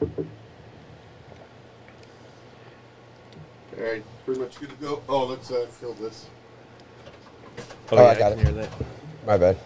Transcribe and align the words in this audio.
All 0.00 0.08
right, 3.78 4.02
pretty 4.24 4.40
much 4.40 4.58
good 4.60 4.70
to 4.70 4.74
go. 4.76 5.02
Oh, 5.08 5.24
let's 5.26 5.50
uh, 5.50 5.66
fill 5.70 5.94
this. 5.94 6.26
Oh, 7.90 7.96
Oh, 7.96 8.02
yeah, 8.02 8.08
I 8.10 8.14
got 8.18 8.30
can 8.32 8.38
it. 8.40 8.44
hear 8.44 8.54
that. 8.54 8.70
My 9.26 9.36
bad. 9.36 9.56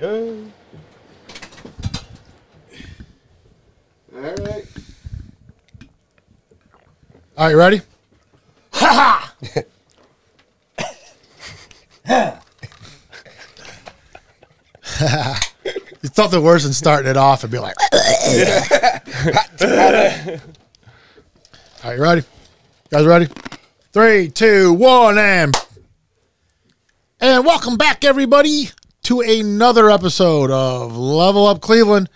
Yay. 0.00 0.44
All 4.14 4.20
right. 4.20 4.64
All 7.36 7.44
right, 7.44 7.50
you 7.50 7.58
ready? 7.58 7.80
Ha 8.72 9.32
ha! 9.38 9.56
Nothing 16.18 16.42
worse 16.42 16.62
than 16.64 16.72
starting 16.72 17.10
it 17.10 17.16
off 17.16 17.42
and 17.44 17.52
be 17.52 17.58
like, 17.58 17.74
All 17.92 17.98
right, 21.84 21.96
you 21.96 22.02
ready? 22.02 22.22
guys 22.90 23.04
ready? 23.04 23.28
Three, 23.92 24.30
two, 24.30 24.72
one, 24.72 25.18
and 25.18 25.54
and 27.20 27.44
welcome 27.44 27.76
back, 27.76 28.04
everybody, 28.04 28.70
to 29.04 29.20
another 29.20 29.90
episode 29.90 30.50
of 30.50 30.96
Level 30.96 31.46
Up 31.46 31.60
Cleveland. 31.60 32.08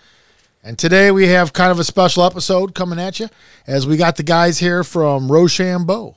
And 0.63 0.77
today 0.77 1.11
we 1.11 1.27
have 1.27 1.53
kind 1.53 1.71
of 1.71 1.79
a 1.79 1.83
special 1.83 2.23
episode 2.23 2.73
coming 2.75 2.99
at 2.99 3.19
you 3.19 3.29
as 3.67 3.85
we 3.87 3.97
got 3.97 4.15
the 4.17 4.23
guys 4.23 4.59
here 4.59 4.83
from 4.83 5.31
Rochambeau. 5.31 6.15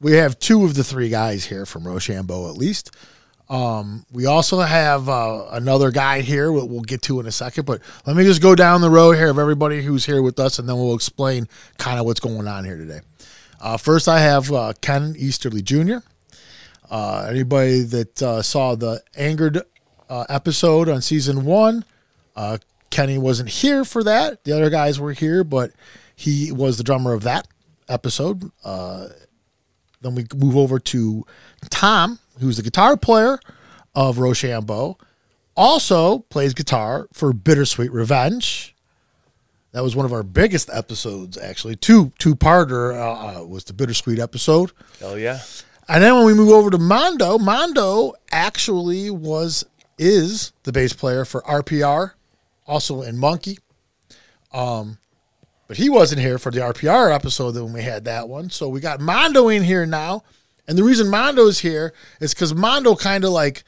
We 0.00 0.12
have 0.12 0.38
two 0.38 0.64
of 0.64 0.74
the 0.74 0.84
three 0.84 1.08
guys 1.10 1.44
here 1.46 1.66
from 1.66 1.86
Rochambeau 1.86 2.48
at 2.48 2.56
least. 2.56 2.90
Um, 3.50 4.06
we 4.12 4.26
also 4.26 4.60
have 4.60 5.08
uh, 5.08 5.48
another 5.50 5.90
guy 5.90 6.20
here 6.20 6.52
we'll, 6.52 6.68
we'll 6.68 6.82
get 6.82 7.02
to 7.02 7.18
in 7.18 7.26
a 7.26 7.32
second, 7.32 7.66
but 7.66 7.80
let 8.06 8.14
me 8.14 8.22
just 8.22 8.40
go 8.40 8.54
down 8.54 8.80
the 8.80 8.88
row 8.88 9.10
here 9.10 9.28
of 9.28 9.40
everybody 9.40 9.82
who's 9.82 10.06
here 10.06 10.22
with 10.22 10.38
us, 10.38 10.60
and 10.60 10.68
then 10.68 10.76
we'll 10.76 10.94
explain 10.94 11.48
kind 11.76 11.98
of 11.98 12.06
what's 12.06 12.20
going 12.20 12.46
on 12.46 12.64
here 12.64 12.76
today. 12.76 13.00
Uh, 13.60 13.76
first, 13.76 14.06
I 14.06 14.20
have 14.20 14.52
uh, 14.52 14.72
Ken 14.80 15.16
Easterly 15.18 15.62
Jr. 15.62 15.96
Uh, 16.88 17.26
anybody 17.28 17.82
that 17.82 18.22
uh, 18.22 18.40
saw 18.40 18.76
the 18.76 19.02
Angered 19.16 19.60
uh, 20.08 20.24
episode 20.28 20.88
on 20.88 21.02
season 21.02 21.44
one, 21.44 21.84
Kenny 22.90 23.18
wasn't 23.18 23.48
here 23.48 23.84
for 23.84 24.04
that. 24.04 24.44
The 24.44 24.52
other 24.52 24.70
guys 24.70 25.00
were 25.00 25.12
here, 25.12 25.42
but 25.42 25.72
he 26.14 26.52
was 26.52 26.78
the 26.78 26.84
drummer 26.84 27.14
of 27.14 27.24
that 27.24 27.48
episode. 27.88 28.50
Then 28.64 30.14
we 30.14 30.24
move 30.34 30.56
over 30.56 30.78
to 30.78 31.26
Tom, 31.68 32.18
who's 32.40 32.56
the 32.56 32.62
guitar 32.62 32.96
player 32.96 33.38
of 33.94 34.18
Rochambeau. 34.18 34.98
Also 35.56 36.20
plays 36.20 36.54
guitar 36.54 37.08
for 37.12 37.32
Bittersweet 37.32 37.92
Revenge. 37.92 38.74
That 39.72 39.82
was 39.82 39.94
one 39.94 40.06
of 40.06 40.12
our 40.12 40.22
biggest 40.22 40.68
episodes, 40.72 41.38
actually. 41.38 41.76
Two 41.76 42.12
two 42.18 42.34
parter 42.34 42.94
uh, 42.94 43.42
uh, 43.42 43.44
was 43.44 43.64
the 43.64 43.72
Bittersweet 43.72 44.18
episode. 44.18 44.72
Hell 44.98 45.18
yeah. 45.18 45.40
And 45.88 46.02
then 46.02 46.14
when 46.14 46.24
we 46.24 46.34
move 46.34 46.50
over 46.50 46.70
to 46.70 46.78
Mando, 46.78 47.38
Mando 47.38 48.14
actually 48.30 49.10
was 49.10 49.64
is 49.98 50.52
the 50.62 50.72
bass 50.72 50.92
player 50.92 51.24
for 51.24 51.42
RPR, 51.42 52.12
also 52.66 53.02
in 53.02 53.16
Monque. 53.16 53.58
Um, 54.52 54.98
but 55.68 55.76
he 55.76 55.88
wasn't 55.88 56.20
here 56.20 56.38
for 56.38 56.50
the 56.50 56.60
RPR 56.60 57.14
episode 57.14 57.54
when 57.54 57.72
we 57.72 57.82
had 57.82 58.04
that 58.06 58.28
one. 58.28 58.50
So 58.50 58.68
we 58.68 58.80
got 58.80 59.00
Mando 59.00 59.48
in 59.48 59.62
here 59.62 59.86
now. 59.86 60.24
And 60.70 60.78
the 60.78 60.84
reason 60.84 61.10
Mando's 61.10 61.58
here 61.58 61.92
is 62.20 62.32
because 62.32 62.54
Mando 62.54 62.94
kind 62.94 63.24
of 63.24 63.30
like 63.30 63.64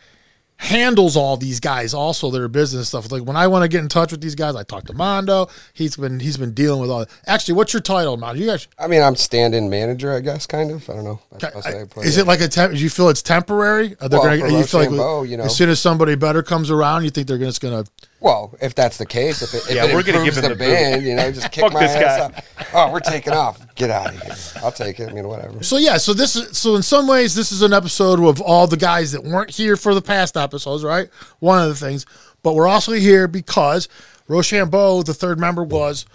handles 0.57 1.17
all 1.17 1.37
these 1.37 1.59
guys 1.59 1.93
also 1.93 2.31
their 2.31 2.47
business 2.47 2.87
stuff. 2.91 3.11
Like 3.11 3.25
when 3.25 3.37
I 3.37 3.49
want 3.49 3.65
to 3.65 3.69
get 3.69 3.81
in 3.81 3.89
touch 3.89 4.13
with 4.13 4.21
these 4.21 4.37
guys, 4.37 4.55
I 4.55 4.63
talk 4.63 4.85
to 4.87 4.93
Mando. 4.93 5.49
He's 5.73 5.97
been 5.97 6.21
he's 6.21 6.37
been 6.37 6.55
dealing 6.55 6.81
with 6.81 6.91
all. 6.91 7.05
Actually, 7.27 7.55
what's 7.55 7.73
your 7.73 7.83
title, 7.83 8.17
Mando? 8.17 8.41
You 8.41 8.47
guys 8.47 8.69
I 8.79 8.87
mean, 8.87 9.03
I'm 9.03 9.17
stand-in 9.17 9.69
manager, 9.69 10.13
I 10.13 10.21
guess, 10.21 10.47
kind 10.47 10.71
of. 10.71 10.89
I 10.89 10.93
don't 10.95 11.03
know. 11.03 11.21
That's 11.33 11.67
how 11.67 11.73
I 11.73 12.01
is 12.03 12.19
it 12.19 12.29
like 12.29 12.41
a 12.41 12.47
temp? 12.47 12.73
Do 12.73 12.79
you 12.79 12.89
feel 12.89 13.09
it's 13.09 13.21
temporary? 13.21 13.97
Are 14.01 14.09
they 14.09 14.17
Well, 14.17 14.39
gonna, 14.39 14.59
you 14.59 14.63
feel 14.63 14.81
like 14.81 15.29
you 15.29 15.37
know. 15.37 15.43
as 15.45 15.57
soon 15.57 15.71
as 15.71 15.81
somebody 15.81 16.15
better 16.15 16.45
comes 16.45 16.71
around, 16.71 17.03
you 17.03 17.11
think 17.11 17.27
they're 17.27 17.37
just 17.39 17.61
gonna? 17.61 17.85
Well, 18.23 18.55
if 18.63 18.75
that's 18.75 18.99
the 18.99 19.07
case, 19.07 19.43
if 19.43 19.53
it, 19.53 19.69
if 19.69 19.75
Yeah, 19.75 19.85
it 19.87 19.95
we're 19.95 20.03
gonna 20.05 20.19
improves 20.19 20.37
give 20.41 20.45
the 20.45 20.55
the 20.55 20.55
band, 20.57 21.03
you 21.05 21.15
know, 21.17 21.31
just 21.33 21.51
kick 21.53 21.63
Fuck 21.65 21.73
my 21.73 21.81
this 21.81 21.97
ass 21.97 22.19
guy. 22.19 22.25
up. 22.39 22.45
Oh, 22.73 22.93
we're 22.93 23.01
taking 23.01 23.33
off. 23.33 23.75
Get 23.75 23.91
out 23.91 24.15
of 24.15 24.23
here. 24.23 24.63
I'll 24.63 24.71
take 24.73 25.01
it. 25.01 25.11
I 25.11 25.13
mean, 25.13 25.27
whatever. 25.27 25.63
So 25.65 25.77
yeah, 25.77 25.97
so 25.99 26.15
this 26.15 26.37
is 26.37 26.57
so 26.57 26.77
in 26.77 26.83
some 26.83 27.09
ways 27.09 27.35
this 27.35 27.51
is 27.51 27.63
an 27.63 27.73
episode 27.73 28.21
of 28.21 28.41
all 28.41 28.67
the 28.69 28.77
guys 28.77 29.11
that 29.13 29.25
weren't 29.25 29.51
here 29.51 29.77
for 29.77 29.93
the 29.95 30.01
past 30.03 30.37
episodes, 30.37 30.85
right? 30.85 31.09
One 31.41 31.61
of 31.61 31.69
the 31.69 31.75
things, 31.75 32.07
but 32.45 32.55
we're 32.55 32.69
also 32.69 32.93
here 32.93 33.27
because 33.27 33.89
Rochambeau, 34.29 35.03
the 35.03 35.15
third 35.15 35.41
member, 35.41 35.65
was 35.65 36.07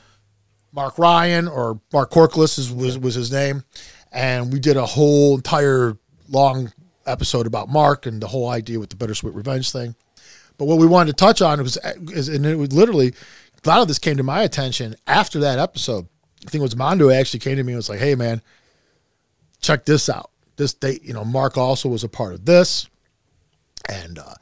Mark 0.71 0.97
Ryan 0.97 1.47
or 1.49 1.81
Mark 1.91 2.09
Corkless 2.11 2.57
is, 2.57 2.71
was 2.71 2.97
was 2.97 3.15
his 3.15 3.31
name, 3.33 3.63
and 4.13 4.53
we 4.53 4.59
did 4.59 4.77
a 4.77 4.85
whole 4.85 5.35
entire 5.35 5.97
long 6.29 6.71
episode 7.05 7.47
about 7.47 7.67
Mark 7.69 8.05
and 8.05 8.21
the 8.21 8.27
whole 8.27 8.49
idea 8.49 8.79
with 8.79 8.89
the 8.89 8.95
bittersweet 8.95 9.33
revenge 9.33 9.71
thing. 9.71 9.93
But 10.57 10.65
what 10.65 10.79
we 10.79 10.87
wanted 10.87 11.11
to 11.11 11.25
touch 11.25 11.41
on 11.41 11.61
was, 11.61 11.77
is 12.11 12.29
and 12.29 12.45
it 12.45 12.55
was 12.55 12.73
literally 12.73 13.13
a 13.63 13.67
lot 13.67 13.81
of 13.81 13.87
this 13.87 13.99
came 13.99 14.17
to 14.17 14.23
my 14.23 14.43
attention 14.43 14.95
after 15.05 15.39
that 15.39 15.59
episode. 15.59 16.07
I 16.45 16.49
think 16.49 16.61
it 16.61 16.63
was 16.63 16.75
Mando 16.75 17.09
actually 17.09 17.39
came 17.39 17.57
to 17.57 17.63
me 17.63 17.73
and 17.73 17.77
was 17.77 17.89
like, 17.89 17.99
"Hey, 17.99 18.15
man, 18.15 18.41
check 19.61 19.85
this 19.85 20.09
out. 20.09 20.31
This 20.55 20.73
date, 20.73 21.03
you 21.03 21.13
know, 21.13 21.25
Mark 21.25 21.57
also 21.57 21.89
was 21.89 22.03
a 22.03 22.09
part 22.09 22.33
of 22.33 22.45
this, 22.45 22.87
and 23.89 24.17
uh, 24.17 24.33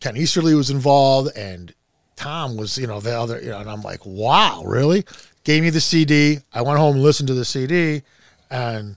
Ken 0.00 0.16
Easterly 0.16 0.54
was 0.54 0.70
involved, 0.70 1.36
and 1.36 1.74
Tom 2.16 2.56
was, 2.56 2.78
you 2.78 2.86
know, 2.86 3.00
the 3.00 3.18
other, 3.18 3.40
you 3.40 3.50
know, 3.50 3.58
and 3.58 3.70
I'm 3.70 3.82
like, 3.82 4.04
wow, 4.04 4.62
really? 4.64 5.04
Gave 5.44 5.62
me 5.62 5.70
the 5.70 5.80
CD. 5.80 6.38
I 6.52 6.62
went 6.62 6.78
home 6.78 6.96
and 6.96 7.02
listened 7.02 7.28
to 7.28 7.34
the 7.34 7.44
CD, 7.44 8.02
and 8.50 8.96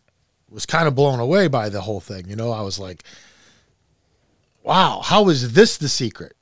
was 0.49 0.65
kind 0.65 0.87
of 0.87 0.95
blown 0.95 1.19
away 1.19 1.47
by 1.47 1.69
the 1.69 1.81
whole 1.81 2.01
thing. 2.01 2.27
You 2.27 2.35
know, 2.35 2.51
I 2.51 2.61
was 2.61 2.77
like, 2.77 3.03
wow, 4.63 5.01
how 5.03 5.29
is 5.29 5.53
this 5.53 5.77
the 5.77 5.89
secret? 5.89 6.35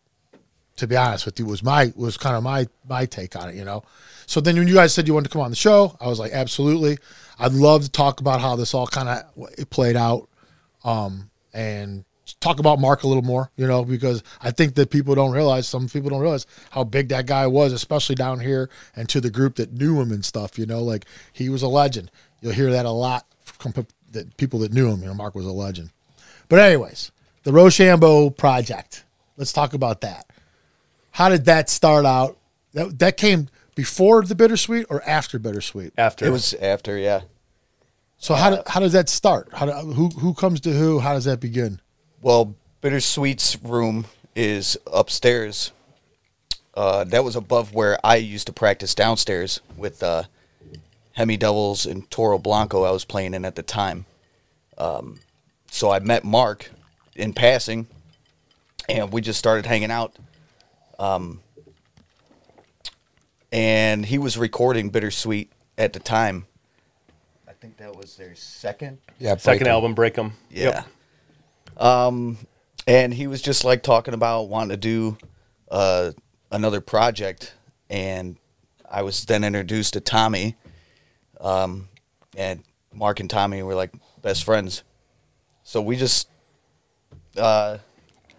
To 0.77 0.87
be 0.87 0.95
honest 0.95 1.25
with 1.25 1.37
you, 1.37 1.45
was 1.45 1.61
my 1.61 1.91
was 1.95 2.15
kind 2.15 2.37
of 2.37 2.43
my 2.43 2.65
my 2.87 3.05
take 3.05 3.35
on 3.35 3.49
it. 3.49 3.55
You 3.55 3.65
know, 3.65 3.83
so 4.25 4.39
then 4.39 4.55
when 4.55 4.67
you 4.67 4.75
guys 4.75 4.93
said 4.93 5.07
you 5.07 5.13
wanted 5.13 5.27
to 5.27 5.33
come 5.33 5.41
on 5.41 5.49
the 5.49 5.55
show, 5.57 5.97
I 5.99 6.07
was 6.07 6.19
like, 6.19 6.31
absolutely. 6.31 6.97
I'd 7.37 7.51
love 7.51 7.83
to 7.83 7.91
talk 7.91 8.21
about 8.21 8.39
how 8.39 8.55
this 8.55 8.73
all 8.73 8.87
kind 8.87 9.09
of 9.09 9.69
played 9.69 9.97
out, 9.97 10.29
um, 10.85 11.29
and 11.53 12.05
talk 12.39 12.59
about 12.59 12.79
Mark 12.79 13.03
a 13.03 13.07
little 13.07 13.23
more. 13.23 13.51
You 13.57 13.67
know, 13.67 13.83
because 13.83 14.23
I 14.41 14.51
think 14.51 14.75
that 14.75 14.89
people 14.89 15.15
don't 15.15 15.31
realize, 15.31 15.67
some 15.67 15.89
people 15.89 16.11
don't 16.11 16.21
realize 16.21 16.45
how 16.69 16.85
big 16.85 17.09
that 17.09 17.25
guy 17.25 17.45
was, 17.45 17.73
especially 17.73 18.15
down 18.15 18.39
here 18.39 18.69
and 18.95 19.09
to 19.09 19.19
the 19.19 19.29
group 19.29 19.55
that 19.55 19.73
knew 19.73 19.99
him 19.99 20.13
and 20.13 20.23
stuff. 20.23 20.57
You 20.57 20.65
know, 20.65 20.81
like 20.81 21.03
he 21.33 21.49
was 21.49 21.61
a 21.61 21.67
legend. 21.67 22.09
You'll 22.39 22.53
hear 22.53 22.71
that 22.71 22.85
a 22.85 22.91
lot 22.91 23.25
from 23.43 23.73
people 24.37 24.59
that 24.59 24.71
knew 24.71 24.89
him. 24.89 25.01
You 25.01 25.07
know, 25.07 25.13
Mark 25.13 25.35
was 25.35 25.45
a 25.45 25.51
legend. 25.51 25.89
But 26.47 26.59
anyways, 26.59 27.11
the 27.49 27.53
Rochambeau 27.53 28.29
project. 28.29 29.05
Let's 29.35 29.51
talk 29.51 29.73
about 29.73 30.01
that. 30.01 30.27
How 31.09 31.29
did 31.29 31.45
that 31.45 31.67
start 31.67 32.05
out? 32.05 32.37
That, 32.73 32.99
that 32.99 33.17
came 33.17 33.49
before 33.73 34.21
the 34.21 34.35
bittersweet 34.35 34.85
or 34.91 35.01
after 35.01 35.39
bittersweet? 35.39 35.93
After 35.97 36.27
It 36.27 36.29
was 36.29 36.53
after, 36.53 36.95
yeah. 36.95 37.21
So 38.19 38.35
how 38.35 38.51
did, 38.51 38.67
how 38.67 38.79
does 38.79 38.93
that 38.93 39.09
start? 39.09 39.49
How 39.51 39.65
do, 39.65 39.71
who 39.71 40.09
who 40.09 40.35
comes 40.35 40.59
to 40.61 40.73
who? 40.73 40.99
How 40.99 41.13
does 41.13 41.25
that 41.25 41.39
begin? 41.39 41.81
Well, 42.21 42.53
Bittersweet's 42.81 43.57
room 43.63 44.05
is 44.35 44.77
upstairs. 44.85 45.71
Uh, 46.75 47.03
that 47.05 47.23
was 47.23 47.35
above 47.35 47.73
where 47.73 47.97
I 48.03 48.17
used 48.17 48.45
to 48.45 48.53
practice 48.53 48.93
downstairs 48.93 49.61
with 49.75 50.03
uh, 50.03 50.23
Hemi 51.13 51.37
Devils 51.37 51.87
and 51.87 52.09
Toro 52.11 52.37
Blanco 52.37 52.83
I 52.83 52.91
was 52.91 53.05
playing 53.05 53.33
in 53.33 53.43
at 53.43 53.55
the 53.55 53.63
time. 53.63 54.05
Um, 54.77 55.21
so 55.71 55.89
I 55.89 55.99
met 55.99 56.23
Mark 56.23 56.69
in 57.19 57.33
passing, 57.33 57.87
and 58.87 59.11
we 59.11 59.21
just 59.21 59.37
started 59.37 59.65
hanging 59.65 59.91
out. 59.91 60.15
Um, 60.97 61.41
and 63.51 64.05
he 64.05 64.17
was 64.17 64.37
recording 64.37 64.89
Bittersweet 64.89 65.49
at 65.77 65.93
the 65.93 65.99
time. 65.99 66.45
I 67.47 67.53
think 67.53 67.77
that 67.77 67.95
was 67.95 68.15
their 68.15 68.35
second 68.35 68.99
Yeah. 69.19 69.35
second 69.37 69.59
break 69.59 69.61
'em. 69.67 69.67
album, 69.73 69.93
Break 69.95 70.17
'em. 70.17 70.33
yeah. 70.49 70.83
Um, 71.77 72.37
and 72.87 73.13
he 73.13 73.27
was 73.27 73.41
just 73.41 73.63
like 73.63 73.83
talking 73.83 74.13
about 74.13 74.43
wanting 74.49 74.69
to 74.69 74.77
do 74.77 75.17
uh, 75.71 76.11
another 76.51 76.81
project, 76.81 77.53
and 77.89 78.37
I 78.89 79.03
was 79.03 79.25
then 79.25 79.43
introduced 79.43 79.93
to 79.93 79.99
Tommy, 80.01 80.55
um, 81.39 81.89
and 82.35 82.63
Mark 82.91 83.19
and 83.19 83.29
Tommy 83.29 83.61
were 83.61 83.75
like 83.75 83.91
best 84.21 84.43
friends. 84.43 84.83
So 85.63 85.79
we 85.81 85.95
just, 85.95 86.27
uh, 87.39 87.77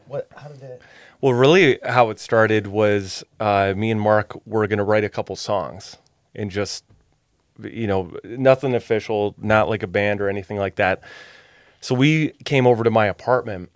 what? 0.06 0.28
How 0.36 0.48
did 0.48 0.60
that? 0.60 0.80
Well, 1.20 1.34
really, 1.34 1.78
how 1.86 2.10
it 2.10 2.18
started 2.18 2.66
was 2.66 3.22
uh, 3.40 3.74
me 3.76 3.90
and 3.90 4.00
Mark 4.00 4.34
were 4.46 4.66
going 4.66 4.78
to 4.78 4.84
write 4.84 5.04
a 5.04 5.08
couple 5.08 5.36
songs 5.36 5.96
and 6.34 6.50
just, 6.50 6.84
you 7.62 7.86
know, 7.86 8.16
nothing 8.24 8.74
official, 8.74 9.34
not 9.38 9.68
like 9.68 9.82
a 9.82 9.86
band 9.86 10.20
or 10.20 10.28
anything 10.28 10.56
like 10.56 10.76
that. 10.76 11.02
So 11.80 11.94
we 11.94 12.30
came 12.44 12.66
over 12.66 12.84
to 12.84 12.90
my 12.90 13.06
apartment 13.06 13.70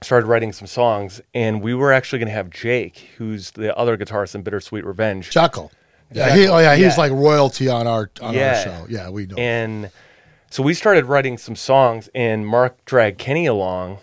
started 0.00 0.26
writing 0.26 0.52
some 0.52 0.66
songs, 0.66 1.20
and 1.32 1.60
we 1.62 1.74
were 1.74 1.92
actually 1.92 2.18
going 2.18 2.28
to 2.28 2.34
have 2.34 2.50
Jake, 2.50 3.10
who's 3.18 3.52
the 3.52 3.76
other 3.76 3.96
guitarist 3.96 4.34
in 4.34 4.42
Bittersweet 4.42 4.84
Revenge, 4.84 5.30
Chuckle. 5.30 5.70
Yeah, 6.12 6.34
he, 6.34 6.48
oh 6.48 6.58
yeah, 6.58 6.74
he 6.76 6.84
was 6.84 6.96
Yeah. 6.96 7.00
like 7.02 7.12
royalty 7.12 7.68
on 7.68 7.86
our 7.86 8.10
on 8.20 8.34
Yeah. 8.34 8.48
our 8.58 8.64
show. 8.64 8.86
Yeah, 8.88 9.10
we 9.10 9.26
know. 9.26 9.36
and 9.36 9.90
so 10.50 10.62
we 10.62 10.74
started 10.74 11.04
writing 11.06 11.38
some 11.38 11.54
songs, 11.56 12.08
and 12.16 12.46
Mark 12.46 12.84
dragged 12.84 13.18
Kenny 13.18 13.46
along, 13.46 13.98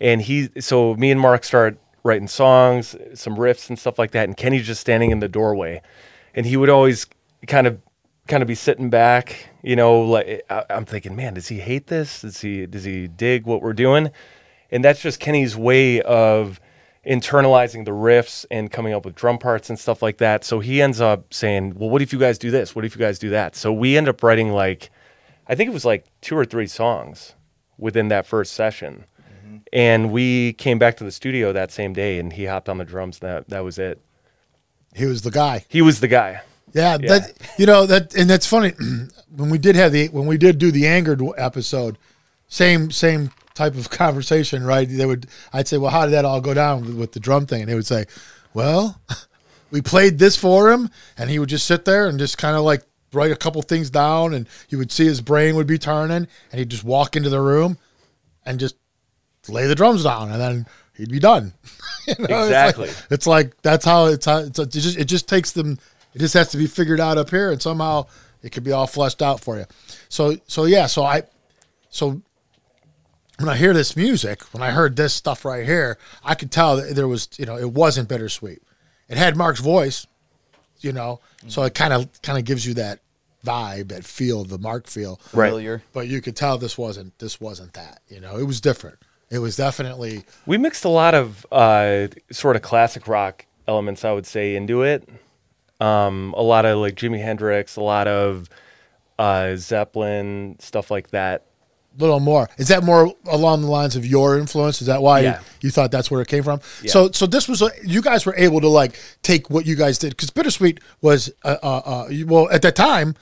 and 0.00 0.22
he 0.22 0.50
so 0.60 0.94
me 0.94 1.10
and 1.10 1.20
Mark 1.20 1.44
started 1.44 1.78
writing 2.04 2.28
songs, 2.28 2.96
some 3.14 3.36
riffs 3.36 3.68
and 3.68 3.78
stuff 3.78 3.98
like 3.98 4.12
that, 4.12 4.24
and 4.24 4.36
Kenny's 4.36 4.66
just 4.66 4.80
standing 4.80 5.10
in 5.10 5.20
the 5.20 5.28
doorway, 5.28 5.82
and 6.34 6.46
he 6.46 6.56
would 6.56 6.70
always 6.70 7.06
kind 7.46 7.66
of 7.66 7.80
kind 8.28 8.42
of 8.42 8.46
be 8.46 8.54
sitting 8.54 8.90
back, 8.90 9.48
you 9.62 9.74
know, 9.74 10.00
like 10.02 10.42
I, 10.50 10.64
I'm 10.70 10.84
thinking, 10.84 11.16
man, 11.16 11.34
does 11.34 11.48
he 11.48 11.58
hate 11.58 11.86
this? 11.88 12.20
Does 12.20 12.40
he 12.40 12.66
does 12.66 12.84
he 12.84 13.08
dig 13.08 13.46
what 13.46 13.62
we're 13.62 13.72
doing? 13.72 14.10
And 14.70 14.84
that's 14.84 15.00
just 15.00 15.18
Kenny's 15.18 15.56
way 15.56 16.02
of 16.02 16.60
internalizing 17.06 17.86
the 17.86 17.92
riffs 17.92 18.44
and 18.50 18.70
coming 18.70 18.92
up 18.92 19.04
with 19.04 19.14
drum 19.14 19.38
parts 19.38 19.70
and 19.70 19.78
stuff 19.78 20.02
like 20.02 20.18
that. 20.18 20.44
So 20.44 20.60
he 20.60 20.82
ends 20.82 21.00
up 21.00 21.32
saying, 21.32 21.74
"Well, 21.76 21.88
what 21.88 22.02
if 22.02 22.12
you 22.12 22.18
guys 22.18 22.38
do 22.38 22.50
this? 22.50 22.76
What 22.76 22.84
if 22.84 22.94
you 22.94 23.00
guys 23.00 23.18
do 23.18 23.30
that?" 23.30 23.56
So 23.56 23.72
we 23.72 23.96
end 23.96 24.08
up 24.08 24.22
writing 24.22 24.52
like 24.52 24.90
I 25.48 25.54
think 25.54 25.68
it 25.70 25.72
was 25.72 25.84
like 25.84 26.04
two 26.20 26.36
or 26.36 26.44
three 26.44 26.66
songs 26.66 27.34
within 27.78 28.08
that 28.08 28.26
first 28.26 28.52
session. 28.52 29.04
And 29.72 30.10
we 30.12 30.54
came 30.54 30.78
back 30.78 30.96
to 30.98 31.04
the 31.04 31.12
studio 31.12 31.52
that 31.52 31.70
same 31.70 31.92
day 31.92 32.18
and 32.18 32.32
he 32.32 32.46
hopped 32.46 32.68
on 32.68 32.78
the 32.78 32.84
drums 32.84 33.18
and 33.20 33.28
that 33.30 33.48
that 33.48 33.64
was 33.64 33.78
it. 33.78 34.00
he 34.94 35.04
was 35.06 35.22
the 35.22 35.30
guy. 35.30 35.64
He 35.68 35.82
was 35.82 36.00
the 36.00 36.08
guy. 36.08 36.40
Yeah, 36.72 36.98
Yeah. 37.00 37.18
that 37.18 37.32
you 37.58 37.66
know 37.66 37.86
that, 37.86 38.14
and 38.14 38.28
that's 38.28 38.46
funny. 38.46 38.72
when 39.36 39.50
we 39.50 39.58
did 39.58 39.76
have 39.76 39.92
the 39.92 40.08
when 40.08 40.26
we 40.26 40.36
did 40.38 40.58
do 40.58 40.70
the 40.70 40.86
angered 40.86 41.22
episode, 41.36 41.98
same 42.48 42.90
same 42.90 43.30
type 43.54 43.74
of 43.74 43.90
conversation, 44.04 44.64
right? 44.64 44.88
They 44.88 45.06
would 45.06 45.26
I'd 45.52 45.68
say, 45.68 45.78
well, 45.78 45.90
how 45.90 46.04
did 46.04 46.12
that 46.12 46.24
all 46.24 46.40
go 46.40 46.54
down 46.54 46.82
with, 46.84 46.94
with 46.94 47.12
the 47.12 47.20
drum 47.20 47.46
thing? 47.46 47.62
And 47.62 47.70
they 47.70 47.74
would 47.74 47.86
say, 47.86 48.04
well, 48.54 49.00
we 49.70 49.80
played 49.82 50.18
this 50.18 50.36
for 50.36 50.70
him, 50.70 50.90
and 51.16 51.28
he 51.30 51.38
would 51.38 51.48
just 51.48 51.66
sit 51.66 51.84
there 51.84 52.06
and 52.06 52.18
just 52.18 52.38
kind 52.38 52.56
of 52.56 52.62
like 52.64 52.82
write 53.12 53.32
a 53.32 53.36
couple 53.36 53.62
things 53.62 53.88
down, 53.90 54.34
and 54.34 54.46
you 54.68 54.76
would 54.78 54.92
see 54.92 55.06
his 55.06 55.20
brain 55.22 55.56
would 55.56 55.66
be 55.66 55.78
turning, 55.78 56.28
and 56.52 56.58
he'd 56.58 56.68
just 56.68 56.84
walk 56.84 57.16
into 57.16 57.30
the 57.30 57.40
room 57.40 57.78
and 58.44 58.60
just 58.60 58.76
lay 59.48 59.66
the 59.66 59.74
drums 59.74 60.04
down, 60.04 60.30
and 60.30 60.40
then 60.40 60.66
he'd 60.96 61.10
be 61.10 61.20
done. 61.20 61.52
You 62.08 62.14
know, 62.20 62.24
it's 62.24 62.30
like- 62.30 62.44
Exactly. 62.46 62.90
It's 63.10 63.26
like, 63.26 63.60
that's 63.60 63.84
how 63.84 64.06
it's 64.06 64.24
how 64.24 64.38
it's, 64.38 64.58
it 64.58 64.70
just 64.70 64.96
it 64.96 65.04
just 65.04 65.28
takes 65.28 65.52
them. 65.52 65.78
It 66.14 66.20
just 66.20 66.32
has 66.32 66.48
to 66.52 66.56
be 66.56 66.66
figured 66.66 67.00
out 67.00 67.18
up 67.18 67.28
here, 67.28 67.52
and 67.52 67.60
somehow 67.60 68.06
it 68.42 68.50
could 68.50 68.64
be 68.64 68.72
all 68.72 68.86
fleshed 68.86 69.20
out 69.20 69.40
for 69.40 69.58
you. 69.58 69.66
So 70.08 70.36
so 70.46 70.64
yeah. 70.64 70.86
So 70.86 71.04
I 71.04 71.24
so 71.90 72.22
when 73.38 73.48
I 73.48 73.56
hear 73.56 73.74
this 73.74 73.94
music, 73.94 74.42
when 74.54 74.62
I 74.62 74.70
heard 74.70 74.96
this 74.96 75.14
stuff 75.14 75.44
right 75.44 75.66
here, 75.66 75.98
I 76.24 76.34
could 76.34 76.50
tell 76.50 76.76
that 76.76 76.94
there 76.96 77.08
was 77.08 77.28
you 77.38 77.44
know 77.44 77.58
it 77.58 77.72
wasn't 77.72 78.08
bittersweet. 78.08 78.62
It 79.08 79.18
had 79.18 79.36
Mark's 79.36 79.60
voice, 79.60 80.06
you 80.80 80.92
know, 80.92 81.20
mm. 81.44 81.50
so 81.50 81.62
it 81.64 81.74
kind 81.74 81.92
of 81.92 82.08
kind 82.22 82.38
of 82.38 82.44
gives 82.44 82.66
you 82.66 82.74
that 82.74 83.00
vibe, 83.44 83.88
that 83.88 84.04
feel, 84.04 84.44
the 84.44 84.58
Mark 84.58 84.86
feel. 84.86 85.20
Right. 85.32 85.48
Familiar. 85.48 85.82
But 85.92 86.08
you 86.08 86.20
could 86.20 86.36
tell 86.36 86.58
this 86.58 86.76
wasn't 86.76 87.18
this 87.18 87.40
wasn't 87.40 87.74
that. 87.74 88.00
You 88.08 88.20
know, 88.20 88.38
it 88.38 88.44
was 88.44 88.60
different. 88.60 88.98
It 89.30 89.38
was 89.40 89.56
definitely 89.56 90.24
We 90.46 90.56
mixed 90.58 90.84
a 90.84 90.88
lot 90.88 91.14
of 91.14 91.44
uh, 91.52 92.08
sort 92.30 92.56
of 92.56 92.62
classic 92.62 93.06
rock 93.08 93.44
elements, 93.66 94.04
I 94.04 94.12
would 94.12 94.26
say, 94.26 94.56
into 94.56 94.82
it. 94.82 95.08
Um, 95.80 96.34
a 96.36 96.42
lot 96.42 96.64
of 96.64 96.78
like 96.78 96.94
Jimi 96.94 97.22
Hendrix, 97.22 97.76
a 97.76 97.80
lot 97.82 98.08
of 98.08 98.48
uh, 99.18 99.56
Zeppelin, 99.56 100.56
stuff 100.60 100.90
like 100.90 101.10
that. 101.10 101.44
a 101.96 102.00
little 102.00 102.20
more. 102.20 102.48
Is 102.58 102.68
that 102.68 102.82
more 102.84 103.12
along 103.26 103.62
the 103.62 103.68
lines 103.68 103.96
of 103.96 104.06
your 104.06 104.38
influence? 104.38 104.80
Is 104.80 104.86
that 104.86 105.02
why 105.02 105.20
Yeah. 105.20 105.40
you 105.60 105.70
thought 105.70 105.90
that's 105.90 106.10
where 106.10 106.20
it 106.22 106.28
came 106.28 106.42
from? 106.42 106.60
Yeah. 106.82 106.90
So, 106.90 107.10
so 107.12 107.26
this 107.26 107.48
was 107.48 107.60
a, 107.62 107.70
you 107.84 108.00
guys 108.02 108.24
were 108.26 108.34
able 108.36 108.60
to 108.60 108.68
like 108.68 108.98
take 109.22 109.50
what 109.50 109.66
you 109.66 109.76
guys 109.76 109.98
did 109.98 110.10
because 110.10 110.30
Bittersweet 110.30 110.78
was 111.02 111.30
uh, 111.44 111.56
uh, 111.62 111.82
uh, 111.84 112.08
you- 112.10 112.26
well 112.26 112.48
at 112.50 112.62
that 112.62 112.74
time 112.76 113.14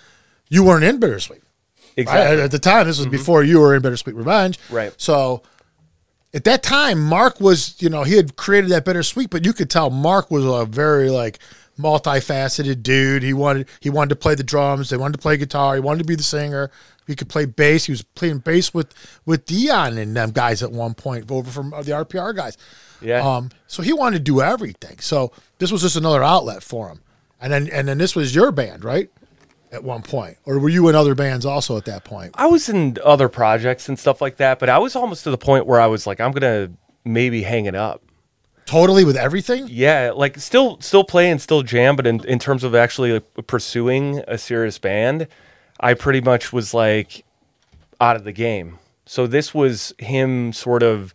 you 0.49 0.63
weren't 0.63 0.85
in 0.85 0.99
Bittersweet. 1.01 1.41
Right? 1.41 2.03
Exactly. 2.03 2.43
At 2.43 2.51
the 2.51 2.59
time, 2.59 2.87
this 2.87 2.99
was 2.99 3.07
before 3.07 3.43
you 3.43 3.59
were 3.59 3.75
in 3.75 3.81
Bittersweet 3.83 4.15
Revenge. 4.15 4.59
Right. 4.71 4.93
So 4.99 5.43
at 6.37 6.45
that 6.45 6.63
time, 6.63 7.01
Mark 7.01 7.41
was, 7.41 7.81
you 7.81 7.89
know, 7.89 8.03
he 8.03 8.15
had 8.15 8.37
created 8.37 8.71
that 8.71 8.85
Better 8.85 9.01
Bittersweet, 9.01 9.31
but 9.31 9.47
you 9.47 9.55
could 9.55 9.71
tell 9.71 9.89
Mark 9.89 10.31
was 10.31 10.45
a 10.45 10.67
very 10.67 11.09
like 11.09 11.39
multifaceted 11.81 12.83
dude. 12.83 13.23
He 13.23 13.33
wanted 13.33 13.69
he 13.81 13.89
wanted 13.89 14.11
to 14.11 14.17
play 14.17 14.35
the 14.35 14.45
drums, 14.45 14.91
they 14.91 14.99
wanted 14.99 15.15
to 15.15 15.19
play 15.19 15.39
guitar, 15.39 15.75
he 15.75 15.81
wanted 15.81 16.01
to 16.01 16.05
be 16.05 16.15
the 16.15 16.23
singer. 16.23 16.71
He 17.07 17.15
could 17.15 17.29
play 17.29 17.45
bass. 17.45 17.87
He 17.87 17.93
was 17.93 18.03
playing 18.03 18.39
bass 18.39 18.75
with 18.75 18.93
with 19.25 19.47
Dion 19.47 19.97
and 19.97 20.15
them 20.15 20.31
guys 20.33 20.63
at 20.63 20.73
one 20.73 20.93
point 20.93 21.31
over 21.31 21.51
from 21.51 21.71
the 21.71 21.93
RPR 21.93 22.37
guys. 22.37 22.59
Yeah. 23.01 23.27
Um, 23.27 23.51
so 23.67 23.83
he 23.83 23.95
wanted 23.95 24.19
to 24.19 24.25
do 24.25 24.43
everything. 24.43 24.99
So 24.99 25.33
this 25.59 25.73
was 25.73 25.81
just 25.81 25.97
another 25.97 26.23
outlet 26.23 26.63
for 26.63 26.89
him. 26.89 27.01
And 27.41 27.51
then 27.51 27.69
and 27.73 27.89
then 27.89 27.97
this 27.97 28.15
was 28.15 28.35
your 28.35 28.53
band, 28.53 28.85
right? 28.85 29.09
At 29.73 29.83
one 29.83 30.03
point, 30.03 30.37
or 30.45 30.59
were 30.59 30.69
you 30.69 30.89
in 30.89 30.95
other 30.95 31.15
bands 31.15 31.45
also 31.45 31.77
at 31.77 31.85
that 31.87 32.05
point? 32.05 32.33
I 32.35 32.47
was 32.47 32.69
in 32.69 32.97
other 33.05 33.29
projects 33.29 33.89
and 33.89 33.99
stuff 33.99 34.21
like 34.21 34.37
that, 34.37 34.59
but 34.61 34.69
I 34.69 34.79
was 34.79 34.95
almost 34.95 35.25
to 35.25 35.31
the 35.31 35.39
point 35.39 35.67
where 35.67 35.81
I 35.81 35.87
was 35.87 36.07
like, 36.07 36.21
I'm 36.21 36.31
gonna 36.31 36.71
maybe 37.05 37.43
hang 37.43 37.67
it 37.67 37.75
up. 37.75 38.03
Totally 38.65 39.05
with 39.05 39.17
everything. 39.17 39.67
Yeah, 39.69 40.13
like 40.15 40.39
still 40.39 40.81
still 40.81 41.05
play 41.05 41.31
and 41.31 41.41
still 41.41 41.63
jam, 41.63 41.97
but 41.97 42.07
in, 42.07 42.25
in 42.25 42.39
terms 42.39 42.65
of 42.65 42.75
actually 42.75 43.15
like, 43.15 43.47
pursuing 43.47 44.23
a 44.29 44.39
serious 44.39 44.79
band, 44.79 45.27
I 45.81 45.95
pretty 45.95 46.21
much 46.21 46.53
was 46.53 46.73
like 46.73 47.25
out 48.01 48.17
of 48.17 48.25
the 48.25 48.33
game. 48.33 48.79
So 49.05 49.27
this 49.27 49.55
was 49.55 49.95
him 49.99 50.53
sort 50.53 50.83
of 50.83 51.15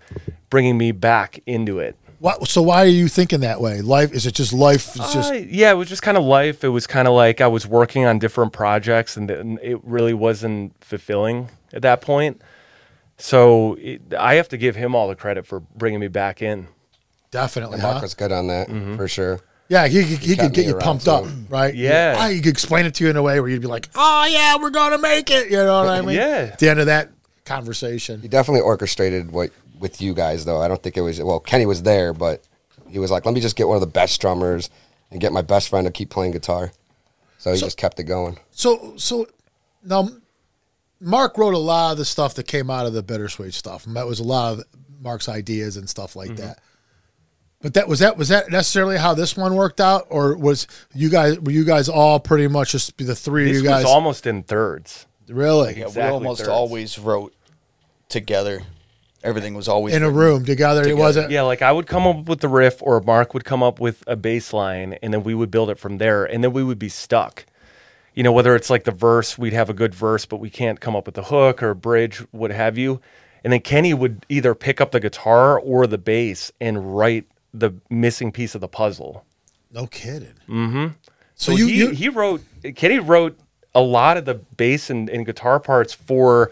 bringing 0.49 0.77
me 0.77 0.91
back 0.91 1.41
into 1.45 1.79
it. 1.79 1.97
What? 2.21 2.47
So 2.47 2.61
why 2.61 2.83
are 2.83 2.87
you 3.01 3.07
thinking 3.07 3.39
that 3.41 3.59
way? 3.59 3.81
Life 3.81 4.13
is 4.13 4.25
it 4.27 4.35
just 4.35 4.53
life? 4.53 4.95
It's 4.95 5.11
just 5.13 5.31
Uh, 5.31 5.35
yeah, 5.35 5.71
it 5.71 5.75
was 5.75 5.89
just 5.89 6.03
kind 6.03 6.17
of 6.17 6.23
life. 6.23 6.63
It 6.63 6.69
was 6.69 6.85
kind 6.85 7.07
of 7.07 7.15
like 7.15 7.41
I 7.41 7.47
was 7.47 7.65
working 7.67 8.05
on 8.05 8.19
different 8.19 8.53
projects, 8.53 9.17
and 9.17 9.27
then 9.27 9.57
it 9.63 9.79
really 9.83 10.13
wasn't 10.13 10.73
fulfilling 10.83 11.49
at 11.73 11.81
that 11.81 12.01
point. 12.01 12.39
So 13.17 13.75
it, 13.79 14.13
I 14.17 14.35
have 14.35 14.49
to 14.49 14.57
give 14.57 14.75
him 14.75 14.93
all 14.95 15.07
the 15.07 15.15
credit 15.15 15.45
for 15.47 15.59
bringing 15.59 15.99
me 15.99 16.07
back 16.07 16.41
in. 16.41 16.67
definitely. 17.31 17.79
Mark 17.79 17.95
Huh? 17.95 18.01
was 18.01 18.13
good 18.13 18.31
on 18.31 18.47
that 18.47 18.67
Mm-hmm. 18.67 18.95
for 18.97 19.07
sure. 19.07 19.39
Yeah, 19.69 19.87
he, 19.87 20.01
he, 20.03 20.15
he 20.17 20.35
could 20.35 20.53
get 20.53 20.65
you 20.65 20.75
pumped 20.75 21.05
too. 21.05 21.11
up, 21.11 21.25
right? 21.49 21.73
Yeah. 21.73 22.15
Ah, 22.19 22.27
he 22.27 22.39
could 22.41 22.49
explain 22.51 22.85
it 22.85 22.93
to 22.95 23.03
you 23.05 23.09
in 23.09 23.15
a 23.15 23.21
way 23.21 23.39
where 23.39 23.49
you'd 23.49 23.61
be 23.61 23.67
like, 23.69 23.87
"Oh 23.95 24.25
yeah, 24.25 24.57
we're 24.61 24.69
gonna 24.69 24.97
make 24.97 25.31
it." 25.31 25.49
You 25.49 25.57
know 25.57 25.79
what 25.85 25.89
I 25.89 26.01
mean? 26.05 26.17
Yeah. 26.17 26.49
At 26.51 26.59
the 26.59 26.67
end 26.69 26.81
of 26.81 26.87
that 26.87 27.09
conversation, 27.45 28.21
He 28.21 28.27
definitely 28.27 28.61
orchestrated 28.61 29.31
what 29.31 29.51
with 29.81 30.01
you 30.01 30.13
guys 30.13 30.45
though. 30.45 30.61
I 30.61 30.67
don't 30.69 30.81
think 30.81 30.95
it 30.95 31.01
was 31.01 31.19
well. 31.21 31.39
Kenny 31.41 31.65
was 31.65 31.83
there, 31.83 32.13
but 32.13 32.43
he 32.87 32.99
was 32.99 33.11
like, 33.11 33.25
"Let 33.25 33.33
me 33.35 33.41
just 33.41 33.55
get 33.57 33.67
one 33.67 33.75
of 33.75 33.81
the 33.81 33.87
best 33.87 34.21
drummers 34.21 34.69
and 35.11 35.19
get 35.19 35.33
my 35.33 35.41
best 35.41 35.67
friend 35.69 35.85
to 35.85 35.91
keep 35.91 36.09
playing 36.09 36.31
guitar." 36.31 36.71
So 37.39 37.51
he 37.51 37.59
just 37.59 37.77
kept 37.77 37.99
it 37.99 38.03
going. 38.03 38.37
So 38.51 38.93
so 38.97 39.27
now 39.83 40.07
Mark 40.99 41.37
wrote 41.37 41.55
a 41.55 41.57
lot 41.57 41.93
of 41.93 41.97
the 41.97 42.05
stuff 42.05 42.35
that 42.35 42.45
came 42.47 42.69
out 42.69 42.85
of 42.85 42.93
the 42.93 43.01
bittersweet 43.03 43.53
stuff. 43.55 43.87
And 43.87 43.95
that 43.95 44.05
was 44.05 44.19
a 44.19 44.23
lot 44.23 44.53
of 44.59 44.63
Mark's 45.01 45.27
ideas 45.27 45.75
and 45.77 45.89
stuff 45.89 46.15
like 46.15 46.29
Mm-hmm. 46.29 46.45
that. 46.45 46.59
But 47.63 47.73
that 47.75 47.87
was 47.87 47.99
that 47.99 48.17
was 48.17 48.29
that 48.29 48.49
necessarily 48.51 48.97
how 48.97 49.13
this 49.15 49.35
one 49.37 49.53
worked 49.55 49.79
out, 49.81 50.07
or 50.09 50.35
was 50.35 50.67
you 50.93 51.09
guys 51.09 51.39
were 51.39 51.51
you 51.51 51.63
guys 51.63 51.89
all 51.89 52.19
pretty 52.19 52.47
much 52.47 52.71
just 52.71 52.97
be 52.97 53.03
the 53.03 53.15
three 53.15 53.45
This 53.45 53.57
of 53.57 53.63
you 53.63 53.69
guys? 53.69 53.83
was 53.83 53.91
almost 53.93 54.25
in 54.27 54.41
thirds. 54.43 55.05
really 55.27 55.73
Yeah, 55.79 55.85
Exactly 55.87 56.01
we 56.03 56.09
almost 56.09 56.39
thirds. 56.41 56.49
always 56.49 56.97
wrote 56.99 57.33
together. 58.09 58.63
Everything 59.23 59.53
was 59.53 59.67
always 59.67 59.93
in 59.93 60.03
a 60.03 60.09
room 60.09 60.45
together. 60.45 60.87
It 60.87 60.97
wasn't. 60.97 61.29
Yeah, 61.31 61.43
like 61.43 61.61
I 61.61 61.71
would 61.71 61.85
come 61.87 62.07
up 62.07 62.27
with 62.27 62.39
the 62.39 62.47
riff, 62.47 62.81
or 62.81 62.99
Mark 63.01 63.33
would 63.33 63.45
come 63.45 63.61
up 63.61 63.79
with 63.79 64.03
a 64.07 64.15
bass 64.15 64.51
line, 64.51 64.93
and 65.03 65.13
then 65.13 65.23
we 65.23 65.35
would 65.35 65.51
build 65.51 65.69
it 65.69 65.77
from 65.77 65.99
there, 65.99 66.25
and 66.25 66.43
then 66.43 66.53
we 66.53 66.63
would 66.63 66.79
be 66.79 66.89
stuck. 66.89 67.45
You 68.15 68.23
know, 68.23 68.31
whether 68.31 68.55
it's 68.55 68.69
like 68.69 68.83
the 68.83 68.91
verse, 68.91 69.37
we'd 69.37 69.53
have 69.53 69.69
a 69.69 69.73
good 69.73 69.93
verse, 69.93 70.25
but 70.25 70.37
we 70.37 70.49
can't 70.49 70.79
come 70.79 70.95
up 70.95 71.05
with 71.05 71.15
the 71.15 71.23
hook 71.23 71.63
or 71.63 71.73
bridge, 71.73 72.17
what 72.31 72.51
have 72.51 72.77
you. 72.77 72.99
And 73.43 73.53
then 73.53 73.61
Kenny 73.61 73.93
would 73.93 74.25
either 74.27 74.53
pick 74.53 74.81
up 74.81 74.91
the 74.91 74.99
guitar 74.99 75.57
or 75.57 75.87
the 75.87 75.97
bass 75.97 76.51
and 76.59 76.95
write 76.97 77.27
the 77.53 77.71
missing 77.89 78.31
piece 78.31 78.53
of 78.53 78.61
the 78.61 78.67
puzzle. 78.67 79.25
No 79.71 79.87
kidding. 79.87 80.33
Mm-hmm. 80.47 80.87
So, 81.35 81.53
So 81.53 81.57
you, 81.57 81.67
he, 81.67 81.77
you 81.77 81.89
he 81.91 82.09
wrote 82.09 82.41
Kenny 82.75 82.99
wrote 82.99 83.39
a 83.73 83.81
lot 83.81 84.17
of 84.17 84.25
the 84.25 84.35
bass 84.35 84.89
and, 84.89 85.09
and 85.09 85.25
guitar 85.25 85.59
parts 85.59 85.93
for 85.93 86.51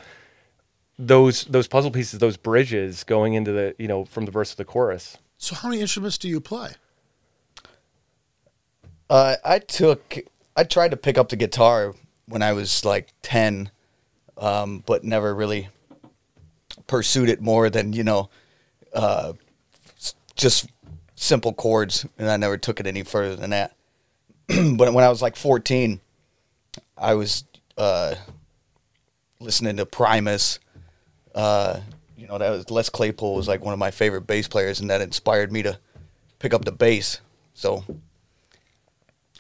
those 1.00 1.46
those 1.46 1.68
puzzle 1.68 1.90
pieces, 1.90 2.20
those 2.20 2.38
bridges 2.38 3.04
going 3.04 3.34
into 3.34 3.52
the 3.52 3.74
you 3.80 3.88
know 3.88 4.06
from 4.06 4.26
the 4.26 4.32
verse 4.32 4.52
to 4.52 4.58
the 4.58 4.66
chorus. 4.66 5.18
so 5.38 5.56
how 5.56 5.70
many 5.70 5.82
instruments 5.82 6.18
do 6.18 6.28
you 6.28 6.42
play? 6.42 6.72
Uh, 9.10 9.38
I 9.44 9.60
took, 9.60 10.18
I 10.56 10.64
tried 10.64 10.92
to 10.92 10.98
pick 10.98 11.18
up 11.18 11.30
the 11.30 11.36
guitar 11.36 11.96
when 12.28 12.44
I 12.44 12.54
was 12.54 12.86
like 12.86 13.12
10, 13.24 13.72
um, 14.38 14.84
but 14.86 15.04
never 15.04 15.34
really 15.34 15.70
pursued 16.86 17.28
it 17.30 17.42
more 17.42 17.72
than, 17.72 17.92
you 17.94 18.04
know, 18.04 18.30
uh, 18.94 19.34
just 20.36 20.70
simple 21.16 21.54
chords. 21.54 22.06
And 22.20 22.30
I 22.30 22.38
never 22.38 22.58
took 22.58 22.80
it 22.80 22.86
any 22.86 23.02
further 23.02 23.36
than 23.36 23.50
that. 23.50 23.76
but 24.48 24.94
when 24.94 25.04
I 25.04 25.10
was 25.10 25.24
like 25.24 25.36
14, 25.36 26.00
I 26.96 27.16
was 27.16 27.46
uh, 27.80 28.14
listening 29.40 29.78
to 29.78 29.88
Primus, 29.88 30.60
uh, 31.36 31.80
you 32.18 32.28
know 32.28 32.38
that 32.38 32.50
was 32.50 32.70
Les 32.72 32.90
Claypool 32.90 33.36
was 33.36 33.48
like 33.48 33.64
one 33.64 33.74
of 33.74 33.80
my 33.80 33.92
favorite 33.92 34.22
bass 34.28 34.48
players, 34.48 34.80
and 34.80 34.90
that 34.90 35.02
inspired 35.02 35.52
me 35.52 35.64
to 35.64 35.78
pick 36.40 36.54
up 36.54 36.66
the 36.66 36.72
bass. 36.72 37.20
So 37.54 37.84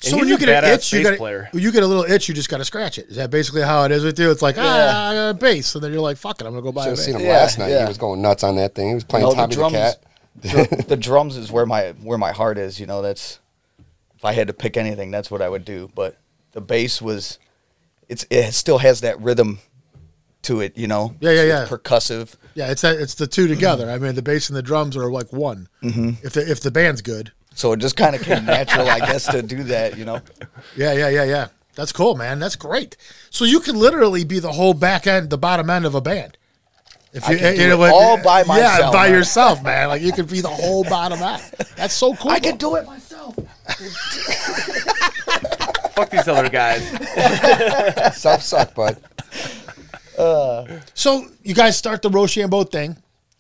So 0.01 0.17
when 0.17 0.27
you 0.29 0.36
a 0.36 0.38
get 0.38 0.50
an 0.50 0.63
itch, 0.74 0.93
you 0.93 1.00
bass 1.00 1.10
got 1.12 1.17
player. 1.17 1.50
you 1.53 1.72
get 1.72 1.84
a 1.84 1.88
little 1.88 2.05
itch, 2.05 2.27
you 2.29 2.34
just 2.36 2.50
got 2.50 2.58
to 2.58 2.65
scratch 2.65 2.98
it. 2.98 3.08
Is 3.10 3.17
that 3.17 3.29
basically 3.31 3.62
how 3.63 3.84
it 3.84 3.91
is 3.91 4.03
with 4.03 4.17
you? 4.19 4.31
It's 4.31 4.41
like 4.41 4.55
ah, 4.58 5.10
I 5.10 5.13
got 5.13 5.29
a 5.29 5.34
bass, 5.34 5.75
and 5.75 5.84
then 5.84 5.91
you're 5.91 6.01
like, 6.01 6.17
fuck 6.17 6.39
it, 6.41 6.46
I'm 6.46 6.53
gonna 6.53 6.62
go 6.62 6.72
buy 6.72 6.84
Should 6.84 6.88
a 6.88 6.89
have 6.91 6.98
bass. 6.98 7.05
seen 7.05 7.15
him 7.15 7.22
Yeah, 7.22 7.34
last 7.38 7.60
night. 7.60 7.69
yeah. 7.69 7.81
He 7.84 7.88
was 7.88 7.98
going 7.98 8.22
nuts 8.22 8.43
on 8.43 8.55
that 8.55 8.75
thing. 8.75 8.89
He 8.89 8.93
was 8.93 9.03
playing 9.03 9.25
No, 9.25 9.31
the 9.31 9.36
Tommy 9.36 9.50
the, 9.50 9.55
drums- 9.55 9.74
Cat. 9.74 10.03
the, 10.41 10.86
the 10.89 10.98
drums 10.98 11.36
is 11.38 11.51
where 11.51 11.65
my 11.65 11.91
where 12.01 12.17
my 12.17 12.31
heart 12.31 12.58
is. 12.58 12.79
You 12.79 12.86
know, 12.86 13.01
that's 13.01 13.39
if 14.15 14.24
I 14.24 14.31
had 14.34 14.48
to 14.48 14.53
pick 14.53 14.77
anything, 14.77 15.12
that's 15.12 15.29
what 15.29 15.41
I 15.41 15.50
would 15.50 15.65
do. 15.65 15.89
But 15.96 16.17
the 16.53 16.62
bass 16.62 17.01
was, 17.01 17.39
it's 18.08 18.25
it 18.29 18.53
still 18.53 18.77
has 18.77 19.01
that 19.01 19.19
rhythm 19.22 19.60
to 20.43 20.62
it. 20.62 20.77
You 20.77 20.88
know, 20.88 21.15
Yeah, 21.19 21.31
yeah, 21.31 21.41
It's 21.63 21.72
yeah. 21.72 21.77
percussive. 21.77 22.36
Yeah, 22.55 22.72
it's 22.72 22.81
that, 22.81 23.00
it's 23.00 23.15
the 23.15 23.27
two 23.27 23.48
together. 23.48 23.89
I 23.89 23.98
mean, 24.00 24.15
the 24.15 24.22
bass 24.22 24.50
and 24.50 24.58
the 24.58 24.62
drums 24.62 24.98
are 24.98 25.12
like 25.12 25.31
one. 25.31 25.67
Mm-hmm. 25.84 26.25
If 26.25 26.34
the 26.34 26.50
if 26.50 26.62
the 26.62 26.72
band's 26.72 27.01
good. 27.01 27.31
So 27.55 27.72
it 27.74 27.77
just 27.77 27.98
kind 27.98 28.15
of 28.15 28.22
came 28.22 28.46
natural, 28.46 28.88
I 28.89 29.00
guess, 29.00 29.25
to 29.27 29.41
do 29.41 29.63
that. 29.65 29.98
You 29.98 30.05
know, 30.05 30.22
Yeah, 30.77 30.93
yeah, 30.93 31.10
yeah, 31.10 31.24
yeah. 31.24 31.48
That's 31.75 31.91
cool, 31.91 32.15
man. 32.15 32.39
That's 32.39 32.55
great. 32.55 32.98
So 33.29 33.46
you 33.46 33.60
can 33.60 33.75
literally 33.77 34.24
be 34.25 34.39
the 34.39 34.51
whole 34.51 34.74
back 34.74 35.08
end, 35.08 35.29
the 35.29 35.38
bottom 35.38 35.69
end 35.69 35.86
of 35.86 35.96
a 35.96 36.01
band. 36.01 36.38
If 37.13 37.24
I 37.25 37.38
can 37.38 37.55
do 37.55 37.84
it 37.86 37.91
all 37.91 38.22
by 38.22 38.43
myself, 38.43 38.79
Yeah, 38.79 38.91
by 38.91 39.08
man. 39.08 39.13
yourself, 39.17 39.63
man. 39.63 39.88
Like 39.88 40.01
you 40.01 40.12
can 40.12 40.25
be 40.25 40.41
the 40.41 40.50
whole 40.50 40.84
bottom 40.84 41.19
end. 41.22 41.41
That's 41.75 41.93
so 41.93 42.13
cool. 42.19 42.31
I 42.31 42.39
can 42.39 42.58
do 42.58 42.75
it 42.75 42.86
myself. 42.86 43.36
Fuck 45.96 46.10
these 46.12 46.27
other 46.27 46.50
guys. 46.50 46.84
Self 48.17 48.41
suck, 48.41 48.74
bud. 48.75 48.98
So 50.93 51.25
you 51.43 51.53
guys 51.55 51.77
start 51.77 52.01
the 52.01 52.09
Rochambeau 52.09 52.63
thing. 52.65 52.97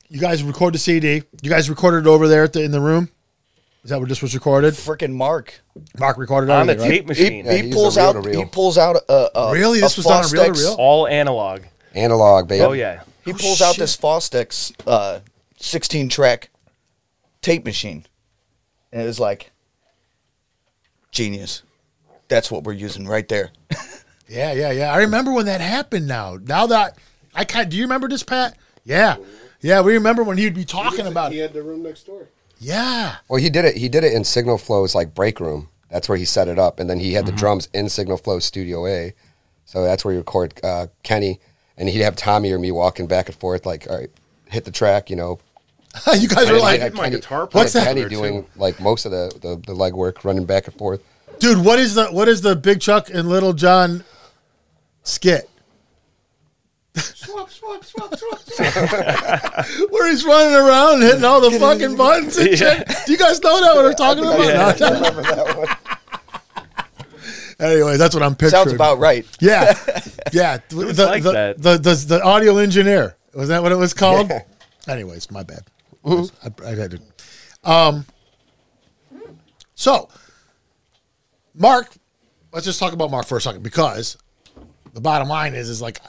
You 0.07 0.19
guys 0.19 0.43
record 0.43 0.73
the 0.73 0.79
CD. 0.79 1.23
You 1.41 1.49
guys 1.49 1.69
recorded 1.69 2.07
it 2.07 2.09
over 2.09 2.27
there 2.27 2.43
at 2.45 2.53
the, 2.53 2.63
in 2.63 2.71
the 2.71 2.81
room. 2.81 3.09
Is 3.83 3.91
that 3.91 3.99
where 3.99 4.07
this 4.07 4.21
was 4.21 4.33
recorded? 4.33 4.73
Freaking 4.73 5.13
Mark. 5.13 5.61
Mark 5.99 6.17
recorded 6.17 6.49
it 6.51 6.53
On 6.53 6.67
the 6.67 6.73
everything, 6.73 6.89
right? 6.91 6.97
tape 6.97 7.07
machine. 7.07 7.45
Yeah, 7.45 7.53
he 7.53 7.61
he's 7.67 7.73
pulls 7.75 7.97
out. 7.97 8.25
He 8.25 8.45
pulls 8.45 8.77
out 8.77 8.97
a, 9.07 9.29
a 9.37 9.53
Really? 9.53 9.79
a 9.79 9.81
This 9.83 9.97
was 9.97 10.05
not 10.07 10.29
a 10.29 10.33
real, 10.33 10.45
to 10.45 10.51
Fostex- 10.51 10.57
reel? 10.63 10.75
All 10.79 11.07
analog. 11.07 11.61
Analog, 11.95 12.47
baby. 12.47 12.63
Oh 12.63 12.71
yeah. 12.73 13.03
He 13.23 13.31
Oh, 13.33 13.37
pulls 13.37 13.61
out 13.61 13.77
this 13.77 13.95
Fostex 13.95 14.73
uh, 14.87 15.19
16 15.57 16.09
track 16.09 16.49
tape 17.41 17.63
machine, 17.65 18.05
and 18.91 19.01
it 19.01 19.05
was 19.05 19.19
like 19.19 19.51
genius. 21.11 21.63
That's 22.27 22.49
what 22.51 22.63
we're 22.63 22.73
using 22.73 23.07
right 23.07 23.27
there. 23.27 23.51
Yeah, 24.29 24.53
yeah, 24.53 24.71
yeah. 24.71 24.93
I 24.93 24.97
remember 24.99 25.31
when 25.31 25.45
that 25.47 25.59
happened. 25.61 26.07
Now, 26.07 26.37
now 26.41 26.67
that 26.67 26.97
I 27.33 27.45
kind, 27.45 27.69
do 27.69 27.75
you 27.77 27.83
remember 27.83 28.07
this, 28.07 28.23
Pat? 28.23 28.55
Yeah, 28.85 29.17
yeah. 29.61 29.81
We 29.81 29.93
remember 29.93 30.23
when 30.23 30.37
he'd 30.37 30.53
be 30.53 30.65
talking 30.65 31.07
about 31.07 31.31
He 31.31 31.39
it. 31.39 31.43
had 31.43 31.53
the 31.53 31.63
room 31.63 31.83
next 31.83 32.03
door. 32.05 32.29
Yeah, 32.61 33.15
Well, 33.29 33.39
he 33.41 33.49
did 33.49 33.63
it. 33.65 33.77
He 33.77 33.87
did 33.87 34.03
it 34.03 34.11
in 34.13 34.23
Signal 34.25 34.57
Flow's 34.57 34.93
like 34.93 35.13
break 35.15 35.39
room. 35.39 35.69
That's 35.89 36.07
where 36.09 36.17
he 36.17 36.25
set 36.25 36.47
it 36.49 36.59
up, 36.59 36.79
and 36.79 36.89
then 36.89 36.99
he 36.99 37.13
had 37.13 37.25
the 37.25 37.31
drums 37.31 37.69
in 37.73 37.87
Signal 37.89 38.17
Flow 38.17 38.37
Studio 38.39 38.85
A. 38.85 39.13
So 39.65 39.83
that's 39.83 40.03
where 40.05 40.11
he 40.13 40.17
record 40.17 40.53
uh, 40.63 40.87
Kenny, 41.03 41.39
and 41.77 41.87
he'd 41.89 42.01
have 42.01 42.15
Tommy 42.15 42.51
or 42.51 42.59
me 42.59 42.71
walking 42.71 43.07
back 43.07 43.27
and 43.27 43.35
forth, 43.35 43.65
like, 43.65 43.87
all 43.89 43.97
right, 43.97 44.09
hit 44.49 44.65
the 44.65 44.71
track, 44.71 45.09
you 45.09 45.15
know. 45.15 45.39
you 46.15 46.27
guys 46.27 46.49
were 46.49 46.57
I 46.57 46.59
like, 46.59 46.81
did 46.81 46.93
my 46.95 47.09
guitar 47.09 47.47
What's 47.51 47.73
part 47.73 47.85
Kenny 47.85 48.01
there, 48.01 48.09
too. 48.09 48.15
doing 48.17 48.45
like 48.57 48.79
most 48.79 49.05
of 49.05 49.11
the, 49.11 49.31
the 49.41 49.55
the 49.65 49.73
leg 49.73 49.93
work, 49.95 50.23
running 50.25 50.45
back 50.45 50.67
and 50.67 50.75
forth. 50.77 51.01
dude, 51.39 51.63
what 51.65 51.79
is 51.79 51.95
the 51.95 52.07
what 52.07 52.27
is 52.27 52.41
the 52.41 52.55
Big 52.55 52.81
Chuck 52.81 53.09
and 53.11 53.27
Little 53.29 53.53
John 53.53 54.03
skit? 55.09 55.49
Swap, 56.95 57.49
swap, 57.49 57.83
swap, 57.83 58.17
swap, 58.17 58.39
swap. 58.39 59.65
Where 59.91 60.09
he's 60.09 60.25
running 60.25 60.55
around 60.55 61.01
hitting 61.01 61.23
all 61.23 61.39
the 61.41 61.57
fucking 61.57 61.95
buttons 61.95 62.37
and 62.37 62.57
shit. 62.57 62.87
Do 63.05 63.11
you 63.11 63.17
guys 63.17 63.41
know 63.41 63.61
that 63.61 63.75
what 63.75 63.85
I'm 63.85 63.93
talking 63.93 64.23
about? 64.23 64.81
I 64.81 64.89
remember 64.95 65.21
that 65.21 65.57
one. 65.57 65.67
anyway, 67.59 67.97
that's 67.97 68.13
what 68.15 68.23
I'm 68.23 68.33
picturing. 68.35 68.51
Sounds 68.51 68.73
about 68.73 68.99
right. 68.99 69.25
Yeah, 69.39 69.77
yeah. 70.33 70.57
The, 70.69 70.75
was 70.75 70.97
the, 70.97 71.05
like 71.05 71.23
the, 71.23 71.31
that. 71.31 71.61
The, 71.61 71.77
the 71.77 72.05
the 72.07 72.23
audio 72.23 72.57
engineer 72.57 73.15
was 73.33 73.49
that 73.49 73.61
what 73.61 73.71
it 73.71 73.77
was 73.77 73.93
called? 73.93 74.29
Yeah. 74.29 74.43
Anyways, 74.87 75.29
my 75.31 75.43
bad. 75.43 75.61
I, 76.05 76.19
I 76.65 76.69
had 76.69 76.91
to. 76.91 76.99
Um. 77.69 78.05
So, 79.75 80.09
Mark, 81.55 81.95
let's 82.51 82.65
just 82.65 82.79
talk 82.79 82.91
about 82.93 83.11
Mark 83.11 83.25
for 83.27 83.37
a 83.37 83.41
second 83.41 83.63
because 83.63 84.17
the 84.93 85.01
bottom 85.01 85.27
line 85.27 85.53
is, 85.55 85.69
is 85.69 85.81
like 85.81 85.99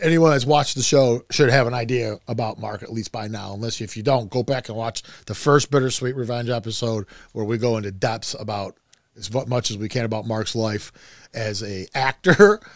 anyone 0.00 0.30
that's 0.30 0.44
watched 0.46 0.74
the 0.76 0.82
show 0.82 1.22
should 1.30 1.50
have 1.50 1.66
an 1.66 1.74
idea 1.74 2.18
about 2.28 2.58
Mark 2.58 2.82
at 2.82 2.92
least 2.92 3.12
by 3.12 3.28
now. 3.28 3.52
Unless 3.54 3.80
if 3.80 3.96
you 3.96 4.02
don't, 4.02 4.30
go 4.30 4.42
back 4.42 4.68
and 4.68 4.76
watch 4.76 5.02
the 5.26 5.34
first 5.34 5.70
Bittersweet 5.70 6.14
Revenge 6.16 6.48
episode 6.50 7.06
where 7.32 7.44
we 7.44 7.58
go 7.58 7.76
into 7.76 7.90
depths 7.90 8.34
about 8.38 8.76
as 9.16 9.32
much 9.46 9.70
as 9.70 9.78
we 9.78 9.88
can 9.88 10.04
about 10.04 10.26
Mark's 10.26 10.54
life 10.54 10.92
as 11.34 11.62
a 11.62 11.86
actor. 11.94 12.60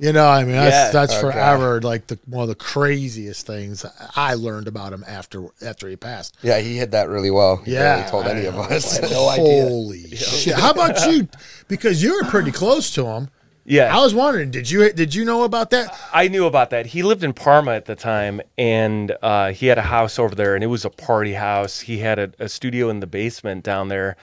You 0.00 0.12
know, 0.12 0.28
I 0.28 0.44
mean, 0.44 0.52
that's 0.54 0.72
Yeah. 0.72 0.90
that's 0.92 1.12
Okay. 1.12 1.22
forever 1.22 1.80
like 1.82 2.06
the 2.06 2.20
one 2.26 2.42
of 2.44 2.48
the 2.48 2.54
craziest 2.54 3.44
things 3.48 3.84
I 4.14 4.34
learned 4.34 4.68
about 4.68 4.92
him 4.92 5.02
after 5.08 5.46
after 5.60 5.88
he 5.88 5.96
passed. 5.96 6.36
Yeah, 6.40 6.60
he 6.60 6.76
hit 6.76 6.92
that 6.92 7.08
really 7.08 7.32
well. 7.32 7.56
He 7.56 7.72
Yeah, 7.72 7.96
barely 7.96 8.10
told 8.12 8.26
I 8.28 8.30
any 8.30 8.46
of 8.46 8.54
know. 8.54 8.60
us. 8.60 9.00
No 9.10 9.28
idea. 9.28 9.64
Holy 9.64 10.14
shit! 10.14 10.54
How 10.54 10.70
about 10.70 11.10
you? 11.10 11.26
Because 11.66 12.00
you 12.00 12.14
were 12.14 12.30
pretty 12.30 12.52
close 12.52 12.92
to 12.94 13.06
him. 13.06 13.28
Yeah. 13.68 13.94
I 13.96 14.00
was 14.00 14.14
wondering, 14.14 14.50
did 14.50 14.70
you 14.70 14.90
did 14.92 15.14
you 15.14 15.24
know 15.24 15.42
about 15.44 15.70
that? 15.70 15.94
I 16.12 16.28
knew 16.28 16.46
about 16.46 16.70
that. 16.70 16.86
He 16.86 17.02
lived 17.02 17.22
in 17.22 17.32
Parma 17.34 17.72
at 17.72 17.84
the 17.84 17.94
time, 17.94 18.40
and 18.56 19.14
uh, 19.22 19.52
he 19.52 19.66
had 19.66 19.76
a 19.78 19.82
house 19.82 20.18
over 20.18 20.34
there, 20.34 20.54
and 20.54 20.64
it 20.64 20.68
was 20.68 20.84
a 20.84 20.90
party 20.90 21.34
house. 21.34 21.80
He 21.80 21.98
had 21.98 22.18
a, 22.18 22.32
a 22.38 22.48
studio 22.48 22.88
in 22.88 23.00
the 23.00 23.06
basement 23.06 23.64
down 23.64 23.88
there, 23.88 24.16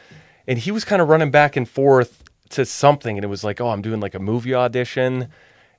and 0.48 0.58
he 0.58 0.72
was 0.72 0.84
kind 0.84 1.02
of 1.02 1.10
running 1.10 1.30
back 1.32 1.56
and 1.56 1.70
forth 1.70 2.24
to 2.50 2.66
something, 2.66 3.18
and 3.18 3.24
it 3.24 3.28
was 3.28 3.44
like, 3.44 3.62
oh, 3.62 3.70
I'm 3.70 3.82
doing 3.84 4.00
like 4.00 4.16
a 4.16 4.20
movie 4.20 4.56
audition, 4.56 5.28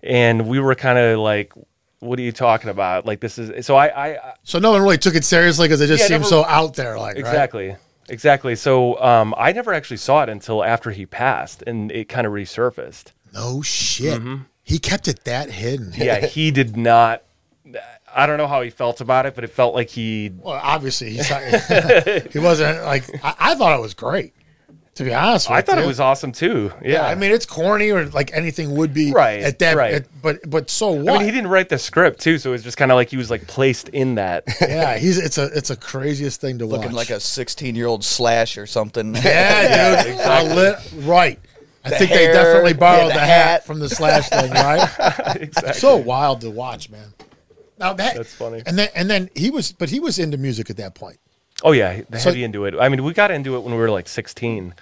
and 0.03 0.47
we 0.49 0.61
were 0.61 0.75
kind 0.77 0.99
of 0.99 1.19
like, 1.19 1.53
what 1.99 2.19
are 2.21 2.23
you 2.23 2.33
talking 2.33 2.71
about? 2.71 3.05
Like 3.05 3.19
this 3.21 3.37
is 3.39 3.67
so 3.67 3.75
I 3.75 3.87
I 4.15 4.35
So 4.45 4.59
no 4.61 4.71
one 4.73 4.83
really 4.83 4.99
took 4.99 5.15
it 5.17 5.25
seriously 5.25 5.67
because 5.67 5.81
it 5.81 5.89
just 5.89 6.03
Yeah, 6.03 6.07
seemed 6.09 6.21
never- 6.21 6.29
so 6.29 6.45
out 6.45 6.75
there. 6.75 6.97
Like 6.99 7.15
right? 7.15 7.19
exactly. 7.19 7.77
Exactly. 8.09 8.55
So 8.55 9.01
um, 9.03 9.35
I 9.37 9.51
never 9.51 9.75
actually 9.75 9.97
saw 9.97 10.23
it 10.23 10.29
until 10.29 10.63
after 10.63 10.93
he 10.93 11.05
passed, 11.07 11.65
and 11.67 11.91
it 11.91 12.09
kind 12.09 12.25
of 12.29 12.33
resurfaced. 12.33 13.13
No 13.33 13.63
shit. 13.63 14.21
Mm-hmm. 14.21 14.43
He 14.63 14.79
kept 14.79 15.07
it 15.09 15.25
that 15.25 15.51
hidden. 15.51 15.93
Yeah, 15.97 16.27
he 16.27 16.51
did 16.51 16.77
not. 16.77 17.23
I 18.15 18.27
don't 18.27 18.39
know 18.39 18.47
how 18.47 18.63
he 18.63 18.71
felt 18.71 19.01
about 19.01 19.27
it, 19.27 19.35
but 19.35 19.45
it 19.45 19.51
felt 19.51 19.75
like 19.75 19.91
he 19.91 20.33
Well, 20.39 20.59
obviously 20.63 21.11
he's 21.11 21.29
not, 21.31 21.43
he 22.33 22.39
wasn't 22.39 22.83
like 22.85 23.05
I, 23.23 23.35
I 23.39 23.55
thought 23.55 23.79
it 23.79 23.83
was 23.83 23.95
great. 23.95 24.33
To 24.95 25.05
be 25.05 25.13
honest, 25.13 25.51
with 25.51 25.59
I 25.59 25.61
thought 25.61 25.77
you. 25.77 25.85
it 25.85 25.87
was 25.87 26.01
awesome 26.01 26.33
too. 26.33 26.73
Yeah, 26.83 26.93
Yeah, 26.93 27.07
I 27.07 27.15
mean 27.17 27.31
it's 27.31 27.45
corny 27.45 27.91
or 27.91 28.07
like 28.07 28.33
anything 28.33 28.75
would 28.77 28.95
be 28.95 29.13
Right, 29.13 29.43
at 29.43 29.59
that. 29.59 29.77
right. 29.77 29.93
at- 29.97 30.23
but 30.23 30.39
but 30.49 30.71
so 30.71 30.93
what? 30.93 31.09
I 31.09 31.13
what? 31.13 31.19
mean, 31.19 31.27
he 31.27 31.33
didn't 31.33 31.51
write 31.51 31.69
the 31.69 31.79
script 31.79 32.21
too, 32.21 32.39
so 32.39 32.49
it 32.49 32.53
was 32.53 32.63
just 32.63 32.79
kind 32.79 32.91
of 32.91 32.97
like 32.97 33.11
he 33.11 33.19
was 33.19 33.31
like 33.31 33.47
placed 33.47 33.91
in 33.91 34.15
that. 34.15 34.45
yeah, 34.63 34.97
he's 34.97 35.19
it's 35.19 35.37
a 35.37 35.51
it's 35.55 35.69
a 35.69 35.77
craziest 35.77 36.41
thing 36.41 36.59
to 36.61 36.65
Looking 36.67 36.87
watch. 36.93 36.95
like 36.95 37.11
a 37.11 37.21
16 37.21 37.75
year 37.75 37.87
old 37.87 38.03
slash 38.05 38.57
or 38.57 38.67
something. 38.67 39.15
yeah, 39.17 40.03
dude. 40.05 40.19
I 40.21 40.43
lit- 40.55 40.79
right. 41.05 41.39
I 41.87 41.91
The 41.91 41.97
think 41.99 42.11
hair, 42.11 42.27
they 42.29 42.33
definitely 42.33 42.71
yeah, 42.73 42.77
borrowed 42.77 43.11
the 43.11 43.15
the, 43.15 43.21
hat. 43.21 43.47
hat. 43.47 43.65
from 43.67 43.79
the 43.79 43.89
slash 43.89 44.29
thing, 44.29 44.51
right? 44.53 45.37
exactly. 45.41 45.73
so 45.75 45.97
wild 45.97 46.41
to 46.43 46.51
watch, 46.51 46.91
man. 46.91 47.13
Now 47.79 47.93
that 47.93 48.17
That's 48.17 48.35
funny. 48.35 48.63
And 48.67 48.79
then 48.79 48.89
and 48.95 49.09
then 49.11 49.31
he 49.35 49.51
was, 49.51 49.73
but 49.73 49.91
he 49.91 50.01
was 50.01 50.19
into 50.19 50.37
music 50.39 50.71
at 50.71 50.77
that 50.79 50.95
point. 50.95 51.19
Oh 51.63 51.73
yeah, 51.73 52.03
the 52.11 52.19
So- 52.19 52.31
heavy 52.31 52.45
into 52.45 52.65
it. 52.65 52.75
I 52.79 52.89
mean, 52.89 53.03
we 53.05 53.13
got 53.13 53.31
into 53.31 53.57
it 53.57 53.61
when 53.61 53.73
we 53.73 53.79
were 53.81 53.91
like 53.91 54.09
16. 54.09 54.75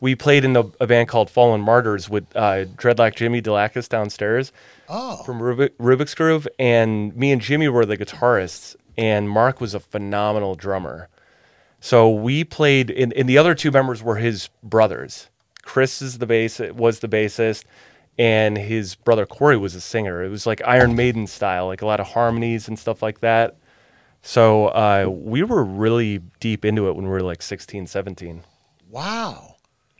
We 0.00 0.14
played 0.14 0.44
in 0.44 0.56
a, 0.56 0.64
a 0.80 0.86
band 0.86 1.08
called 1.08 1.30
Fallen 1.30 1.60
Martyrs 1.62 2.08
with 2.10 2.24
uh, 2.36 2.66
Dreadlock 2.76 3.14
Jimmy 3.16 3.40
Delacus 3.40 3.88
downstairs 3.88 4.52
Oh, 4.90 5.22
from 5.24 5.40
Rubik, 5.40 5.70
Rubik's 5.78 6.14
Groove, 6.14 6.46
and 6.58 7.16
me 7.16 7.32
and 7.32 7.40
Jimmy 7.40 7.68
were 7.68 7.86
the 7.86 7.96
guitarists, 7.96 8.76
and 8.98 9.28
Mark 9.30 9.58
was 9.60 9.72
a 9.74 9.80
phenomenal 9.80 10.54
drummer. 10.54 11.08
So 11.80 12.10
we 12.10 12.44
played, 12.44 12.90
and, 12.90 13.12
and 13.14 13.26
the 13.28 13.38
other 13.38 13.54
two 13.54 13.70
members 13.70 14.02
were 14.02 14.16
his 14.16 14.48
brothers. 14.62 15.28
Chris 15.66 16.00
is 16.00 16.18
the 16.18 16.26
bass 16.26 16.60
was 16.60 17.00
the 17.00 17.08
bassist, 17.08 17.64
and 18.18 18.56
his 18.56 18.94
brother 18.94 19.26
Corey 19.26 19.58
was 19.58 19.74
a 19.74 19.80
singer. 19.80 20.24
It 20.24 20.30
was 20.30 20.46
like 20.46 20.62
Iron 20.64 20.94
Maiden 20.94 21.26
style, 21.26 21.66
like 21.66 21.82
a 21.82 21.86
lot 21.86 22.00
of 22.00 22.06
harmonies 22.06 22.68
and 22.68 22.78
stuff 22.78 23.02
like 23.02 23.20
that. 23.20 23.56
So 24.22 24.68
uh, 24.68 25.06
we 25.10 25.42
were 25.42 25.64
really 25.64 26.20
deep 26.40 26.64
into 26.64 26.88
it 26.88 26.96
when 26.96 27.04
we 27.04 27.10
were 27.10 27.20
like 27.20 27.42
16, 27.42 27.86
17. 27.86 28.42
wow. 28.88 29.52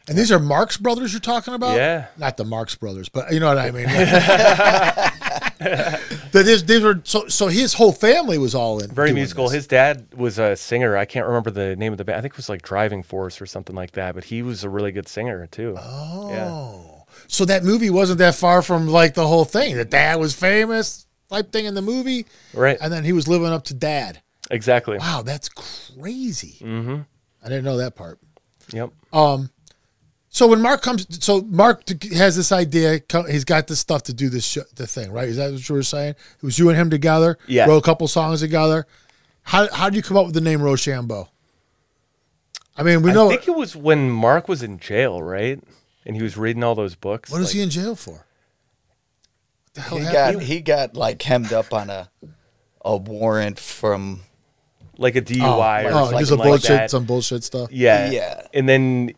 And 0.08 0.16
these 0.16 0.30
are 0.30 0.38
Marx 0.38 0.76
brothers 0.76 1.12
you're 1.12 1.18
talking 1.18 1.52
about? 1.52 1.76
Yeah. 1.76 2.06
Not 2.16 2.36
the 2.36 2.44
Marx 2.44 2.76
brothers, 2.76 3.08
but 3.08 3.32
you 3.32 3.40
know 3.40 3.48
what 3.48 3.58
I 3.58 3.72
mean. 3.72 3.86
these, 6.32 6.64
these 6.64 6.82
were 6.82 7.00
so 7.04 7.26
so 7.28 7.48
his 7.48 7.74
whole 7.74 7.92
family 7.92 8.38
was 8.38 8.54
all 8.54 8.82
in. 8.82 8.90
Very 8.90 9.12
musical. 9.12 9.44
this. 9.44 9.54
His 9.54 9.66
dad 9.66 10.06
was 10.14 10.38
a 10.38 10.54
singer. 10.56 10.96
I 10.96 11.04
can't 11.04 11.26
remember 11.26 11.50
the 11.50 11.76
name 11.76 11.92
of 11.92 11.98
the 11.98 12.04
band. 12.04 12.18
I 12.18 12.20
think 12.22 12.34
it 12.34 12.36
was 12.36 12.48
like 12.48 12.62
Driving 12.62 13.02
Force 13.02 13.40
or 13.40 13.46
something 13.46 13.74
like 13.76 13.92
that. 13.92 14.14
But 14.14 14.24
he 14.24 14.42
was 14.42 14.64
a 14.64 14.68
really 14.68 14.92
good 14.92 15.08
singer 15.08 15.46
too. 15.46 15.76
Oh. 15.78 16.30
Yeah. 16.30 17.04
So 17.28 17.44
that 17.46 17.64
movie 17.64 17.90
wasn't 17.90 18.18
that 18.18 18.34
far 18.34 18.62
from 18.62 18.88
like 18.88 19.14
the 19.14 19.26
whole 19.26 19.44
thing. 19.44 19.76
The 19.76 19.84
dad 19.84 20.20
was 20.20 20.34
famous. 20.34 21.06
type 21.30 21.50
thing 21.52 21.64
in 21.64 21.74
the 21.74 21.82
movie, 21.82 22.26
Right. 22.54 22.78
and 22.80 22.92
then 22.92 23.02
he 23.04 23.12
was 23.12 23.26
living 23.26 23.48
up 23.48 23.64
to 23.64 23.74
dad. 23.74 24.20
Exactly. 24.50 24.98
Wow, 24.98 25.22
that's 25.24 25.48
crazy. 25.48 26.58
Mm-hmm. 26.60 27.00
I 27.44 27.48
didn't 27.48 27.64
know 27.64 27.78
that 27.78 27.96
part. 27.96 28.20
Yep. 28.72 28.90
So 30.36 30.46
when 30.46 30.60
Mark 30.60 30.82
comes, 30.82 31.06
so 31.24 31.40
Mark 31.48 31.88
has 32.12 32.36
this 32.36 32.52
idea. 32.52 33.00
He's 33.26 33.46
got 33.46 33.68
this 33.68 33.80
stuff 33.80 34.02
to 34.02 34.12
do 34.12 34.28
this 34.28 34.44
sh- 34.44 34.58
the 34.74 34.86
thing, 34.86 35.10
right? 35.10 35.30
Is 35.30 35.38
that 35.38 35.50
what 35.50 35.66
you 35.66 35.74
were 35.74 35.82
saying? 35.82 36.10
It 36.10 36.42
was 36.42 36.58
you 36.58 36.68
and 36.68 36.76
him 36.76 36.90
together. 36.90 37.38
Yeah. 37.46 37.64
Wrote 37.64 37.78
a 37.78 37.82
couple 37.82 38.06
songs 38.06 38.40
together. 38.40 38.86
How 39.44 39.66
how 39.72 39.88
did 39.88 39.96
you 39.96 40.02
come 40.02 40.18
up 40.18 40.26
with 40.26 40.34
the 40.34 40.42
name 40.42 40.60
Rochambeau? 40.60 41.30
I 42.76 42.82
mean, 42.82 43.00
we 43.00 43.12
know 43.12 43.28
I 43.28 43.36
think 43.36 43.48
it 43.48 43.56
was 43.56 43.74
when 43.74 44.10
Mark 44.10 44.46
was 44.46 44.62
in 44.62 44.78
jail, 44.78 45.22
right? 45.22 45.58
And 46.04 46.14
he 46.14 46.22
was 46.22 46.36
reading 46.36 46.62
all 46.62 46.74
those 46.74 46.96
books. 46.96 47.30
What 47.30 47.40
like- 47.40 47.50
he 47.52 47.62
in 47.62 47.70
jail 47.70 47.96
for? 47.96 48.26
The 49.72 49.80
hell 49.80 49.96
He 49.96 50.04
happened? 50.04 50.40
got 50.40 50.42
he 50.42 50.60
got 50.60 50.94
like 50.94 51.22
hemmed 51.22 51.54
up 51.54 51.72
on 51.72 51.88
a 51.88 52.10
a 52.84 52.94
warrant 52.94 53.58
from 53.58 54.20
like 54.98 55.16
a 55.16 55.22
DUI 55.22 55.84
oh, 55.84 55.86
or 55.86 55.92
oh, 55.92 56.04
something 56.04 56.18
just 56.18 56.32
a 56.32 56.34
like 56.34 56.46
bullshit, 56.46 56.68
that. 56.68 56.90
some 56.90 57.06
bullshit 57.06 57.42
stuff. 57.42 57.72
yeah. 57.72 58.10
Yeah. 58.10 58.46
And 58.52 58.68
then 58.68 59.14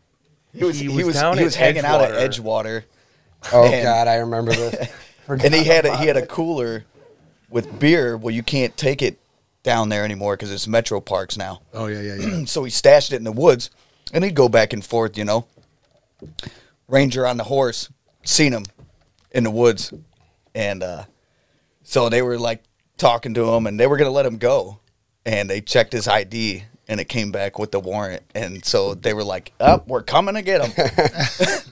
he 0.55 0.64
was 0.64 0.78
He 0.78 0.87
he 0.87 0.97
was 0.97 1.07
was 1.07 1.14
down 1.17 1.38
he 1.38 1.45
was 1.45 1.55
hanging 1.55 1.85
out 1.85 2.00
at 2.02 2.12
Edgewater. 2.12 2.83
Edgewater 2.83 2.85
Oh 3.52 3.64
And- 3.64 3.83
God, 3.85 4.09
I 4.09 4.17
remember 4.17 4.52
this. 4.52 4.90
and 5.28 5.55
he 5.55 5.64
had 5.64 5.87
a, 5.87 5.97
he 5.97 6.07
had 6.07 6.17
a 6.17 6.26
cooler 6.26 6.85
with 7.50 7.78
beer. 7.78 8.17
Well, 8.17 8.35
you 8.35 8.43
can't 8.43 8.76
take 8.76 9.00
it 9.02 9.19
down 9.62 9.88
there 9.90 10.05
anymore 10.05 10.35
because 10.37 10.50
it's 10.52 10.67
Metro 10.67 11.00
Parks 11.00 11.37
now. 11.37 11.61
Oh 11.73 11.87
yeah, 11.87 12.00
yeah, 12.00 12.14
yeah. 12.14 12.45
so 12.47 12.64
he 12.64 12.71
stashed 12.71 13.12
it 13.12 13.17
in 13.17 13.25
the 13.25 13.33
woods, 13.33 13.71
and 14.12 14.25
he'd 14.25 14.35
go 14.35 14.49
back 14.49 14.73
and 14.73 14.85
forth. 14.85 15.17
You 15.19 15.25
know, 15.25 15.47
ranger 16.88 17.26
on 17.26 17.37
the 17.37 17.45
horse, 17.45 17.90
seen 18.25 18.52
him 18.52 18.64
in 19.31 19.45
the 19.45 19.50
woods, 19.50 19.93
and 20.55 20.83
uh, 20.83 21.05
so 21.83 22.09
they 22.09 22.23
were 22.23 22.38
like 22.38 22.62
talking 22.97 23.35
to 23.35 23.55
him, 23.55 23.67
and 23.67 23.78
they 23.78 23.87
were 23.87 23.97
gonna 23.97 24.11
let 24.11 24.26
him 24.26 24.38
go, 24.38 24.81
and 25.25 25.49
they 25.49 25.61
checked 25.61 25.93
his 25.93 26.09
ID. 26.09 26.64
And 26.90 27.00
it 27.00 27.04
came 27.04 27.30
back 27.30 27.59
with 27.59 27.71
the 27.71 27.80
warrant, 27.80 28.23
and 28.35 28.64
so 28.64 28.95
they 28.95 29.12
were 29.12 29.23
like, 29.25 29.52
"Up, 29.61 29.87
we're 29.88 30.02
coming 30.02 30.35
to 30.37 30.40
get 30.42 30.64
him." 30.66 30.73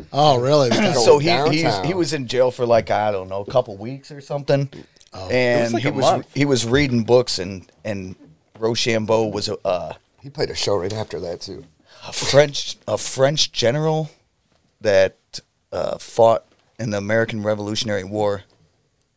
oh 0.13 0.39
really? 0.39 0.71
so 0.93 1.19
he, 1.19 1.31
he 1.51 1.71
he 1.87 1.95
was 1.95 2.13
in 2.13 2.27
jail 2.27 2.51
for 2.51 2.67
like 2.67 2.91
I 2.91 3.11
don't 3.13 3.29
know 3.31 3.41
a 3.41 3.51
couple 3.51 3.77
weeks 3.79 4.11
or 4.11 4.21
something, 4.21 4.69
Oh. 5.15 5.29
and 5.31 5.73
like 5.73 5.83
he 5.83 5.91
was 5.91 6.03
month. 6.03 6.27
he 6.35 6.45
was 6.45 6.67
reading 6.67 7.05
books 7.05 7.39
and 7.39 7.67
and 7.83 8.15
Rochambeau 8.59 9.29
was 9.29 9.49
a, 9.49 9.57
uh, 9.67 9.95
He 10.21 10.29
played 10.29 10.51
a 10.51 10.55
show 10.55 10.77
right 10.77 10.93
after 10.93 11.19
that 11.21 11.41
too. 11.41 11.65
a 12.07 12.13
French 12.13 12.77
a 12.87 12.99
French 12.99 13.53
general 13.53 14.11
that 14.83 15.17
uh, 15.73 15.97
fought 15.97 16.45
in 16.79 16.91
the 16.91 16.99
American 16.99 17.43
Revolutionary 17.43 18.05
War 18.05 18.43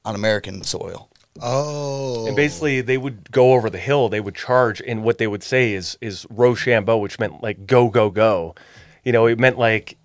on 0.05 0.15
American 0.15 0.63
soil. 0.63 1.08
Oh, 1.41 2.27
and 2.27 2.36
basically 2.36 2.81
they 2.81 2.98
would 2.98 3.31
go 3.31 3.53
over 3.53 3.69
the 3.69 3.77
hill, 3.79 4.10
they 4.10 4.19
would 4.19 4.36
charge, 4.36 4.81
and 4.86 5.03
what 5.03 5.17
they 5.17 5.27
would 5.27 5.43
say 5.43 5.74
is 5.74 5.98
is 6.01 6.25
Rochambeau, 6.29 6.98
which 6.98 7.19
meant 7.19 7.41
like 7.43 7.65
go, 7.65 7.89
go, 7.89 8.10
go. 8.10 8.55
You 9.03 9.12
know, 9.12 9.25
it 9.27 9.39
meant 9.39 9.58
like 9.58 9.98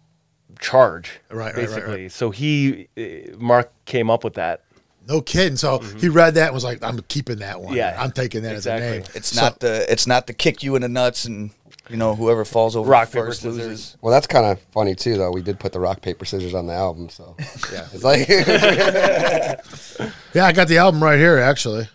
charge. 0.61 1.21
Right, 1.31 1.47
right, 1.47 1.47
right, 1.47 1.67
basically. 1.67 2.09
So 2.09 2.31
he 2.31 2.89
uh, 2.97 3.37
Mark 3.39 3.73
came 3.85 4.11
up 4.11 4.25
with 4.25 4.35
that. 4.35 4.63
no 5.09 5.21
kidding. 5.21 5.57
So 5.57 5.79
he 5.81 6.09
read 6.09 6.35
that 6.35 6.47
and 6.47 6.55
was 6.55 6.65
like, 6.65 6.83
"I'm 6.83 7.01
keeping 7.09 7.39
that 7.41 7.59
one. 7.61 7.69
Mm-hmm. 7.71 7.77
Yeah, 7.77 7.97
I'm 7.99 8.13
taking 8.13 8.43
that 8.43 8.55
exactly. 8.55 8.87
as 8.87 8.93
a 8.93 8.97
name." 9.01 9.05
It's 9.15 9.29
So- 9.29 9.43
not 9.43 9.61
the 9.61 9.91
it's 9.93 10.07
not 10.07 10.27
the 10.27 10.33
kick 10.33 10.63
you 10.63 10.77
in 10.77 10.83
the 10.83 10.89
nuts 10.89 11.25
and 11.25 11.51
you 11.91 11.97
know 11.97 12.15
whoever 12.15 12.45
falls 12.45 12.77
over 12.77 12.89
Rock, 12.91 13.11
paper, 13.13 13.27
first 13.27 13.43
scissors. 13.43 13.59
loses. 13.59 13.97
Well, 14.01 14.13
that's 14.13 14.27
kind 14.27 14.47
of 14.47 14.61
funny 14.73 14.95
too, 14.95 15.17
though. 15.17 15.31
We 15.31 15.43
did 15.43 15.61
put 15.61 15.73
the 15.73 15.81
rock 15.81 16.01
paper 16.01 16.25
scissors 16.25 16.55
on 16.55 16.67
the 16.67 16.73
album, 16.75 17.09
so 17.11 17.37
Yeah. 17.73 17.87
it's 17.93 18.05
like 18.05 18.29
Yeah, 20.35 20.47
I 20.47 20.53
got 20.53 20.69
the 20.69 20.79
album 20.79 21.03
right 21.03 21.19
here 21.19 21.39
actually. 21.39 21.89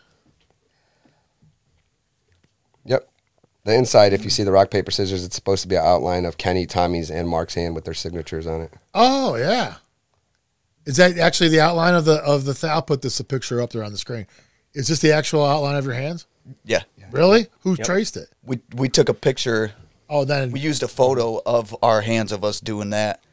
Yep. 2.85 3.09
The 3.65 3.75
inside, 3.75 4.13
if 4.13 4.23
you 4.23 4.29
see 4.29 4.43
the 4.43 4.51
rock 4.51 4.71
paper 4.71 4.91
scissors, 4.91 5.23
it's 5.23 5.35
supposed 5.35 5.61
to 5.63 5.67
be 5.67 5.75
an 5.75 5.83
outline 5.85 6.25
of 6.25 6.37
Kenny, 6.37 6.65
Tommy's, 6.65 7.11
and 7.11 7.27
Mark's 7.27 7.55
hand 7.55 7.75
with 7.75 7.85
their 7.85 7.93
signatures 7.93 8.47
on 8.47 8.61
it. 8.61 8.73
Oh 8.93 9.35
yeah. 9.35 9.75
Is 10.85 10.97
that 10.97 11.17
actually 11.17 11.49
the 11.49 11.59
outline 11.61 11.93
of 11.93 12.05
the 12.05 12.15
of 12.23 12.45
the? 12.45 12.53
Th- 12.53 12.71
I'll 12.71 12.81
put 12.81 13.01
this 13.01 13.19
a 13.19 13.23
picture 13.23 13.61
up 13.61 13.71
there 13.71 13.83
on 13.83 13.91
the 13.91 13.97
screen. 13.97 14.25
Is 14.73 14.87
this 14.87 14.99
the 14.99 15.11
actual 15.11 15.45
outline 15.45 15.75
of 15.75 15.85
your 15.85 15.93
hands? 15.93 16.25
Yeah, 16.63 16.81
Really? 17.11 17.47
Who 17.61 17.75
traced 17.75 18.17
it? 18.17 18.29
we 18.43 18.59
we 18.75 18.89
took 18.89 19.09
a 19.09 19.13
picture 19.13 19.73
Oh, 20.09 20.25
then 20.25 20.51
we 20.51 20.59
used 20.59 20.81
a 20.81 20.87
photo 20.87 21.39
of 21.45 21.75
our 21.83 22.01
hands 22.01 22.31
of 22.31 22.43
us 22.43 22.59
doing 22.59 22.89
that, 22.89 23.23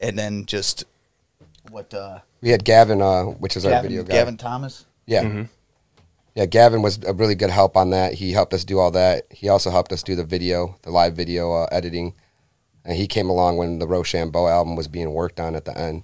and 0.00 0.18
then 0.18 0.46
just 0.46 0.84
what 1.70 1.92
uh, 1.92 2.20
We 2.40 2.48
had 2.48 2.64
Gavin, 2.64 3.02
uh, 3.02 3.24
which 3.24 3.56
is 3.58 3.66
our 3.66 3.72
Gavin, 3.72 3.90
video 3.90 4.04
guy. 4.04 4.14
Gavin 4.14 4.36
Thomas. 4.38 4.86
Yeah. 5.06 5.44
Yeah, 6.34 6.46
Gavin 6.46 6.82
was 6.82 6.98
a 7.04 7.12
really 7.12 7.36
good 7.36 7.50
help 7.50 7.76
on 7.76 7.90
that. 7.90 8.14
He 8.14 8.32
helped 8.32 8.54
us 8.54 8.64
do 8.64 8.80
all 8.80 8.90
that. 8.92 9.26
He 9.30 9.48
also 9.48 9.70
helped 9.70 9.92
us 9.92 10.02
do 10.02 10.16
the 10.16 10.24
video, 10.24 10.76
the 10.82 10.90
live 10.90 11.14
video 11.14 11.52
uh, 11.52 11.68
editing. 11.70 12.14
And 12.84 12.96
he 12.96 13.06
came 13.06 13.30
along 13.30 13.56
when 13.56 13.78
the 13.78 13.86
Rochambeau 13.86 14.48
album 14.48 14.74
was 14.74 14.88
being 14.88 15.12
worked 15.12 15.38
on 15.38 15.54
at 15.54 15.64
the 15.64 15.78
end. 15.78 16.02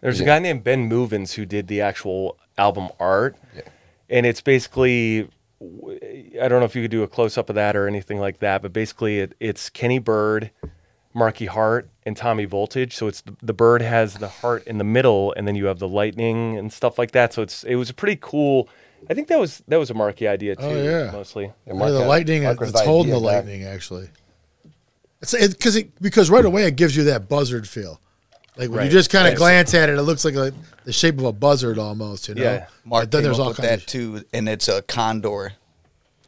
There's 0.00 0.20
a 0.20 0.24
guy 0.24 0.38
named 0.38 0.62
Ben 0.62 0.88
Movens 0.88 1.34
who 1.34 1.44
did 1.44 1.66
the 1.66 1.80
actual 1.80 2.36
album 2.58 2.90
art, 3.00 3.36
and 4.08 4.26
it's 4.26 4.40
basically 4.40 5.28
I 6.40 6.48
don't 6.48 6.60
know 6.60 6.64
if 6.64 6.74
you 6.74 6.82
could 6.82 6.90
do 6.90 7.02
a 7.02 7.08
close 7.08 7.38
up 7.38 7.48
of 7.48 7.54
that 7.54 7.76
or 7.76 7.86
anything 7.86 8.18
like 8.18 8.38
that, 8.38 8.62
but 8.62 8.72
basically 8.72 9.20
it, 9.20 9.34
it's 9.38 9.70
Kenny 9.70 9.98
Bird, 9.98 10.50
Marky 11.14 11.46
Hart, 11.46 11.88
and 12.04 12.16
Tommy 12.16 12.44
Voltage. 12.44 12.96
So 12.96 13.06
it's 13.06 13.20
the, 13.20 13.36
the 13.42 13.52
bird 13.52 13.82
has 13.82 14.14
the 14.14 14.28
heart 14.28 14.66
in 14.66 14.78
the 14.78 14.84
middle, 14.84 15.32
and 15.36 15.46
then 15.46 15.54
you 15.54 15.66
have 15.66 15.78
the 15.78 15.88
lightning 15.88 16.56
and 16.58 16.72
stuff 16.72 16.98
like 16.98 17.12
that. 17.12 17.32
So 17.32 17.42
it's 17.42 17.64
it 17.64 17.76
was 17.76 17.90
a 17.90 17.94
pretty 17.94 18.18
cool. 18.20 18.68
I 19.10 19.14
think 19.14 19.28
that 19.28 19.38
was 19.38 19.62
that 19.68 19.78
was 19.78 19.90
a 19.90 19.94
Marky 19.94 20.26
idea 20.28 20.54
oh, 20.58 20.68
too, 20.68 20.80
Oh, 20.80 21.04
yeah. 21.04 21.10
mostly. 21.10 21.44
And 21.44 21.54
Yeah, 21.66 21.72
Mark 21.74 21.92
the 21.92 22.06
lightning. 22.06 22.44
Uh, 22.44 22.54
Mark 22.54 22.68
It's 22.68 22.80
holding 22.80 23.10
the 23.10 23.16
idea 23.18 23.30
guy. 23.30 23.36
lightning 23.36 23.64
actually. 23.64 24.08
It's 25.20 25.34
it 25.34 25.52
because 25.52 25.76
it 25.76 26.00
because 26.00 26.30
right 26.30 26.44
away 26.44 26.64
it 26.64 26.76
gives 26.76 26.96
you 26.96 27.04
that 27.04 27.28
buzzard 27.28 27.68
feel. 27.68 28.00
Like 28.56 28.70
when 28.70 28.84
you 28.84 28.90
just 28.90 29.10
kind 29.10 29.26
of 29.26 29.32
Yes. 29.32 29.38
glance 29.38 29.74
at 29.74 29.88
it, 29.88 29.98
it 29.98 30.02
looks 30.02 30.24
like 30.24 30.34
a, 30.34 30.52
the 30.84 30.92
shape 30.92 31.18
of 31.18 31.24
a 31.24 31.32
buzzard 31.32 31.78
almost. 31.78 32.28
You 32.28 32.34
know. 32.34 32.42
Yeah. 32.42 32.66
Mark 32.84 33.04
But 33.04 33.10
then 33.12 33.22
there's 33.22 33.38
all 33.38 33.54
kinds 33.54 33.68
that 33.68 33.78
of- 33.80 33.86
too, 33.86 34.24
and 34.34 34.48
it's 34.48 34.68
a 34.68 34.82
condor, 34.82 35.52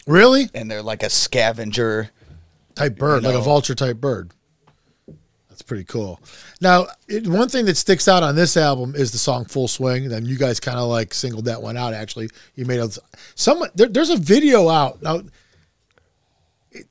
Really? 0.07 0.49
and 0.55 0.71
they're 0.71 0.83
like 0.83 1.03
a 1.03 1.11
scavenger. 1.11 2.11
type 2.75 2.97
bird, 2.97 3.23
You 3.23 3.29
like 3.29 3.39
a 3.39 3.43
vulture 3.43 3.75
type 3.75 3.99
bird. 3.99 4.31
That's 5.49 5.63
pretty 5.63 5.85
cool. 5.85 6.19
Now, 6.61 6.87
it, 7.07 7.29
one 7.29 7.49
thing 7.49 7.67
that 7.67 7.77
sticks 7.77 8.09
out 8.09 8.25
on 8.25 8.35
this 8.35 8.57
album 8.57 8.95
is 8.97 9.13
the 9.13 9.19
song 9.19 9.45
"Full 9.45 9.69
Swing." 9.69 10.09
Then 10.09 10.27
you 10.27 10.37
guys 10.37 10.59
kind 10.59 10.79
of 10.79 10.89
like 10.89 11.15
singled 11.15 11.45
that 11.45 11.63
one 11.63 11.77
out. 11.77 11.95
Actually, 11.95 12.31
you 12.57 12.65
made 12.65 12.81
a 12.81 12.89
someone. 13.37 13.69
There, 13.77 13.87
there's 13.87 14.11
a 14.11 14.17
video 14.17 14.69
out 14.69 15.01
now. 15.03 15.23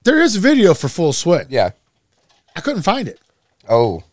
There 0.04 0.22
is 0.22 0.38
a 0.38 0.39
video 0.39 0.74
for 0.74 0.88
"Full 0.88 1.12
Swing." 1.12 1.48
Yeah. 1.50 1.72
I 2.56 2.62
couldn't 2.62 2.84
find 2.84 3.08
it. 3.10 3.19
Oh. 3.67 4.04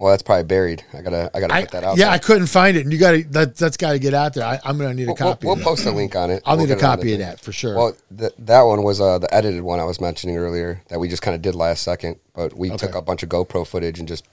Well, 0.00 0.10
that's 0.12 0.22
probably 0.22 0.44
buried. 0.44 0.82
I 0.94 1.02
gotta, 1.02 1.30
I 1.34 1.40
gotta 1.40 1.52
I, 1.54 1.60
put 1.60 1.70
that 1.72 1.84
out. 1.84 1.98
yeah, 1.98 2.06
there. 2.06 2.14
I 2.14 2.18
couldn't 2.18 2.46
find 2.46 2.74
it, 2.74 2.84
and 2.84 2.92
you 2.92 2.98
got 2.98 3.10
to 3.12 3.22
that. 3.32 3.54
That's 3.54 3.76
got 3.76 3.92
to 3.92 3.98
get 3.98 4.14
out 4.14 4.32
there. 4.32 4.44
I, 4.44 4.58
I'm 4.64 4.78
gonna 4.78 4.94
need 4.94 5.02
a 5.02 5.06
We'll, 5.08 5.14
we'll, 5.20 5.28
copy. 5.34 5.46
we'll 5.46 5.56
that. 5.56 5.64
post 5.64 5.84
a 5.84 5.90
link 5.90 6.16
on 6.16 6.30
it. 6.30 6.42
I'll 6.46 6.56
We'll 6.56 6.66
need 6.66 6.72
a 6.72 6.76
get 6.76 6.82
it 6.82 6.86
on 6.86 6.96
copy 6.96 7.12
of 7.12 7.18
that 7.18 7.38
for 7.38 7.52
sure. 7.52 7.76
Well, 7.76 7.96
th- 8.18 8.32
that 8.38 8.62
one 8.62 8.82
was 8.82 8.98
uh, 9.00 9.18
the 9.18 9.32
edited 9.32 9.60
one 9.62 9.78
I 9.78 9.84
was 9.84 10.00
mentioning 10.00 10.38
earlier 10.38 10.82
that 10.88 10.98
we 10.98 11.06
just 11.08 11.20
kind 11.20 11.34
of 11.34 11.42
did 11.42 11.54
last 11.54 11.82
second, 11.82 12.16
but 12.34 12.56
we 12.56 12.70
took 12.76 12.94
a 12.94 13.02
bunch 13.02 13.22
of 13.22 13.28
GoPro 13.28 13.66
footage 13.66 13.98
and 13.98 14.08
just 14.08 14.26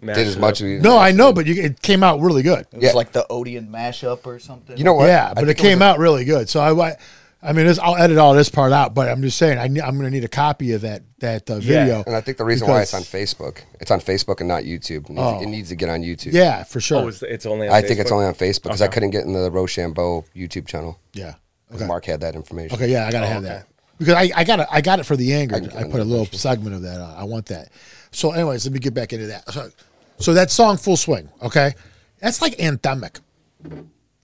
Mashed 0.00 0.18
did 0.18 0.26
as 0.28 0.36
much 0.36 0.60
as 0.60 0.62
we. 0.64 0.78
no, 0.78 0.96
I 0.96 1.10
know, 1.10 1.32
but 1.32 1.46
you, 1.46 1.60
it 1.60 1.82
came 1.82 2.04
out 2.04 2.20
really 2.20 2.42
good. 2.42 2.60
It 2.70 2.74
was 2.76 2.84
Yeah. 2.84 2.92
like 2.92 3.10
the 3.10 3.26
Odeon 3.30 3.66
mashup 3.68 4.24
or 4.26 4.38
something. 4.38 4.76
You 4.78 4.84
know 4.84 4.94
what? 4.94 5.06
Yeah, 5.08 5.30
I 5.30 5.34
but 5.34 5.42
it 5.44 5.46
think 5.48 5.58
came 5.58 5.78
was 5.80 5.86
a- 5.86 5.90
out 5.90 5.98
really 5.98 6.24
good. 6.24 6.48
So 6.48 6.60
I, 6.60 6.90
I, 6.90 6.96
I 7.44 7.52
mean, 7.52 7.66
this, 7.66 7.78
I'll 7.78 7.96
edit 7.96 8.16
all 8.16 8.32
this 8.34 8.48
part 8.48 8.72
out. 8.72 8.94
But 8.94 9.08
I'm 9.10 9.20
just 9.22 9.36
saying, 9.36 9.58
I, 9.58 9.68
ne- 9.68 9.82
I'm 9.82 9.96
going 9.98 10.06
to 10.06 10.10
need 10.10 10.24
a 10.24 10.28
copy 10.28 10.72
of 10.72 10.80
that 10.80 11.02
that 11.18 11.50
uh, 11.50 11.56
Yeah. 11.56 11.84
video. 11.84 12.04
And 12.06 12.16
I 12.16 12.20
think 12.22 12.38
the 12.38 12.44
reason 12.44 12.66
why 12.68 12.80
it's 12.82 12.94
on 12.94 13.02
Facebook, 13.02 13.58
it's 13.80 13.90
on 13.90 14.00
Facebook 14.00 14.40
and 14.40 14.48
not 14.48 14.62
YouTube. 14.64 15.04
It 15.04 15.10
needs, 15.10 15.20
Oh. 15.20 15.40
it 15.42 15.46
needs 15.46 15.68
to 15.68 15.76
get 15.76 15.88
on 15.90 16.00
YouTube. 16.00 16.32
Yeah, 16.32 16.64
for 16.64 16.80
sure. 16.80 17.02
Oh, 17.02 17.08
it's, 17.08 17.22
it's 17.22 17.44
only. 17.46 17.68
On 17.68 17.74
I 17.74 17.82
think 17.82 18.00
it's 18.00 18.10
only 18.10 18.24
on 18.26 18.34
Facebook 18.34 18.62
because 18.64 18.82
I 18.82 18.88
couldn't 18.88 19.10
get 19.10 19.24
in 19.24 19.32
the 19.34 19.50
Rochambeau 19.50 20.24
YouTube 20.34 20.66
channel. 20.66 20.98
Yeah, 21.12 21.34
Okay. 21.74 21.86
Mark 21.86 22.04
had 22.06 22.20
that 22.22 22.34
information. 22.34 22.76
Okay. 22.76 22.90
Yeah, 22.90 23.06
I 23.06 23.10
gotta 23.12 23.26
Oh, 23.26 23.28
have 23.28 23.44
okay. 23.44 23.54
that 23.54 23.66
because 23.98 24.14
I, 24.14 24.30
I 24.34 24.44
got 24.44 24.60
it. 24.60 24.66
I 24.70 24.80
got 24.80 24.98
it 25.00 25.04
for 25.04 25.16
the 25.16 25.34
anger. 25.34 25.56
I 25.56 25.80
I, 25.80 25.84
put 25.84 26.00
a 26.00 26.04
little 26.04 26.24
version. 26.24 26.38
segment 26.38 26.74
of 26.74 26.82
that 26.82 27.00
on. 27.00 27.14
I 27.16 27.24
want 27.24 27.46
that. 27.46 27.68
So, 28.10 28.32
anyways, 28.32 28.64
let 28.64 28.72
me 28.72 28.78
get 28.78 28.94
back 28.94 29.12
into 29.12 29.26
that. 29.26 29.48
So, 29.52 29.70
so 30.18 30.34
that 30.34 30.50
song, 30.50 30.76
"Full 30.78 30.96
Swing," 30.96 31.28
okay, 31.42 31.74
that's 32.20 32.40
like 32.40 32.56
anthemic. 32.58 33.20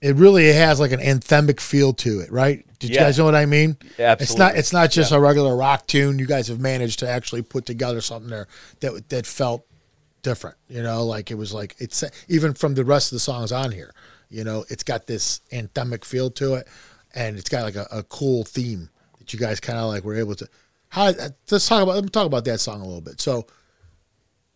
It 0.01 0.15
really 0.15 0.51
has 0.51 0.79
like 0.79 0.91
an 0.91 0.99
anthemic 0.99 1.59
feel 1.59 1.93
to 1.93 2.21
it, 2.21 2.31
right? 2.31 2.65
Did 2.79 2.89
you 2.89 2.95
guys 2.95 3.19
know 3.19 3.25
what 3.25 3.35
I 3.35 3.45
mean? 3.45 3.77
Yeah, 3.99 4.13
absolutely. 4.13 4.23
It's 4.23 4.37
not. 4.37 4.55
It's 4.55 4.73
not 4.73 4.89
just 4.91 5.11
Yeah. 5.11 5.17
a 5.17 5.19
regular 5.21 5.55
rock 5.55 5.85
tune. 5.85 6.17
You 6.17 6.25
guys 6.25 6.47
have 6.47 6.59
managed 6.59 6.99
to 6.99 7.07
actually 7.09 7.43
put 7.43 7.67
together 7.67 8.01
something 8.01 8.29
there 8.31 8.47
that 8.79 9.09
that 9.09 9.27
felt 9.27 9.63
different. 10.23 10.57
You 10.67 10.81
know, 10.81 11.05
like 11.05 11.29
it 11.29 11.35
was 11.35 11.53
like 11.53 11.75
it's 11.77 12.03
even 12.27 12.55
from 12.55 12.73
the 12.73 12.83
rest 12.83 13.11
of 13.11 13.17
the 13.17 13.19
songs 13.19 13.51
on 13.51 13.71
here. 13.71 13.93
You 14.29 14.43
know, 14.43 14.65
it's 14.69 14.83
got 14.83 15.05
this 15.05 15.41
anthemic 15.51 16.03
feel 16.03 16.31
to 16.31 16.55
it, 16.55 16.67
and 17.13 17.37
it's 17.37 17.49
got 17.49 17.61
like 17.63 17.75
a, 17.75 17.87
a 17.91 18.01
cool 18.01 18.43
theme 18.43 18.89
that 19.19 19.31
you 19.33 19.37
guys 19.37 19.59
kind 19.59 19.77
of 19.77 19.85
like 19.85 20.03
were 20.03 20.15
able 20.15 20.33
to. 20.35 20.47
How? 20.89 21.13
Let's 21.51 21.67
talk 21.67 21.83
about. 21.83 21.93
Let 21.93 22.03
me 22.03 22.09
talk 22.09 22.25
about 22.25 22.45
that 22.45 22.59
song 22.59 22.81
a 22.81 22.85
little 22.85 23.01
bit. 23.01 23.21
So. 23.21 23.45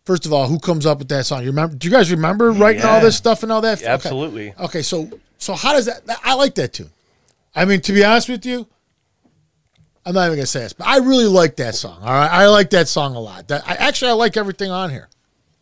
First 0.04 0.24
of 0.24 0.32
all, 0.32 0.46
who 0.46 0.60
comes 0.60 0.86
up 0.86 1.00
with 1.00 1.08
that 1.08 1.26
song? 1.26 1.40
You 1.42 1.48
remember? 1.48 1.74
Do 1.74 1.88
you 1.88 1.92
guys 1.92 2.12
remember 2.12 2.52
writing 2.52 2.84
all 2.84 3.00
this 3.00 3.16
stuff 3.16 3.42
and 3.42 3.50
all 3.50 3.60
that? 3.62 3.78
Okay. 3.78 3.88
Absolutely. 3.88 4.54
Okay, 4.56 4.82
so 4.82 5.10
so 5.38 5.54
how 5.54 5.72
does 5.72 5.86
that? 5.86 6.02
I 6.24 6.34
like 6.34 6.54
that 6.56 6.72
tune. 6.74 6.90
I 7.54 7.64
mean, 7.64 7.80
to 7.82 7.92
be 7.92 8.04
honest 8.04 8.28
with 8.28 8.44
you, 8.44 8.66
I'm 10.04 10.14
not 10.14 10.26
even 10.26 10.36
gonna 10.36 10.46
say 10.46 10.60
this, 10.60 10.72
but 10.72 10.86
I 10.86 10.98
really 10.98 11.26
like 11.26 11.56
that 11.56 11.74
song. 11.74 11.98
All 12.02 12.08
right, 12.12 12.30
I 12.30 12.46
like 12.48 12.70
that 12.70 12.88
song 12.88 13.16
a 13.16 13.20
lot. 13.20 13.48
That 13.48 13.66
I 13.68 13.74
actually 13.74 14.10
I 14.10 14.14
like 14.14 14.36
everything 14.36 14.70
on 14.70 14.90
here, 14.90 15.08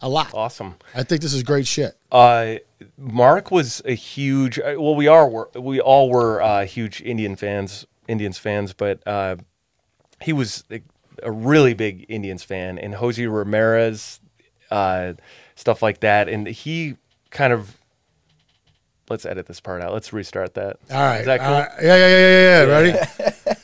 a 0.00 0.08
lot. 0.08 0.32
Awesome. 0.34 0.74
I 0.94 1.02
think 1.02 1.22
this 1.22 1.32
is 1.32 1.42
great 1.42 1.66
shit. 1.66 1.96
Uh, 2.12 2.56
Mark 2.98 3.50
was 3.50 3.80
a 3.84 3.94
huge. 3.94 4.58
uh, 4.58 4.74
Well, 4.78 4.94
we 4.94 5.06
are. 5.06 5.28
Were, 5.28 5.50
we 5.54 5.80
all 5.80 6.10
were 6.10 6.42
uh, 6.42 6.64
huge 6.66 7.00
Indian 7.00 7.36
fans, 7.36 7.86
Indians 8.06 8.38
fans, 8.38 8.72
but 8.72 9.06
uh, 9.06 9.36
he 10.20 10.32
was 10.32 10.64
a, 10.70 10.82
a 11.22 11.32
really 11.32 11.74
big 11.74 12.04
Indians 12.08 12.42
fan, 12.42 12.78
and 12.78 12.96
Jose 12.96 13.24
Ramirez, 13.26 14.20
uh, 14.70 15.14
stuff 15.54 15.80
like 15.82 16.00
that, 16.00 16.28
and 16.28 16.46
he 16.46 16.96
kind 17.30 17.52
of. 17.52 17.76
Let's 19.10 19.26
edit 19.26 19.46
this 19.46 19.60
part 19.60 19.82
out. 19.82 19.92
Let's 19.92 20.12
restart 20.12 20.54
that. 20.54 20.78
All 20.90 20.96
right, 21.00 21.20
Is 21.20 21.26
that 21.26 21.40
cool? 21.40 21.48
all 21.48 21.60
right. 21.60 21.70
yeah, 21.82 21.96
yeah, 21.96 22.08
yeah, 22.08 22.18
yeah, 22.18 22.64
yeah. 22.64 22.72
Ready? 22.72 23.58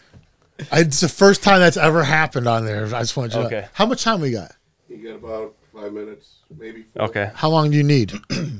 I, 0.70 0.80
it's 0.80 1.00
the 1.00 1.08
first 1.08 1.42
time 1.42 1.60
that's 1.60 1.78
ever 1.78 2.02
happened 2.04 2.46
on 2.46 2.66
there. 2.66 2.84
I 2.86 3.00
just 3.00 3.16
want 3.16 3.32
you 3.32 3.38
to 3.38 3.40
know. 3.42 3.46
Okay. 3.46 3.66
How 3.72 3.86
much 3.86 4.02
time 4.04 4.20
we 4.20 4.30
got? 4.32 4.52
You 4.88 4.98
got 4.98 5.14
about 5.24 5.54
five 5.74 5.92
minutes, 5.94 6.34
maybe. 6.58 6.82
Four. 6.82 7.04
Okay. 7.06 7.30
How 7.34 7.48
long 7.48 7.70
do 7.70 7.76
you 7.78 7.82
need? 7.84 8.12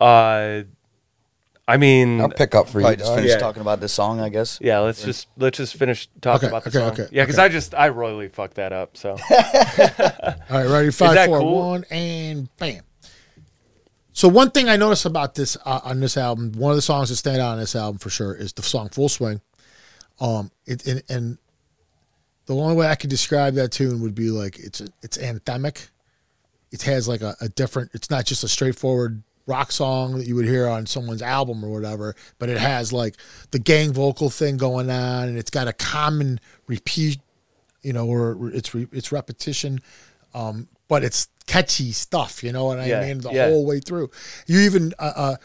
Uh, 0.00 0.62
I 1.66 1.76
mean, 1.76 2.20
I'll 2.20 2.28
pick 2.28 2.54
up 2.54 2.66
for 2.68 2.74
Probably 2.80 2.90
you. 2.92 2.96
just 2.98 3.08
dog. 3.08 3.16
finish 3.16 3.30
Yeah. 3.32 3.38
talking 3.38 3.62
about 3.62 3.80
this 3.80 3.92
song, 3.92 4.20
I 4.20 4.28
guess. 4.28 4.58
yeah. 4.62 4.78
Let's 4.78 5.02
just 5.02 5.26
let's 5.36 5.58
just 5.58 5.74
finish 5.74 6.08
talking 6.20 6.46
Okay, 6.46 6.56
about 6.56 6.62
the 6.62 6.70
okay, 6.70 6.78
song. 6.78 6.90
okay, 7.06 7.08
yeah, 7.14 7.24
because 7.24 7.36
okay. 7.38 7.44
I 7.46 7.48
just 7.48 7.74
I 7.74 7.88
royally 7.88 8.28
fucked 8.28 8.54
that 8.54 8.72
up. 8.72 8.96
So 8.96 9.10
All 9.10 9.16
right, 10.50 10.66
ready? 10.68 10.90
Five, 10.92 11.26
four, 11.26 11.40
cool? 11.40 11.68
one, 11.70 11.84
and 11.90 12.48
bam. 12.58 12.82
So 14.18 14.26
one 14.26 14.50
thing 14.50 14.68
I 14.68 14.74
noticed 14.74 15.04
about 15.04 15.36
this 15.36 15.56
uh, 15.64 15.78
on 15.84 16.00
this 16.00 16.16
album, 16.16 16.50
one 16.56 16.72
of 16.72 16.76
the 16.76 16.82
songs 16.82 17.08
that 17.08 17.14
stand 17.14 17.40
out 17.40 17.52
on 17.52 17.58
this 17.60 17.76
album 17.76 17.98
for 17.98 18.10
sure 18.10 18.34
is 18.34 18.52
the 18.52 18.64
song 18.64 18.88
"Full 18.88 19.08
Swing." 19.08 19.40
Um, 20.18 20.50
it 20.66 20.84
and, 20.88 21.04
and 21.08 21.38
the 22.46 22.56
only 22.56 22.74
way 22.74 22.88
I 22.88 22.96
could 22.96 23.10
describe 23.10 23.54
that 23.54 23.70
tune 23.70 24.02
would 24.02 24.16
be 24.16 24.32
like 24.32 24.58
it's 24.58 24.80
it's 25.04 25.18
anthemic. 25.18 25.90
It 26.72 26.82
has 26.82 27.06
like 27.06 27.20
a, 27.20 27.36
a 27.40 27.48
different. 27.48 27.92
It's 27.94 28.10
not 28.10 28.24
just 28.26 28.42
a 28.42 28.48
straightforward 28.48 29.22
rock 29.46 29.70
song 29.70 30.18
that 30.18 30.26
you 30.26 30.34
would 30.34 30.46
hear 30.46 30.66
on 30.66 30.84
someone's 30.86 31.22
album 31.22 31.64
or 31.64 31.68
whatever, 31.68 32.16
but 32.40 32.48
it 32.48 32.58
has 32.58 32.92
like 32.92 33.14
the 33.52 33.60
gang 33.60 33.92
vocal 33.92 34.30
thing 34.30 34.56
going 34.56 34.90
on, 34.90 35.28
and 35.28 35.38
it's 35.38 35.50
got 35.50 35.68
a 35.68 35.72
common 35.72 36.40
repeat 36.66 37.20
you 37.82 37.92
know, 37.92 38.08
or 38.08 38.50
it's 38.52 38.74
re, 38.74 38.88
it's 38.90 39.12
repetition, 39.12 39.78
um, 40.34 40.66
but 40.88 41.04
it's 41.04 41.28
catchy 41.48 41.90
stuff. 41.90 42.44
You 42.44 42.52
know 42.52 42.66
what 42.66 42.78
I 42.78 42.86
Yeah, 42.86 43.00
mean? 43.04 43.18
The 43.18 43.32
yeah. 43.32 43.48
whole 43.48 43.66
way 43.66 43.80
through. 43.80 44.10
You 44.46 44.60
even, 44.60 44.92
uh, 44.98 45.12
uh, 45.16 45.36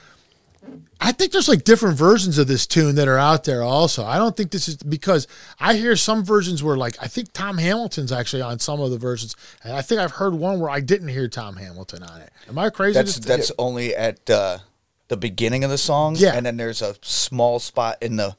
I 1.01 1.11
think 1.11 1.31
there's 1.31 1.49
like 1.49 1.63
different 1.63 1.97
versions 1.97 2.37
of 2.37 2.47
this 2.47 2.65
tune 2.67 2.95
that 2.95 3.07
are 3.07 3.17
out 3.17 3.43
there. 3.43 3.63
Also, 3.63 4.05
I 4.05 4.17
don't 4.17 4.37
think 4.37 4.51
this 4.51 4.67
is 4.69 4.77
because 4.77 5.27
I 5.59 5.73
hear 5.75 5.95
some 5.95 6.23
versions 6.23 6.63
where 6.63 6.77
like 6.77 6.95
I 7.01 7.07
think 7.07 7.33
Tom 7.33 7.57
Hamilton's 7.57 8.11
actually 8.11 8.43
on 8.43 8.59
some 8.59 8.79
of 8.79 8.89
the 8.91 8.97
versions, 8.97 9.35
and 9.63 9.73
I 9.73 9.81
think 9.81 9.99
I've 9.99 10.11
heard 10.11 10.33
one 10.33 10.59
where 10.61 10.69
I 10.69 10.79
didn't 10.79 11.09
hear 11.09 11.27
Tom 11.27 11.57
Hamilton 11.57 12.03
on 12.03 12.21
it. 12.21 12.31
Am 12.47 12.57
I 12.57 12.69
crazy? 12.69 12.93
That's 12.93 13.19
that's 13.19 13.51
only 13.57 13.93
at 13.93 14.29
uh, 14.29 14.59
the 15.09 15.17
beginning 15.17 15.65
of 15.65 15.69
the 15.69 15.77
song. 15.77 16.15
Yeah. 16.15 16.33
And 16.33 16.45
then 16.45 16.55
there's 16.55 16.81
a 16.81 16.95
small 17.01 17.59
spot 17.59 17.97
in 18.01 18.15
the 18.15 18.35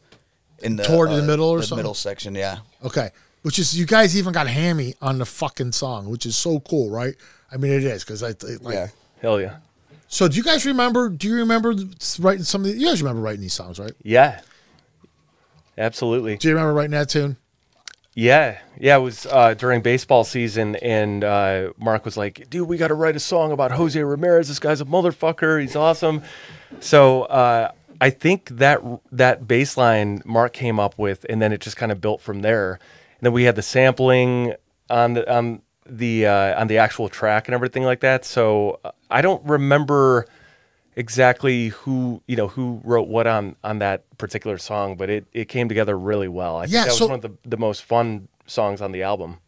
in 0.60 0.76
the 0.76 0.84
Toward 0.84 1.10
the 1.10 1.22
uh, 1.22 1.26
middle 1.26 1.50
or 1.50 1.58
the 1.58 1.64
something? 1.64 1.82
middle 1.82 1.94
section, 1.94 2.34
yeah. 2.34 2.58
Okay. 2.82 3.10
Which 3.42 3.58
is 3.58 3.78
you 3.78 3.84
guys 3.84 4.16
even 4.16 4.32
got 4.32 4.46
Hammy 4.48 4.94
on 5.02 5.18
the 5.18 5.26
fucking 5.26 5.72
song, 5.72 6.08
which 6.08 6.24
is 6.24 6.34
so 6.34 6.60
cool, 6.60 6.88
right? 6.90 7.14
I 7.54 7.56
mean, 7.56 7.72
it 7.72 7.84
is 7.84 8.04
because 8.04 8.22
I 8.22 8.30
it, 8.30 8.62
like. 8.62 8.74
Yeah. 8.74 8.88
hell 9.22 9.40
yeah, 9.40 9.58
So 10.08 10.26
do 10.26 10.36
you 10.36 10.42
guys 10.42 10.66
remember? 10.66 11.08
Do 11.08 11.28
you 11.28 11.36
remember 11.36 11.72
writing 12.18 12.42
some 12.42 12.62
of 12.62 12.66
the? 12.66 12.76
You 12.76 12.88
guys 12.88 13.00
remember 13.00 13.22
writing 13.22 13.42
these 13.42 13.54
songs, 13.54 13.78
right? 13.78 13.92
yeah, 14.02 14.40
absolutely. 15.78 16.36
Do 16.36 16.48
you 16.48 16.54
remember 16.54 16.74
writing 16.74 16.90
that 16.90 17.08
tune? 17.08 17.36
Yeah, 18.16 18.58
yeah. 18.78 18.96
It 18.96 19.00
was 19.00 19.26
uh, 19.26 19.54
during 19.54 19.82
baseball 19.82 20.24
season, 20.24 20.76
and 20.76 21.24
uh, 21.24 21.72
Mark 21.78 22.04
was 22.04 22.16
like, 22.16 22.48
"Dude, 22.50 22.68
we 22.68 22.76
got 22.76 22.88
to 22.88 22.94
write 22.94 23.16
a 23.16 23.20
song 23.20 23.52
about 23.52 23.72
Jose 23.72 24.00
Ramirez. 24.00 24.48
This 24.48 24.58
guy's 24.60 24.80
a 24.80 24.84
motherfucker. 24.84 25.60
He's 25.60 25.76
awesome." 25.76 26.22
So 26.80 27.22
uh, 27.22 27.70
I 28.00 28.10
think 28.10 28.50
that 28.50 28.80
that 29.12 29.46
bass 29.48 29.76
line 29.76 30.22
Mark 30.24 30.52
came 30.52 30.78
up 30.78 30.98
with, 30.98 31.24
and 31.28 31.40
then 31.40 31.52
it 31.52 31.60
just 31.60 31.76
kind 31.76 31.90
of 31.90 32.00
built 32.00 32.20
from 32.20 32.42
there. 32.42 32.74
And 33.18 33.20
then 33.22 33.32
we 33.32 33.44
had 33.44 33.56
the 33.56 33.62
sampling 33.62 34.54
on 34.90 35.14
the 35.14 35.32
on 35.32 35.62
the 35.86 36.26
uh, 36.26 36.60
on 36.60 36.66
the 36.68 36.78
actual 36.78 37.08
track 37.08 37.48
and 37.48 37.54
everything 37.54 37.84
like 37.84 38.00
that. 38.00 38.24
So 38.24 38.80
uh, 38.84 38.90
I 39.10 39.20
don't 39.22 39.44
remember 39.44 40.26
exactly 40.96 41.68
who 41.68 42.22
you 42.26 42.36
know 42.36 42.48
who 42.48 42.80
wrote 42.84 43.08
what 43.08 43.26
on 43.26 43.56
on 43.64 43.78
that 43.80 44.04
particular 44.18 44.58
song, 44.58 44.96
but 44.96 45.10
it 45.10 45.26
it 45.32 45.48
came 45.48 45.68
together 45.68 45.98
really 45.98 46.28
well. 46.28 46.56
I 46.58 46.64
Yeah, 46.64 46.84
think 46.84 46.86
that 46.86 46.92
so- 46.94 47.04
was 47.04 47.10
one 47.10 47.24
of 47.24 47.42
the, 47.42 47.48
the 47.50 47.56
most 47.56 47.82
fun 47.82 48.28
songs 48.46 48.80
on 48.80 48.92
the 48.92 49.02
album. 49.02 49.38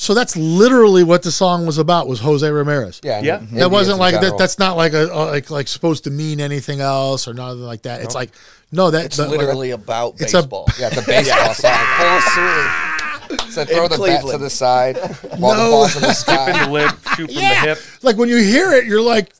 So 0.00 0.14
that's 0.14 0.36
literally 0.36 1.02
what 1.02 1.24
the 1.24 1.32
song 1.32 1.66
was 1.66 1.76
about. 1.76 2.06
Was 2.06 2.20
Jose 2.20 2.48
Ramirez? 2.48 3.00
Yeah. 3.02 3.16
and 3.16 3.26
Yeah. 3.26 3.38
Indians 3.40 3.58
That 3.58 3.70
wasn't 3.72 3.98
like 3.98 4.20
that. 4.20 4.38
That's 4.38 4.56
not 4.56 4.76
like 4.76 4.92
a 4.92 5.06
a- 5.06 5.26
like 5.34 5.50
like 5.50 5.66
supposed 5.66 6.04
to 6.04 6.10
mean 6.10 6.40
anything 6.40 6.80
else 6.80 7.26
or 7.26 7.34
nothing 7.34 7.62
like 7.62 7.82
that. 7.82 8.02
It's 8.02 8.14
like 8.14 8.30
no, 8.70 8.90
that's 8.92 9.06
It's 9.06 9.16
that- 9.16 9.28
like- 9.30 9.38
literally 9.40 9.72
about 9.72 10.20
it's 10.20 10.34
a- 10.34 10.38
baseball. 10.38 10.68
Yeah, 10.78 10.88
it's 10.92 10.98
a 10.98 11.02
baseball 11.06 11.52
song. 11.54 11.72
Full 11.98 12.20
swing. 12.20 12.97
So 13.50 13.64
throw 13.64 13.84
In 13.84 13.90
the 13.90 13.90
bat 13.90 13.90
to 13.90 13.96
Cleveland. 13.96 14.42
the 14.42 14.50
side 14.50 14.96
while 15.38 15.54
No. 15.56 15.64
the 15.64 15.70
ball's 15.70 15.96
in 15.96 16.02
the 16.02 16.08
In 16.08 16.14
sky. 16.14 16.64
the 16.64 16.70
lip, 16.70 16.90
shoot 17.16 17.30
from 17.30 17.40
yeah. 17.42 17.64
the 17.64 17.74
hip. 17.74 17.78
Like 18.02 18.16
when 18.16 18.28
you 18.28 18.36
hear 18.38 18.72
it, 18.72 18.84
you're 18.86 19.00
like, 19.02 19.32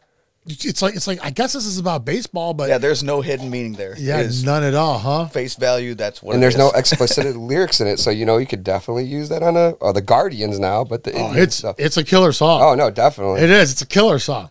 it's 0.46 0.80
like 0.80 0.94
it's 0.96 1.06
like 1.06 1.22
I 1.22 1.28
guess 1.30 1.52
this 1.52 1.66
is 1.66 1.78
about 1.78 2.06
baseball, 2.06 2.54
but 2.54 2.68
yeah, 2.68 2.76
yeah, 2.76 2.78
there's 2.78 3.02
no 3.02 3.20
hidden 3.20 3.50
meaning 3.50 3.74
there. 3.74 3.92
It 3.92 3.98
is 4.00 4.44
none 4.44 4.62
at 4.62 4.74
all, 4.74 4.98
huh? 4.98 5.26
face 5.26 5.54
value, 5.56 5.94
that's 5.94 6.22
what 6.22 6.32
And 6.34 6.40
it 6.40 6.42
there's 6.42 6.56
no 6.56 6.68
is. 6.70 6.74
explicit 6.78 7.36
lyrics 7.36 7.82
in 7.82 7.86
it, 7.86 7.98
so 7.98 8.08
you 8.10 8.24
know 8.24 8.38
you 8.38 8.46
could 8.46 8.64
definitely 8.64 9.04
use 9.04 9.28
that 9.28 9.42
on 9.42 9.56
a 9.58 9.70
or 9.72 9.92
the 9.92 10.00
Guardians 10.00 10.58
now, 10.58 10.84
but 10.84 11.04
the 11.04 11.12
Oh, 11.12 11.26
Indians 11.26 11.36
it's 11.48 11.56
stuff. 11.56 11.76
it's 11.78 11.96
a 11.98 12.04
killer 12.04 12.32
song. 12.32 12.62
Oh 12.62 12.74
no, 12.74 12.90
definitely. 12.90 13.42
It 13.42 13.50
is. 13.50 13.72
It's 13.72 13.82
a 13.82 13.86
killer 13.86 14.18
song. 14.18 14.48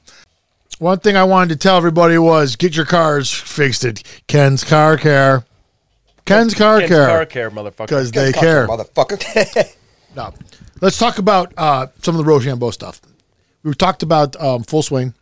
One 0.77 0.99
thing 0.99 1.15
I 1.17 1.23
wanted 1.23 1.49
to 1.49 1.55
tell 1.55 1.77
everybody 1.77 2.19
was 2.19 2.55
get 2.55 2.75
your 2.75 2.85
cars 2.85 3.31
fixed 3.33 3.83
at 3.83 4.03
Ken's 4.27 4.63
Car 4.63 4.97
Care. 4.97 5.45
Ken's 6.27 6.53
Car 6.53 6.79
Ken's 6.79 6.89
car 6.91 7.07
Care 7.07 7.25
care, 7.25 7.51
motherfucker. 7.51 7.87
because 7.87 8.11
they 8.13 8.31
Fuck 8.31 8.41
care. 8.41 8.67
motherfucker. 8.67 9.75
No. 10.15 10.33
Let's 10.81 10.97
talk 10.97 11.17
about 11.17 11.53
uh, 11.57 11.87
some 12.01 12.15
of 12.17 12.23
the 12.25 12.31
Rochambeau 12.31 12.71
stuff. 12.71 13.01
We 13.63 13.73
talked 13.73 14.03
about 14.03 14.35
um, 14.41 14.63
Full 14.63 14.81
Swing. 14.83 15.13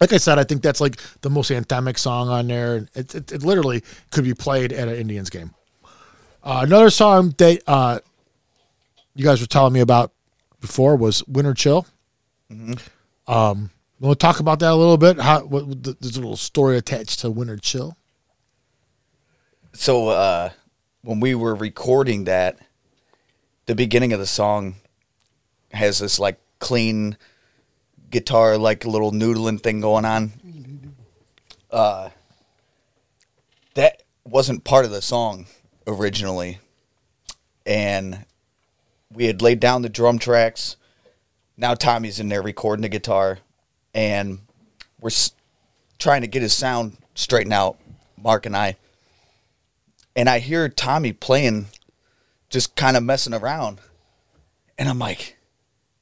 Like 0.00 0.12
I 0.12 0.16
said, 0.16 0.38
I 0.38 0.44
think 0.44 0.62
that's 0.62 0.80
like 0.80 0.96
the 1.20 1.30
most 1.30 1.50
anthemic 1.50 1.98
song 1.98 2.28
on 2.28 2.48
there. 2.48 2.88
It, 2.94 3.14
it, 3.14 3.32
it 3.32 3.42
literally 3.42 3.82
could 4.10 4.24
be 4.24 4.34
played 4.34 4.72
at 4.72 4.88
an 4.88 4.94
Indians 4.94 5.30
game. 5.30 5.52
Uh, 6.42 6.62
another 6.64 6.90
song 6.90 7.34
that 7.38 7.62
uh, 7.66 8.00
you 9.14 9.24
guys 9.24 9.40
were 9.40 9.46
telling 9.46 9.72
me 9.72 9.80
about 9.80 10.12
before 10.60 10.96
was 10.96 11.22
Winter 11.28 11.54
Chill. 11.54 11.86
Um, 12.50 13.70
want 14.00 14.18
to 14.18 14.26
talk 14.26 14.40
about 14.40 14.58
that 14.60 14.72
a 14.72 14.74
little 14.74 14.96
bit? 14.98 15.20
How 15.20 15.44
what, 15.44 15.82
there's 15.84 16.16
a 16.16 16.20
little 16.20 16.36
story 16.36 16.76
attached 16.76 17.20
to 17.20 17.30
Winter 17.30 17.56
Chill. 17.56 17.96
So 19.72 20.08
uh, 20.08 20.50
when 21.02 21.20
we 21.20 21.34
were 21.34 21.54
recording 21.54 22.24
that, 22.24 22.58
the 23.66 23.74
beginning 23.74 24.12
of 24.12 24.20
the 24.20 24.26
song 24.26 24.76
has 25.72 25.98
this 25.98 26.18
like 26.18 26.38
clean 26.58 27.16
guitar, 28.10 28.58
like 28.58 28.84
little 28.84 29.12
noodling 29.12 29.60
thing 29.62 29.80
going 29.80 30.04
on. 30.04 30.32
Uh, 31.70 32.10
that 33.74 34.02
wasn't 34.24 34.64
part 34.64 34.84
of 34.84 34.90
the 34.90 35.00
song 35.00 35.46
originally, 35.86 36.58
and 37.64 38.26
we 39.10 39.24
had 39.24 39.40
laid 39.40 39.58
down 39.58 39.80
the 39.80 39.88
drum 39.88 40.18
tracks. 40.18 40.76
Now 41.56 41.74
Tommy's 41.74 42.20
in 42.20 42.28
there 42.28 42.42
recording 42.42 42.82
the 42.82 42.88
guitar, 42.90 43.38
and 43.94 44.40
we're 45.00 45.08
s- 45.08 45.32
trying 45.98 46.20
to 46.20 46.26
get 46.26 46.42
his 46.42 46.52
sound 46.52 46.98
straightened 47.14 47.54
out. 47.54 47.78
Mark 48.22 48.44
and 48.44 48.56
I 48.56 48.76
and 50.14 50.28
I 50.28 50.38
hear 50.38 50.68
Tommy 50.68 51.12
playing, 51.12 51.66
just 52.50 52.76
kind 52.76 52.96
of 52.96 53.02
messing 53.02 53.34
around, 53.34 53.80
and 54.78 54.88
I'm 54.88 54.98
like, 54.98 55.36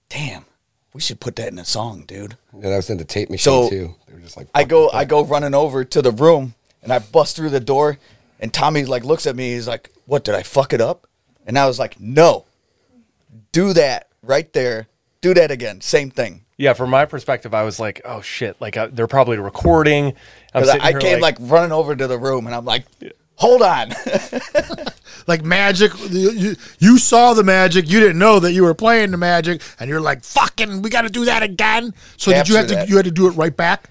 "Damn, 0.08 0.44
we 0.92 1.00
should 1.00 1.20
put 1.20 1.36
that 1.36 1.48
in 1.48 1.58
a 1.58 1.64
song, 1.64 2.04
dude." 2.06 2.36
yeah, 2.54 2.70
that 2.70 2.76
was 2.76 2.90
in 2.90 2.98
the 2.98 3.04
tape 3.04 3.30
machine 3.30 3.68
So, 3.68 3.70
too. 3.70 3.94
They 4.06 4.14
were 4.14 4.20
just 4.20 4.36
like 4.36 4.48
I 4.54 4.64
go, 4.64 4.86
with 4.86 4.94
I 4.94 5.04
go 5.04 5.24
running 5.24 5.54
over 5.54 5.84
to 5.84 6.02
the 6.02 6.12
room, 6.12 6.54
and 6.82 6.92
I 6.92 6.98
bust 6.98 7.36
through 7.36 7.50
the 7.50 7.60
door, 7.60 7.98
and 8.38 8.52
Tommy 8.52 8.84
like 8.84 9.04
looks 9.04 9.26
at 9.26 9.36
me. 9.36 9.52
He's 9.52 9.68
like, 9.68 9.90
"What? 10.06 10.24
Did 10.24 10.34
I 10.34 10.42
fuck 10.42 10.72
it 10.72 10.80
up?" 10.80 11.06
And 11.46 11.58
I 11.58 11.66
was 11.66 11.78
like, 11.78 12.00
"No, 12.00 12.46
do 13.52 13.72
that 13.74 14.08
right 14.22 14.52
there. 14.52 14.88
Do 15.20 15.34
that 15.34 15.50
again. 15.50 15.80
Same 15.80 16.10
thing." 16.10 16.44
Yeah, 16.56 16.74
from 16.74 16.90
my 16.90 17.06
perspective, 17.06 17.54
I 17.54 17.62
was 17.62 17.80
like, 17.80 18.02
"Oh 18.04 18.20
shit!" 18.20 18.60
Like 18.60 18.76
uh, 18.76 18.88
they're 18.92 19.06
probably 19.06 19.38
recording. 19.38 20.08
I'm 20.52 20.62
Because 20.62 20.68
I, 20.68 20.88
I 20.88 20.92
came 20.92 21.20
like, 21.20 21.36
running 21.40 21.72
over 21.72 21.96
to 21.96 22.06
the 22.06 22.18
room, 22.18 22.46
and 22.46 22.54
I'm 22.54 22.66
like, 22.66 22.84
"Hold 23.40 23.62
on." 23.62 23.92
like 25.26 25.42
magic. 25.44 25.92
You, 26.10 26.30
you, 26.30 26.56
you 26.78 26.98
saw 26.98 27.34
the 27.34 27.42
magic. 27.44 27.88
You 27.90 28.00
didn't 28.00 28.18
know 28.18 28.38
that 28.40 28.52
you 28.52 28.62
were 28.62 28.74
playing 28.74 29.10
the 29.10 29.16
magic, 29.16 29.62
and 29.78 29.88
you're 29.90 30.00
like, 30.00 30.22
"Fucking, 30.24 30.82
we 30.82 30.90
got 30.90 31.02
to 31.02 31.08
do 31.10 31.24
that 31.24 31.42
again." 31.42 31.94
So 32.16 32.32
did 32.32 32.48
you 32.48 32.56
have 32.56 32.64
Capture 32.66 32.68
to? 32.68 32.74
that. 32.80 32.88
You 32.88 32.96
had 32.96 33.04
to 33.06 33.10
do 33.10 33.26
it 33.26 33.30
right 33.32 33.56
back. 33.56 33.90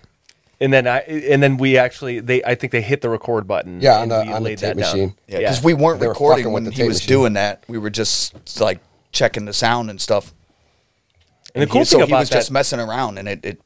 and 0.61 0.73
then 0.73 0.87
I 0.87 0.99
and 0.99 1.41
then 1.41 1.57
we 1.57 1.77
actually 1.77 2.19
they 2.19 2.43
I 2.43 2.55
think 2.55 2.71
they 2.71 2.81
hit 2.81 3.01
the 3.01 3.09
record 3.09 3.47
button. 3.47 3.79
Yeah, 3.81 3.99
on 3.99 4.09
the- 4.09 4.25
on 4.27 4.43
the 4.43 4.49
tape 4.51 4.59
that 4.59 4.77
down. 4.77 4.91
machine. 4.91 5.15
Yeah, 5.27 5.39
because 5.39 5.63
we 5.63 5.73
weren't 5.73 5.99
They 5.99 6.07
recording 6.07 6.43
fucking 6.45 6.53
with 6.53 6.63
when 6.65 6.71
the 6.73 6.81
he 6.81 6.83
was 6.87 6.97
machine. 6.97 7.07
doing 7.07 7.33
that. 7.33 7.63
We 7.67 7.77
were 7.77 7.89
just 7.89 8.59
like 8.59 8.79
checking 9.11 9.45
the 9.45 9.53
sound 9.53 9.89
and 9.89 9.99
stuff. 10.01 10.33
and 11.55 11.61
the 11.63 11.65
he- 11.67 11.71
cool 11.71 11.85
so 11.85 11.99
thing 11.99 12.07
he 12.07 12.13
was 12.13 12.29
that, 12.29 12.35
just 12.35 12.51
messing 12.51 12.79
around, 12.79 13.17
and 13.17 13.27
it, 13.29 13.45
it 13.45 13.61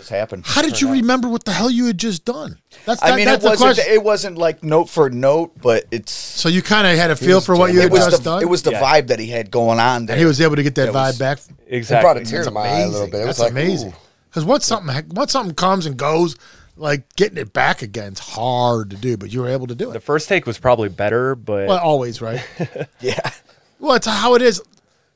just 0.00 0.10
happened. 0.10 0.44
How 0.46 0.62
did 0.62 0.80
you 0.80 0.90
remember 0.92 1.28
what 1.28 1.44
the 1.44 1.52
hell 1.52 1.70
you 1.70 1.86
had 1.86 1.98
just 1.98 2.24
done? 2.24 2.58
That's 2.86 3.02
I 3.02 3.14
mean, 3.16 3.26
that's 3.26 3.44
it 3.44 3.48
wasn't 3.48 3.74
question. 3.76 3.92
it 3.94 4.02
wasn't 4.02 4.38
like 4.38 4.62
note 4.64 4.88
for 4.88 5.08
note, 5.10 5.52
but 5.60 5.84
it's 5.90 6.12
so 6.12 6.48
you 6.48 6.62
kind 6.62 6.86
of 6.86 6.96
had 6.96 7.10
a 7.10 7.16
feel 7.16 7.40
for 7.40 7.56
what 7.56 7.72
you 7.72 7.80
had 7.80 7.86
it 7.86 7.92
was 7.92 8.06
just 8.06 8.24
the 8.24 8.30
done. 8.30 8.42
it 8.42 8.46
was 8.48 8.62
the 8.62 8.72
Yeah. 8.72 8.82
vibe 8.82 9.06
that 9.08 9.18
he 9.18 9.28
had 9.28 9.50
going 9.50 9.78
on 9.78 10.06
there. 10.06 10.14
and 10.14 10.20
he 10.20 10.26
was 10.26 10.40
able 10.40 10.56
to 10.56 10.62
get 10.62 10.74
that 10.76 10.88
It 10.88 10.94
vibe 10.94 11.06
was- 11.08 11.18
back. 11.18 11.38
It 11.66 11.76
exactly. 11.76 12.02
brought 12.04 12.16
a 12.16 12.24
tear 12.24 12.42
to 12.44 12.50
my 12.50 12.60
eye 12.60 12.68
a 12.80 12.86
little 12.88 13.02
amazing. 13.02 13.10
bit. 13.10 13.20
It 13.20 13.26
was 13.26 13.36
That's 13.38 13.38
like, 13.40 13.50
amazing. 13.52 13.94
Because 14.28 14.44
once 14.44 14.66
something 14.66 15.08
once 15.10 15.32
something 15.32 15.54
comes 15.54 15.86
and 15.86 15.96
goes, 15.96 16.36
like 16.76 17.14
getting 17.16 17.36
it 17.38 17.52
back 17.52 17.82
again 17.82 18.12
is 18.14 18.18
hard 18.20 18.90
to 18.90 18.96
do. 18.96 19.16
But 19.16 19.32
you 19.32 19.40
were 19.40 19.48
able 19.48 19.66
to 19.66 19.74
do 19.74 19.90
it. 19.90 19.92
The 19.92 20.00
first 20.00 20.28
take 20.28 20.46
was 20.46 20.58
probably 20.58 20.88
better, 20.88 21.34
but 21.34 21.68
Well, 21.68 21.78
always 21.78 22.20
right. 22.22 22.42
yeah. 23.00 23.30
well, 23.78 23.94
it's 23.96 24.06
how 24.06 24.34
it 24.34 24.42
is. 24.42 24.62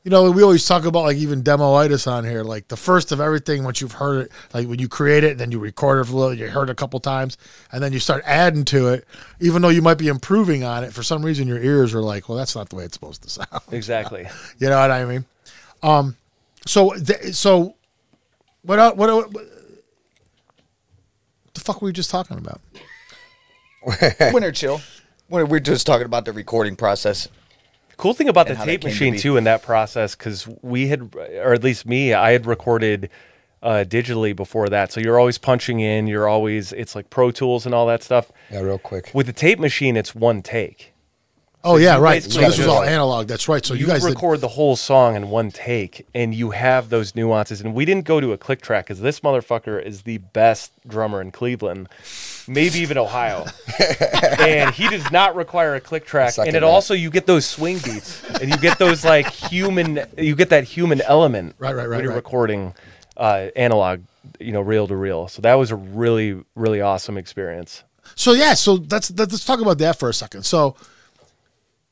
You 0.05 0.11
know, 0.11 0.31
we 0.31 0.43
always 0.43 0.67
talk 0.67 0.85
about 0.85 1.05
like 1.05 1.17
even 1.17 1.43
demoitis 1.43 2.07
on 2.07 2.25
here. 2.25 2.45
Like 2.45 2.69
the 2.69 2.77
first 2.77 3.11
of 3.11 3.23
everything, 3.23 3.64
once 3.64 3.81
you've 3.81 3.93
heard 3.93 4.27
it, 4.27 4.33
like 4.53 4.69
when 4.69 4.79
you 4.79 4.87
create 4.87 5.25
it, 5.25 5.31
and 5.33 5.40
then 5.40 5.51
you 5.51 5.59
record 5.59 6.01
it 6.01 6.05
for 6.05 6.12
a 6.12 6.17
little, 6.17 6.35
you 6.35 6.47
heard 6.47 6.69
it 6.69 6.73
a 6.73 6.75
couple 6.75 7.01
times, 7.01 7.38
and 7.73 7.83
then 7.83 7.90
you 7.90 7.99
start 7.99 8.23
adding 8.27 8.67
to 8.67 8.88
it. 8.88 9.07
Even 9.40 9.62
though 9.62 9.71
you 9.71 9.81
might 9.81 9.97
be 9.97 10.09
improving 10.09 10.62
on 10.62 10.85
it, 10.85 10.93
for 10.93 11.03
some 11.03 11.25
reason 11.25 11.49
your 11.49 11.59
ears 11.59 11.95
are 11.95 12.03
like, 12.03 12.29
well, 12.29 12.37
that's 12.37 12.55
not 12.55 12.69
the 12.69 12.77
way 12.77 12.85
it's 12.85 12.93
supposed 12.93 13.23
to 13.23 13.31
sound. 13.31 13.49
exactly. 13.73 14.29
You 14.59 14.69
know 14.69 14.79
what 14.79 14.90
I 14.90 15.07
mean? 15.07 15.25
Um, 15.83 16.17
so 16.67 16.93
th- 16.93 17.35
so 17.35 17.75
what 18.61 18.99
what, 18.99 19.11
what 19.11 19.33
what 19.33 19.47
the 21.55 21.61
fuck 21.61 21.81
were 21.81 21.87
we 21.87 21.93
just 21.93 22.11
talking 22.11 22.37
about? 22.37 22.61
Winter 24.35 24.53
chill. 24.53 24.83
We're 25.31 25.61
just 25.61 25.87
talking 25.87 26.05
about 26.05 26.27
the 26.27 26.33
recording 26.33 26.77
process. 26.77 27.29
Cool 27.97 28.15
thing 28.15 28.29
about 28.29 28.47
the 28.47 28.51
And 28.51 28.59
how 28.59 28.65
that 28.65 28.71
tape 28.71 28.81
came 28.83 28.91
to 28.91 28.95
machine 28.95 29.17
too 29.19 29.37
in 29.37 29.45
that 29.45 29.63
process, 29.63 30.15
because 30.15 30.49
we 30.63 30.89
had, 30.89 31.15
or 31.15 31.53
at 31.53 31.63
least 31.63 31.87
me, 31.87 32.13
I 32.15 32.33
had 32.33 32.47
recorded 32.47 33.11
uh, 33.63 33.85
digitally 33.89 34.37
before 34.37 34.69
that. 34.69 34.93
So 34.93 35.01
you're 35.01 35.19
always 35.19 35.39
punching 35.39 35.81
in. 35.81 36.07
You're 36.07 36.29
always 36.29 36.73
it's 36.73 36.95
like 36.95 37.11
Pro 37.11 37.31
Tools 37.31 37.67
and 37.67 37.75
all 37.75 37.87
that 37.87 38.03
stuff. 38.03 38.31
Yeah, 38.51 38.61
real 38.61 38.79
quick. 38.79 39.11
With 39.15 39.27
the 39.27 39.33
tape 39.33 39.59
machine, 39.59 39.97
it's 39.97 40.15
one 40.15 40.43
take. 40.43 40.93
Oh 41.65 41.79
yeah, 41.79 41.97
right. 41.97 42.23
So 42.23 42.41
this 42.41 42.59
was 42.59 42.67
all 42.67 42.83
analog. 42.83 43.27
That's 43.27 43.49
right. 43.49 43.65
So 43.65 43.73
you, 43.73 43.81
you, 43.81 43.87
guys 43.87 44.03
did, 44.03 44.11
record 44.11 44.43
the 44.43 44.49
whole 44.49 44.77
song 44.77 45.17
in 45.17 45.31
one 45.31 45.51
take, 45.51 46.07
and 46.15 46.35
you 46.35 46.51
have 46.51 46.91
those 46.91 47.15
nuances. 47.17 47.63
And 47.63 47.75
we 47.75 47.87
didn't 47.87 48.05
go 48.05 48.21
to 48.21 48.33
a 48.33 48.39
click 48.39 48.61
track 48.61 48.85
because 48.85 49.01
this 49.01 49.21
motherfucker 49.21 49.83
is 49.83 50.03
the 50.03 50.19
best 50.19 50.73
drummer 50.87 51.23
in 51.23 51.31
Cleveland, 51.31 51.89
maybe 52.47 52.81
even 52.81 52.99
Ohio. 52.99 53.47
and 54.39 54.75
he 54.75 54.89
does 54.89 55.11
not 55.11 55.35
require 55.37 55.75
a 55.75 55.81
click 55.81 56.05
track. 56.07 56.33
Second 56.33 56.49
and 56.49 56.57
it 56.57 56.61
that. 56.61 56.67
also 56.67 56.95
you 56.95 57.11
get 57.11 57.27
those 57.27 57.47
swing 57.47 57.79
beats, 57.79 58.23
and 58.41 58.51
you 58.51 58.57
get 58.59 58.79
those 58.79 59.05
like 59.05 59.31
human, 59.31 60.01
you 60.17 60.35
get 60.35 60.51
that 60.51 60.65
human 60.65 61.01
element. 61.03 61.55
Right, 61.59 61.75
right, 61.75 61.89
right, 61.89 61.97
When 61.97 62.01
you're 62.01 62.11
right. 62.11 62.17
recording 62.17 62.75
uh, 63.17 63.49
analog, 63.57 64.01
you 64.41 64.53
know, 64.53 64.61
reel 64.61 64.87
to 64.87 64.97
reel. 64.97 65.29
So 65.29 65.43
that 65.43 65.55
was 65.55 65.71
a 65.71 65.77
really, 65.77 66.43
really 66.55 66.81
awesome 66.81 67.17
experience. 67.17 67.85
So 68.15 68.33
yeah, 68.33 68.55
so 68.55 68.77
that's 68.77 69.09
that, 69.09 69.31
let's 69.31 69.45
talk 69.45 69.61
about 69.61 69.79
that 69.79 69.99
for 69.99 70.09
a 70.09 70.15
second. 70.15 70.45
So 70.45 70.77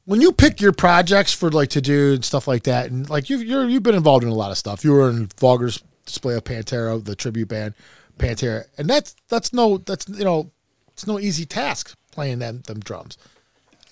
when 0.05 0.21
you 0.21 0.33
pick 0.33 0.61
your 0.61 0.73
projects 0.73 1.33
for 1.33 1.51
like 1.51 1.71
to 1.71 1.81
do 1.81 2.15
and 2.15 2.25
stuff 2.25 2.47
like 2.47 2.65
that, 2.65 2.91
and 2.91 3.09
like 3.09 3.31
you've 3.31 3.43
you're, 3.43 3.69
you've 3.69 3.83
been 3.83 3.95
involved 3.95 4.25
in 4.25 4.31
a 4.31 4.35
lot 4.35 4.51
of 4.51 4.59
stuff. 4.59 4.85
You 4.85 4.93
were 4.93 5.11
in 5.11 5.29
Vulgar's 5.38 5.83
display 6.05 6.35
of 6.35 6.45
Pantera, 6.45 7.03
the 7.03 7.15
tribute 7.15 7.49
band 7.49 7.75
Pantera, 8.22 8.64
and 8.78 8.88
that's 8.88 9.14
that's 9.28 9.52
no 9.52 9.78
that's 9.78 10.08
you 10.08 10.24
know 10.24 10.50
it's 10.92 11.06
no 11.06 11.18
easy 11.18 11.44
task 11.44 11.96
playing 12.11 12.38
them 12.38 12.62
them 12.66 12.80
drums. 12.80 13.18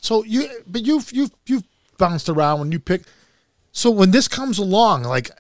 So 0.01 0.25
you 0.25 0.49
but 0.67 0.83
you've 0.83 1.13
you've 1.13 1.33
you've 1.47 1.65
bounced 1.99 2.29
around 2.29 2.61
when 2.61 2.73
you 2.73 2.79
pick. 2.79 3.03
So 3.73 3.91
when 3.91 4.11
this 4.11 4.29
comes 4.29 4.59
along, 4.59 5.05
like 5.05 5.31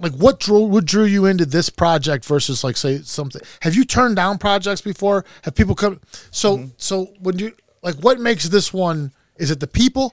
like 0.00 0.12
what 0.12 0.40
drew 0.40 0.60
what 0.60 0.84
drew 0.84 1.04
you 1.04 1.26
into 1.26 1.46
this 1.46 1.70
project 1.70 2.24
versus 2.24 2.64
like 2.64 2.76
say 2.76 2.98
something 3.02 3.40
have 3.60 3.74
you 3.74 3.84
turned 3.84 4.16
down 4.16 4.38
projects 4.38 4.80
before 4.80 5.24
have 5.42 5.54
people 5.54 5.74
come 5.76 6.00
so 6.32 6.58
mm-hmm. 6.58 6.68
so 6.76 7.06
when 7.20 7.38
you 7.38 7.52
like 7.80 7.94
what 7.96 8.18
makes 8.18 8.48
this 8.48 8.72
one 8.72 9.12
is 9.36 9.52
it 9.52 9.60
the 9.60 9.68
people 9.68 10.12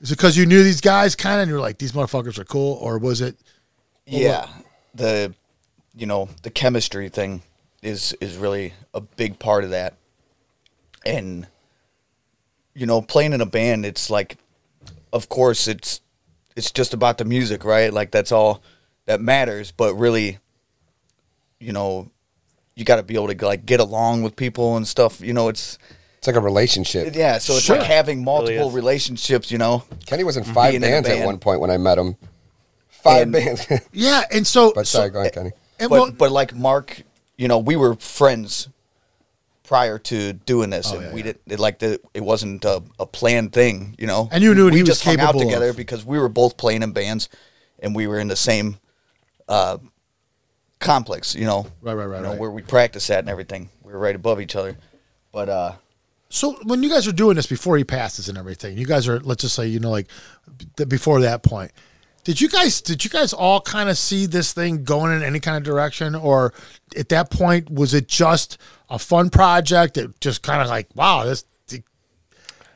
is 0.00 0.12
it 0.12 0.16
because 0.16 0.36
you 0.36 0.46
knew 0.46 0.62
these 0.62 0.80
guys 0.80 1.16
kind 1.16 1.34
of 1.34 1.40
and 1.42 1.50
you're 1.50 1.60
like 1.60 1.78
these 1.78 1.90
motherfuckers 1.90 2.38
are 2.38 2.44
cool 2.44 2.74
or 2.74 2.98
was 2.98 3.20
it 3.20 3.36
Yeah. 4.06 4.46
The 4.94 5.34
you 5.94 6.06
know, 6.06 6.28
the 6.42 6.50
chemistry 6.50 7.08
thing 7.08 7.42
is 7.82 8.14
is 8.20 8.36
really 8.36 8.74
a 8.94 9.00
big 9.00 9.38
part 9.38 9.64
of 9.64 9.70
that. 9.70 9.94
And 11.04 11.46
you 12.74 12.86
know, 12.86 13.02
playing 13.02 13.32
in 13.32 13.40
a 13.40 13.46
band, 13.46 13.84
it's 13.86 14.10
like 14.10 14.36
of 15.12 15.28
course 15.28 15.66
it's 15.68 16.00
it's 16.56 16.70
just 16.70 16.94
about 16.94 17.18
the 17.18 17.24
music, 17.24 17.64
right? 17.64 17.92
Like 17.92 18.10
that's 18.10 18.32
all 18.32 18.62
that 19.06 19.20
matters, 19.20 19.72
but 19.72 19.94
really 19.94 20.38
you 21.58 21.72
know, 21.72 22.10
you 22.74 22.84
got 22.84 22.96
to 22.96 23.02
be 23.02 23.14
able 23.14 23.28
to 23.28 23.46
like 23.46 23.66
get 23.66 23.80
along 23.80 24.22
with 24.22 24.34
people 24.36 24.76
and 24.76 24.86
stuff. 24.88 25.20
You 25.20 25.34
know, 25.34 25.48
it's 25.48 25.78
It's 26.18 26.26
like 26.26 26.36
a 26.36 26.40
relationship. 26.40 27.14
yeah, 27.14 27.38
so 27.38 27.54
it's 27.54 27.64
Sure. 27.64 27.76
like 27.76 27.86
having 27.86 28.24
multiple 28.24 28.68
is. 28.68 28.74
relationships, 28.74 29.50
you 29.50 29.58
know. 29.58 29.84
Kenny 30.06 30.24
was 30.24 30.36
in 30.36 30.44
mm-hmm. 30.44 30.52
five 30.54 30.72
Being 30.72 30.82
in 30.82 30.88
a 30.88 30.92
bands 30.92 31.08
at 31.08 31.26
one 31.26 31.38
point 31.38 31.60
when 31.60 31.70
I 31.70 31.76
met 31.76 31.98
him. 31.98 32.16
Five 32.88 33.22
And- 33.22 33.32
bands. 33.32 33.66
yeah 33.92 34.24
and 34.32 34.46
so, 34.46 34.72
but 34.74 34.86
so 34.86 34.98
sorry, 34.98 35.10
go 35.10 35.20
ahead, 35.20 35.34
Kenny. 35.34 35.52
And 35.80 35.90
but 35.90 36.00
well, 36.00 36.12
but 36.12 36.30
like 36.32 36.54
Mark, 36.54 37.02
you 37.36 37.48
know, 37.48 37.58
we 37.58 37.76
were 37.76 37.94
friends 37.96 38.68
prior 39.64 39.98
to 39.98 40.32
doing 40.32 40.70
this, 40.70 40.90
and 40.92 41.00
Oh, 41.00 41.06
yeah, 41.06 41.12
we 41.14 41.20
yeah. 41.20 41.24
did 41.26 41.38
it 41.46 41.60
like 41.60 41.78
the 41.78 42.00
it 42.14 42.22
wasn't 42.22 42.64
a, 42.64 42.82
a 42.98 43.06
planned 43.06 43.52
thing, 43.52 43.94
you 43.98 44.06
know. 44.06 44.28
And 44.32 44.42
you 44.42 44.54
knew 44.54 44.66
we 44.66 44.76
he 44.76 44.82
was 44.82 44.88
just 44.88 45.04
hung 45.04 45.20
out 45.20 45.38
together 45.38 45.70
of. 45.70 45.76
because 45.76 46.04
we 46.04 46.18
were 46.18 46.28
both 46.28 46.56
playing 46.56 46.82
in 46.82 46.92
bands, 46.92 47.28
and 47.78 47.94
we 47.94 48.06
were 48.06 48.18
in 48.18 48.28
the 48.28 48.36
same 48.36 48.78
uh, 49.48 49.78
complex, 50.78 51.34
you 51.34 51.44
know. 51.44 51.66
Right, 51.82 51.94
right, 51.94 52.06
right, 52.06 52.16
You 52.18 52.22
know, 52.24 52.30
right. 52.30 52.38
where 52.38 52.50
we 52.50 52.62
practice 52.62 53.10
at 53.10 53.20
and 53.20 53.28
everything. 53.28 53.68
We 53.82 53.92
were 53.92 53.98
right 53.98 54.14
above 54.16 54.40
each 54.40 54.56
other, 54.56 54.76
but 55.32 55.48
uh, 55.48 55.72
so 56.28 56.54
when 56.64 56.82
you 56.82 56.88
guys 56.90 57.06
are 57.08 57.12
doing 57.12 57.36
this 57.36 57.46
before 57.46 57.76
he 57.76 57.82
passes 57.84 58.28
and 58.28 58.38
everything 58.38 58.78
you 58.78 58.86
guys 58.86 59.08
are 59.08 59.18
let's 59.18 59.42
just 59.42 59.56
say 59.56 59.66
you 59.66 59.80
know 59.80 59.90
like 59.90 60.06
before 60.86 61.20
that 61.22 61.42
point 61.42 61.72
did 62.30 62.40
you 62.40 62.48
guys 62.48 62.80
did 62.80 63.04
you 63.04 63.10
guys 63.10 63.32
all 63.32 63.60
kind 63.60 63.88
of 63.88 63.98
see 63.98 64.26
this 64.26 64.52
thing 64.52 64.84
going 64.84 65.12
in 65.12 65.22
any 65.22 65.40
kind 65.40 65.56
of 65.56 65.64
direction 65.64 66.14
or 66.14 66.54
at 66.96 67.08
that 67.08 67.30
point 67.30 67.68
was 67.68 67.92
it 67.92 68.06
just 68.06 68.56
a 68.88 68.98
fun 68.98 69.30
project 69.30 69.94
that 69.94 70.20
just 70.20 70.42
kind 70.42 70.62
of 70.62 70.68
like 70.68 70.88
wow 70.94 71.24
this 71.24 71.44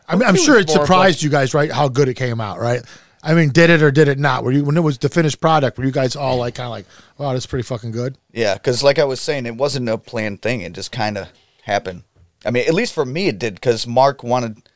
I 0.06 0.16
mean, 0.16 0.28
I'm 0.28 0.36
sure 0.36 0.58
it 0.58 0.68
more 0.68 0.76
of 0.76 0.82
surprised 0.82 1.22
you 1.22 1.30
guys, 1.30 1.54
right? 1.54 1.70
How 1.70 1.88
good 1.88 2.08
it 2.08 2.14
came 2.14 2.40
out, 2.40 2.58
right? 2.58 2.82
I 3.22 3.32
mean, 3.32 3.50
did 3.50 3.70
it 3.70 3.82
or 3.82 3.90
did 3.90 4.08
it 4.08 4.18
not? 4.18 4.44
Were 4.44 4.52
you 4.52 4.64
when 4.64 4.76
it 4.76 4.82
was 4.82 4.98
the 4.98 5.08
finished 5.08 5.40
product? 5.40 5.78
Were 5.78 5.84
you 5.84 5.90
guys 5.90 6.14
all 6.14 6.36
like, 6.36 6.56
kind 6.56 6.66
of 6.66 6.72
like, 6.72 6.86
wow, 7.16 7.32
that's 7.32 7.46
pretty 7.46 7.62
fucking 7.62 7.92
good? 7.92 8.18
Yeah, 8.32 8.52
because 8.52 8.82
like 8.82 8.98
I 8.98 9.04
was 9.04 9.20
saying, 9.20 9.46
it 9.46 9.56
wasn't 9.56 9.88
a 9.88 9.96
planned 9.96 10.42
thing. 10.42 10.60
It 10.60 10.74
just 10.74 10.92
kind 10.92 11.16
of 11.16 11.28
happened. 11.62 12.02
I 12.44 12.50
mean, 12.50 12.68
at 12.68 12.74
least 12.74 12.92
for 12.92 13.06
me, 13.06 13.28
it 13.28 13.38
did 13.38 13.54
because 13.54 13.86
Mark 13.86 14.22
wanted, 14.22 14.68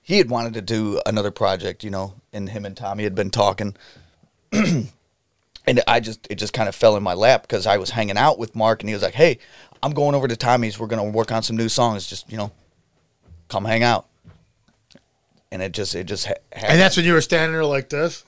he 0.00 0.18
had 0.18 0.28
wanted 0.28 0.54
to 0.54 0.60
do 0.60 1.00
another 1.06 1.30
project, 1.30 1.84
you 1.84 1.90
know, 1.90 2.14
and 2.32 2.48
him 2.48 2.64
and 2.64 2.76
Tommy 2.76 3.04
had 3.04 3.14
been 3.14 3.30
talking, 3.30 3.76
and 5.66 5.82
I 5.86 6.00
just 6.00 6.26
it 6.30 6.36
just 6.36 6.52
kind 6.52 6.68
of 6.68 6.74
fell 6.74 6.96
in 6.96 7.02
my 7.02 7.14
lap 7.14 7.42
because 7.42 7.66
I 7.66 7.78
was 7.78 7.90
hanging 7.90 8.16
out 8.16 8.38
with 8.38 8.54
Mark, 8.54 8.82
and 8.82 8.88
he 8.88 8.94
was 8.94 9.02
like, 9.02 9.14
"Hey, 9.14 9.38
I'm 9.82 9.92
going 9.92 10.14
over 10.14 10.28
to 10.28 10.36
Tommy's. 10.36 10.78
We're 10.78 10.86
gonna 10.86 11.04
work 11.04 11.32
on 11.32 11.42
some 11.42 11.56
new 11.56 11.68
songs. 11.68 12.06
Just 12.06 12.30
you 12.30 12.36
know, 12.36 12.52
come 13.48 13.64
hang 13.64 13.82
out." 13.82 14.06
And 15.50 15.62
it 15.62 15.72
just 15.72 15.94
it 15.94 16.04
just 16.04 16.26
ha- 16.26 16.34
happened. 16.52 16.72
And 16.72 16.80
that's 16.80 16.96
when 16.96 17.06
you 17.06 17.12
were 17.12 17.20
standing 17.20 17.52
there 17.52 17.64
like 17.64 17.88
this, 17.88 18.24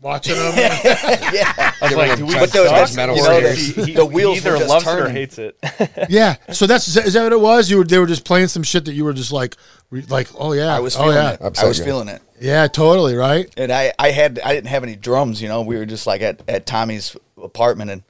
watching 0.00 0.34
them. 0.34 0.54
yeah. 0.56 1.72
I 1.80 1.88
was 1.88 1.94
like, 1.94 2.18
do 2.18 2.26
we 2.26 2.34
But 2.34 2.52
those- 2.52 2.70
that's 2.70 2.94
metal 2.96 3.16
You 3.16 3.22
know, 3.22 3.40
he- 3.50 3.72
he- 3.84 3.92
The 3.94 4.04
wheels 4.06 4.38
either 4.38 4.52
were 4.52 4.58
just 4.58 4.68
loves 4.70 4.86
it 4.86 4.98
or 5.00 5.08
hates 5.08 5.38
it. 5.38 5.56
yeah. 6.08 6.36
So 6.52 6.66
that's 6.66 6.88
is 6.96 7.12
that 7.14 7.22
what 7.22 7.32
it 7.32 7.40
was? 7.40 7.70
You 7.70 7.78
were 7.78 7.84
they 7.84 7.98
were 7.98 8.06
just 8.06 8.24
playing 8.24 8.48
some 8.48 8.62
shit 8.62 8.84
that 8.86 8.92
you 8.94 9.04
were 9.04 9.12
just 9.12 9.32
like, 9.32 9.56
re- 9.90 10.04
like, 10.08 10.28
oh 10.36 10.52
yeah, 10.52 10.74
I 10.74 10.80
was 10.80 10.96
oh 10.96 11.00
feeling 11.00 11.16
yeah, 11.16 11.32
it. 11.32 11.40
Upset 11.42 11.64
I 11.64 11.68
was 11.68 11.78
you. 11.78 11.84
feeling 11.84 12.08
it. 12.08 12.22
yeah, 12.40 12.66
totally, 12.68 13.14
right? 13.14 13.52
and 13.56 13.72
I, 13.72 13.92
I 13.98 14.10
had 14.10 14.40
I 14.44 14.52
didn't 14.54 14.68
have 14.68 14.82
any 14.82 14.96
drums, 14.96 15.42
you 15.42 15.48
know. 15.48 15.62
We 15.62 15.76
were 15.76 15.86
just 15.86 16.06
like 16.06 16.20
at, 16.22 16.42
at 16.48 16.66
Tommy's 16.66 17.16
apartment 17.42 17.90
and 17.90 18.02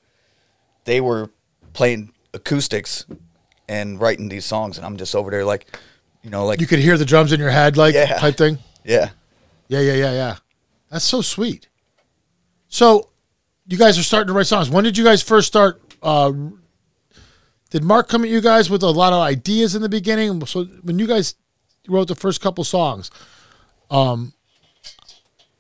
they 0.85 1.01
were 1.01 1.31
playing 1.73 2.13
acoustics 2.35 3.05
and 3.69 4.01
writing 4.01 4.29
these 4.29 4.45
songs 4.47 4.77
and 4.79 4.87
I'm 4.87 4.97
just 4.97 5.15
over 5.15 5.31
there 5.31 5.45
like 5.45 5.67
you 6.23 6.31
know, 6.31 6.45
like 6.47 6.61
You 6.61 6.67
could 6.67 6.79
hear 6.81 6.99
the 6.99 7.05
drums 7.05 7.33
in 7.33 7.39
your 7.41 7.51
head, 7.51 7.77
like 7.77 7.95
Yeah. 7.95 8.19
type 8.19 8.37
thing. 8.37 8.59
yeah. 8.85 9.11
Yeah, 9.69 9.81
yeah, 9.81 9.93
yeah, 9.95 10.13
yeah. 10.13 10.37
That's 10.91 11.05
so 11.05 11.21
sweet. 11.21 11.69
So, 12.69 13.09
you 13.67 13.79
guys 13.79 13.99
are 13.99 14.03
starting 14.03 14.29
to 14.29 14.33
write 14.33 14.47
songs. 14.47 14.71
When 14.71 14.85
did 14.85 14.97
you 14.97 15.05
guys 15.05 15.23
first 15.23 15.49
start? 15.49 15.81
Uh, 16.03 16.33
did 17.71 17.85
Mark 17.85 18.09
come 18.09 18.25
at 18.25 18.31
you 18.31 18.41
guys 18.41 18.71
with 18.71 18.83
a 18.83 18.91
lot 18.91 19.13
of 19.13 19.21
ideas 19.21 19.75
in 19.75 19.83
the 19.83 19.89
beginning? 19.89 20.45
So, 20.47 20.65
when 20.83 20.99
you 20.99 21.07
guys 21.07 21.35
wrote 21.87 22.09
the 22.09 22.15
first 22.15 22.41
couple 22.41 22.65
songs, 22.65 23.11
um, 23.91 24.33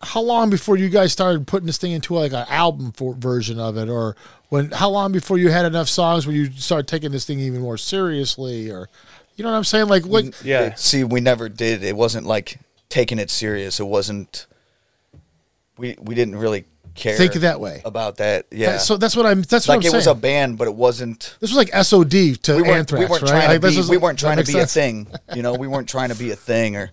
how 0.00 0.20
long 0.20 0.48
before 0.50 0.76
you 0.76 0.88
guys 0.88 1.12
started 1.12 1.46
putting 1.46 1.66
this 1.66 1.78
thing 1.78 1.92
into 1.92 2.14
like 2.14 2.32
an 2.32 2.46
album 2.48 2.92
for, 2.92 3.14
version 3.14 3.58
of 3.58 3.76
it, 3.76 3.88
or 3.88 4.16
when 4.48 4.70
how 4.70 4.88
long 4.90 5.12
before 5.12 5.38
you 5.38 5.50
had 5.50 5.66
enough 5.66 5.88
songs 5.88 6.26
where 6.26 6.36
you 6.36 6.50
start 6.52 6.86
taking 6.86 7.10
this 7.10 7.24
thing 7.24 7.40
even 7.40 7.60
more 7.60 7.76
seriously, 7.76 8.70
or 8.70 8.88
you 9.36 9.44
know 9.44 9.50
what 9.50 9.56
I'm 9.56 9.64
saying? 9.64 9.88
Like 9.88 10.04
what? 10.04 10.44
Yeah. 10.44 10.74
See, 10.74 11.04
we 11.04 11.20
never 11.20 11.48
did. 11.48 11.82
It 11.82 11.96
wasn't 11.96 12.26
like 12.26 12.58
taking 12.88 13.18
it 13.18 13.30
serious. 13.30 13.80
It 13.80 13.86
wasn't. 13.86 14.46
We 15.76 15.96
we 16.00 16.14
didn't 16.14 16.36
really 16.36 16.64
care. 16.98 17.16
Think 17.16 17.34
of 17.34 17.40
that 17.42 17.60
way. 17.60 17.80
about 17.84 18.16
that. 18.18 18.46
Yeah. 18.50 18.78
So 18.78 18.96
that's 18.96 19.16
what 19.16 19.24
I'm. 19.26 19.42
That's 19.42 19.66
what 19.68 19.74
I'm 19.76 19.82
saying. 19.82 19.94
it 19.94 19.96
was 19.96 20.06
a 20.06 20.14
band, 20.14 20.58
but 20.58 20.68
it 20.68 20.74
wasn't. 20.74 21.36
this 21.40 21.50
was 21.54 21.56
like 21.56 21.68
SOD 21.74 22.10
to 22.42 22.56
We. 22.62 22.68
Anthrax, 22.68 23.00
we 23.00 23.06
weren't 23.10 23.22
right? 23.22 23.30
trying 23.30 23.50
to 23.54 23.58
this 23.60 23.74
be. 23.74 23.78
was- 23.78 23.88
we 23.90 23.96
weren't 23.96 24.18
trying 24.18 24.36
to 24.38 24.44
be 24.44 24.52
sense? 24.52 24.76
a 24.76 24.80
thing. 24.80 25.06
You 25.34 25.42
know, 25.42 25.54
we 25.54 25.66
weren't 25.68 25.88
trying 25.88 26.10
to 26.10 26.14
be 26.16 26.30
a 26.30 26.36
thing 26.36 26.76
or. 26.76 26.90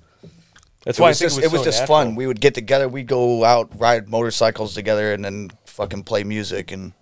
That's 0.85 0.99
It 0.99 1.01
why 1.01 1.07
was, 1.09 1.17
I 1.21 1.25
think 1.29 1.31
just, 1.41 1.43
it 1.45 1.51
was, 1.51 1.61
so 1.61 1.65
just 1.65 1.79
natural. 1.81 1.97
fun. 1.97 2.15
We 2.15 2.27
would 2.27 2.39
get 2.39 2.53
together. 2.53 2.87
We'd 2.87 3.07
go 3.07 3.43
out, 3.43 3.71
ride 3.79 4.07
motorcycles 4.07 4.75
together, 4.75 5.13
and 5.13 5.25
then 5.25 5.49
fucking 5.65 6.03
play 6.03 6.23
music. 6.23 6.71
And 6.71 6.93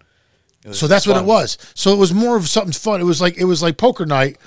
So 0.72 0.88
that's 0.88 1.04
just 1.04 1.08
what 1.14 1.22
it 1.22 1.26
was. 1.28 1.58
So 1.76 1.92
it 1.94 1.98
was 1.98 2.14
more 2.14 2.38
of 2.38 2.48
something 2.48 2.72
fun. 2.72 3.02
It 3.02 3.04
was 3.04 3.20
like 3.20 3.38
it 3.38 3.44
was 3.44 3.62
like 3.62 3.76
poker 3.76 4.06
night 4.06 4.38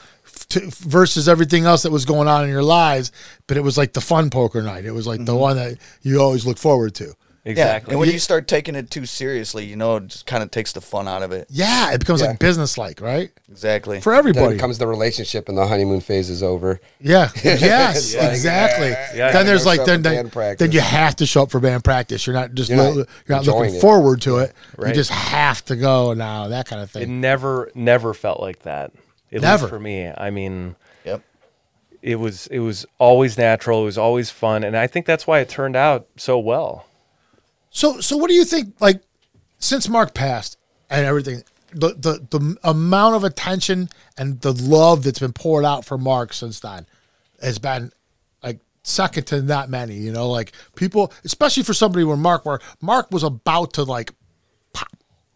to, 0.49 0.61
versus 0.81 1.29
everything 1.29 1.67
else 1.67 1.83
that 1.83 1.93
was 1.93 2.07
going 2.07 2.29
on 2.29 2.45
in 2.45 2.51
your 2.51 2.63
lives. 2.63 3.13
But 3.47 3.59
it 3.59 3.61
was 3.61 3.77
like 3.77 3.93
the 3.93 4.01
fun 4.01 4.31
poker 4.31 4.63
night. 4.63 4.87
It 4.87 4.93
was 4.93 5.07
like 5.07 5.19
Mm-hmm. 5.19 5.27
the 5.27 5.37
one 5.37 5.57
that 5.57 5.77
you 6.01 6.19
always 6.23 6.47
look 6.47 6.57
forward 6.57 6.95
to. 6.95 7.13
Exactly. 7.49 7.91
Yeah, 7.91 7.93
and 7.95 8.01
when 8.01 8.11
you 8.11 8.19
start 8.19 8.49
taking 8.49 8.75
it 8.75 8.91
too 8.91 9.07
seriously, 9.07 9.65
you 9.65 9.77
know, 9.77 9.97
it 9.97 10.09
just 10.09 10.27
kind 10.27 10.43
of 10.43 10.51
takes 10.51 10.73
the 10.73 10.81
fun 10.81 11.07
out 11.07 11.23
of 11.23 11.31
it. 11.31 11.47
Yeah, 11.49 11.93
it 11.93 11.99
becomes 11.99 12.21
Yeah. 12.21 12.27
like 12.31 12.41
business 12.41 12.77
like, 12.77 13.01
right? 13.01 13.31
Exactly. 13.49 14.01
For 14.01 14.11
Then 14.13 14.19
everybody. 14.19 14.59
comes 14.59 14.79
the 14.79 14.89
relationship 14.89 15.49
and 15.49 15.57
the 15.57 15.67
honeymoon 15.69 16.01
phase 16.01 16.29
is 16.29 16.43
over. 16.43 16.81
yeah. 17.01 17.31
Yes, 17.45 17.99
It's 18.13 18.17
like, 18.17 18.31
exactly. 18.33 18.89
Yeah. 19.17 19.31
Then 19.31 19.47
there's 19.47 19.65
like 19.65 19.77
show 19.77 19.83
up 19.83 19.87
then 19.87 19.99
for 20.01 20.03
then, 20.03 20.15
band 20.25 20.33
practice. 20.33 20.59
then 20.67 20.73
you 20.73 20.81
have 20.81 21.15
to 21.17 21.27
show 21.27 21.45
up 21.45 21.53
for 21.53 21.61
band 21.61 21.85
practice. 21.85 22.27
You're 22.27 22.35
not 22.35 22.53
just 22.55 22.69
You're 22.69 22.79
not 22.79 22.97
li- 22.97 23.05
you're 23.29 23.37
not 23.37 23.39
enjoying 23.43 23.59
looking 23.61 23.75
it. 23.77 23.81
forward 23.81 24.21
to 24.23 24.39
it. 24.39 24.53
You 24.79 24.85
Right. 24.87 24.95
just 24.95 25.11
have 25.11 25.65
to 25.67 25.77
go 25.77 26.15
now. 26.15 26.49
That 26.49 26.67
kind 26.67 26.83
of 26.83 26.91
thing. 26.91 27.03
It 27.03 27.07
thing. 27.07 27.21
never, 27.21 27.71
never 27.77 28.13
felt 28.13 28.41
like 28.41 28.63
that. 28.65 28.91
At 29.33 29.43
Never. 29.43 29.63
least 29.65 29.71
for 29.71 29.79
me. 29.79 30.09
I 30.17 30.31
mean, 30.31 30.75
Yep. 31.05 31.21
it 32.03 32.17
was 32.17 32.49
it 32.49 32.59
was 32.59 32.87
always 32.99 33.39
natural. 33.39 33.83
It 33.83 33.85
was 33.87 33.99
always 33.99 34.31
fun, 34.31 34.65
and 34.65 34.77
I 34.77 34.87
think 34.89 35.07
that's 35.07 35.27
why 35.29 35.39
it 35.39 35.49
turned 35.49 35.77
out 35.77 36.07
so 36.17 36.39
well. 36.41 36.87
So 37.77 38.01
so 38.01 38.17
what 38.17 38.29
do 38.29 38.35
you 38.35 38.47
think? 38.47 38.81
Like 38.81 39.03
since 39.59 39.87
Mark 39.87 40.15
passed 40.15 40.57
and 40.89 41.05
everything, 41.05 41.43
the 41.73 41.89
the 41.91 42.27
the 42.31 42.57
amount 42.65 43.17
of 43.17 43.23
attention 43.25 43.91
and 44.17 44.41
the 44.41 44.53
love 44.55 45.03
that's 45.03 45.19
been 45.19 45.35
poured 45.35 45.67
out 45.67 45.85
for 45.85 45.99
Mark 45.99 46.33
since 46.33 46.61
then 46.61 46.87
has 47.43 47.59
been 47.59 47.93
like 48.43 48.61
second 48.83 49.27
to 49.27 49.43
not 49.43 49.69
many. 49.69 49.97
You 49.97 50.11
know, 50.11 50.31
like 50.31 50.53
people, 50.75 51.13
especially 51.25 51.65
for 51.65 51.75
somebody 51.75 52.03
where 52.05 52.17
Mark, 52.17 52.47
where 52.47 52.61
Mark 52.81 53.11
was 53.11 53.23
about 53.23 53.75
to 53.75 53.83
like 53.83 54.11
pop. 54.73 54.89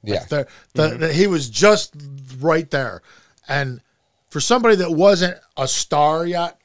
Yeah. 0.02 0.24
the, 0.30 0.48
the, 0.72 0.88
the- 0.96 1.12
he 1.12 1.26
was 1.26 1.50
just 1.50 1.94
right 2.38 2.70
there. 2.70 3.02
And 3.48 3.82
for 4.30 4.40
somebody 4.40 4.76
that 4.76 4.90
wasn't 4.92 5.36
a 5.58 5.68
star 5.68 6.24
yet, 6.26 6.58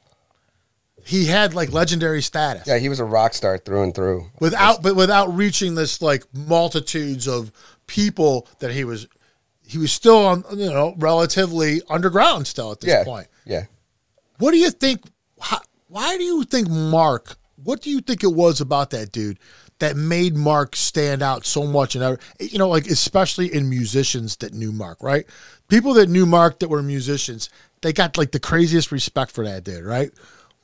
he 1.06 1.26
had 1.26 1.54
like 1.54 1.72
legendary 1.72 2.20
status 2.20 2.66
Yeah, 2.66 2.78
he 2.78 2.88
was 2.88 2.98
a 2.98 3.04
rock 3.04 3.32
star 3.32 3.58
through 3.58 3.82
and 3.84 3.94
through. 3.94 4.30
without 4.40 4.82
but 4.82 4.96
without 4.96 5.34
reaching 5.34 5.74
this 5.74 6.02
like 6.02 6.24
multitudes 6.34 7.28
of 7.28 7.52
people 7.86 8.48
that 8.58 8.72
he 8.72 8.84
was 8.84 9.06
he 9.66 9.78
was 9.78 9.92
still 9.92 10.26
on 10.26 10.44
you 10.52 10.70
know 10.70 10.94
relatively 10.98 11.82
underground 11.88 12.46
still 12.46 12.72
at 12.72 12.80
this 12.80 12.90
yeah. 12.90 13.04
point. 13.04 13.28
Yeah. 13.44 13.64
What 14.38 14.52
do 14.52 14.58
you 14.58 14.70
think? 14.70 15.02
How, 15.40 15.60
why 15.88 16.16
do 16.16 16.22
you 16.22 16.44
think 16.44 16.68
Mark? 16.68 17.36
What 17.62 17.82
do 17.82 17.90
you 17.90 18.00
think 18.00 18.22
it 18.22 18.32
was 18.32 18.60
about 18.60 18.90
that 18.90 19.12
dude 19.12 19.38
that 19.78 19.96
made 19.96 20.36
Mark 20.36 20.76
stand 20.76 21.22
out 21.22 21.44
so 21.46 21.64
much? 21.64 21.96
And 21.96 22.18
you 22.38 22.58
know, 22.58 22.68
like 22.68 22.86
especially 22.86 23.52
in 23.52 23.68
musicians 23.68 24.36
that 24.36 24.54
knew 24.54 24.72
Mark, 24.72 25.02
right? 25.02 25.26
People 25.68 25.94
that 25.94 26.08
knew 26.08 26.26
Mark 26.26 26.60
that 26.60 26.68
were 26.68 26.82
musicians, 26.82 27.50
they 27.82 27.92
got 27.92 28.16
like 28.16 28.32
the 28.32 28.40
craziest 28.40 28.92
respect 28.92 29.32
for 29.32 29.44
that 29.44 29.64
dude, 29.64 29.84
right? 29.84 30.10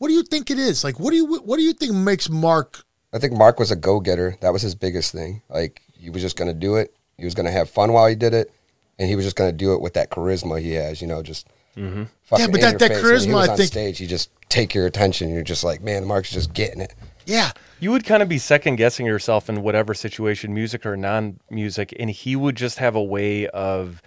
What 0.02 0.08
do 0.08 0.14
you 0.14 0.24
think 0.24 0.50
it 0.50 0.58
is? 0.58 0.82
Like, 0.82 0.98
what 0.98 1.10
do 1.12 1.16
you 1.16 1.26
what 1.44 1.58
do 1.58 1.62
you 1.62 1.72
think 1.72 1.92
makes 1.94 2.28
Mark? 2.28 2.82
I 3.12 3.20
think 3.20 3.34
Mark 3.34 3.60
was 3.60 3.70
a 3.70 3.76
go 3.76 4.00
getter. 4.00 4.36
That 4.40 4.52
was 4.52 4.60
his 4.60 4.74
biggest 4.74 5.12
thing. 5.12 5.42
Like 5.48 5.80
he 5.96 6.10
was 6.10 6.22
just 6.22 6.36
gonna 6.36 6.52
do 6.52 6.74
it. 6.74 6.92
He 7.18 7.24
was 7.24 7.34
gonna 7.36 7.52
have 7.52 7.70
fun 7.70 7.92
while 7.92 8.08
he 8.08 8.16
did 8.16 8.34
it, 8.34 8.50
and 8.98 9.08
he 9.08 9.14
was 9.14 9.24
just 9.24 9.36
gonna 9.36 9.52
do 9.52 9.74
it 9.74 9.80
with 9.80 9.94
that 9.94 10.10
charisma 10.10 10.60
he 10.60 10.72
has. 10.72 11.00
You 11.00 11.06
know, 11.06 11.22
just 11.22 11.46
Mm-hmm. 11.76 12.02
fucking 12.24 12.44
Yeah, 12.46 12.50
but 12.50 12.54
in 12.56 12.60
that- 12.62 12.70
your 12.72 12.78
that 12.80 12.88
face. 12.96 13.02
When 13.04 13.20
he 13.20 13.26
charisma, 13.28 13.34
was 13.34 13.48
I 13.48 13.52
on 13.52 13.56
think- 13.58 13.68
stage, 13.68 14.00
you 14.00 14.08
just 14.08 14.30
take 14.48 14.74
your 14.74 14.86
attention. 14.86 15.30
You're 15.30 15.44
just 15.44 15.62
like, 15.62 15.82
man, 15.82 16.04
Mark's 16.04 16.32
just 16.32 16.52
getting 16.52 16.80
it. 16.80 16.94
Yeah, 17.24 17.52
You 17.78 17.92
would 17.92 18.04
kind 18.04 18.24
of 18.24 18.28
be 18.28 18.38
second 18.38 18.76
guessing 18.76 19.06
yourself 19.06 19.48
in 19.48 19.62
whatever 19.62 19.94
situation, 19.94 20.52
music 20.52 20.84
or 20.84 20.96
non 20.96 21.38
music, 21.48 21.94
and 22.00 22.10
he 22.10 22.34
would 22.34 22.56
just 22.56 22.78
have 22.78 22.96
a 22.96 23.02
way 23.02 23.46
of 23.46 24.02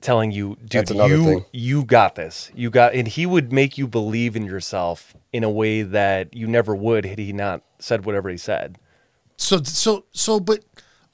telling 0.00 0.30
you, 0.30 0.56
dude, 0.60 0.70
That's 0.70 0.90
another 0.90 1.16
you 1.16 1.24
thing. 1.24 1.44
you 1.52 1.84
got 1.84 2.14
this. 2.14 2.50
You 2.54 2.70
got 2.70 2.94
and 2.94 3.08
he 3.08 3.26
would 3.26 3.52
make 3.52 3.76
you 3.76 3.86
believe 3.88 4.36
in 4.36 4.44
yourself 4.44 5.14
in 5.32 5.42
a 5.44 5.50
way 5.50 5.82
that 5.82 6.34
you 6.34 6.46
never 6.46 6.74
would 6.74 7.04
had 7.04 7.18
he 7.18 7.32
not 7.32 7.62
said 7.78 8.04
whatever 8.04 8.28
he 8.28 8.36
said. 8.36 8.78
so 9.36 9.62
so 9.62 10.04
so 10.12 10.40
but 10.40 10.64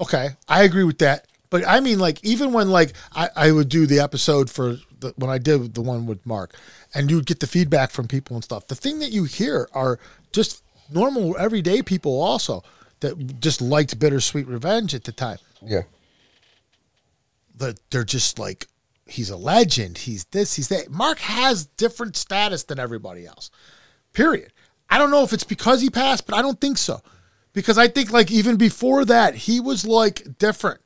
okay 0.00 0.30
i 0.48 0.62
agree 0.62 0.84
with 0.84 0.98
that 0.98 1.26
but 1.50 1.66
i 1.66 1.78
mean 1.80 1.98
like 1.98 2.22
even 2.24 2.52
when 2.52 2.70
like 2.70 2.92
i, 3.12 3.28
I 3.36 3.52
would 3.52 3.68
do 3.68 3.86
the 3.86 4.00
episode 4.00 4.48
for 4.50 4.76
the, 5.00 5.12
when 5.16 5.30
i 5.30 5.36
did 5.38 5.74
the 5.74 5.82
one 5.82 6.06
with 6.06 6.24
mark 6.24 6.54
and 6.94 7.10
you 7.10 7.16
would 7.16 7.26
get 7.26 7.40
the 7.40 7.46
feedback 7.46 7.90
from 7.90 8.08
people 8.08 8.34
and 8.36 8.42
stuff 8.42 8.66
the 8.66 8.74
thing 8.74 8.98
that 9.00 9.10
you 9.12 9.24
hear 9.24 9.68
are 9.72 9.98
just 10.32 10.62
normal 10.90 11.36
everyday 11.38 11.82
people 11.82 12.20
also 12.20 12.62
that 13.00 13.40
just 13.40 13.60
liked 13.60 13.98
bittersweet 13.98 14.46
revenge 14.48 14.94
at 14.94 15.04
the 15.04 15.12
time 15.12 15.38
Yeah. 15.62 15.82
that 17.56 17.78
they're 17.90 18.04
just 18.04 18.38
like 18.38 18.66
he's 19.06 19.30
a 19.30 19.36
legend 19.36 19.98
he's 19.98 20.24
this 20.26 20.54
he's 20.56 20.68
that 20.68 20.90
mark 20.90 21.18
has 21.18 21.66
different 21.66 22.16
status 22.16 22.64
than 22.64 22.78
everybody 22.78 23.26
else 23.26 23.50
period 24.12 24.52
i 24.90 24.96
don't 24.98 25.10
know 25.10 25.22
if 25.22 25.32
it's 25.32 25.44
because 25.44 25.80
he 25.82 25.90
passed 25.90 26.26
but 26.26 26.34
i 26.36 26.42
don't 26.42 26.60
think 26.60 26.78
so 26.78 27.00
because 27.52 27.76
i 27.78 27.86
think 27.86 28.10
like 28.10 28.30
even 28.30 28.56
before 28.56 29.04
that 29.04 29.34
he 29.34 29.60
was 29.60 29.86
like 29.86 30.38
different 30.38 30.80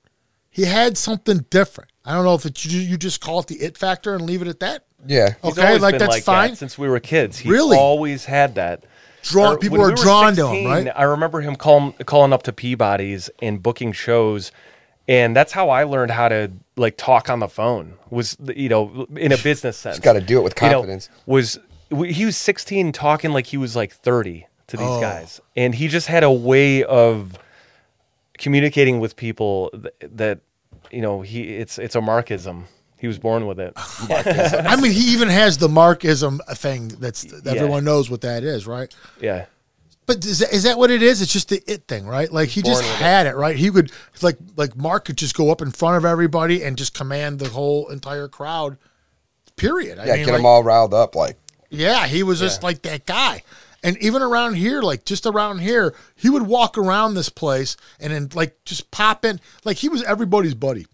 he 0.50 0.64
had 0.64 0.98
something 0.98 1.44
different 1.50 1.90
i 2.04 2.12
don't 2.12 2.24
know 2.24 2.34
if 2.34 2.44
it's 2.44 2.66
you, 2.66 2.80
you 2.80 2.96
just 2.96 3.20
call 3.20 3.40
it 3.40 3.46
the 3.46 3.56
it 3.56 3.78
factor 3.78 4.14
and 4.14 4.24
leave 4.26 4.42
it 4.42 4.48
at 4.48 4.60
that 4.60 4.84
Yeah. 5.06 5.34
Okay 5.44 5.64
always 5.66 5.82
like 5.82 5.92
been 5.92 5.98
that's 6.00 6.10
like 6.16 6.22
fine 6.24 6.50
that 6.50 6.56
since 6.56 6.76
we 6.76 6.88
were 6.88 6.98
kids. 6.98 7.38
He 7.38 7.48
Really? 7.50 7.76
always 7.76 8.24
had 8.24 8.56
that. 8.56 8.82
Drawn- 9.22 9.58
people 9.58 9.78
when 9.78 9.90
were 9.90 9.94
we 9.94 10.02
drawn 10.02 10.34
to 10.36 10.48
him, 10.48 10.66
right? 10.66 10.88
I 10.94 11.04
remember 11.04 11.40
him 11.40 11.54
call, 11.54 11.92
calling 12.06 12.32
up 12.32 12.42
to 12.44 12.52
Peabody's 12.52 13.30
and 13.40 13.62
booking 13.62 13.92
shows, 13.92 14.50
and 15.08 15.34
that's 15.34 15.52
how 15.52 15.70
I 15.70 15.82
learned 15.84 16.10
how 16.12 16.28
to 16.28 16.52
like 16.76 16.96
talk 16.96 17.28
on 17.30 17.40
the 17.40 17.48
phone. 17.48 17.94
Was 18.10 18.36
you 18.54 18.68
know 18.68 19.06
in 19.16 19.32
a 19.32 19.38
business 19.38 19.76
sense. 19.76 19.98
gotta 19.98 20.20
do 20.20 20.38
it 20.38 20.44
with 20.44 20.54
You 20.62 20.68
know, 20.68 20.74
confidence. 20.74 21.08
was 21.26 21.58
he 21.90 22.24
was 22.26 22.36
16 22.36 22.92
talking 22.92 23.32
like 23.32 23.46
he 23.46 23.56
was 23.56 23.74
like 23.74 23.92
30 23.92 24.46
to 24.68 24.76
these 24.76 24.86
Oh. 24.86 25.00
guys, 25.00 25.40
and 25.56 25.74
he 25.74 25.88
just 25.88 26.06
had 26.06 26.22
a 26.22 26.30
way 26.30 26.84
of 26.84 27.38
communicating 28.38 29.00
with 29.00 29.16
people 29.16 29.70
th- 29.70 30.12
that 30.14 30.40
you 30.90 31.00
know 31.02 31.22
he 31.22 31.56
it's 31.56 31.78
it's 31.78 31.96
a 31.96 32.00
Markism. 32.00 32.64
He 33.00 33.06
was 33.06 33.18
born 33.18 33.46
with 33.46 33.60
it. 33.60 33.72
i 33.76 34.74
mean 34.80 34.90
he 34.90 35.12
even 35.12 35.28
has 35.28 35.58
the 35.58 35.68
markism 35.68 36.40
thing 36.56 36.88
that's 36.98 37.22
that 37.22 37.44
Yeah. 37.44 37.52
everyone 37.52 37.84
knows 37.84 38.10
what 38.10 38.22
that 38.22 38.42
is 38.42 38.66
right 38.66 38.92
Yeah. 39.20 39.46
But 40.08 40.24
is 40.24 40.38
that, 40.38 40.54
is 40.54 40.62
that 40.62 40.78
what 40.78 40.90
it 40.90 41.02
is? 41.02 41.20
It's 41.20 41.30
just 41.32 41.50
the 41.50 41.62
it 41.70 41.86
thing, 41.86 42.06
right? 42.06 42.32
Like 42.32 42.48
he 42.48 42.62
just 42.62 42.82
had 42.82 43.26
it. 43.26 43.36
right? 43.36 43.54
He 43.54 43.68
would 43.68 43.92
like 44.22 44.38
like 44.56 44.74
Mark 44.74 45.04
could 45.04 45.18
just 45.18 45.36
go 45.36 45.50
up 45.50 45.60
in 45.60 45.70
front 45.70 45.98
of 45.98 46.06
everybody 46.06 46.64
and 46.64 46.78
just 46.78 46.94
command 46.94 47.38
the 47.38 47.50
whole 47.50 47.88
entire 47.90 48.26
crowd. 48.26 48.78
Period. 49.56 49.98
I 49.98 50.06
Yeah. 50.06 50.12
mean, 50.14 50.24
get 50.24 50.32
like, 50.32 50.38
them 50.38 50.46
all 50.46 50.62
riled 50.64 50.94
up. 50.94 51.14
Like, 51.14 51.36
Yeah, 51.68 52.06
he 52.06 52.22
was 52.22 52.40
just 52.40 52.62
like 52.62 52.80
that 52.82 53.04
guy. 53.04 53.42
And 53.84 53.98
even 53.98 54.22
around 54.22 54.54
here, 54.54 54.80
like 54.80 55.04
just 55.04 55.26
around 55.26 55.58
here, 55.58 55.94
he 56.16 56.30
would 56.30 56.42
walk 56.46 56.78
around 56.78 57.12
this 57.12 57.28
place 57.28 57.76
and 58.00 58.10
then 58.10 58.30
like 58.32 58.56
just 58.64 58.90
pop 58.90 59.26
in. 59.26 59.40
Like 59.62 59.76
he 59.76 59.90
was 59.90 60.02
everybody's 60.04 60.54
buddy. 60.54 60.86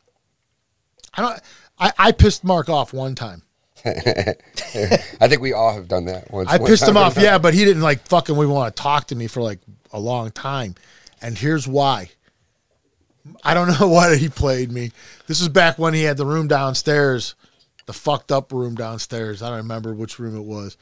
I 1.14 1.22
don't. 1.22 1.40
I, 1.79 1.92
I 1.98 2.11
pissed 2.11 2.42
Mark 2.42 2.68
off 2.68 2.92
one 2.92 3.14
time. 3.14 3.43
I 3.87 5.29
think 5.29 5.42
we 5.42 5.53
all 5.53 5.75
have 5.75 5.88
done 5.88 6.07
that 6.07 6.31
once. 6.31 6.49
I 6.49 6.59
pissed 6.59 6.88
him 6.88 6.97
off, 6.97 7.18
yeah, 7.18 7.38
but 7.38 7.53
he 7.53 7.64
didn't 7.64 7.83
like 7.83 8.07
fucking 8.09 8.37
we 8.37 8.47
want 8.47 8.75
to 8.75 8.83
talk 8.83 9.09
to 9.09 9.16
me 9.16 9.27
for 9.27 9.43
like 9.43 9.59
a 9.93 10.01
long 10.01 10.30
time. 10.30 10.74
And 11.20 11.37
here's 11.37 11.68
why. 11.68 12.11
I 13.43 13.55
don't 13.55 13.68
know 13.80 13.89
why 13.89 14.16
he 14.16 14.28
played 14.28 14.72
me. 14.72 14.93
This 15.26 15.41
is 15.41 15.49
back 15.49 15.78
when 15.78 15.93
he 15.93 16.03
had 16.03 16.16
the 16.16 16.26
room 16.26 16.49
downstairs, 16.49 17.35
the 17.87 17.93
fucked 17.93 18.32
up 18.32 18.53
room 18.53 18.74
downstairs. 18.74 19.43
I 19.43 19.49
don't 19.49 19.59
remember 19.59 19.93
which 19.93 20.18
room 20.18 20.37
it 20.37 20.45
was. 20.45 20.78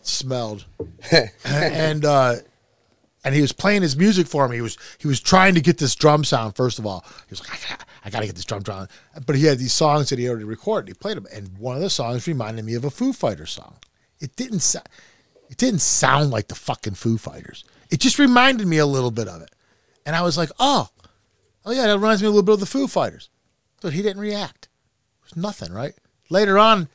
It 0.00 0.06
smelled. 0.06 0.64
and 1.44 2.04
uh 2.04 2.36
and 3.22 3.34
he 3.34 3.42
was 3.42 3.52
playing 3.52 3.82
his 3.82 3.96
music 3.96 4.26
for 4.26 4.48
me. 4.48 4.56
He 4.56 4.62
was 4.62 4.78
he 4.98 5.08
was 5.08 5.20
trying 5.20 5.54
to 5.56 5.60
get 5.60 5.78
this 5.78 5.94
drum 5.94 6.24
sound. 6.24 6.56
First 6.56 6.78
of 6.78 6.86
all, 6.86 7.04
he 7.28 7.30
was 7.30 7.40
like, 7.40 7.80
I 8.06 8.10
got 8.10 8.20
to 8.20 8.26
get 8.26 8.36
this 8.36 8.44
drum 8.44 8.64
sound. 8.64 8.88
But 9.26 9.34
he 9.34 9.46
had 9.46 9.58
these 9.58 9.72
songs 9.72 10.10
that 10.10 10.18
he 10.20 10.28
already 10.28 10.44
recorded. 10.44 10.86
He 10.86 10.94
played 10.94 11.16
them, 11.16 11.26
and 11.34 11.58
one 11.58 11.74
of 11.74 11.82
the 11.82 11.90
songs 11.90 12.28
reminded 12.28 12.64
me 12.64 12.74
of 12.74 12.84
a 12.84 12.90
Foo 12.90 13.12
Fighters 13.12 13.50
song. 13.50 13.78
It 14.20 14.36
didn't 14.36 14.60
sa- 14.60 14.78
it 15.50 15.56
didn't 15.56 15.80
sound 15.80 16.30
like 16.30 16.46
the 16.46 16.54
fucking 16.54 16.94
Foo 16.94 17.18
Fighters. 17.18 17.64
It 17.90 17.98
just 17.98 18.20
reminded 18.20 18.68
me 18.68 18.78
a 18.78 18.86
little 18.86 19.10
bit 19.10 19.26
of 19.26 19.42
it, 19.42 19.50
and 20.06 20.14
I 20.14 20.22
was 20.22 20.38
like, 20.38 20.50
oh, 20.60 20.88
oh 21.64 21.72
yeah, 21.72 21.88
that 21.88 21.98
reminds 21.98 22.22
me 22.22 22.28
a 22.28 22.30
little 22.30 22.44
bit 22.44 22.54
of 22.54 22.60
the 22.60 22.66
Foo 22.66 22.86
Fighters. 22.86 23.28
Dude, 23.80 23.92
he 23.92 24.02
didn't 24.02 24.22
react. 24.22 24.68
It 25.22 25.34
was 25.34 25.36
nothing, 25.36 25.72
right? 25.72 25.94
Later 26.30 26.58
on, 26.58 26.88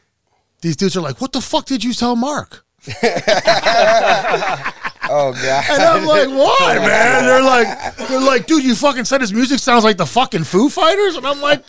these 0.61 0.77
dudes 0.77 0.95
are 0.95 1.01
like, 1.01 1.19
"What 1.19 1.33
the 1.33 1.41
fuck 1.41 1.65
did 1.65 1.83
you 1.83 1.93
tell 1.93 2.15
Mark?" 2.15 2.65
Oh 5.13 5.33
god. 5.33 5.65
And 5.69 5.83
I'm 5.83 6.05
like, 6.05 6.29
"What, 6.29 6.77
oh, 6.77 6.81
man?" 6.81 7.25
They're 7.25 7.43
like, 7.43 7.97
"They're 7.97 8.21
like, 8.21 8.47
dude, 8.47 8.63
you 8.63 8.75
fucking 8.75 9.03
said 9.03 9.19
his 9.19 9.33
music 9.33 9.59
sounds 9.59 9.83
like 9.83 9.97
the 9.97 10.05
fucking 10.05 10.45
Foo 10.45 10.69
Fighters," 10.69 11.15
and 11.15 11.25
I'm 11.27 11.41
like. 11.41 11.63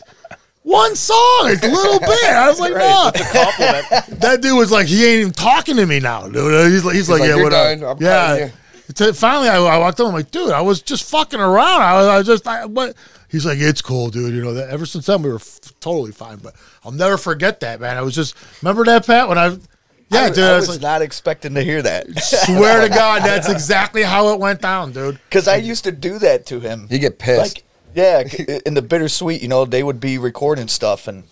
One 0.64 0.94
song, 0.94 1.46
it's 1.46 1.64
a 1.64 1.68
little 1.68 1.98
bit. 2.08 2.24
I 2.24 2.48
was 2.48 2.60
like, 2.60 2.72
no. 2.72 3.10
Compliment. 3.12 4.20
That 4.20 4.38
dude 4.42 4.56
was 4.56 4.70
like, 4.70 4.86
he 4.86 5.04
ain't 5.04 5.20
even 5.22 5.32
talking 5.32 5.74
to 5.74 5.84
me 5.84 5.98
now, 5.98 6.28
dude. 6.28 6.70
He's 6.70 6.84
like, 6.84 6.94
he's, 6.94 7.08
like, 7.08 7.18
like, 7.18 7.28
yeah, 7.30 7.34
"You're 7.34 7.42
what 7.42 7.52
up?" 7.82 8.00
yeah. 8.00 8.36
you. 8.36 8.52
Until 8.86 9.12
finally, 9.12 9.48
I, 9.48 9.56
I 9.56 9.78
walked 9.78 9.98
up. 9.98 10.06
I'm 10.06 10.12
like, 10.12 10.30
dude, 10.30 10.52
I 10.52 10.60
was 10.60 10.80
just 10.80 11.10
fucking 11.10 11.40
around. 11.40 11.82
I 11.82 11.96
was, 11.96 12.06
I 12.06 12.18
was 12.18 12.26
just, 12.28 12.46
I, 12.46 12.66
what? 12.66 12.94
He's 13.28 13.44
like, 13.44 13.58
it's 13.58 13.82
cool, 13.82 14.10
dude. 14.10 14.34
You 14.34 14.44
know 14.44 14.54
that. 14.54 14.70
Ever 14.70 14.86
since 14.86 15.06
then, 15.06 15.22
we 15.22 15.30
were 15.30 15.36
f- 15.36 15.58
totally 15.80 16.12
fine. 16.12 16.36
But 16.36 16.54
I'll 16.84 16.92
never 16.92 17.16
forget 17.16 17.58
that, 17.60 17.80
man. 17.80 17.96
I 17.96 18.02
was 18.02 18.14
just 18.14 18.36
remember 18.62 18.84
that, 18.84 19.04
Pat, 19.04 19.28
when 19.28 19.38
I, 19.38 19.56
yeah, 20.12 20.20
I, 20.20 20.28
dude. 20.30 20.38
I 20.40 20.52
I 20.52 20.56
was 20.56 20.68
was 20.68 20.76
like, 20.76 20.82
not 20.82 21.02
expecting 21.02 21.54
to 21.54 21.62
hear 21.62 21.82
that 21.82 22.06
swear 22.22 22.82
to 22.82 22.88
God, 22.88 23.22
that's 23.22 23.48
exactly 23.58 24.02
how 24.02 24.32
it 24.32 24.40
went 24.40 24.60
down, 24.60 24.92
dude. 24.92 25.18
because 25.28 25.48
I 25.48 25.56
used 25.56 25.84
to 25.84 25.92
do 25.92 26.18
that 26.20 26.46
to 26.46 26.60
him. 26.60 26.86
You 26.90 26.98
get 26.98 27.18
pissed. 27.18 27.56
Like, 27.56 27.64
yeah, 27.94 28.22
in 28.64 28.74
the 28.74 28.80
bittersweet, 28.82 29.42
you 29.42 29.48
know, 29.48 29.64
they 29.66 29.82
would 29.82 30.00
be 30.00 30.16
recording 30.18 30.68
stuff, 30.68 31.06
and 31.08 31.24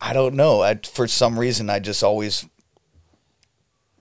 I 0.00 0.12
don't 0.14 0.34
know. 0.34 0.62
I, 0.62 0.76
for 0.76 1.06
some 1.06 1.38
reason, 1.38 1.68
I 1.68 1.78
just 1.80 2.02
always 2.02 2.46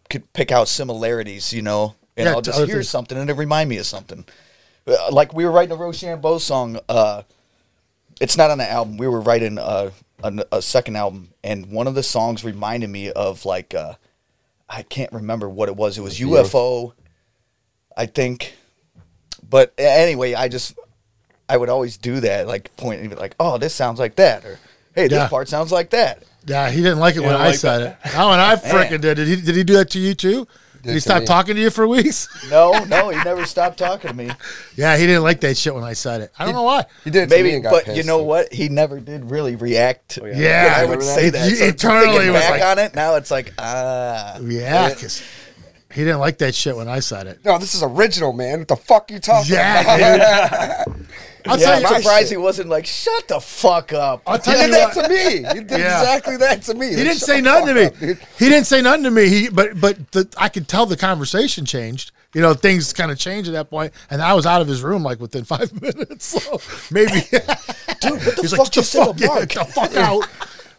could 0.09 0.32
pick 0.34 0.51
out 0.51 0.67
similarities, 0.67 1.51
you 1.53 1.61
know, 1.61 1.95
and 2.17 2.25
Yeah, 2.27 2.34
I'll 2.34 2.41
just 2.41 2.57
other 2.57 2.65
hear 2.65 2.75
things. 2.77 2.89
something 2.89 3.17
and 3.17 3.30
it 3.30 3.34
remind 3.34 3.69
me 3.69 3.77
of 3.77 3.86
something. 3.86 4.25
Uh, 4.88 5.11
Like 5.11 5.34
we 5.34 5.45
were 5.45 5.51
writing 5.51 5.71
a 5.73 5.75
Rochambeau 5.75 6.38
song. 6.39 6.80
Uh, 6.88 7.23
it's 8.19 8.36
not 8.38 8.49
on 8.51 8.57
the 8.57 8.69
album. 8.69 8.97
We 8.97 9.07
were 9.07 9.21
writing 9.21 9.57
a, 9.57 9.91
a, 10.24 10.45
a 10.51 10.61
second 10.61 10.95
album, 10.95 11.30
and 11.43 11.67
one 11.72 11.88
of 11.88 11.95
the 11.95 12.03
songs 12.03 12.43
reminded 12.43 12.89
me 12.89 13.11
of 13.11 13.45
like 13.45 13.74
uh, 13.74 13.93
I 14.70 14.84
can't 14.84 15.11
remember 15.13 15.49
what 15.49 15.70
it 15.70 15.76
was. 15.76 15.97
It 15.97 16.01
was 16.01 16.20
UFO, 16.20 16.93
I 17.97 18.05
think. 18.05 18.53
But 19.47 19.74
anyway, 19.78 20.34
I 20.34 20.47
just 20.47 20.78
I 21.47 21.57
would 21.57 21.70
always 21.70 21.97
do 21.97 22.20
that, 22.20 22.47
like 22.47 22.76
point 22.78 23.01
and 23.01 23.09
be 23.09 23.15
like, 23.15 23.36
"Oh, 23.39 23.57
this 23.57 23.74
sounds 23.74 23.99
like 23.99 24.15
that," 24.17 24.45
or 24.45 24.59
"Hey, 24.93 25.07
this 25.07 25.17
Yeah. 25.17 25.28
part 25.28 25.47
sounds 25.47 25.72
like 25.72 25.89
that." 25.91 26.24
Yeah, 26.45 26.70
he 26.70 26.82
didn't 26.82 26.99
like 26.99 27.15
it 27.15 27.22
when 27.22 27.36
I 27.36 27.47
like 27.47 27.55
said 27.55 27.82
it. 27.82 27.97
How 28.07 28.32
and 28.32 28.41
I 28.41 28.55
freaking 28.55 29.01
did. 29.01 29.15
Did 29.15 29.28
he? 29.28 29.36
Did 29.38 29.55
he 29.55 29.63
do 29.63 29.74
that 29.74 29.89
to 29.91 29.99
you 29.99 30.13
too? 30.13 30.47
Did, 30.82 30.84
Did 30.84 30.89
he 30.91 30.95
to 30.95 31.01
stop 31.01 31.23
talking 31.25 31.55
to 31.55 31.61
you 31.61 31.69
for 31.69 31.88
weeks? 31.88 32.27
No, 32.49 32.84
no, 32.86 33.09
he 33.13 33.21
never 33.23 33.45
stopped 33.45 33.77
talking 33.77 34.09
to 34.11 34.15
me. 34.15 34.32
yeah, 34.75 34.95
he 34.97 35.05
didn't 35.05 35.23
like 35.23 35.41
that 35.41 35.57
shit 35.57 35.73
when 35.75 35.84
I 35.84 35.93
said 35.93 36.21
it. 36.21 36.32
I 36.39 36.45
don't 36.45 36.53
know 36.55 36.63
why. 36.63 36.86
he 37.03 37.09
did 37.09 37.23
it 37.23 37.36
to 37.36 37.43
me 37.43 37.51
Maybe, 37.51 37.61
but 37.63 37.86
pissed. 37.86 37.97
you 37.97 38.03
know 38.03 38.23
what? 38.23 38.53
He 38.53 38.69
never 38.69 38.99
did 38.99 39.30
really 39.30 39.55
react. 39.55 40.17
yeah. 40.23 40.34
Yeah, 40.36 40.73
I 40.77 40.86
would 40.86 41.03
say 41.03 41.30
that? 41.30 41.39
that. 41.39 41.49
He 41.49 41.55
So 41.55 41.65
eternally 41.65 42.30
was 42.30 42.41
back 42.41 42.51
like- 42.51 42.61
on 42.63 42.80
it. 42.80 42.95
Now 42.95 43.15
it's 43.15 43.32
like 43.32 43.53
ah. 43.59 44.39
Yeah, 44.41 44.89
'cause 44.93 45.21
he 45.91 46.03
didn't 46.03 46.19
like 46.19 46.38
that 46.38 46.53
shit 46.55 46.75
when 46.75 46.88
I 46.88 46.99
said 46.99 47.27
it. 47.27 47.43
No, 47.43 47.57
this 47.57 47.73
is 47.75 47.82
original, 47.84 48.32
man. 48.32 48.59
What 48.59 48.67
the 48.69 48.75
fuck 48.75 49.11
you 49.11 49.19
talking 49.19 49.53
Yeah, 49.53 50.84
about? 50.86 50.88
I'll 51.46 51.60
Yeah, 51.60 51.80
tell 51.80 51.94
I'm 51.96 52.02
surprised 52.02 52.32
he 52.32 52.38
wasn't 52.38 52.70
like, 52.70 52.86
"Shut 52.86 53.28
the 53.28 53.40
fuck 53.40 53.94
up." 53.94 54.22
I'll 54.28 54.40
tell 54.40 54.56
did 54.58 54.68
you 54.68 54.72
that 54.74 54.96
what. 54.96 55.04
to 55.06 55.10
me. 55.10 55.38
He 55.38 55.64
did 55.68 55.72
Yeah. 55.72 56.00
exactly 56.02 56.38
that 56.38 56.62
to 56.64 56.74
me. 56.74 56.90
He 56.90 56.96
didn't 56.96 57.16
say 57.20 57.42
nothing 57.42 57.76
to 57.76 57.90
me. 58.08 58.16
He 58.38 58.50
didn't 58.50 58.66
say 58.68 58.82
nothing 58.82 59.04
to 59.04 59.12
me. 59.12 59.28
He, 59.30 59.50
but 59.50 59.80
but 59.80 60.12
the, 60.12 60.28
I 60.38 60.50
could 60.50 60.68
tell 60.68 60.86
the 60.86 60.98
conversation 60.98 61.66
changed. 61.66 62.12
You 62.34 62.42
know, 62.42 62.54
things 62.54 62.94
kind 62.94 63.10
of 63.12 63.18
changed 63.18 63.50
at 63.50 63.54
that 63.54 63.72
point, 63.72 63.92
and 64.12 64.22
I 64.22 64.34
was 64.36 64.46
out 64.46 64.62
of 64.62 64.68
his 64.68 64.84
room 64.84 65.02
like 65.02 65.20
within 65.20 65.44
five 65.46 65.72
minutes. 65.82 66.26
So 66.26 66.62
maybe, 66.92 67.22
dude, 67.32 67.42
what 67.42 67.42
the 68.36 68.38
he's 68.42 68.52
fuck 68.52 68.60
like, 68.60 68.72
"Get 68.72 68.76
you 68.76 68.82
the 68.82 68.84
said 68.84 69.06
fuck, 69.06 69.20
yeah, 69.20 69.28
Mark?" 69.28 69.50
get 69.50 69.68
the 69.68 69.74
fuck 69.74 69.96
out." 69.96 70.28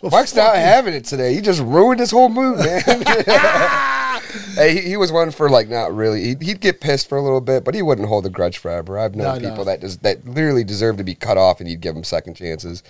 Mark's 0.02 0.34
not 0.34 0.56
having 0.56 0.94
it 0.94 1.04
today. 1.04 1.34
He 1.34 1.40
just 1.40 1.60
ruined 1.60 2.00
his 2.00 2.10
whole 2.10 2.28
mood, 2.28 2.58
man. 2.58 2.82
hey, 4.54 4.74
he, 4.74 4.80
he 4.90 4.96
was 4.96 5.12
one 5.12 5.30
for 5.30 5.48
like 5.50 5.68
not 5.68 5.94
really. 5.94 6.22
He'd, 6.24 6.42
he'd 6.42 6.60
get 6.60 6.80
pissed 6.80 7.08
for 7.08 7.18
a 7.18 7.22
little 7.22 7.40
bit, 7.40 7.64
but 7.64 7.74
he 7.74 7.82
wouldn't 7.82 8.08
hold 8.08 8.24
a 8.26 8.30
grudge 8.30 8.58
forever. 8.58 8.98
I've 8.98 9.14
known 9.14 9.34
No, 9.36 9.38
no. 9.42 9.50
people 9.50 9.64
that 9.66 9.80
just 9.80 10.02
that 10.02 10.26
literally 10.26 10.64
deserve 10.64 10.96
to 10.98 11.04
be 11.04 11.14
cut 11.14 11.36
off, 11.38 11.60
and 11.60 11.68
you'd 11.68 11.80
give 11.80 11.94
them 11.94 12.04
second 12.04 12.34
chances. 12.34 12.82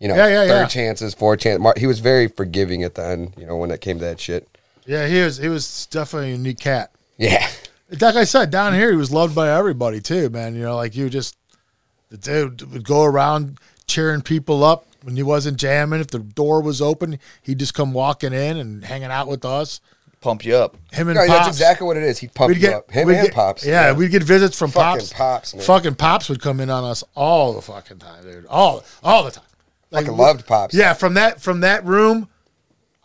You 0.00 0.08
know, 0.08 0.16
Yeah, 0.16 0.28
yeah, 0.28 0.46
third 0.46 0.60
yeah. 0.62 0.66
chances, 0.66 1.14
fourth 1.14 1.40
chance. 1.40 1.60
Mark, 1.60 1.78
he 1.78 1.86
was 1.86 2.00
very 2.00 2.28
forgiving 2.28 2.82
at 2.82 2.94
the 2.94 3.04
end. 3.04 3.34
You 3.38 3.46
know, 3.46 3.56
when 3.56 3.70
it 3.70 3.80
came 3.80 3.98
to 3.98 4.04
that 4.04 4.20
shit. 4.20 4.48
Yeah, 4.86 5.06
he 5.06 5.20
was. 5.20 5.38
He 5.38 5.48
was 5.48 5.86
definitely 5.86 6.30
a 6.30 6.36
unique 6.36 6.60
cat. 6.60 6.90
Yeah, 7.16 7.48
Like 8.00 8.16
I 8.16 8.24
said, 8.24 8.50
down 8.50 8.74
here 8.74 8.90
he 8.90 8.96
was 8.96 9.12
loved 9.12 9.34
by 9.34 9.50
everybody 9.56 10.00
too, 10.00 10.28
man. 10.30 10.54
You 10.54 10.62
know, 10.62 10.76
like 10.76 10.96
you 10.96 11.08
just 11.10 11.36
the 12.10 12.16
dude 12.16 12.62
would 12.72 12.84
go 12.84 13.04
around 13.04 13.58
cheering 13.86 14.20
people 14.22 14.64
up 14.64 14.86
when 15.04 15.16
he 15.16 15.22
wasn't 15.22 15.58
jamming. 15.58 16.00
If 16.00 16.08
the 16.08 16.18
door 16.18 16.60
was 16.62 16.80
open, 16.82 17.18
he'd 17.42 17.58
just 17.58 17.74
come 17.74 17.92
walking 17.92 18.32
in 18.32 18.56
and 18.56 18.84
hanging 18.84 19.10
out 19.10 19.28
with 19.28 19.44
us. 19.44 19.80
Pump 20.20 20.44
you 20.44 20.56
up. 20.56 20.76
Him 20.90 21.08
and 21.08 21.16
no, 21.16 21.26
Pops. 21.26 21.38
that's 21.38 21.48
exactly 21.48 21.86
what 21.86 21.98
it 21.98 22.02
is. 22.02 22.18
He 22.18 22.28
pumped 22.28 22.48
We'd 22.54 22.62
you 22.62 22.68
get 22.68 22.74
up. 22.74 22.90
Him 22.90 23.10
and 23.10 23.26
get- 23.26 23.34
pops. 23.34 23.64
Yeah, 23.66 23.92
we'd 23.92 24.10
get 24.10 24.22
visits 24.22 24.58
from 24.58 24.70
Fucking 24.70 25.00
pops. 25.00 25.12
Pops, 25.12 25.54
man. 25.54 25.64
Fucking 25.64 25.94
pops 25.96 26.28
would 26.30 26.40
come 26.40 26.60
in 26.60 26.70
on 26.70 26.82
us 26.82 27.04
all 27.14 27.52
the 27.52 27.60
fucking 27.60 27.98
time, 27.98 28.22
dude. 28.22 28.46
All 28.46 28.82
all 29.02 29.22
the 29.24 29.30
time. 29.30 29.44
Like, 29.90 30.06
fucking 30.06 30.18
loved 30.18 30.46
pops. 30.46 30.74
Yeah, 30.74 30.94
from 30.94 31.14
that 31.14 31.42
from 31.42 31.60
that 31.60 31.84
room, 31.84 32.28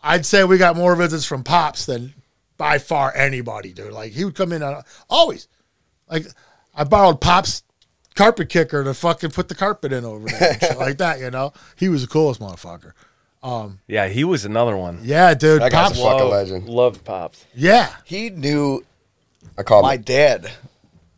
I'd 0.02 0.24
say 0.24 0.44
we 0.44 0.56
got 0.56 0.76
more 0.76 0.96
visits 0.96 1.26
from 1.26 1.44
pops 1.44 1.84
than 1.84 2.14
by 2.56 2.78
far 2.78 3.14
anybody, 3.14 3.74
dude. 3.74 3.92
Like 3.92 4.12
he 4.12 4.24
would 4.24 4.34
come 4.34 4.50
in 4.52 4.62
on 4.62 4.82
always. 5.10 5.46
Like 6.10 6.24
I 6.74 6.84
borrowed 6.84 7.20
pops 7.20 7.62
carpet 8.14 8.48
kicker 8.48 8.84
to 8.84 8.94
fucking 8.94 9.30
put 9.30 9.48
the 9.48 9.54
carpet 9.54 9.92
in 9.92 10.04
over 10.04 10.28
there, 10.28 10.52
and 10.52 10.60
shit 10.60 10.78
like 10.78 10.98
that. 10.98 11.20
You 11.20 11.30
know, 11.30 11.52
he 11.76 11.88
was 11.88 12.02
the 12.02 12.08
coolest 12.08 12.40
motherfucker. 12.40 12.92
Yeah, 13.86 14.08
he 14.08 14.24
was 14.24 14.44
another 14.44 14.76
one. 14.76 15.00
Yeah, 15.02 15.32
dude. 15.34 15.62
That 15.62 15.72
guy's 15.72 15.88
Pops. 15.90 15.98
a 15.98 16.02
fucking 16.02 16.18
Loved- 16.18 16.30
legend. 16.32 16.68
Loved 16.68 17.04
pops. 17.04 17.44
Yeah, 17.54 17.94
He 18.04 18.28
knew 18.30 18.84
I 19.56 19.62
call 19.62 19.82
my 19.82 19.94
him. 19.94 20.02
dad 20.02 20.50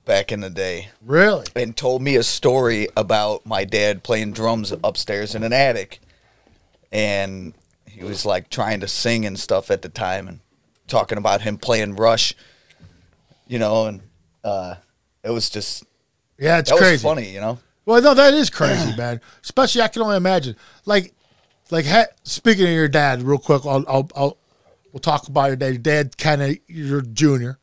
back 0.05 0.31
in 0.33 0.41
the 0.41 0.51
day 0.51 0.89
really. 1.05 1.47
and 1.57 1.77
told 1.77 2.03
me 2.03 2.17
a 2.17 2.23
story 2.25 2.89
about 2.97 3.45
my 3.47 3.65
dad 3.65 4.03
playing 4.03 4.33
drums 4.33 4.73
upstairs 4.85 5.35
in 5.35 5.43
an 5.45 5.53
attic. 5.53 6.01
And 6.93 7.55
he 7.87 8.05
was 8.05 8.25
like 8.27 8.51
trying 8.51 8.81
to 8.81 8.89
sing 8.89 9.25
and 9.27 9.39
stuff 9.39 9.71
at 9.71 9.83
the 9.83 9.89
time 9.89 10.29
and 10.29 10.41
talking 10.89 11.19
about 11.19 11.43
him 11.43 11.57
playing 11.57 11.97
Rush, 11.97 12.35
you 13.47 13.59
know, 13.59 13.87
and 13.87 14.01
uh, 14.45 14.75
it 15.25 15.31
was 15.31 15.49
just, 15.51 15.85
Yeah, 16.43 16.59
it's 16.59 16.71
that 16.71 16.79
crazy. 16.79 16.93
was 16.95 17.03
funny, 17.03 17.31
you 17.31 17.41
know? 17.41 17.59
Well, 17.87 18.03
no, 18.03 18.15
that 18.15 18.35
is 18.35 18.51
crazy, 18.51 18.97
man. 18.99 19.21
Especially, 19.43 19.83
I 19.83 19.89
can 19.89 20.03
only 20.03 20.17
imagine. 20.17 20.57
Like, 20.85 21.15
like 21.71 21.87
speaking 22.25 22.65
of 22.65 22.73
your 22.73 22.89
dad, 22.89 23.23
real 23.23 23.39
quick, 23.39 23.65
I'll, 23.65 23.85
I'll, 23.89 24.11
I'll 24.17 24.39
we'll 24.93 25.01
talk 25.01 25.29
about 25.29 25.47
your 25.47 25.57
dad. 25.57 25.69
Your 25.69 25.79
dad, 25.79 26.17
Ken, 26.17 26.59
you're 26.67 27.03
junior. 27.03 27.59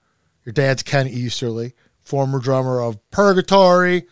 Your 0.45 0.53
dad's 0.53 0.81
Ken 0.81 1.07
Easterly, 1.07 1.73
former 2.01 2.39
drummer 2.39 2.81
of 2.81 2.97
Purgatory. 3.11 4.07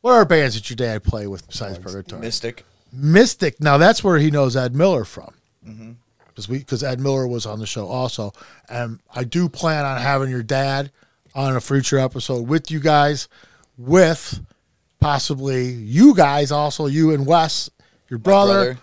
What 0.00 0.12
are 0.12 0.24
bands 0.24 0.56
that 0.56 0.68
your 0.68 0.76
dad 0.76 1.04
play 1.04 1.26
with 1.26 1.46
besides 1.46 1.78
Purgatory? 1.78 2.20
Mystic. 2.20 2.64
Mystic. 2.92 3.60
Now 3.60 3.78
that's 3.78 4.04
where 4.04 4.18
he 4.18 4.30
knows 4.30 4.56
Ed 4.56 4.74
Miller 4.74 5.04
from, 5.04 5.32
mm-hmm. 5.66 5.92
because 6.28 6.48
we 6.48 6.58
because 6.58 6.82
Ed 6.82 7.00
Miller 7.00 7.26
was 7.26 7.46
on 7.46 7.58
the 7.58 7.66
show 7.66 7.86
also, 7.86 8.32
and 8.68 9.00
I 9.14 9.24
do 9.24 9.48
plan 9.48 9.86
on 9.86 10.00
having 10.00 10.28
your 10.28 10.42
dad 10.42 10.90
on 11.34 11.56
a 11.56 11.60
future 11.60 11.98
episode 11.98 12.46
with 12.46 12.70
you 12.70 12.80
guys, 12.80 13.28
with 13.86 14.40
possibly 15.00 15.66
you 15.70 16.14
guys 16.14 16.52
also 16.52 16.86
you 16.86 17.12
and 17.12 17.26
Wes, 17.26 17.70
your 18.08 18.18
brother. 18.18 18.52
brother. 18.74 18.78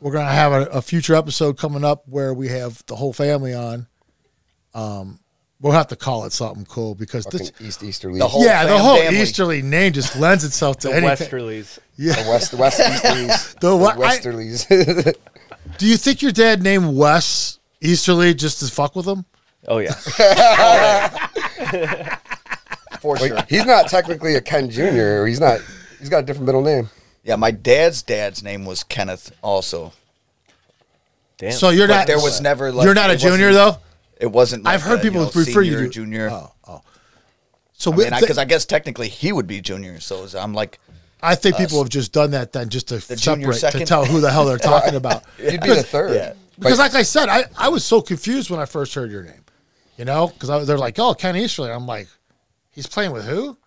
We're 0.00 0.12
gonna 0.12 0.30
have 0.30 0.52
a, 0.52 0.64
a 0.66 0.82
future 0.82 1.14
episode 1.14 1.56
coming 1.58 1.84
up 1.84 2.02
where 2.06 2.34
we 2.34 2.48
have 2.48 2.84
the 2.86 2.96
whole 2.96 3.12
family 3.12 3.54
on. 3.54 3.86
Um, 4.74 5.20
we'll 5.60 5.72
have 5.72 5.86
to 5.88 5.96
call 5.96 6.24
it 6.26 6.32
something 6.32 6.66
cool 6.66 6.94
because 6.94 7.24
this. 7.26 7.50
East 7.60 7.82
Easterly. 7.82 8.18
The 8.18 8.28
whole 8.28 8.44
Yeah, 8.44 8.66
the 8.66 8.76
whole 8.78 8.98
family. 8.98 9.20
Easterly 9.20 9.62
name 9.62 9.92
just 9.94 10.14
lends 10.16 10.44
itself 10.44 10.76
to 10.80 10.88
The 10.88 10.94
anything. 10.96 11.28
Westerlies. 11.28 11.78
Yeah. 11.98 12.22
The 12.22 12.28
West, 12.28 12.50
the 12.50 12.56
West 12.58 12.78
Easterlies. 12.78 13.54
The 13.60 13.68
the 13.70 13.76
what- 13.76 13.96
I- 13.96 14.18
Westerlies. 14.18 15.16
Do 15.78 15.86
you 15.86 15.96
think 15.96 16.20
your 16.20 16.30
dad 16.32 16.62
named 16.62 16.94
Wes 16.94 17.58
Easterly 17.80 18.34
just 18.34 18.60
to 18.60 18.66
fuck 18.66 18.94
with 18.96 19.06
him? 19.06 19.24
Oh 19.66 19.78
yeah. 19.78 19.94
For 23.06 23.16
sure. 23.28 23.38
He's 23.48 23.64
not 23.66 23.88
technically 23.88 24.34
a 24.34 24.40
Ken 24.40 24.70
Jr. 24.70 25.20
Or 25.22 25.26
he's 25.26 25.40
not. 25.40 25.60
He's 25.98 26.08
got 26.08 26.18
a 26.24 26.26
different 26.26 26.46
middle 26.46 26.62
name. 26.62 26.88
Yeah, 27.24 27.36
my 27.36 27.50
dad's 27.50 28.02
dad's 28.02 28.42
name 28.42 28.64
was 28.64 28.82
Kenneth 28.84 29.32
also. 29.42 29.92
Damn. 31.38 31.52
So 31.52 31.70
you're 31.70 31.88
But 31.88 31.94
not. 31.98 32.06
there 32.06 32.18
was 32.18 32.40
never 32.40 32.72
like 32.72 32.84
you're 32.84 32.94
not 32.94 33.10
a 33.10 33.14
it 33.14 33.18
junior 33.18 33.48
wasn't- 33.48 33.74
though. 33.76 33.80
It 34.18 34.32
wasn't. 34.32 34.64
Like 34.64 34.74
I've 34.74 34.82
heard 34.82 35.00
a, 35.00 35.02
people 35.02 35.20
you 35.20 35.26
know, 35.26 35.32
refer 35.34 35.60
you 35.60 35.72
senior, 35.72 35.84
to 35.86 35.90
junior. 35.90 36.30
Oh, 36.30 36.52
oh. 36.66 36.80
So 37.74 37.92
I 37.92 37.96
we- 37.96 38.04
mean, 38.04 38.12
th- 38.12 38.22
because 38.22 38.38
I, 38.38 38.46
guess 38.46 38.64
technically 38.64 39.08
he 39.08 39.30
would 39.32 39.46
be 39.46 39.60
junior. 39.60 40.00
So 40.00 40.26
I'm 40.38 40.54
like, 40.54 40.78
I 41.22 41.34
think 41.34 41.56
uh, 41.56 41.58
people 41.58 41.78
have 41.80 41.90
just 41.90 42.12
done 42.12 42.30
that 42.30 42.52
then 42.52 42.70
just 42.70 42.88
to 42.88 42.98
junior 43.16 43.52
separate 43.52 43.52
to 43.52 43.58
second? 43.58 43.86
tell 43.86 44.04
who 44.06 44.20
the 44.20 44.30
hell 44.30 44.46
they're 44.46 44.56
talking 44.72 44.94
about. 44.94 45.24
You'd 45.38 45.60
be 45.60 45.68
the 45.68 45.82
third. 45.82 46.14
Yeah. 46.14 46.32
Because, 46.58 46.78
like 46.78 46.94
I 46.94 47.02
said, 47.02 47.28
I, 47.28 47.44
I 47.58 47.68
was 47.68 47.84
so 47.84 48.00
confused 48.00 48.48
when 48.48 48.58
I 48.58 48.64
first 48.64 48.94
heard 48.94 49.10
your 49.10 49.22
name. 49.22 49.44
You 49.98 50.06
know, 50.06 50.28
because 50.28 50.66
they're 50.66 50.78
like, 50.78 50.98
"Oh, 50.98 51.12
Ken 51.14 51.36
Easterly." 51.36 51.70
I'm 51.70 51.86
like, 51.86 52.08
"He's 52.76 52.86
playing 52.86 53.10
with 53.10 53.24
who?" 53.24 53.58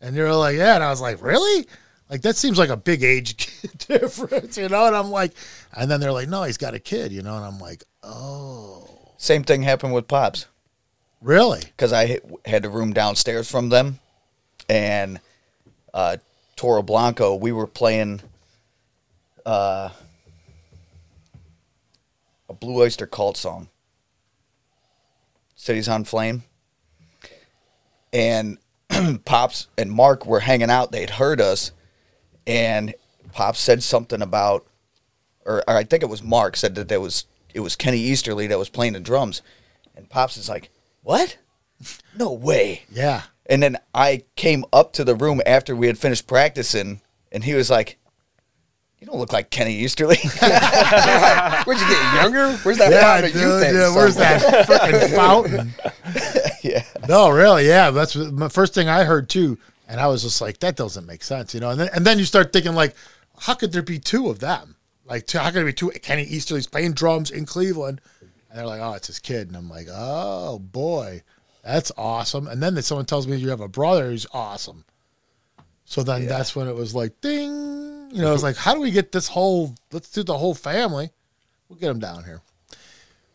And 0.00 0.16
they're 0.16 0.32
like, 0.34 0.56
"Yeah," 0.56 0.74
and 0.76 0.82
I 0.82 0.88
was 0.88 1.02
like, 1.02 1.20
"Really?" 1.22 1.66
Like 2.08 2.22
that 2.22 2.36
seems 2.36 2.58
like 2.58 2.70
a 2.70 2.76
big 2.76 3.02
age 3.02 3.48
difference, 3.88 4.56
you 4.56 4.68
know. 4.68 4.86
And 4.86 4.96
I'm 4.96 5.10
like, 5.10 5.32
and 5.74 5.90
then 5.90 5.98
they're 5.98 6.12
like, 6.12 6.28
no, 6.28 6.42
he's 6.42 6.58
got 6.58 6.74
a 6.74 6.78
kid, 6.78 7.10
you 7.10 7.22
know. 7.22 7.36
And 7.36 7.44
I'm 7.44 7.58
like, 7.58 7.84
oh, 8.02 9.14
Same 9.16 9.44
thing 9.44 9.62
happened 9.62 9.94
with 9.94 10.08
Pops 10.08 10.44
really? 11.22 11.60
because 11.60 11.92
I 11.92 12.18
had 12.44 12.66
a 12.66 12.68
room 12.68 12.92
downstairs 12.92 13.50
from 13.50 13.70
them, 13.70 13.98
and 14.68 15.20
uh, 15.94 16.18
Toro 16.56 16.82
Blanco. 16.82 17.34
We 17.34 17.52
were 17.52 17.66
playing 17.66 18.20
uh, 19.46 19.88
a 22.48 22.52
Blue 22.52 22.82
Oyster 22.82 23.06
Cult 23.06 23.36
song, 23.36 23.68
"Cities 25.54 25.88
on 25.88 26.04
Flame," 26.04 26.42
and 28.12 28.58
Pops 29.24 29.68
and 29.78 29.90
Mark 29.90 30.26
were 30.26 30.40
hanging 30.40 30.70
out. 30.70 30.92
They'd 30.92 31.10
heard 31.10 31.40
us, 31.40 31.72
and 32.46 32.94
Pops 33.32 33.60
said 33.60 33.82
something 33.82 34.20
about, 34.22 34.66
or, 35.46 35.58
or 35.68 35.76
I 35.76 35.84
think 35.84 36.02
it 36.02 36.08
was 36.08 36.22
Mark 36.22 36.56
said 36.56 36.74
that 36.74 36.88
there 36.88 37.00
was 37.00 37.24
it 37.54 37.60
was 37.60 37.76
Kenny 37.76 37.98
Easterly 37.98 38.46
that 38.46 38.58
was 38.58 38.68
playing 38.68 38.92
the 38.94 39.00
drums, 39.00 39.42
and 39.96 40.08
Pops 40.08 40.36
is 40.36 40.48
like, 40.48 40.70
"What? 41.02 41.36
No 42.16 42.32
way!" 42.32 42.82
Yeah. 42.90 43.22
And 43.46 43.62
then 43.62 43.76
I 43.94 44.22
came 44.36 44.64
up 44.72 44.92
to 44.94 45.04
the 45.04 45.14
room 45.16 45.40
after 45.44 45.74
we 45.74 45.86
had 45.88 45.98
finished 45.98 46.26
practicing, 46.26 47.00
and 47.32 47.42
he 47.42 47.54
was 47.54 47.68
like, 47.70 47.98
"You 49.00 49.06
don't 49.06 49.18
look 49.18 49.32
like 49.32 49.50
Kenny 49.50 49.74
Easterly." 49.74 50.16
Where'd 50.38 51.80
you 51.80 51.88
get 51.88 52.22
younger? 52.22 52.52
Where's 52.58 52.78
that 52.78 52.92
Yeah, 52.92 53.02
fountain 53.02 53.24
of 53.26 53.32
dude, 53.32 53.42
youth 53.42 53.62
at 53.64 53.74
yeah, 53.74 53.94
where's 53.94 54.14
that 54.16 54.66
freaking 54.66 55.14
fountain? 55.16 55.74
yeah, 56.70 56.84
No, 57.08 57.30
really, 57.30 57.66
yeah. 57.66 57.90
That's 57.90 58.14
the 58.14 58.50
first 58.50 58.74
thing 58.74 58.88
I 58.88 59.04
heard 59.04 59.28
too, 59.28 59.58
and 59.88 60.00
I 60.00 60.06
was 60.06 60.22
just 60.22 60.40
like, 60.40 60.60
that 60.60 60.76
doesn't 60.76 61.06
make 61.06 61.22
sense, 61.22 61.54
you 61.54 61.60
know. 61.60 61.70
And 61.70 61.80
then 61.80 61.88
and 61.94 62.06
then 62.06 62.18
you 62.18 62.24
start 62.24 62.52
thinking 62.52 62.74
like, 62.74 62.94
how 63.38 63.54
could 63.54 63.72
there 63.72 63.82
be 63.82 63.98
two 63.98 64.28
of 64.28 64.40
them? 64.40 64.76
Like, 65.04 65.30
how 65.30 65.46
could 65.46 65.54
there 65.54 65.64
be 65.64 65.72
two? 65.72 65.90
Kenny 65.90 66.24
Easterly's 66.24 66.66
playing 66.66 66.92
drums 66.92 67.30
in 67.30 67.46
Cleveland, 67.46 68.00
and 68.20 68.58
they're 68.58 68.66
like, 68.66 68.80
oh, 68.80 68.92
it's 68.92 69.08
his 69.08 69.18
kid, 69.18 69.48
and 69.48 69.56
I'm 69.56 69.68
like, 69.68 69.88
oh 69.90 70.58
boy, 70.60 71.22
that's 71.64 71.90
awesome. 71.96 72.46
And 72.46 72.62
then 72.62 72.80
someone 72.82 73.06
tells 73.06 73.26
me 73.26 73.36
you 73.36 73.50
have 73.50 73.60
a 73.60 73.68
brother 73.68 74.10
who's 74.10 74.26
awesome. 74.32 74.84
So 75.84 76.02
then 76.02 76.26
that's 76.26 76.56
when 76.56 76.68
it 76.68 76.74
was 76.74 76.94
like, 76.94 77.20
ding, 77.20 78.10
you 78.12 78.22
know, 78.22 78.32
it's 78.32 78.42
like, 78.42 78.56
how 78.56 78.72
do 78.74 78.80
we 78.80 78.90
get 78.90 79.12
this 79.12 79.28
whole? 79.28 79.74
Let's 79.92 80.10
do 80.10 80.22
the 80.22 80.38
whole 80.38 80.54
family. 80.54 81.10
We'll 81.68 81.78
get 81.78 81.88
them 81.88 81.98
down 81.98 82.24
here. 82.24 82.40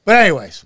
But 0.05 0.15
anyways, 0.15 0.65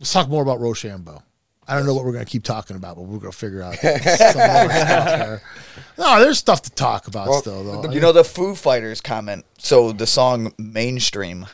let's 0.00 0.12
talk 0.12 0.28
more 0.28 0.42
about 0.42 0.60
Rochambeau. 0.60 1.22
I 1.68 1.74
don't 1.76 1.84
know 1.86 1.94
what 1.94 2.04
we're 2.04 2.12
going 2.12 2.24
to 2.24 2.30
keep 2.30 2.44
talking 2.44 2.76
about, 2.76 2.96
but 2.96 3.02
we're 3.02 3.18
going 3.18 3.32
to 3.32 3.36
figure 3.36 3.62
out 3.62 3.74
some 3.78 3.98
stuff 3.98 4.34
there. 4.34 5.42
No, 5.98 6.20
there's 6.20 6.38
stuff 6.38 6.62
to 6.62 6.70
talk 6.70 7.08
about 7.08 7.28
Well, 7.28 7.40
still, 7.40 7.82
though. 7.82 7.90
you 7.90 8.00
know 8.00 8.12
the 8.12 8.22
Foo 8.24 8.54
Fighters 8.54 9.00
comment. 9.00 9.44
So 9.58 9.92
the 9.92 10.06
song 10.06 10.52
"Mainstream," 10.58 11.46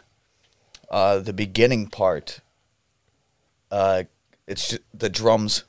uh, 0.91 1.21
the 1.21 1.33
beginning 1.33 1.87
part, 1.89 2.41
uh, 3.71 4.05
it's 4.47 4.77
the 4.93 5.09
drums 5.09 5.65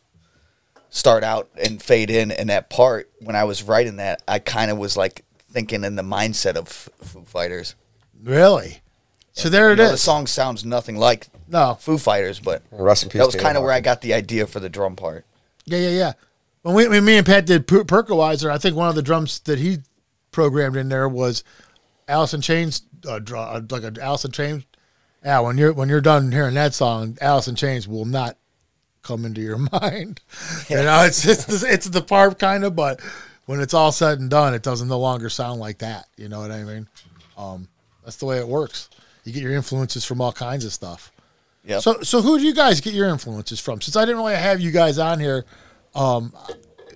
start 0.89 1.23
out 1.23 1.49
and 1.63 1.81
fade 1.81 2.09
in, 2.09 2.31
and 2.31 2.49
that 2.49 2.69
part 2.69 3.09
when 3.21 3.35
I 3.35 3.43
was 3.45 3.63
writing 3.63 3.95
that, 3.97 4.21
I 4.27 4.39
kind 4.39 4.69
of 4.69 4.77
was 4.77 4.97
like 4.97 5.23
thinking 5.51 5.83
in 5.83 5.95
the 5.95 6.03
mindset 6.03 6.55
of 6.55 6.67
Foo 6.67 7.23
Fighters. 7.25 7.75
really? 8.21 8.79
So 9.35 9.49
there 9.49 9.71
it 9.71 9.79
You 9.79 9.83
is. 9.85 9.87
know, 9.87 9.91
the 9.93 9.97
song 9.97 10.27
sounds 10.27 10.63
nothing 10.63 10.95
like 10.95 11.27
no, 11.53 11.75
Foo 11.79 11.97
Fighters, 11.97 12.39
but 12.41 12.63
Rest 12.71 13.03
in 13.03 13.09
peace. 13.09 13.19
that 13.19 13.25
was 13.27 13.35
Taylor 13.35 13.43
kind 13.43 13.57
of 13.57 13.63
where 13.63 13.71
I 13.71 13.75
Hawkins. 13.75 13.85
got 13.85 14.01
the 14.01 14.13
idea 14.13 14.45
for 14.47 14.59
the 14.59 14.67
drum 14.69 14.95
part. 14.97 15.25
yeah, 15.65 15.77
yeah, 15.79 15.89
yeah. 15.89 16.13
When 16.63 16.75
we, 16.75 16.87
when 16.87 17.05
me 17.05 17.17
and 17.17 17.25
Pat 17.25 17.45
did 17.45 17.67
per- 17.67 17.83
Perkaweiser, 17.83 18.49
I 18.49 18.57
think 18.57 18.75
one 18.75 18.89
of 18.89 18.95
the 18.95 19.01
drums 19.01 19.39
that 19.41 19.59
he 19.59 19.79
programmed 20.31 20.75
in 20.77 20.89
there 20.89 21.07
was 21.09 21.43
Alice 22.07 22.33
in 22.33 22.41
Chains, 22.41 22.81
uh, 23.07 23.19
draw, 23.19 23.43
uh, 23.51 23.61
like 23.69 23.83
an 23.83 23.99
Alice 23.99 24.25
in 24.25 24.31
Chains. 24.31 24.63
Yeah, 25.23 25.39
when 25.41 25.57
you're 25.57 25.71
when 25.73 25.87
you're 25.89 26.01
done 26.01 26.31
hearing 26.31 26.55
that 26.55 26.73
song, 26.73 27.17
Alice 27.21 27.47
in 27.47 27.55
Chains 27.55 27.87
will 27.87 28.05
not 28.05 28.37
come 29.03 29.23
into 29.25 29.41
your 29.41 29.57
mind. 29.81 30.21
You 30.69 30.77
know, 30.77 31.03
it's 31.03 31.25
it's 31.25 31.45
the, 31.45 31.67
it's 31.71 31.87
the 31.89 32.01
part 32.01 32.39
kind 32.39 32.63
of, 32.63 32.75
but 32.75 32.99
when 33.45 33.59
it's 33.59 33.73
all 33.73 33.91
said 33.91 34.19
and 34.19 34.29
done, 34.29 34.53
it 34.53 34.63
doesn't 34.63 34.87
no 34.87 34.99
longer 34.99 35.29
sound 35.29 35.59
like 35.59 35.77
that. 35.79 36.07
You 36.17 36.29
know 36.29 36.39
what 36.39 36.51
I 36.51 36.63
mean? 36.63 36.87
Um, 37.37 37.67
that's 38.05 38.17
the 38.17 38.25
way 38.25 38.37
it 38.37 38.47
works. 38.47 38.89
You 39.25 39.31
get 39.33 39.43
your 39.43 39.53
influences 39.53 40.03
from 40.05 40.19
all 40.21 40.31
kinds 40.33 40.63
of 40.65 40.71
stuff. 40.73 41.11
Yep. 41.65 41.81
So 41.81 42.01
so 42.01 42.21
who 42.21 42.37
do 42.37 42.45
you 42.45 42.53
guys 42.53 42.81
get 42.81 42.93
your 42.93 43.07
influences 43.07 43.59
from? 43.59 43.81
Since 43.81 43.95
I 43.95 44.05
didn't 44.05 44.17
really 44.17 44.35
have 44.35 44.59
you 44.59 44.71
guys 44.71 44.97
on 44.97 45.19
here, 45.19 45.45
um, 45.95 46.33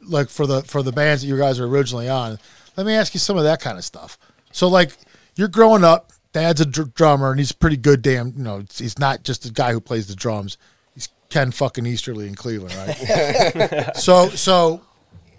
like 0.03 0.29
for 0.29 0.45
the 0.45 0.61
for 0.63 0.83
the 0.83 0.91
bands 0.91 1.21
that 1.21 1.27
you 1.27 1.37
guys 1.37 1.59
were 1.59 1.67
originally 1.67 2.09
on, 2.09 2.37
let 2.75 2.85
me 2.85 2.93
ask 2.93 3.13
you 3.13 3.19
some 3.19 3.37
of 3.37 3.43
that 3.43 3.61
kind 3.61 3.77
of 3.77 3.85
stuff. 3.85 4.17
So 4.51 4.67
like 4.67 4.91
you're 5.35 5.47
growing 5.47 5.83
up, 5.83 6.11
dad's 6.33 6.61
a 6.61 6.65
dr- 6.65 6.93
drummer 6.93 7.31
and 7.31 7.39
he's 7.39 7.51
pretty 7.51 7.77
good. 7.77 8.01
Damn, 8.01 8.33
you 8.35 8.43
know, 8.43 8.63
he's 8.75 8.99
not 8.99 9.23
just 9.23 9.45
a 9.45 9.51
guy 9.51 9.71
who 9.71 9.79
plays 9.79 10.07
the 10.07 10.15
drums. 10.15 10.57
He's 10.93 11.09
Ken 11.29 11.51
fucking 11.51 11.85
Easterly 11.85 12.27
in 12.27 12.35
Cleveland, 12.35 12.75
right? 12.75 13.91
so 13.95 14.29
so 14.29 14.81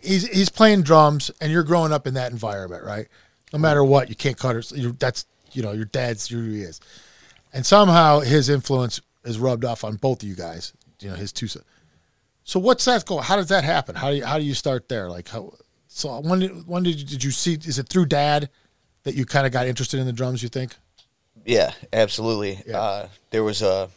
he's 0.02 0.26
he's 0.28 0.48
playing 0.48 0.82
drums 0.82 1.30
and 1.40 1.52
you're 1.52 1.64
growing 1.64 1.92
up 1.92 2.06
in 2.06 2.14
that 2.14 2.32
environment, 2.32 2.82
right? 2.82 3.08
No 3.52 3.58
matter 3.58 3.84
what, 3.84 4.08
you 4.08 4.14
can't 4.14 4.38
cut 4.38 4.56
it. 4.56 4.98
That's 4.98 5.26
you 5.52 5.62
know 5.62 5.72
your 5.72 5.86
dad's 5.86 6.28
who 6.28 6.42
he 6.44 6.62
is, 6.62 6.80
and 7.52 7.66
somehow 7.66 8.20
his 8.20 8.48
influence 8.48 9.00
is 9.28 9.38
rubbed 9.38 9.64
off 9.64 9.84
on 9.84 9.96
both 9.96 10.22
of 10.22 10.28
you 10.28 10.34
guys. 10.34 10.72
You 11.00 11.10
know 11.10 11.16
his 11.16 11.32
two. 11.32 11.46
sons. 11.46 11.64
So 12.44 12.58
what's 12.58 12.84
that 12.86 13.04
go? 13.04 13.18
How 13.18 13.36
does 13.36 13.48
that 13.48 13.62
happen? 13.62 13.94
How 13.94 14.10
do 14.10 14.16
you, 14.16 14.24
how 14.24 14.38
do 14.38 14.44
you 14.44 14.54
start 14.54 14.88
there? 14.88 15.10
Like 15.10 15.28
how? 15.28 15.52
So 15.86 16.18
when 16.20 16.38
did, 16.40 16.66
when 16.66 16.82
did 16.82 16.98
you, 16.98 17.06
did 17.06 17.22
you 17.22 17.30
see? 17.30 17.54
Is 17.54 17.78
it 17.78 17.88
through 17.88 18.06
dad 18.06 18.48
that 19.04 19.14
you 19.14 19.26
kind 19.26 19.46
of 19.46 19.52
got 19.52 19.66
interested 19.66 20.00
in 20.00 20.06
the 20.06 20.12
drums? 20.12 20.42
You 20.42 20.48
think? 20.48 20.74
Yeah, 21.44 21.72
absolutely. 21.92 22.62
Yeah. 22.66 22.80
Uh, 22.80 23.08
there 23.30 23.44
was 23.44 23.62
a, 23.62 23.88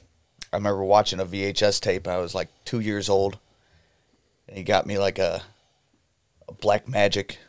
I 0.51 0.57
remember 0.57 0.83
watching 0.83 1.19
a 1.19 1.25
VHS 1.25 1.81
tape. 1.81 2.07
I 2.07 2.17
was 2.17 2.35
like 2.35 2.49
two 2.65 2.79
years 2.81 3.09
old, 3.09 3.39
and 4.47 4.57
he 4.57 4.63
got 4.63 4.85
me 4.85 4.97
like 4.97 5.17
a, 5.17 5.41
a 6.47 6.53
Black 6.53 6.87
Magic, 6.87 7.39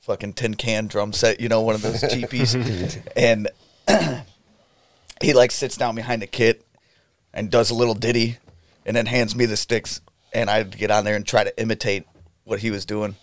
fucking 0.00 0.34
tin 0.34 0.54
can 0.54 0.86
drum 0.86 1.12
set. 1.12 1.40
You 1.40 1.48
know, 1.48 1.60
one 1.60 1.74
of 1.74 1.82
those 1.82 2.02
cheapies, 2.02 3.00
and 3.16 3.48
he 5.22 5.32
like 5.32 5.50
sits 5.50 5.76
down 5.76 5.94
behind 5.94 6.22
the 6.22 6.26
kit 6.26 6.64
and 7.32 7.50
does 7.50 7.70
a 7.70 7.74
little 7.74 7.94
ditty, 7.94 8.38
and 8.86 8.94
then 8.96 9.06
hands 9.06 9.34
me 9.34 9.46
the 9.46 9.56
sticks, 9.56 10.00
and 10.32 10.50
I'd 10.50 10.76
get 10.76 10.90
on 10.90 11.04
there 11.04 11.16
and 11.16 11.26
try 11.26 11.44
to 11.44 11.60
imitate 11.60 12.04
what 12.44 12.58
he 12.60 12.70
was 12.70 12.84
doing. 12.84 13.16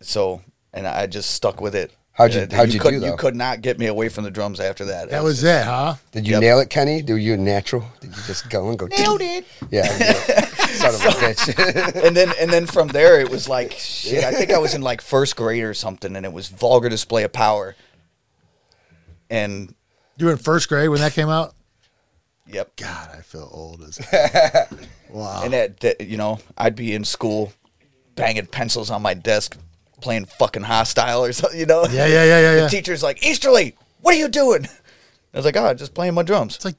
So, 0.00 0.40
and 0.72 0.86
I 0.86 1.06
just 1.06 1.30
stuck 1.30 1.60
with 1.60 1.74
it. 1.74 1.92
How'd 2.14 2.34
you- 2.34 2.40
Uh, 2.42 2.46
how'd 2.54 2.66
you 2.68 2.74
do, 2.74 2.78
couldn't- 2.80 3.00
though? 3.00 3.06
You 3.08 3.16
could 3.16 3.34
not 3.36 3.62
get 3.62 3.78
me 3.78 3.86
away 3.86 4.08
from 4.10 4.24
the 4.24 4.30
drums 4.30 4.60
after 4.60 4.84
that. 4.86 5.08
That 5.10 5.22
was 5.24 5.42
it, 5.44 5.64
huh? 5.64 5.94
Did 6.12 6.26
you 6.26 6.32
Yep. 6.34 6.40
nail 6.42 6.58
it, 6.60 6.68
Kenny? 6.70 7.00
Do 7.02 7.16
you 7.16 7.36
natural? 7.38 7.84
Did 8.00 8.14
you 8.14 8.22
just 8.26 8.50
go 8.50 8.68
and 8.68 8.78
go? 8.78 8.86
Nailed 8.86 9.22
it. 9.22 9.46
Yeah. 9.70 9.84
yeah. 9.98 10.46
Son 10.72 10.94
of 10.94 11.00
a 11.04 11.08
bitch. 11.08 11.94
and 12.06 12.14
then 12.16 12.32
and 12.40 12.50
then 12.52 12.66
from 12.66 12.88
there 12.88 13.18
it 13.20 13.30
was 13.30 13.48
like 13.48 13.72
shit. 13.78 14.24
I 14.24 14.32
think 14.32 14.50
I 14.52 14.58
was 14.58 14.74
in 14.74 14.82
like 14.82 15.00
first 15.00 15.36
grade 15.36 15.62
or 15.64 15.72
something, 15.74 16.14
and 16.16 16.26
it 16.26 16.32
was 16.32 16.48
vulgar 16.48 16.88
display 16.90 17.22
of 17.24 17.32
power. 17.32 17.76
And 19.30 19.74
You 20.22 20.26
were 20.26 20.32
in 20.34 20.38
first 20.38 20.68
grade 20.68 20.88
when 20.88 21.00
that 21.00 21.14
came 21.14 21.28
out. 21.28 21.52
yep, 22.46 22.76
God, 22.76 23.10
I 23.12 23.22
feel 23.22 23.48
old 23.52 23.82
as. 23.82 23.98
wow. 25.10 25.42
and 25.42 25.52
that, 25.52 25.80
that 25.80 26.00
you 26.06 26.16
know 26.16 26.38
I'd 26.56 26.76
be 26.76 26.94
in 26.94 27.02
school, 27.04 27.52
banging 28.14 28.46
pencils 28.46 28.88
on 28.88 29.02
my 29.02 29.14
desk, 29.14 29.58
playing 30.00 30.26
fucking 30.26 30.62
hostile 30.62 31.24
or 31.24 31.32
something. 31.32 31.58
You 31.58 31.66
know. 31.66 31.86
Yeah, 31.90 32.06
yeah, 32.06 32.24
yeah, 32.24 32.40
yeah, 32.40 32.52
The 32.54 32.60
yeah. 32.60 32.68
teacher's 32.68 33.02
like, 33.02 33.26
Easterly, 33.26 33.74
what 34.00 34.14
are 34.14 34.18
you 34.18 34.28
doing? 34.28 34.66
I 35.34 35.36
was 35.38 35.44
like, 35.44 35.56
oh, 35.56 35.74
just 35.74 35.92
playing 35.92 36.14
my 36.14 36.22
drums. 36.22 36.54
It's 36.54 36.64
like 36.64 36.76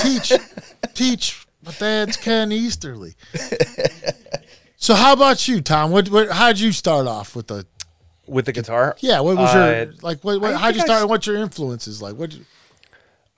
teach, 0.00 0.32
teach. 0.94 1.46
My 1.66 1.72
dad's 1.72 2.16
Ken 2.16 2.50
Easterly. 2.50 3.12
So 4.76 4.94
how 4.94 5.12
about 5.12 5.46
you, 5.48 5.60
Tom? 5.60 5.90
What, 5.90 6.08
what 6.10 6.30
how'd 6.30 6.58
you 6.58 6.72
start 6.72 7.06
off 7.06 7.36
with 7.36 7.48
the? 7.48 7.66
with 8.28 8.46
the 8.46 8.52
guitar. 8.52 8.96
Yeah, 9.00 9.20
what 9.20 9.36
was 9.36 9.54
Uh, 9.54 9.86
your 9.86 9.94
like? 10.02 10.22
What, 10.24 10.40
what 10.40 10.54
how'd 10.56 10.74
you 10.74 10.80
think 10.80 10.90
I 10.90 10.94
start? 10.94 10.96
s- 10.98 11.02
and 11.02 11.10
What's 11.10 11.26
your 11.26 11.36
influences 11.36 12.00
like? 12.02 12.14
What? 12.16 12.36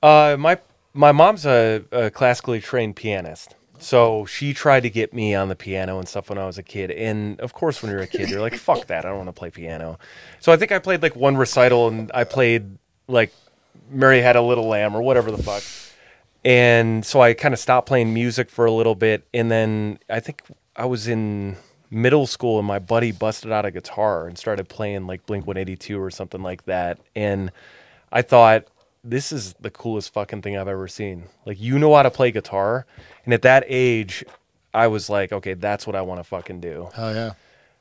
Uh, 0.03 0.37
my 0.39 0.59
my 0.95 1.13
mom's 1.13 1.47
a, 1.47 1.85
a 1.93 2.11
classically 2.11 2.61
trained 2.61 2.97
pianist, 2.97 3.55
so 3.79 4.25
she 4.27 4.55
tried 4.55 4.83
to 4.85 4.91
get 4.91 5.13
me 5.13 5.35
on 5.35 5.49
the 5.49 5.57
piano 5.57 5.99
and 5.99 6.09
stuff 6.09 6.29
when 6.29 6.39
I 6.39 6.47
was 6.47 6.59
a 6.59 6.63
kid. 6.63 6.91
And 6.91 7.41
of 7.41 7.53
course, 7.53 7.83
when 7.83 7.91
you're 7.91 8.01
a 8.01 8.07
kid, 8.07 8.31
you're 8.31 8.41
like, 8.41 8.55
"Fuck 8.57 8.87
that! 8.87 9.05
I 9.05 9.09
don't 9.09 9.19
want 9.19 9.29
to 9.29 9.33
play 9.33 9.51
piano." 9.51 9.99
So 10.41 10.53
I 10.53 10.57
think 10.57 10.73
I 10.73 10.79
played 10.79 11.03
like 11.03 11.17
one 11.17 11.37
recital, 11.37 11.89
and 11.89 12.11
I 12.15 12.25
played 12.25 12.79
like 13.07 13.33
"Mary 13.91 14.21
Had 14.21 14.37
a 14.37 14.43
Little 14.43 14.67
Lamb" 14.67 14.95
or 14.95 15.03
whatever 15.03 15.31
the 15.31 15.43
fuck. 15.43 15.63
And 16.45 17.05
so 17.05 17.21
I 17.21 17.35
kind 17.35 17.53
of 17.53 17.59
stopped 17.59 17.89
playing 17.89 18.15
music 18.15 18.49
for 18.51 18.65
a 18.65 18.73
little 18.73 18.95
bit, 18.95 19.27
and 19.35 19.51
then 19.51 19.99
I 20.09 20.21
think 20.21 20.43
I 20.77 20.85
was 20.85 21.09
in 21.09 21.57
middle 21.91 22.27
school, 22.27 22.59
and 22.59 22.67
my 22.67 22.79
buddy 22.79 23.13
busted 23.13 23.51
out 23.51 23.67
a 23.67 23.71
guitar 23.71 24.27
and 24.29 24.39
started 24.39 24.69
playing 24.69 25.07
like 25.07 25.27
Blink 25.27 25.47
182 25.47 26.01
or 26.01 26.11
something 26.11 26.43
like 26.43 26.65
that. 26.65 27.01
And 27.17 27.51
I 28.13 28.23
thought, 28.23 28.67
this 29.05 29.33
is 29.33 29.55
the 29.61 29.71
coolest 29.71 30.13
fucking 30.13 30.43
thing 30.43 30.57
I've 30.57 30.69
ever 30.69 30.89
seen. 30.89 31.25
Like, 31.47 31.61
you 31.61 31.79
know 31.79 31.95
how 31.95 32.03
to 32.03 32.11
play 32.11 32.31
guitar. 32.31 32.87
And 33.25 33.33
at 33.33 33.43
that 33.43 33.65
age, 33.67 34.25
I 34.75 34.87
was 34.87 35.09
like, 35.09 35.33
okay, 35.33 35.55
that's 35.55 35.87
what 35.87 35.97
I 35.97 36.03
want 36.03 36.21
to 36.21 36.25
fucking 36.25 36.61
do. 36.61 36.89
Oh 36.97 37.13
yeah. 37.13 37.33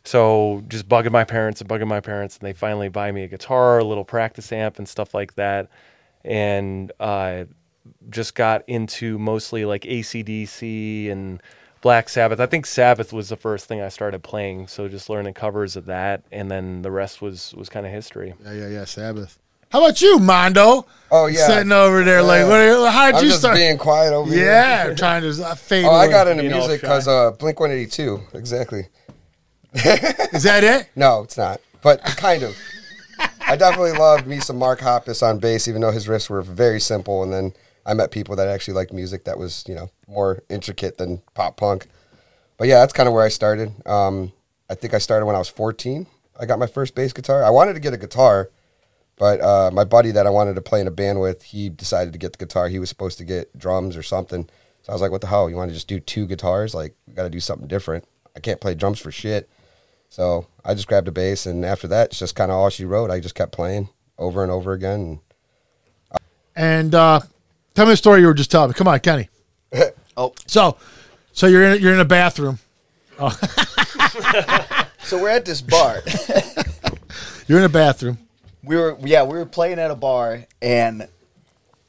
So 0.04 0.64
just 0.70 0.88
bugging 0.88 1.12
my 1.12 1.26
parents 1.26 1.60
and 1.60 1.70
bugging 1.70 1.88
my 1.88 2.00
parents, 2.00 2.38
and 2.38 2.48
they 2.48 2.54
finally 2.54 2.88
buy 2.88 3.12
me 3.12 3.24
a 3.24 3.28
guitar, 3.28 3.80
a 3.80 3.84
little 3.84 4.06
practice 4.06 4.52
amp, 4.54 4.78
and 4.78 4.88
stuff 4.88 5.14
like 5.14 5.36
that. 5.36 5.70
And 6.24 6.92
uh, 7.00 7.44
just 8.10 8.34
got 8.34 8.64
into 8.68 9.20
mostly 9.20 9.66
like 9.66 9.84
ACDC 9.84 11.12
and 11.12 11.42
Black 11.82 12.08
Sabbath. 12.10 12.40
I 12.40 12.46
think 12.46 12.66
Sabbath 12.66 13.12
was 13.12 13.30
the 13.30 13.36
first 13.36 13.66
thing 13.66 13.82
I 13.82 13.90
started 13.90 14.24
playing. 14.24 14.68
So 14.68 14.88
just 14.88 15.10
learning 15.10 15.34
covers 15.34 15.76
of 15.76 15.86
that, 15.86 16.24
and 16.32 16.50
then 16.50 16.84
the 16.84 16.92
rest 16.92 17.22
was 17.22 17.54
was 17.56 17.68
kind 17.68 17.86
of 17.86 17.92
history. 17.92 18.34
Yeah, 18.46 18.54
yeah, 18.54 18.68
yeah. 18.70 18.86
Sabbath. 18.86 19.40
How 19.72 19.80
about 19.84 20.02
you, 20.02 20.20
Mando? 20.20 20.86
Oh, 21.10 21.28
yeah. 21.28 21.48
sitting 21.48 21.72
over 21.72 22.04
there 22.04 22.22
like, 22.22 22.44
what? 22.44 22.60
Are, 22.60 22.68
you- 22.68 22.86
how 22.86 23.06
did 23.08 23.16
I'm 23.16 23.24
you 23.24 23.30
just 23.30 23.40
start? 23.42 23.56
being 23.56 23.78
quiet 23.78 24.14
over 24.14 24.30
here. 24.34 24.46
yeah, 24.46 24.94
trying 24.98 25.22
to 25.24 25.30
uh, 25.46 25.56
fade. 25.56 25.86
Oh, 25.86 25.92
I 25.92 26.08
got 26.10 26.28
into 26.28 26.44
You 26.44 26.50
music 26.50 26.82
because 26.82 27.08
uh, 27.08 27.32
Blink 27.32 27.60
182. 27.60 28.22
Exactly. 28.34 28.88
Is 29.74 30.44
that 30.44 30.64
it? 30.64 30.90
No, 30.96 31.24
it's 31.24 31.38
not. 31.38 31.62
But 31.82 32.02
kind 32.02 32.44
of. 32.44 32.58
I 33.48 33.56
definitely 33.56 33.94
loved 33.94 34.28
me 34.28 34.40
some 34.40 34.58
Mark 34.58 34.80
Hoppus 34.80 35.24
on 35.24 35.40
bass, 35.40 35.68
even 35.68 35.82
though 35.82 35.92
his 35.92 36.08
riffs 36.08 36.30
were 36.30 36.42
very 36.42 36.80
simple. 36.82 37.24
And 37.24 37.32
then 37.32 37.54
I 37.86 37.94
met 37.94 38.12
people 38.12 38.36
that 38.36 38.48
actually 38.48 38.74
liked 38.74 38.92
music 38.92 39.24
that 39.26 39.38
was, 39.38 39.64
you 39.68 39.76
know, 39.76 39.90
more 40.08 40.44
intricate 40.50 40.98
than 40.98 41.22
pop 41.34 41.56
punk. 41.58 41.88
But 42.58 42.68
yeah, 42.68 42.80
that's 42.80 42.94
kind 42.94 43.08
of 43.08 43.14
where 43.14 43.24
I 43.24 43.30
started. 43.30 43.72
Um, 43.88 44.34
I 44.70 44.76
think 44.76 44.94
I 44.94 44.98
started 44.98 45.26
when 45.26 45.36
I 45.36 45.40
was 45.40 45.48
14. 45.50 46.06
I 46.40 46.46
got 46.46 46.60
my 46.60 46.68
first 46.68 46.96
bass 46.96 47.14
guitar. 47.14 47.44
I 47.44 47.50
wanted 47.50 47.74
to 47.74 47.80
get 47.80 47.94
a 47.94 47.98
guitar, 47.98 48.50
but 49.18 49.42
uh, 49.42 49.72
my 49.74 49.84
buddy 49.84 50.12
that 50.12 50.28
I 50.28 50.30
wanted 50.30 50.56
to 50.56 50.62
play 50.62 50.80
in 50.80 50.88
a 50.88 50.92
band 50.92 51.20
with, 51.20 51.44
he 51.44 51.70
decided 51.70 52.14
to 52.14 52.20
get 52.20 52.34
the 52.34 52.46
guitar. 52.46 52.70
He 52.70 52.80
was 52.80 52.90
supposed 52.90 53.18
to 53.18 53.24
get 53.26 53.58
drums 53.58 53.98
or 53.98 54.04
something. 54.04 54.48
So 54.84 54.92
I 54.92 54.94
was 54.94 55.02
like, 55.02 55.12
what 55.12 55.22
the 55.22 55.28
hell? 55.28 55.50
You 55.50 55.56
want 55.56 55.70
to 55.70 55.76
just 55.76 55.88
do 55.88 56.00
two 56.00 56.28
guitars? 56.28 56.74
Like, 56.76 56.96
we 57.08 57.14
got 57.14 57.24
to 57.24 57.30
do 57.30 57.40
something 57.40 57.68
different. 57.68 58.08
I 58.36 58.40
can't 58.40 58.62
play 58.62 58.76
drums 58.76 59.00
for 59.00 59.12
shit. 59.12 59.50
So 60.10 60.48
I 60.64 60.74
just 60.74 60.88
grabbed 60.88 61.08
a 61.08 61.12
bass, 61.12 61.46
and 61.46 61.66
after 61.66 61.88
that, 61.90 62.10
it's 62.10 62.20
just 62.20 62.36
kind 62.36 62.52
of 62.52 62.58
all 62.58 62.70
she 62.70 62.86
wrote. 62.86 63.12
I 63.12 63.20
just 63.20 63.36
kept 63.36 63.52
playing 63.52 63.90
over 64.18 64.44
and 64.44 64.52
over 64.52 64.72
again. 64.72 65.20
And 66.56 66.96
uh, 66.96 67.20
tell 67.76 67.86
me 67.86 67.94
a 67.94 67.98
story 67.98 68.22
you 68.22 68.28
were 68.28 68.34
just 68.34 68.50
telling 68.52 68.70
me. 68.70 68.74
Come 68.74 68.88
on, 68.88 69.00
Kenny. 69.00 69.30
Oh, 70.20 70.34
So, 70.48 70.78
so 71.32 71.46
you're 71.46 71.64
in 71.64 71.80
you're 71.80 71.94
in 71.94 72.00
a 72.00 72.06
bathroom. 72.06 72.58
so 75.04 75.22
we're 75.22 75.30
at 75.30 75.46
this 75.46 75.62
bar. 75.62 76.02
You're 77.48 77.60
in 77.60 77.66
a 77.66 77.70
bathroom. 77.70 78.18
We 78.68 78.76
were 78.76 78.98
yeah, 79.02 79.24
we 79.24 79.38
were 79.38 79.46
playing 79.46 79.80
at 79.80 79.90
a 79.92 79.96
bar 79.96 80.46
and 80.62 81.08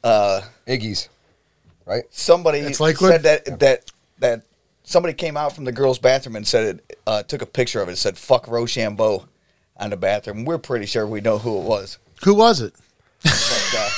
uh 0.03 0.41
Iggy's, 0.67 1.09
right? 1.85 2.03
somebody 2.09 2.59
It's 2.59 2.79
liquid? 2.79 3.11
said 3.11 3.23
that 3.23 3.59
that 3.59 3.91
that 4.19 4.43
somebody 4.83 5.13
came 5.13 5.37
out 5.37 5.53
from 5.53 5.65
the 5.65 5.71
girls' 5.71 5.99
bathroom 5.99 6.35
and 6.35 6.47
said 6.47 6.75
it 6.89 6.97
uh, 7.05 7.23
took 7.23 7.41
a 7.41 7.45
picture 7.45 7.81
of 7.81 7.89
it. 7.89 7.97
Said 7.97 8.17
"fuck 8.17 8.47
Rochambeau" 8.47 9.27
on 9.77 9.89
the 9.91 9.97
bathroom. 9.97 10.45
We're 10.45 10.57
pretty 10.57 10.85
sure 10.85 11.05
we 11.07 11.21
know 11.21 11.37
who 11.37 11.57
it 11.59 11.63
was. 11.63 11.97
Who 12.23 12.33
was 12.35 12.59
it? 12.61 12.73
But, 13.23 13.31
uh, 13.77 13.89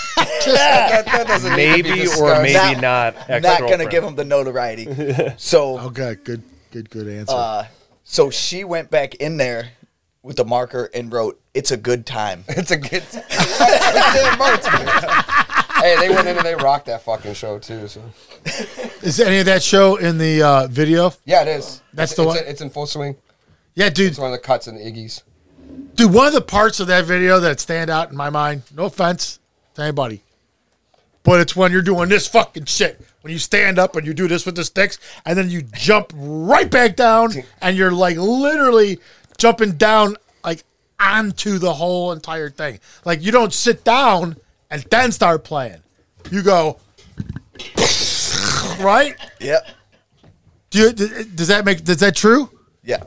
that, 0.46 1.04
that 1.06 1.28
doesn't 1.28 1.56
need 1.56 1.78
to 1.78 1.84
be 1.84 1.90
Maybe 1.90 2.02
or 2.02 2.04
discussed. 2.06 2.42
maybe 2.44 2.82
Not- 2.82 2.82
not. 2.82 3.16
not 3.16 3.28
gonna 3.28 3.48
ex-girlfriend. 3.48 3.92
give 3.92 4.04
him 4.04 4.16
the 4.16 4.26
notoriety. 4.26 4.88
So 5.38 5.80
Okay, 5.80 6.16
good, 6.24 6.44
good, 6.72 6.90
good 6.90 7.08
answer. 7.08 7.34
uh, 7.36 7.66
so 8.04 8.30
she 8.30 8.64
went 8.64 8.90
back 8.92 9.16
in 9.16 9.38
there 9.38 9.70
with 10.24 10.36
the 10.38 10.46
marker 10.46 10.90
and 10.94 11.12
wrote, 11.12 11.41
"It's 11.54 11.72
a 11.72 11.78
good 11.78 12.06
time." 12.06 12.44
It's 12.50 12.72
a 12.72 12.78
good. 12.78 13.04
Damn, 13.12 14.38
Mo, 14.38 14.54
it's 14.54 14.68
a 14.68 14.72
good- 14.72 15.84
hey, 15.84 15.96
they 16.00 16.10
went 16.10 16.28
in 16.28 16.38
and 16.38 16.46
they 16.46 16.56
rocked 16.56 16.86
that 16.88 17.02
fucking 17.04 17.34
show 17.34 17.60
too. 17.60 17.88
So 17.88 18.02
Is 19.02 19.20
any 19.20 19.40
of 19.40 19.46
that 19.46 19.64
show 19.64 19.96
in 19.98 20.18
the 20.18 20.42
uh, 20.44 20.68
video? 20.68 21.14
yeah, 21.26 21.42
it 21.42 21.48
is. 21.48 21.82
That's 21.94 22.12
It's- 22.14 22.16
the 22.26 22.32
it's, 22.32 22.42
one- 22.42 22.52
It's 22.52 22.62
in 22.62 22.70
full 22.70 22.86
swing. 22.86 23.16
Yeah, 23.76 23.90
dude. 23.90 24.10
It's 24.12 24.20
one 24.20 24.34
of 24.34 24.40
the 24.40 24.46
cuts 24.46 24.68
in 24.68 24.76
the 24.76 24.82
Iggy's. 24.82 25.24
Dude, 25.96 26.14
one 26.14 26.28
of 26.28 26.34
the 26.34 26.42
parts 26.42 26.80
of 26.80 26.88
that 26.88 27.06
video 27.06 27.40
that 27.40 27.60
stand 27.60 27.90
out 27.90 28.12
in 28.12 28.18
my 28.18 28.30
mind, 28.30 28.64
no 28.76 28.86
offense 28.86 29.40
to 29.76 29.82
anybody, 29.84 30.22
but 31.24 31.40
it's 31.40 31.56
when 31.56 31.72
you're 31.72 31.82
doing 31.82 32.10
this 32.10 32.28
fucking 32.28 32.66
shit. 32.66 33.00
When 33.22 33.32
you 33.32 33.40
stand 33.40 33.78
up 33.80 33.96
and 33.96 34.06
you 34.06 34.14
do 34.14 34.28
this 34.28 34.46
with 34.46 34.56
the 34.56 34.64
sticks, 34.66 34.98
and 35.26 35.38
then 35.38 35.50
you 35.50 35.62
jump 35.62 36.12
right 36.16 36.70
back 36.70 36.96
down, 36.96 37.32
and 37.62 37.78
you're 37.78 37.92
like 37.92 38.18
literally 38.18 39.00
jumping 39.38 39.74
down 39.74 40.10
like 40.12 40.18
onto 41.02 41.58
the 41.58 41.74
whole 41.74 42.12
entire 42.12 42.50
thing. 42.50 42.80
Like 43.06 43.22
you 43.24 43.32
don't 43.32 43.54
sit 43.54 43.84
down 43.84 44.38
and 44.70 44.84
then 44.84 45.12
start 45.12 45.44
playing. 45.44 45.82
You 46.30 46.44
go 46.44 46.80
right. 48.80 49.16
Yep. 49.40 49.68
Do 50.70 50.80
you, 50.80 50.92
does 50.94 51.48
that 51.50 51.66
make 51.66 51.84
does 51.84 51.98
that 51.98 52.16
true? 52.16 52.50
Yeah. 52.84 53.04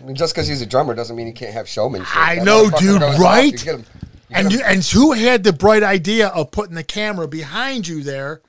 I 0.00 0.04
mean, 0.04 0.14
just 0.14 0.32
because 0.34 0.46
he's 0.46 0.62
a 0.62 0.66
drummer 0.66 0.94
doesn't 0.94 1.16
mean 1.16 1.26
he 1.26 1.32
can't 1.32 1.52
have 1.52 1.68
showmanship. 1.68 2.16
I 2.16 2.36
That 2.36 2.44
know, 2.44 2.70
dude, 2.70 3.02
right? 3.02 3.52
you 3.52 3.58
get 3.58 3.74
him- 3.74 3.84
you 4.30 4.36
And 4.36 4.50
get 4.50 4.58
you, 4.60 4.64
and 4.64 4.84
who 4.84 5.12
had 5.12 5.42
the 5.42 5.52
bright 5.52 5.82
idea 5.82 6.28
of 6.28 6.50
putting 6.50 6.74
the 6.76 6.84
camera 6.84 7.26
behind 7.26 7.88
you 7.88 8.02
there, 8.04 8.40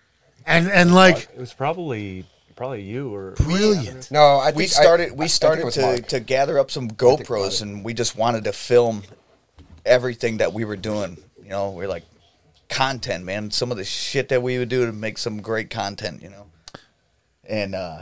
and 0.46 0.70
and 0.70 0.94
like 0.94 1.30
It 1.34 1.40
was 1.40 1.54
probably 1.54 2.26
probably 2.60 2.82
you 2.84 3.16
or 3.16 3.32
brilliant. 3.38 4.12
no, 4.12 4.38
I 4.38 4.48
think 4.48 4.58
We 4.58 4.64
I- 4.66 4.68
started. 4.68 5.10
I- 5.10 5.14
I 5.14 5.16
we 5.16 5.28
started 5.30 5.72
to, 5.72 6.02
to 6.02 6.20
gather 6.20 6.60
up 6.60 6.70
some 6.70 6.90
GoPros, 6.92 7.62
and 7.62 7.86
we 7.86 7.94
just 7.94 8.18
wanted 8.18 8.44
to 8.44 8.52
film 8.52 9.04
everything 9.86 10.38
that 10.38 10.52
we 10.52 10.66
were 10.66 10.76
doing. 10.76 11.18
You 11.42 11.50
know, 11.52 11.70
we're 11.72 11.88
like 11.88 12.04
content, 12.68 13.24
man. 13.24 13.50
Some 13.50 13.72
of 13.72 13.78
the 13.78 13.86
shit 13.86 14.28
that 14.30 14.44
we 14.44 14.58
would 14.58 14.68
do 14.68 14.86
to 14.86 14.92
make 14.92 15.18
some 15.18 15.42
great 15.42 15.70
content. 15.70 16.22
You 16.22 16.32
know, 16.32 16.46
and 17.46 17.74
uh, 17.74 18.02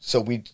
so 0.00 0.20
we 0.20 0.44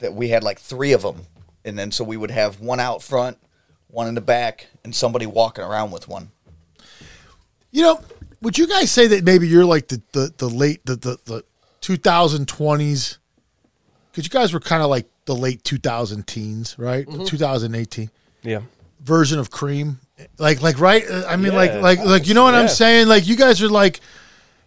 that 0.00 0.12
we 0.12 0.28
had 0.30 0.42
like 0.42 0.58
three 0.58 0.92
of 0.92 1.02
them, 1.02 1.26
and 1.64 1.78
then 1.78 1.92
so 1.92 2.02
we 2.02 2.16
would 2.16 2.32
have 2.32 2.58
one 2.60 2.80
out 2.80 3.04
front, 3.04 3.38
one 3.86 4.08
in 4.08 4.16
the 4.16 4.20
back, 4.20 4.66
and 4.82 4.92
somebody 4.92 5.26
walking 5.26 5.62
around 5.62 5.92
with 5.92 6.08
one. 6.08 6.32
You 7.70 7.82
know, 7.82 8.00
would 8.42 8.58
you 8.58 8.66
guys 8.66 8.90
say 8.90 9.06
that 9.06 9.22
maybe 9.22 9.46
you're 9.46 9.64
like 9.64 9.86
the 9.86 10.02
the, 10.10 10.32
the 10.38 10.48
late 10.48 10.84
the 10.84 10.96
the, 10.96 11.18
the 11.24 11.44
2020s? 11.86 13.18
Because 14.10 14.24
you 14.24 14.30
guys 14.30 14.52
were 14.52 14.60
kind 14.60 14.82
of 14.82 14.90
like 14.90 15.06
the 15.26 15.34
late 15.34 15.62
2000 15.62 16.26
teens, 16.26 16.74
right? 16.78 17.06
Mm-hmm. 17.06 17.24
2018 17.26 18.10
yeah. 18.42 18.60
version 19.00 19.38
of 19.38 19.50
Cream, 19.50 20.00
like 20.38 20.62
like 20.62 20.80
right? 20.80 21.04
I 21.28 21.36
mean, 21.36 21.54
like 21.54 21.72
Yeah, 21.72 21.80
like 21.80 21.98
like 22.00 22.26
you 22.26 22.34
know 22.34 22.44
what 22.44 22.54
I'm 22.54 22.68
saying? 22.68 23.08
Like 23.08 23.26
you 23.26 23.36
guys 23.36 23.62
are 23.62 23.68
like, 23.68 24.00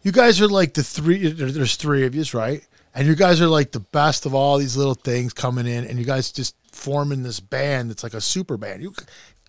you 0.04 0.12
guys 0.12 0.40
are 0.40 0.48
like 0.48 0.74
the 0.74 0.84
three. 0.84 1.28
There's 1.32 1.76
three 1.76 2.06
of 2.06 2.16
yous, 2.16 2.34
right? 2.34 2.66
And 2.96 3.08
you 3.08 3.16
guys 3.16 3.42
are 3.42 3.48
like 3.48 3.72
the 3.72 3.80
best 3.80 4.26
of 4.26 4.34
all 4.34 4.58
these 4.58 4.78
little 4.78 4.96
things 4.96 5.34
coming 5.34 5.68
in, 5.68 5.86
and 5.86 6.00
you 6.00 6.06
guys 6.06 6.32
just 6.32 6.56
forming 6.72 7.24
this 7.24 7.40
band 7.40 7.90
that's 7.90 8.04
like 8.04 8.14
a 8.14 8.22
super 8.22 8.58
band. 8.58 8.82
You 8.82 8.94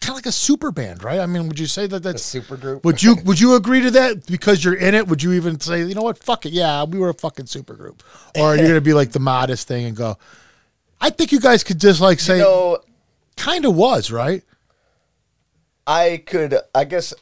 kind 0.01 0.11
of 0.13 0.17
like 0.17 0.27
a 0.27 0.33
super 0.33 0.71
band, 0.71 1.03
right? 1.05 1.21
I 1.21 1.27
mean, 1.27 1.47
would 1.49 1.59
you 1.59 1.67
say 1.67 1.87
that 1.87 1.97
a 1.97 2.01
that's 2.01 2.23
super 2.23 2.57
group. 2.57 2.85
would 2.85 3.03
you 3.03 3.17
would 3.25 3.39
you 3.41 3.55
agree 3.55 3.81
to 3.83 3.91
that 3.93 4.27
because 4.27 4.65
you're 4.65 4.75
in 4.75 4.95
it? 4.95 5.07
Would 5.09 5.23
you 5.23 5.33
even 5.33 5.61
say, 5.61 5.83
you 5.85 5.95
know 5.95 6.03
what, 6.03 6.19
fuck 6.19 6.47
it, 6.47 6.53
yeah, 6.53 6.85
we 6.85 6.99
were 6.99 7.11
a 7.11 7.15
fucking 7.15 7.47
super 7.47 7.75
group, 7.75 8.03
or 8.37 8.49
are 8.49 8.57
you 8.57 8.67
gonna 8.67 8.81
be 8.81 8.95
like 8.95 9.13
the 9.13 9.21
modest 9.21 9.69
thing 9.69 9.85
and 9.87 9.97
go? 9.97 10.17
I 11.01 11.11
think 11.11 11.33
you 11.33 11.41
guys 11.41 11.65
could 11.65 11.81
just 11.81 12.01
like 12.01 12.21
say, 12.21 12.37
You 12.39 12.43
know, 12.45 12.79
kind 13.37 13.65
of 13.65 13.75
was 13.75 14.11
right. 14.11 14.43
I 15.87 16.23
could. 16.27 16.55
I 16.75 16.85
guess 16.85 17.13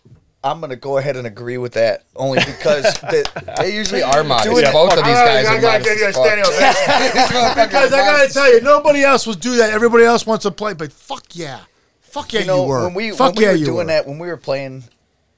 I'm 0.44 0.60
gonna 0.60 0.76
go 0.76 0.98
ahead 0.98 1.16
and 1.16 1.26
agree 1.26 1.58
with 1.58 1.72
that 1.74 2.04
only 2.16 2.38
because 2.44 2.82
the, 3.00 3.54
They 3.58 3.74
usually 3.74 4.02
are 4.02 4.22
modest. 4.24 4.50
Doing 4.50 4.64
it- 4.66 4.72
Both 4.72 4.92
of 4.92 5.04
these 5.04 5.14
guys 5.14 5.46
I 5.46 5.56
are 5.56 5.60
gotta 5.60 5.78
modest. 5.78 5.88
give 5.88 5.98
you 5.98 6.04
a 6.04 6.08
as 6.08 6.14
fuck. 6.16 6.26
standing 6.26 6.44
ovation. 6.46 7.12
These 7.18 7.38
motherfuckers 7.38 7.66
Because 7.66 7.92
I 7.92 7.98
gotta 7.98 8.32
tell 8.32 8.52
you, 8.54 8.60
nobody 8.60 9.02
else 9.04 9.26
would 9.26 9.40
do 9.40 9.56
that. 9.56 9.70
Everybody 9.70 10.04
else 10.04 10.26
wants 10.26 10.42
to 10.44 10.50
play, 10.50 10.74
but 10.74 10.92
fuck 10.92 11.24
yeah, 11.32 11.60
fuck 12.22 12.32
yeah, 12.32 12.40
you 12.40 12.44
you, 12.46 12.50
know 12.52 12.66
were. 12.66 12.84
when 12.84 12.94
we 12.94 13.10
fuck 13.10 13.34
when 13.34 13.36
we 13.36 13.42
yeah, 13.44 13.50
were 13.50 13.56
you 13.56 13.64
doing 13.64 13.76
were. 13.78 13.84
that 13.86 14.06
when 14.06 14.18
we 14.18 14.28
were 14.28 14.36
playing, 14.36 14.84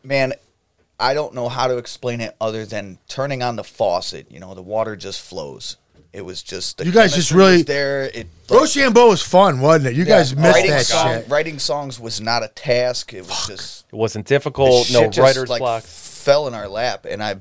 man, 0.03 0.33
I 0.99 1.15
don't 1.15 1.35
know 1.35 1.49
how 1.49 1.67
to 1.69 1.79
explain 1.79 2.21
it 2.21 2.37
other 2.41 2.67
than 2.67 2.99
turning 3.09 3.43
on 3.43 3.57
the 3.57 3.65
faucet. 3.65 4.31
You 4.31 4.41
know, 4.41 4.55
the 4.55 4.63
water 4.63 4.97
just 4.97 5.21
flows. 5.23 5.77
It 6.13 6.23
was 6.23 6.43
just 6.43 6.79
the 6.79 6.85
You 6.87 6.91
guys 6.93 7.15
just 7.15 7.31
really- 7.31 7.59
was 7.59 7.65
there. 7.67 8.05
It 8.13 8.27
Rochambeau 8.51 9.09
was 9.11 9.23
fun, 9.23 9.61
wasn't 9.61 9.87
it? 9.89 9.95
You 9.95 10.05
guys 10.05 10.35
missed 10.35 10.57
writing 10.57 10.71
that 10.73 10.85
song, 10.87 11.21
shit. 11.21 11.29
writing 11.29 11.59
songs 11.61 12.01
was 12.01 12.21
not 12.21 12.43
a 12.43 12.49
task. 12.49 13.15
It 13.15 13.21
was 13.21 13.47
just 13.47 13.85
It 13.93 13.95
wasn't 13.95 14.27
difficult. 14.27 14.91
No 14.93 15.07
just, 15.09 15.19
writer's 15.19 15.49
like, 15.49 15.61
block. 15.61 15.85
Fell 15.85 16.49
in 16.49 16.55
our 16.55 16.67
lap, 16.69 17.07
and 17.09 17.23
I, 17.23 17.37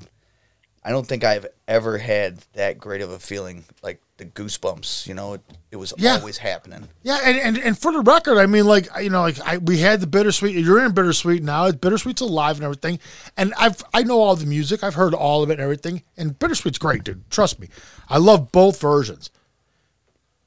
I 0.86 0.92
don't 0.92 1.06
think 1.08 1.24
I've 1.24 1.48
ever 1.68 1.98
had 1.98 2.38
that 2.54 2.78
great 2.78 3.02
of 3.02 3.10
a 3.10 3.18
feeling 3.20 3.66
like 3.82 4.00
the 4.20 4.26
goosebumps. 4.26 5.07
You 5.07 5.15
know, 5.15 5.34
it, 5.34 5.41
it 5.72 5.76
was 5.78 5.93
Yeah. 5.97 6.17
always 6.17 6.38
happening. 6.38 6.88
Yeah, 7.01 7.17
and, 7.24 7.38
and 7.39 7.57
and 7.57 7.78
for 7.78 7.91
the 7.91 8.01
record, 8.01 8.38
I 8.38 8.45
mean, 8.45 8.65
like 8.65 8.88
you 9.01 9.09
know, 9.09 9.22
like 9.22 9.39
I, 9.41 9.57
we 9.57 9.80
had 9.80 9.99
the 10.01 10.07
bittersweet. 10.07 10.55
You're 10.55 10.86
in 10.86 10.91
bittersweet 10.91 11.41
now. 11.41 11.72
Bittersweet's 11.72 12.22
alive 12.22 12.57
and 12.57 12.63
everything. 12.65 12.99
And 13.36 13.53
I've 13.57 13.84
I 13.93 14.03
know 14.03 14.20
all 14.22 14.36
the 14.36 14.45
music. 14.45 14.84
I've 14.84 14.93
heard 14.93 15.15
all 15.15 15.41
of 15.41 15.49
it 15.49 15.53
and 15.53 15.61
everything. 15.61 16.03
And 16.17 16.38
bittersweet's 16.38 16.78
great, 16.78 17.03
dude. 17.03 17.28
Trust 17.32 17.59
me, 17.59 17.70
I 18.07 18.20
love 18.20 18.51
both 18.51 18.80
versions. 18.80 19.32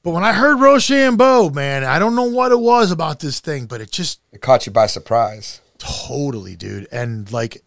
But 0.04 0.10
when 0.12 0.24
I 0.24 0.32
heard 0.32 0.60
Rochambeau, 0.60 1.50
man, 1.50 1.84
I 1.84 1.98
don't 2.00 2.16
know 2.16 2.24
what 2.24 2.50
it 2.50 2.58
was 2.58 2.90
about 2.90 3.20
this 3.20 3.38
thing, 3.40 3.66
but 3.66 3.80
it 3.80 3.90
just 3.92 4.20
It 4.32 4.40
caught 4.40 4.66
you 4.66 4.72
by 4.72 4.86
surprise. 4.86 5.60
totally, 5.78 6.56
dude, 6.56 6.88
and 6.90 7.30
like 7.32 7.62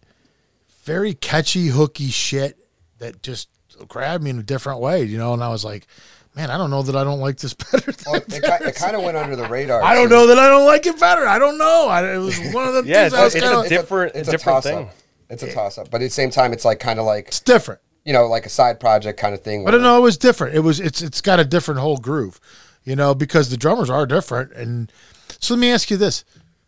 very 0.83 1.13
catchy, 1.13 1.67
hooky 1.67 2.09
shit 2.09 2.57
that 2.99 3.23
just 3.23 3.47
grabbed 3.87 4.23
me 4.23 4.29
in 4.31 4.39
a 4.39 4.43
different 4.43 4.79
way, 4.79 5.03
you 5.03 5.17
know. 5.17 5.33
And 5.33 5.43
I 5.43 5.49
was 5.49 5.63
like, 5.65 5.87
man, 6.35 6.49
I 6.51 6.57
don't 6.57 6.69
know 6.69 6.81
that 6.83 6.95
I 6.95 7.03
don't 7.03 7.19
like 7.19 7.37
this 7.37 7.53
better. 7.71 7.91
Than 7.91 8.03
Well, 8.05 8.15
it, 8.15 8.27
ki- 8.29 8.39
it 8.69 8.75
kind 8.75 8.95
of 8.95 9.03
went 9.03 9.17
under 9.17 9.35
the 9.35 9.47
radar. 9.47 9.81
I 9.83 9.95
don't 9.95 10.09
too. 10.09 10.15
know 10.15 10.27
that 10.27 10.37
I 10.39 10.47
don't 10.47 10.65
like 10.65 10.85
it 10.85 10.99
better. 10.99 11.25
I 11.27 11.39
don't 11.39 11.57
know. 11.57 11.87
I, 11.89 12.13
it 12.15 12.17
was 12.17 12.37
one 12.53 12.67
of 12.67 12.73
the 12.73 12.83
Yeah, 12.85 13.03
things 13.09 13.13
I 13.13 13.17
it's- 13.17 13.23
was 13.25 13.35
it's 13.35 13.43
kind 13.43 13.55
a 13.55 13.59
of. 13.59 13.63
diff- 13.69 13.79
different- 13.81 14.15
it's 14.15 14.27
a 14.27 14.31
different 14.31 14.55
toss-up. 14.63 14.73
thing. 14.73 14.89
It's 15.29 15.43
a 15.43 15.51
toss 15.51 15.77
up, 15.79 15.89
but 15.89 16.01
at 16.01 16.05
the 16.05 16.09
same 16.11 16.29
time, 16.29 16.53
it's 16.53 16.65
like 16.65 16.79
kind 16.79 16.99
of 16.99 17.05
like 17.05 17.27
It's 17.29 17.39
different. 17.39 17.81
you 18.03 18.13
know, 18.13 18.27
like 18.27 18.45
a 18.45 18.49
side 18.49 18.79
project 18.79 19.19
kind 19.19 19.33
of 19.33 19.41
thing. 19.41 19.67
I 19.67 19.71
don't 19.71 19.81
know. 19.81 19.97
It 19.97 20.01
was 20.01 20.17
different. 20.19 20.55
It 20.55 20.59
was. 20.59 20.79
It's. 20.79 21.01
It's 21.01 21.19
got 21.19 21.39
a 21.39 21.43
different 21.43 21.79
whole 21.79 21.97
groove, 21.97 22.39
you 22.83 22.95
know, 22.95 23.15
because 23.15 23.49
the 23.49 23.57
drummers 23.57 23.89
are 23.89 24.05
different. 24.05 24.51
And 24.51 24.91
so 25.39 25.55
let 25.55 25.59
me 25.61 25.71
ask 25.71 25.89
you 25.89 25.97
this: 25.97 26.23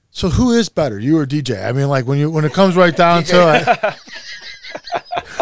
So 0.09 0.29
who 0.29 0.53
is 0.53 0.69
better, 0.69 0.97
you 0.97 1.19
or 1.19 1.27
DJ? 1.27 1.63
I 1.63 1.71
mean, 1.71 1.87
like 1.87 2.07
when 2.07 2.17
you 2.17 2.31
when 2.31 2.45
it 2.45 2.53
comes 2.53 2.75
right 2.75 2.95
down 2.95 3.23
to 3.25 3.53
it. 3.83 3.95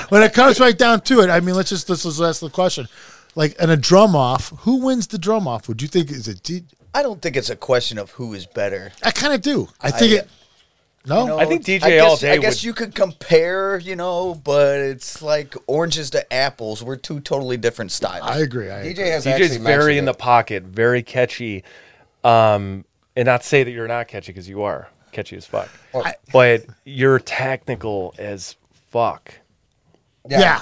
When 0.10 0.24
it 0.24 0.34
comes 0.34 0.60
right 0.60 0.78
down 0.78 1.02
to 1.02 1.22
it, 1.22 1.30
I 1.30 1.40
mean, 1.40 1.56
let's 1.56 1.70
just 1.70 1.90
let's 1.90 2.04
just 2.04 2.22
ask 2.22 2.42
the 2.42 2.50
question: 2.50 2.88
like 3.36 3.60
in 3.62 3.70
a 3.70 3.78
drum 3.78 4.16
off, 4.16 4.50
who 4.60 4.78
wins 4.78 5.08
the 5.08 5.18
drum 5.18 5.48
off? 5.48 5.68
Would 5.68 5.82
you 5.82 5.88
think 5.88 6.12
is 6.12 6.28
it? 6.28 6.42
D- 6.44 6.64
I 6.94 7.02
don't 7.02 7.22
think 7.22 7.36
it's 7.36 7.50
a 7.50 7.56
question 7.58 7.98
of 7.98 8.12
who 8.12 8.34
is 8.34 8.46
better. 8.46 8.94
I 9.04 9.12
kind 9.12 9.34
of 9.34 9.42
do. 9.42 9.68
I 9.82 9.92
think 9.92 10.14
I- 10.14 10.16
it. 10.18 10.30
No, 11.08 11.28
No, 11.28 11.38
I 11.38 11.46
think 11.46 11.64
DJ 11.64 11.84
I 11.84 11.90
guess, 11.92 12.04
all 12.04 12.18
day 12.18 12.32
I 12.32 12.38
guess 12.38 12.56
would- 12.56 12.64
you 12.64 12.74
could 12.74 12.96
compare, 12.96 13.78
you 13.78 13.96
know, 13.96 14.34
but 14.34 14.80
it's 14.80 15.22
like 15.22 15.56
oranges 15.68 16.10
to 16.12 16.34
apples. 16.34 16.82
We're 16.82 16.96
two 16.96 17.20
totally 17.20 17.58
different 17.58 17.92
styles. 17.92 18.24
I 18.26 18.40
agree. 18.40 18.72
I 18.72 18.80
agree. 18.80 18.94
DJ 18.96 19.12
has 19.12 19.24
DJ's 19.26 19.28
actually 19.28 19.58
very 19.60 19.78
mentioned 19.78 19.98
in 20.00 20.06
the 20.06 20.14
pocket, 20.16 20.64
very 20.64 21.04
catchy. 21.04 21.64
Um, 22.24 22.86
and 23.16 23.28
not 23.28 23.44
say 23.44 23.64
that 23.64 23.70
you're 23.70 23.88
not 23.88 24.08
catchy 24.08 24.32
because 24.32 24.50
you 24.50 24.64
are 24.64 24.90
catchy 25.12 25.36
as 25.38 25.46
fuck. 25.46 25.70
Well, 25.94 26.12
but 26.34 26.66
you're 26.86 27.20
technical 27.20 28.16
as 28.18 28.56
fuck. 28.90 29.32
Yeah. 30.30 30.62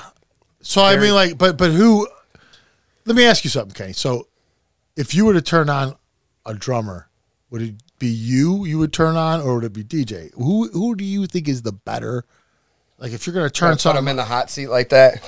So 0.61 0.83
I 0.83 0.97
mean, 0.97 1.13
like, 1.13 1.37
but 1.37 1.57
but 1.57 1.71
who? 1.71 2.07
Let 3.05 3.15
me 3.15 3.25
ask 3.25 3.43
you 3.43 3.49
something, 3.49 3.73
Kenny. 3.73 3.93
So, 3.93 4.27
if 4.95 5.13
you 5.13 5.25
were 5.25 5.33
to 5.33 5.41
turn 5.41 5.69
on 5.69 5.95
a 6.45 6.53
drummer, 6.53 7.09
would 7.49 7.61
it 7.61 7.75
be 7.99 8.07
you? 8.07 8.65
You 8.65 8.79
would 8.79 8.93
turn 8.93 9.17
on, 9.17 9.41
or 9.41 9.55
would 9.55 9.65
it 9.65 9.73
be 9.73 9.83
DJ? 9.83 10.33
Who 10.35 10.69
who 10.69 10.95
do 10.95 11.03
you 11.03 11.27
think 11.27 11.47
is 11.47 11.63
the 11.63 11.73
better? 11.73 12.25
Like, 13.03 13.11
if 13.11 13.27
you're 13.27 13.33
gonna 13.33 13.49
turn 13.49 13.75
Put 13.75 13.97
him 13.97 14.07
in 14.07 14.15
the 14.15 14.23
hot 14.23 14.49
seat 14.49 14.67
like 14.67 14.87
that. 14.89 15.21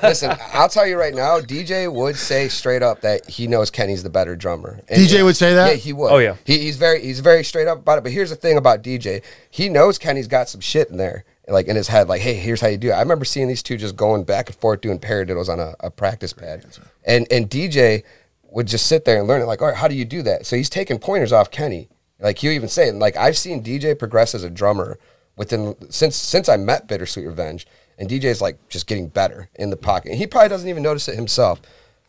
Listen, 0.02 0.36
I'll 0.52 0.68
tell 0.68 0.84
you 0.84 0.98
right 0.98 1.14
now, 1.14 1.38
DJ 1.38 1.90
would 1.90 2.16
say 2.16 2.48
straight 2.48 2.82
up 2.82 3.02
that 3.02 3.30
he 3.30 3.46
knows 3.46 3.70
Kenny's 3.70 4.02
the 4.02 4.10
better 4.10 4.34
drummer. 4.34 4.80
And- 4.88 5.00
DJ 5.00 5.24
would 5.24 5.36
say 5.36 5.54
that? 5.54 5.68
Yeah, 5.68 5.74
he 5.74 5.92
would. 5.92 6.10
Oh, 6.10 6.18
yeah. 6.18 6.34
He, 6.44 6.58
he's 6.58 6.76
very 6.76 7.00
he's 7.00 7.20
very 7.20 7.44
straight 7.44 7.68
up 7.68 7.78
about 7.78 7.98
it. 7.98 8.00
But 8.02 8.10
here's 8.10 8.30
the 8.30 8.36
thing 8.36 8.56
about 8.56 8.82
DJ: 8.82 9.22
he 9.48 9.68
knows 9.68 9.96
Kenny's 9.96 10.26
got 10.26 10.48
some 10.48 10.60
shit 10.60 10.90
in 10.90 10.96
there, 10.96 11.24
like 11.46 11.68
in 11.68 11.76
his 11.76 11.86
head. 11.86 12.08
Like, 12.08 12.20
hey, 12.20 12.34
here's 12.34 12.60
how 12.60 12.66
you 12.66 12.76
do 12.76 12.88
it. 12.88 12.94
I 12.94 13.00
remember 13.00 13.24
seeing 13.24 13.46
these 13.46 13.62
two 13.62 13.76
just 13.76 13.94
going 13.94 14.24
back 14.24 14.48
and 14.48 14.56
forth 14.56 14.80
doing 14.80 14.98
paradiddles 14.98 15.48
on 15.48 15.60
a, 15.60 15.76
a 15.78 15.90
practice 15.92 16.32
pad, 16.32 16.64
and 17.04 17.28
and 17.30 17.48
DJ 17.48 18.02
would 18.50 18.66
just 18.66 18.86
sit 18.86 19.04
there 19.04 19.20
and 19.20 19.28
learn 19.28 19.40
it. 19.40 19.44
Like, 19.44 19.62
all 19.62 19.68
right, 19.68 19.76
how 19.76 19.86
do 19.86 19.94
you 19.94 20.04
do 20.04 20.22
that? 20.22 20.46
So 20.46 20.56
he's 20.56 20.68
taking 20.68 20.98
pointers 20.98 21.32
off 21.32 21.52
Kenny. 21.52 21.90
Like 22.18 22.38
he'll 22.38 22.50
even 22.50 22.68
say, 22.68 22.88
it. 22.88 22.96
like 22.96 23.16
I've 23.16 23.38
seen 23.38 23.62
DJ 23.62 23.96
progress 23.96 24.34
as 24.34 24.42
a 24.42 24.50
drummer 24.50 24.98
within 25.40 25.74
since 25.90 26.14
since 26.16 26.48
I 26.50 26.56
met 26.58 26.86
Bittersweet 26.86 27.26
Revenge, 27.26 27.66
and 27.98 28.08
DJ's 28.08 28.40
like 28.42 28.56
just 28.68 28.86
getting 28.86 29.08
better 29.08 29.48
in 29.56 29.70
the 29.70 29.76
pocket. 29.76 30.10
And 30.10 30.18
he 30.18 30.26
probably 30.26 30.50
doesn't 30.50 30.68
even 30.68 30.82
notice 30.82 31.08
it 31.08 31.16
himself. 31.16 31.60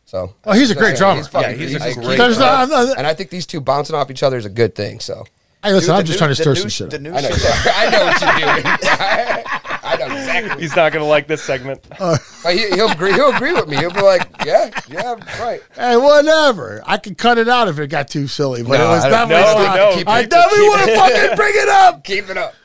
So, 0.05 0.33
Oh, 0.43 0.51
he's 0.51 0.69
a 0.71 0.75
great 0.75 0.91
Yeah, 0.91 0.97
drummer. 0.97 1.23
fucking- 1.23 1.51
Yeah, 1.51 1.55
he's 1.55 1.75
a 1.75 1.79
great 1.79 1.95
keeping 1.95 2.11
uh, 2.11 2.15
drummer. 2.17 2.33
it 2.33 2.41
up. 2.41 2.69
There's 2.69 2.87
not- 2.89 2.97
and 2.97 3.07
I 3.07 3.13
think 3.13 3.29
these 3.29 3.45
two 3.45 3.61
bouncing 3.61 3.95
off 3.95 4.11
each 4.11 4.23
other 4.23 4.35
is 4.37 4.45
a 4.45 4.49
good 4.49 4.75
thing. 4.75 4.99
So 4.99 5.23
hey, 5.63 5.71
listen, 5.71 5.91
Dude, 5.91 5.99
I'm 5.99 6.05
just 6.05 6.15
new- 6.15 6.17
trying 6.17 6.29
to 6.31 6.35
stir 6.35 6.53
new 6.53 6.59
some 6.59 6.69
shit. 6.69 6.93
Up. 6.93 6.99
I 6.99 7.21
know, 7.21 7.31
shit 7.31 7.45
I 7.65 7.89
know 7.89 8.05
what 8.05 8.21
you're 8.21 9.43
doing. 9.43 9.45
I 10.03 10.07
know 10.09 10.15
exactly. 10.17 10.61
He's 10.61 10.75
not 10.75 10.91
gonna 10.91 11.05
like 11.05 11.27
this 11.27 11.41
segment. 11.43 11.81
But 12.43 12.55
he, 12.55 12.69
he'll 12.69 12.89
agree. 12.89 13.13
He'll 13.13 13.29
agree 13.35 13.53
with 13.53 13.67
me. 13.67 13.77
He'll 13.77 13.91
be 13.93 14.01
like, 14.01 14.27
"Yeah, 14.43 14.71
yeah, 14.89 15.13
right." 15.39 15.61
Hey, 15.75 15.95
whatever. 15.95 16.81
I 16.87 16.97
could 16.97 17.15
cut 17.15 17.37
it 17.37 17.47
out 17.47 17.67
if 17.67 17.77
it 17.77 17.87
got 17.89 18.07
too 18.07 18.25
silly, 18.25 18.63
but 18.63 18.79
No, 18.79 18.85
it 18.85 18.87
was 18.95 19.05
I 19.05 19.09
don't- 19.09 19.29
definitely. 19.29 19.61
no, 19.61 19.67
not- 19.67 19.75
no, 19.75 19.89
I 19.89 19.93
keep 19.93 20.25
it- 20.25 20.29
definitely 20.31 20.67
want 20.69 20.89
to 20.89 20.95
fucking 20.95 21.35
bring 21.35 21.53
it 21.55 21.69
up. 21.69 22.03
Keep 22.03 22.29
it 22.31 22.37
up. 22.37 22.55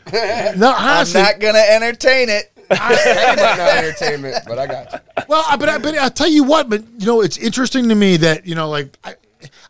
No, 0.57 0.73
I'm 0.75 1.13
not 1.13 1.41
gonna 1.41 1.59
entertain 1.69 2.31
it. 2.31 2.53
Kenny 2.71 3.37
might 3.43 3.57
not 3.59 3.77
entertainment, 3.85 4.37
but 4.47 4.59
I 4.59 4.67
got 4.67 4.93
you. 4.95 4.99
Well, 5.29 5.45
I- 5.47 5.57
but 5.59 5.69
I, 5.69 5.77
but 5.79 5.97
I'll 5.99 6.11
tell 6.11 6.27
you 6.29 6.43
what. 6.45 6.71
But 6.71 6.83
you 6.99 7.07
know, 7.07 7.21
it's 7.21 7.37
interesting 7.37 7.91
to 7.91 7.95
me 7.95 8.17
that 8.17 8.47
you 8.47 8.55
know, 8.55 8.71
like, 8.71 8.97
I, 9.05 9.15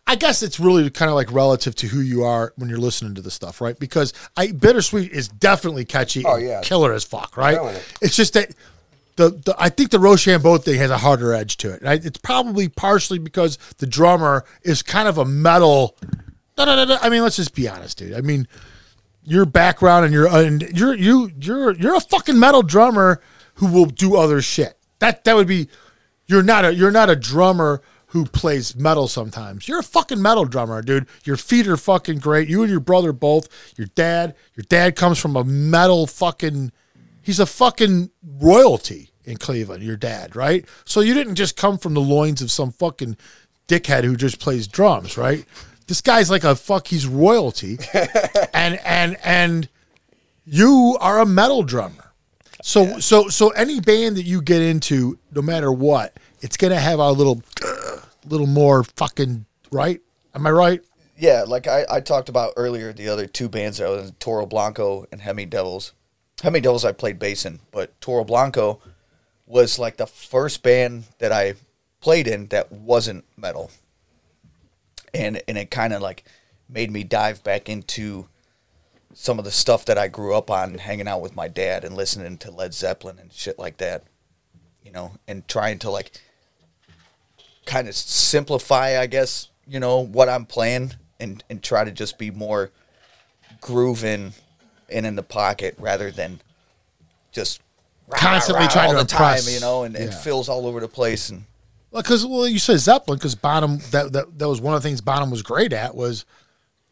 I 0.06 0.14
guess 0.14 0.42
it's 0.42 0.60
really 0.60 0.88
kind 0.90 1.08
of 1.08 1.14
like 1.16 1.32
relative 1.32 1.74
to 1.76 1.88
who 1.88 2.00
you 2.00 2.22
are 2.22 2.52
when 2.56 2.68
you're 2.68 2.78
listening 2.78 3.14
to 3.16 3.22
the 3.22 3.30
stuff, 3.30 3.60
right? 3.60 3.76
Because 3.78 4.12
I 4.36 4.52
bittersweet 4.52 5.10
is 5.12 5.26
definitely 5.28 5.84
catchy, 5.84 6.24
Oh, 6.24 6.36
yeah. 6.36 6.60
killer 6.62 6.92
as 6.92 7.02
fuck, 7.02 7.36
right? 7.36 7.58
It. 7.74 7.94
It's 8.02 8.14
just 8.16 8.34
that 8.34 8.54
the, 9.16 9.30
the 9.30 9.54
I 9.58 9.68
think 9.68 9.90
the 9.90 9.98
Rochambeau 9.98 10.58
thing 10.58 10.78
has 10.78 10.90
a 10.90 10.98
harder 10.98 11.32
edge 11.32 11.56
to 11.58 11.72
it. 11.72 11.84
I, 11.84 11.94
it's 11.94 12.18
probably 12.18 12.68
partially 12.68 13.18
because 13.18 13.56
the 13.78 13.86
drummer 13.86 14.44
is 14.62 14.82
kind 14.82 15.08
of 15.08 15.18
a 15.18 15.24
metal. 15.24 15.96
I 16.58 17.08
mean, 17.10 17.22
let's 17.22 17.36
just 17.36 17.54
be 17.54 17.68
honest, 17.68 17.98
dude. 17.98 18.14
I 18.14 18.20
mean, 18.20 18.46
your 19.24 19.44
background 19.44 20.04
and 20.04 20.14
your 20.14 20.28
and 20.28 20.62
you're 20.78 20.94
you 20.94 21.30
you're 21.40 21.72
you're 21.74 21.96
a 21.96 22.00
fucking 22.00 22.38
metal 22.38 22.62
drummer 22.62 23.20
who 23.54 23.66
will 23.66 23.86
do 23.86 24.16
other 24.16 24.40
shit. 24.40 24.76
That 25.00 25.24
that 25.24 25.34
would 25.34 25.48
be 25.48 25.68
you're 26.26 26.42
not 26.44 26.64
a 26.64 26.72
you're 26.72 26.90
not 26.92 27.10
a 27.10 27.16
drummer 27.16 27.82
who 28.16 28.24
plays 28.24 28.74
metal 28.74 29.08
sometimes. 29.08 29.68
You're 29.68 29.80
a 29.80 29.84
fucking 29.84 30.22
metal 30.22 30.46
drummer, 30.46 30.80
dude. 30.80 31.06
Your 31.24 31.36
feet 31.36 31.66
are 31.66 31.76
fucking 31.76 32.18
great. 32.20 32.48
You 32.48 32.62
and 32.62 32.70
your 32.70 32.80
brother 32.80 33.12
both. 33.12 33.48
Your 33.76 33.88
dad, 33.88 34.34
your 34.54 34.64
dad 34.68 34.96
comes 34.96 35.18
from 35.18 35.36
a 35.36 35.44
metal 35.44 36.06
fucking 36.06 36.72
he's 37.20 37.40
a 37.40 37.44
fucking 37.46 38.10
royalty 38.40 39.10
in 39.24 39.36
Cleveland, 39.36 39.82
your 39.82 39.96
dad, 39.96 40.34
right? 40.34 40.64
So 40.84 41.00
you 41.00 41.12
didn't 41.12 41.34
just 41.34 41.56
come 41.56 41.76
from 41.76 41.92
the 41.92 42.00
loins 42.00 42.40
of 42.40 42.50
some 42.50 42.70
fucking 42.70 43.16
dickhead 43.68 44.04
who 44.04 44.16
just 44.16 44.38
plays 44.38 44.66
drums, 44.66 45.18
right? 45.18 45.44
This 45.88 46.00
guy's 46.00 46.30
like 46.30 46.44
a 46.44 46.56
fuck 46.56 46.86
he's 46.86 47.06
royalty. 47.06 47.78
and 48.54 48.80
and 48.84 49.18
and 49.22 49.68
you 50.46 50.96
are 51.00 51.18
a 51.20 51.26
metal 51.26 51.64
drummer. 51.64 52.12
So 52.62 52.98
so 52.98 53.28
so 53.28 53.50
any 53.50 53.80
band 53.80 54.16
that 54.16 54.24
you 54.24 54.40
get 54.40 54.62
into, 54.62 55.18
no 55.34 55.42
matter 55.42 55.70
what, 55.70 56.16
it's 56.40 56.56
gonna 56.56 56.80
have 56.80 57.00
a 57.00 57.10
little 57.10 57.42
little 58.26 58.46
more 58.46 58.84
fucking 58.84 59.46
right. 59.70 60.00
Am 60.34 60.46
I 60.46 60.50
right? 60.50 60.82
Yeah, 61.18 61.44
like 61.46 61.66
I, 61.66 61.86
I 61.90 62.00
talked 62.00 62.28
about 62.28 62.52
earlier, 62.56 62.92
the 62.92 63.08
other 63.08 63.26
two 63.26 63.48
bands 63.48 63.78
that 63.78 63.86
I 63.86 63.90
was 63.90 64.10
in, 64.10 64.14
Toro 64.16 64.46
Blanco 64.46 65.06
and 65.10 65.22
Hemi 65.22 65.46
Devils. 65.46 65.92
Hemi 66.42 66.60
Devils 66.60 66.84
I 66.84 66.92
played 66.92 67.18
bass 67.18 67.46
in, 67.46 67.60
but 67.72 67.98
Toro 68.00 68.24
Blanco 68.24 68.80
was 69.46 69.78
like 69.78 69.96
the 69.96 70.06
first 70.06 70.62
band 70.62 71.04
that 71.18 71.32
I 71.32 71.54
played 72.00 72.26
in 72.26 72.48
that 72.48 72.70
wasn't 72.70 73.24
metal. 73.36 73.70
And 75.14 75.40
and 75.48 75.56
it 75.56 75.70
kind 75.70 75.94
of 75.94 76.02
like 76.02 76.24
made 76.68 76.90
me 76.90 77.04
dive 77.04 77.42
back 77.42 77.68
into 77.68 78.28
some 79.14 79.38
of 79.38 79.46
the 79.46 79.50
stuff 79.50 79.86
that 79.86 79.96
I 79.96 80.08
grew 80.08 80.36
up 80.36 80.50
on, 80.50 80.76
hanging 80.76 81.08
out 81.08 81.22
with 81.22 81.34
my 81.34 81.48
dad 81.48 81.84
and 81.84 81.96
listening 81.96 82.36
to 82.38 82.50
Led 82.50 82.74
Zeppelin 82.74 83.18
and 83.18 83.32
shit 83.32 83.58
like 83.58 83.78
that. 83.78 84.04
You 84.84 84.92
know, 84.92 85.12
and 85.26 85.48
trying 85.48 85.78
to 85.80 85.90
like 85.90 86.20
kind 87.66 87.88
of 87.88 87.94
simplify, 87.94 88.98
I 89.00 89.06
guess, 89.06 89.48
you 89.66 89.80
know, 89.80 90.00
what 90.00 90.28
I'm 90.28 90.46
playing 90.46 90.92
and, 91.20 91.42
and 91.50 91.62
try 91.62 91.84
to 91.84 91.90
just 91.90 92.16
be 92.18 92.30
more 92.30 92.70
grooving 93.60 94.32
and 94.88 95.04
in 95.06 95.16
the 95.16 95.22
pocket 95.22 95.74
rather 95.78 96.10
than 96.10 96.40
just 97.32 97.60
rah, 98.08 98.16
Constantly 98.18 98.64
rah, 98.64 98.70
trying 98.70 98.86
all 98.90 98.92
to 98.96 98.98
the 99.02 99.04
time, 99.04 99.32
impress. 99.38 99.52
you 99.54 99.60
know, 99.60 99.82
and, 99.82 99.96
and 99.96 100.10
Yeah. 100.12 100.18
fills 100.18 100.48
all 100.48 100.66
over 100.66 100.80
the 100.80 100.88
place. 100.88 101.28
And 101.28 101.44
Well, 101.90 102.02
because 102.02 102.24
well, 102.24 102.46
you 102.46 102.58
said 102.58 102.78
Zeppelin 102.78 103.18
because 103.18 103.34
Bonham 103.34 103.78
that, 103.90 104.12
that 104.12 104.38
that 104.38 104.48
was 104.48 104.60
one 104.60 104.74
of 104.74 104.82
the 104.82 104.88
things 104.88 105.00
Bonham 105.00 105.30
was 105.30 105.42
great 105.42 105.72
at 105.72 105.94
was 105.94 106.24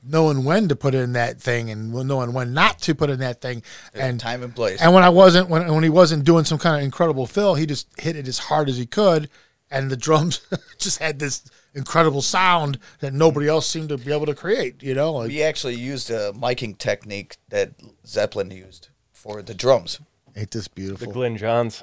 knowing 0.06 0.44
when 0.44 0.68
to 0.68 0.76
put 0.76 0.94
in 0.94 1.12
that 1.14 1.40
thing 1.40 1.70
and 1.70 1.92
knowing 1.92 2.32
when 2.34 2.52
not 2.52 2.78
to 2.80 2.94
put 2.94 3.08
in 3.10 3.20
that 3.20 3.40
thing 3.40 3.62
and 3.94 4.20
time 4.20 4.42
and 4.42 4.54
place. 4.54 4.80
And 4.82 4.92
when 4.92 5.02
I 5.04 5.08
wasn't 5.08 5.48
when 5.48 5.72
when 5.72 5.82
he 5.84 5.88
wasn't 5.88 6.24
doing 6.24 6.44
some 6.44 6.58
kind 6.58 6.76
of 6.76 6.82
incredible 6.82 7.26
fill, 7.26 7.54
he 7.54 7.64
just 7.66 7.88
hit 8.00 8.16
it 8.16 8.26
as 8.28 8.38
hard 8.38 8.68
as 8.68 8.76
he 8.76 8.86
could, 8.86 9.30
and 9.70 9.90
the 9.90 9.96
drums 9.96 10.40
just 10.78 10.98
had 10.98 11.18
this 11.18 11.44
incredible 11.74 12.22
sound 12.22 12.78
that 13.00 13.12
nobody 13.12 13.48
else 13.48 13.68
seemed 13.68 13.88
to 13.88 13.98
be 13.98 14.12
able 14.12 14.26
to 14.26 14.34
create. 14.34 14.82
You 14.82 14.94
know, 14.94 15.12
like, 15.14 15.28
we 15.28 15.42
actually 15.42 15.74
used 15.74 16.10
a 16.10 16.32
miking 16.32 16.76
technique 16.78 17.36
that 17.48 17.72
Zeppelin 18.06 18.50
used 18.50 18.88
for 19.12 19.42
the 19.42 19.54
drums. 19.54 20.00
ain't 20.36 20.50
this 20.50 20.68
beautiful? 20.68 20.98
The 20.98 21.04
beautiful? 21.06 21.20
Glyn 21.22 21.36
Johns. 21.36 21.82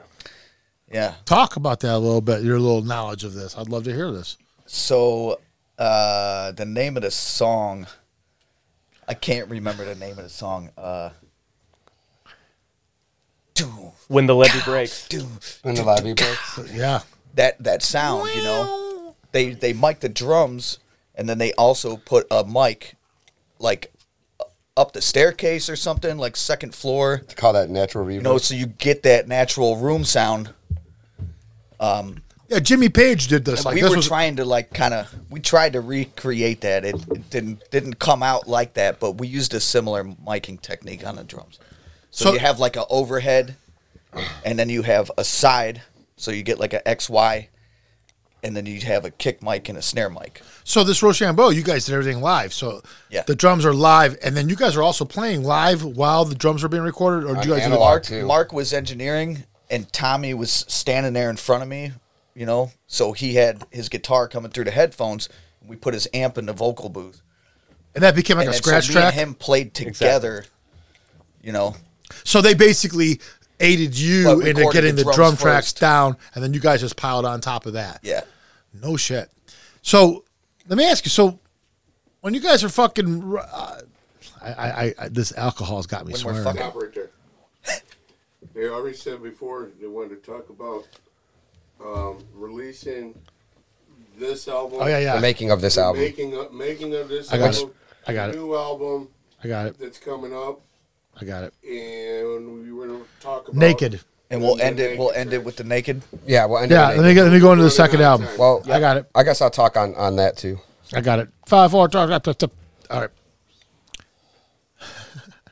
Yeah. 0.92 1.16
Talk 1.26 1.56
about 1.56 1.80
that 1.82 1.96
a 1.96 1.98
little 1.98 2.22
bit. 2.22 2.44
Your 2.44 2.60
little 2.60 2.82
knowledge 2.84 3.24
of 3.24 3.34
this. 3.34 3.58
I'd 3.58 3.70
love 3.70 3.84
to 3.86 3.94
hear 3.94 4.12
this. 4.12 4.38
So 4.66 5.40
uh, 5.78 6.52
the 6.52 6.66
name 6.66 6.96
of 6.98 7.04
the 7.04 7.12
song, 7.12 7.88
I 9.08 9.14
can't 9.14 9.50
remember 9.50 9.84
the 9.86 9.96
name 9.96 10.18
of 10.18 10.24
the 10.24 10.30
song. 10.30 10.70
Uh, 10.78 11.10
When 14.08 14.26
the 14.26 14.36
levee 14.36 14.60
breaks. 14.66 15.08
doo, 15.08 15.28
When 15.64 15.76
the 15.76 15.84
levee 15.84 16.14
breaks. 16.14 16.60
Yeah, 16.74 17.02
that 17.36 17.62
that 17.64 17.84
sound, 17.84 18.30
you 18.36 18.44
know. 18.44 19.16
They 19.32 19.52
they 19.54 19.72
mic 19.74 20.02
the 20.02 20.10
drums, 20.10 20.80
and 21.16 21.30
then 21.30 21.38
they 21.38 21.54
also 21.54 21.96
put 21.98 22.28
a 22.30 22.44
mic, 22.44 22.96
like 23.60 23.92
uh, 24.40 24.44
up 24.76 24.92
the 24.92 25.02
staircase 25.02 25.70
or 25.70 25.76
something, 25.78 26.18
like 26.18 26.36
second 26.36 26.76
floor. 26.76 27.20
To 27.20 27.36
call 27.36 27.54
that 27.54 27.70
natural 27.70 28.06
reverb. 28.06 28.14
You 28.16 28.22
know, 28.22 28.38
so 28.38 28.56
you 28.56 28.66
get 28.66 29.04
that 29.04 29.28
natural 29.28 29.78
room 29.78 30.04
sound. 30.04 30.54
Um, 31.80 32.22
Yeah, 32.50 32.60
Jimmy 32.60 32.90
Page 32.90 33.28
did 33.28 33.46
this. 33.46 33.64
Like 33.66 33.76
we 33.76 33.82
this 33.82 33.90
were 33.90 33.96
was 33.98 34.08
trying 34.08 34.36
to 34.36 34.46
like 34.46 34.72
kind 34.74 34.94
of 34.94 35.08
we 35.30 35.40
tried 35.40 35.74
to 35.74 35.82
recreate 35.82 36.62
that. 36.62 36.84
It, 36.84 36.96
it 37.10 37.30
didn't 37.30 37.62
didn't 37.72 38.00
come 38.00 38.22
out 38.22 38.48
like 38.48 38.74
that, 38.74 39.00
but 39.00 39.14
we 39.14 39.28
used 39.28 39.54
a 39.54 39.60
similar 39.62 40.04
miking 40.04 40.60
technique 40.62 41.06
on 41.08 41.16
the 41.16 41.24
drums. 41.24 41.60
So, 42.12 42.26
So- 42.26 42.34
you 42.34 42.40
have 42.40 42.60
like 42.60 42.76
a 42.76 42.86
overhead, 42.88 43.56
and 44.44 44.60
then 44.60 44.68
you 44.70 44.82
have 44.82 45.10
a 45.18 45.24
side, 45.24 45.82
so 46.22 46.32
you 46.32 46.44
get 46.44 46.60
like 46.60 46.74
a 46.74 46.82
XY, 46.86 47.48
and 48.44 48.56
then 48.56 48.66
you 48.66 48.80
have 48.82 49.06
a 49.06 49.12
kick 49.12 49.42
mic 49.44 49.70
and 49.70 49.78
a 49.78 49.82
snare 49.82 50.10
mic. 50.10 50.42
so 50.64 50.84
this 50.84 51.02
Rochambeau. 51.04 51.50
You 51.50 51.64
guys 51.64 51.86
did 51.86 51.94
everything 51.94 52.22
live. 52.22 52.54
So 52.54 52.82
Yeah. 53.10 53.24
the 53.26 53.36
drums 53.36 53.66
are 53.66 53.74
live, 53.74 54.18
and 54.24 54.36
then 54.38 54.50
you 54.50 54.56
guys 54.56 54.76
are 54.76 54.84
also 54.84 55.06
playing 55.06 55.44
live 55.44 55.84
while 55.84 56.26
the 56.26 56.36
drums 56.36 56.64
are 56.64 56.70
being 56.70 56.84
recorded, 56.84 57.28
or 57.30 57.36
do 57.42 57.48
you 57.50 57.54
uh, 57.54 57.58
guys 57.58 57.66
do 57.66 57.70
the 57.72 57.76
analog. 57.76 57.80
Mark 57.80 58.04
too. 58.04 58.26
Mark 58.26 58.54
was 58.54 58.72
engineering, 58.74 59.44
and 59.70 59.92
Tommy 59.92 60.34
was 60.34 60.52
standing 60.68 61.14
there 61.14 61.30
in 61.30 61.38
front 61.38 61.64
of 61.64 61.70
me. 61.70 61.92
You 62.34 62.46
know, 62.46 62.72
so 62.88 63.12
he 63.12 63.36
had 63.36 63.64
his 63.72 63.90
guitar 63.90 64.28
coming 64.30 64.52
through 64.52 64.64
the 64.64 64.72
headphones. 64.72 65.28
We 65.66 65.76
put 65.76 65.94
his 65.94 66.08
amp 66.14 66.38
in 66.38 66.46
the 66.46 66.54
vocal 66.54 66.88
booth. 66.90 67.22
and 67.94 68.04
that 68.04 68.16
became 68.16 68.38
like 68.38 68.46
and 68.48 68.54
a 68.54 68.58
then 68.58 68.64
scratch 68.64 68.86
so 68.86 68.90
me 68.90 68.94
track. 69.02 69.14
and 69.14 69.16
him 69.16 69.34
played 69.36 69.74
together. 69.74 70.46
You 71.44 71.52
know, 71.52 71.76
So 72.24 72.40
they 72.42 72.54
basically 72.54 73.20
aided 73.62 73.98
you 73.98 74.24
But 74.26 74.48
into 74.48 74.70
getting 74.74 74.96
the 74.96 75.04
the, 75.04 75.14
drum 75.14 75.38
tracks 75.38 75.68
first. 75.72 75.80
down, 75.80 76.18
and 76.36 76.44
then 76.44 76.54
you 76.54 76.60
guys 76.60 76.82
just 76.82 76.96
piled 76.98 77.26
on 77.26 77.40
top 77.42 77.66
of 77.66 77.74
that. 77.74 78.00
yeah. 78.04 78.22
No 78.74 78.98
shit. 78.98 79.30
So 79.82 80.24
let 80.68 80.78
me 80.78 80.86
ask 80.86 81.06
you. 81.06 81.10
So 81.10 81.40
when 82.22 82.34
you 82.34 82.40
guys 82.40 82.64
are 82.64 82.70
fucking, 82.70 83.36
uh, 83.38 83.82
I, 84.42 84.50
I, 84.52 84.94
I, 85.00 85.08
this 85.10 85.32
alcohol's 85.38 85.88
got 85.88 86.06
me 86.06 86.14
When 86.14 86.24
we're 86.26 86.42
swearing. 86.42 86.44
fucking- 86.44 86.62
Stop 86.62 86.76
right 86.82 86.94
there. 86.94 87.10
They 88.54 88.68
already 88.68 88.98
said 88.98 89.22
before 89.24 89.70
they 89.80 89.88
wanted 89.88 90.24
to 90.24 90.32
talk 90.32 90.50
about 90.50 90.86
um, 91.84 92.24
releasing 92.34 93.14
this 94.20 94.48
album. 94.48 94.80
oh 94.82 94.88
yeah, 94.88 95.00
yeah. 95.00 95.16
The 95.16 95.22
making 95.22 95.52
of 95.52 95.62
this 95.62 95.76
the 95.76 95.82
album. 95.82 96.02
Making 96.02 96.36
of, 96.38 96.52
making 96.54 96.94
of 96.96 97.08
this 97.08 97.32
I 97.32 97.38
got 97.38 97.56
album. 97.56 97.70
it. 97.70 98.10
I 98.10 98.14
got 98.14 98.28
the 98.28 98.34
it. 98.34 98.36
New 98.42 98.56
album 98.56 99.08
I 99.44 99.48
got 99.48 99.66
it. 99.68 99.80
that's 99.80 99.98
coming 99.98 100.34
up, 100.36 100.62
I 101.20 101.26
got 101.26 101.44
it. 101.44 101.54
and 101.64 102.64
we 102.64 102.72
were 102.72 102.88
going 102.88 103.02
to 103.02 103.08
talk 103.20 103.48
about 103.48 103.56
Naked. 103.58 104.02
And 104.30 104.42
we'll 104.42 104.62
end 104.62 104.80
it. 104.80 104.98
We'll 104.98 105.12
end 105.12 105.34
it 105.34 105.44
with 105.44 105.58
the 105.58 105.66
naked. 105.66 106.02
Yeah, 106.26 106.46
well, 106.46 106.66
Yeah. 106.66 106.88
Let 106.92 107.00
me 107.04 107.14
get, 107.14 107.24
let 107.24 107.34
me 107.34 107.40
go 107.42 107.52
into 107.52 107.66
the 107.66 107.70
second 107.70 108.02
album. 108.02 108.30
well, 108.40 108.64
I 108.72 108.80
got 108.80 108.96
it. 108.96 109.06
I 109.14 109.24
guess 109.24 109.42
I'll 109.42 109.50
talk 109.50 109.76
on 109.76 109.94
on 109.96 110.16
that 110.16 110.38
too. 110.38 110.58
I 110.94 111.02
got 111.02 111.20
it. 111.20 111.28
Five, 111.46 111.72
four, 111.72 111.90
talk, 111.90 112.10
talk, 112.10 112.24
talk, 112.24 112.38
talk. 112.38 112.52
All 112.90 113.02
right. 113.02 113.10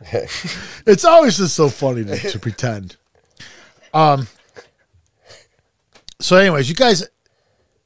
it's 0.87 1.03
always 1.03 1.37
just 1.37 1.55
so 1.55 1.67
funny 1.67 2.05
to, 2.05 2.17
to 2.17 2.39
pretend. 2.39 2.95
Um. 3.93 4.27
So, 6.21 6.37
anyways, 6.37 6.69
you 6.69 6.75
guys 6.75 7.05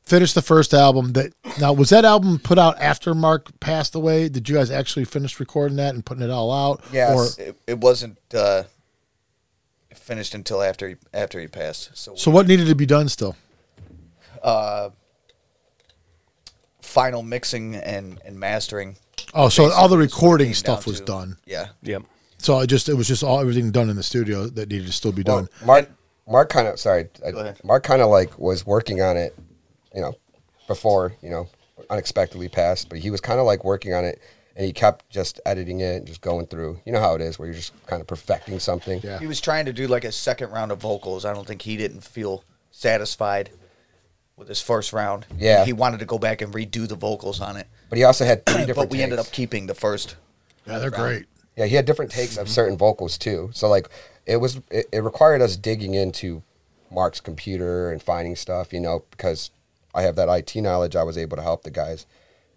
finished 0.03 0.35
the 0.35 0.41
first 0.41 0.73
album. 0.73 1.13
That 1.13 1.33
now 1.59 1.73
was 1.73 1.89
that 1.89 2.05
album 2.05 2.39
put 2.39 2.57
out 2.59 2.79
after 2.79 3.13
Mark 3.15 3.59
passed 3.59 3.95
away? 3.95 4.29
Did 4.29 4.47
you 4.49 4.55
guys 4.55 4.69
actually 4.71 5.05
finish 5.05 5.39
recording 5.39 5.77
that 5.77 5.93
and 5.95 6.05
putting 6.05 6.23
it 6.23 6.29
all 6.29 6.51
out? 6.51 6.83
Yes. 6.91 7.37
Or, 7.39 7.41
It, 7.43 7.55
it 7.67 7.77
wasn't 7.79 8.17
uh, 8.33 8.63
finished 9.93 10.33
until 10.35 10.61
after 10.61 10.89
he 10.89 10.95
after 11.13 11.39
he 11.39 11.47
passed. 11.47 11.95
So, 11.97 12.15
so 12.15 12.31
what 12.31 12.47
needed 12.47 12.67
to 12.67 12.75
be 12.75 12.85
done 12.85 13.09
still? 13.09 13.35
final 16.81 17.23
mixing 17.23 17.75
and, 17.75 18.19
and 18.25 18.39
mastering. 18.39 18.97
Oh, 19.33 19.49
so 19.49 19.71
all 19.71 19.87
the 19.87 19.95
basically 19.95 19.95
is 19.95 19.95
what 19.95 19.99
it 19.99 20.15
recording 20.15 20.53
stuff 20.53 20.85
was 20.85 20.99
to. 20.99 21.05
done. 21.05 21.37
Yeah. 21.45 21.67
Yep. 21.83 22.03
So 22.39 22.59
it 22.59 22.67
just 22.67 22.89
it 22.89 22.93
was 22.95 23.07
just 23.07 23.23
all 23.23 23.39
everything 23.39 23.71
done 23.71 23.89
in 23.89 23.95
the 23.95 24.03
studio 24.03 24.47
that 24.47 24.69
needed 24.69 24.87
to 24.87 24.93
still 24.93 25.13
be 25.13 25.23
Well, 25.25 25.39
done. 25.41 25.49
Mark, 25.65 25.89
Mark 26.27 26.49
kind 26.49 26.67
of 26.67 26.77
sorry, 26.79 27.07
I- 27.25 27.53
Mark 27.63 27.83
kind 27.83 28.01
of 28.01 28.09
like 28.09 28.37
was 28.37 28.65
working 28.65 29.01
on 29.01 29.15
it, 29.17 29.33
you 29.93 30.01
know, 30.01 30.13
before 30.67 31.15
you 31.21 31.29
know 31.29 31.47
unexpectedly 31.89 32.49
passed, 32.49 32.89
but 32.89 32.99
he 32.99 33.11
was 33.11 33.21
kind 33.21 33.39
of 33.39 33.45
like 33.45 33.63
working 33.63 33.93
on 33.93 34.05
it, 34.05 34.21
and 34.55 34.65
he 34.65 34.73
kept 34.73 35.09
just 35.09 35.39
editing 35.45 35.81
it, 35.81 35.97
and 35.97 36.07
just 36.07 36.21
going 36.21 36.47
through. 36.47 36.79
You 36.85 36.93
know 36.93 36.99
how 36.99 37.15
it 37.15 37.21
is, 37.21 37.37
where 37.37 37.47
you're 37.47 37.55
just 37.55 37.73
kind 37.87 38.01
of 38.01 38.07
perfecting 38.07 38.59
something. 38.59 39.01
Yeah. 39.03 39.19
He 39.19 39.27
was 39.27 39.41
trying 39.41 39.65
to 39.65 39.73
do 39.73 39.87
like 39.87 40.03
a 40.03 40.11
second 40.11 40.51
round 40.51 40.71
of 40.71 40.79
vocals. 40.79 41.25
I 41.25 41.33
don't 41.33 41.47
think 41.47 41.61
he 41.61 41.77
didn't 41.77 42.03
feel 42.03 42.43
satisfied 42.71 43.51
with 44.35 44.47
his 44.47 44.61
first 44.61 44.93
round. 44.93 45.25
Yeah. 45.37 45.65
He 45.65 45.73
wanted 45.73 45.99
to 45.99 46.05
go 46.05 46.17
back 46.17 46.41
and 46.41 46.53
redo 46.53 46.87
the 46.87 46.95
vocals 46.95 47.39
on 47.39 47.57
it. 47.57 47.67
But 47.89 47.97
he 47.97 48.03
also 48.03 48.25
had 48.25 48.45
three 48.45 48.65
different. 48.65 48.89
But 48.89 48.91
we 48.91 49.01
ended 49.01 49.19
up 49.19 49.31
keeping 49.31 49.67
the 49.67 49.75
first. 49.75 50.15
Yeah, 50.65 50.79
they're 50.79 50.91
great. 50.91 51.25
Yeah, 51.55 51.65
he 51.65 51.75
had 51.75 51.85
different 51.85 52.11
takes 52.11 52.37
of 52.37 52.49
certain 52.49 52.77
vocals 52.77 53.17
too. 53.17 53.51
So 53.53 53.67
like 53.67 53.87
it 54.25 54.37
was 54.37 54.61
it, 54.71 54.87
it 54.91 55.03
required 55.03 55.41
us 55.41 55.55
digging 55.55 55.93
into 55.93 56.41
Mark's 56.89 57.19
computer 57.19 57.91
and 57.91 58.01
finding 58.01 58.35
stuff, 58.35 58.73
you 58.73 58.79
know, 58.79 59.03
because 59.11 59.51
I 59.93 60.03
have 60.03 60.15
that 60.15 60.29
IT 60.29 60.55
knowledge, 60.61 60.95
I 60.95 61.03
was 61.03 61.17
able 61.17 61.37
to 61.37 61.43
help 61.43 61.63
the 61.63 61.71
guys. 61.71 62.05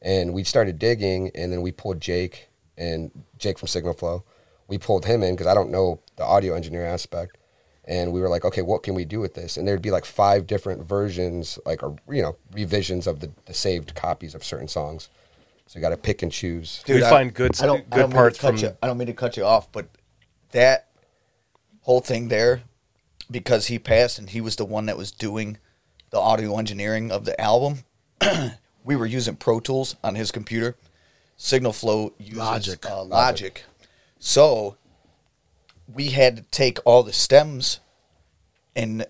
And 0.03 0.33
we 0.35 0.45
started 0.45 0.79
digging 0.79 1.31
and 1.35 1.53
then 1.53 1.63
we 1.63 1.73
pulled 1.73 2.01
Jake 2.01 2.49
and 2.77 3.11
Jake 3.39 3.59
from 3.59 3.69
Signal 3.69 3.95
Flow. 3.95 4.25
We 4.69 4.79
pulled 4.79 5.05
him 5.07 5.23
in 5.23 5.35
because 5.35 5.47
I 5.47 5.55
don't 5.55 5.71
know 5.71 6.01
the 6.17 6.25
audio 6.25 6.55
engineer 6.55 6.85
aspect. 6.85 7.39
And 7.89 8.13
we 8.13 8.21
were 8.21 8.29
like, 8.29 8.45
okay, 8.45 8.63
what 8.63 8.83
can 8.83 8.95
we 8.95 9.05
do 9.05 9.21
with 9.21 9.35
this? 9.35 9.57
And 9.57 9.67
there'd 9.67 9.81
be 9.81 9.93
like 9.93 10.05
five 10.05 10.47
different 10.47 10.83
versions, 10.87 11.57
like, 11.65 11.83
or, 11.85 11.97
you 12.11 12.21
know, 12.21 12.37
revisions 12.53 13.07
of 13.07 13.21
the, 13.21 13.31
the 13.47 13.55
saved 13.55 13.95
copies 13.95 14.35
of 14.35 14.43
certain 14.43 14.67
songs. 14.67 15.09
So 15.69 15.79
you 15.79 15.83
got 15.83 15.91
to 15.91 15.97
pick 15.97 16.23
and 16.23 16.33
choose. 16.33 16.83
We 16.89 17.05
I- 17.05 17.09
find 17.11 17.33
good- 17.33 17.61
I 17.63 17.67
don't, 17.67 17.79
I 17.93 17.95
good 17.97 18.01
don't 18.03 18.13
parts 18.13 18.39
from- 18.39 18.57
You, 18.57 18.77
I 18.83 18.87
don't 18.89 18.99
mean 18.99 19.07
to 19.07 19.13
cut 19.15 19.37
you 19.37 19.45
off, 19.45 19.71
but 19.71 19.87
that 20.51 20.89
whole 21.83 22.01
thing 22.01 22.27
there, 22.29 22.63
because 23.31 23.67
he 23.69 23.79
passed 23.79 24.19
and 24.19 24.31
he 24.31 24.41
was 24.41 24.57
the 24.57 24.65
one 24.65 24.87
that 24.87 24.97
was 24.97 25.11
doing 25.13 25.59
the 26.11 26.19
audio 26.19 26.59
engineering 26.59 27.11
of 27.11 27.25
the 27.25 27.39
album. 27.41 27.85
we 28.85 28.97
were 28.97 29.07
using 29.07 29.37
Pro 29.37 29.61
Tools 29.61 29.97
on 30.03 30.15
his 30.15 30.31
computer. 30.31 30.77
Signal 31.37 31.73
Flow 31.73 32.13
uses 32.19 32.39
Logic. 32.39 32.87
Uh, 32.91 33.05
Logic. 33.05 33.65
So 34.19 34.77
we 35.93 36.11
had 36.11 36.37
to 36.37 36.43
take 36.45 36.79
all 36.85 37.03
the 37.03 37.13
stems 37.13 37.81
and 38.75 39.07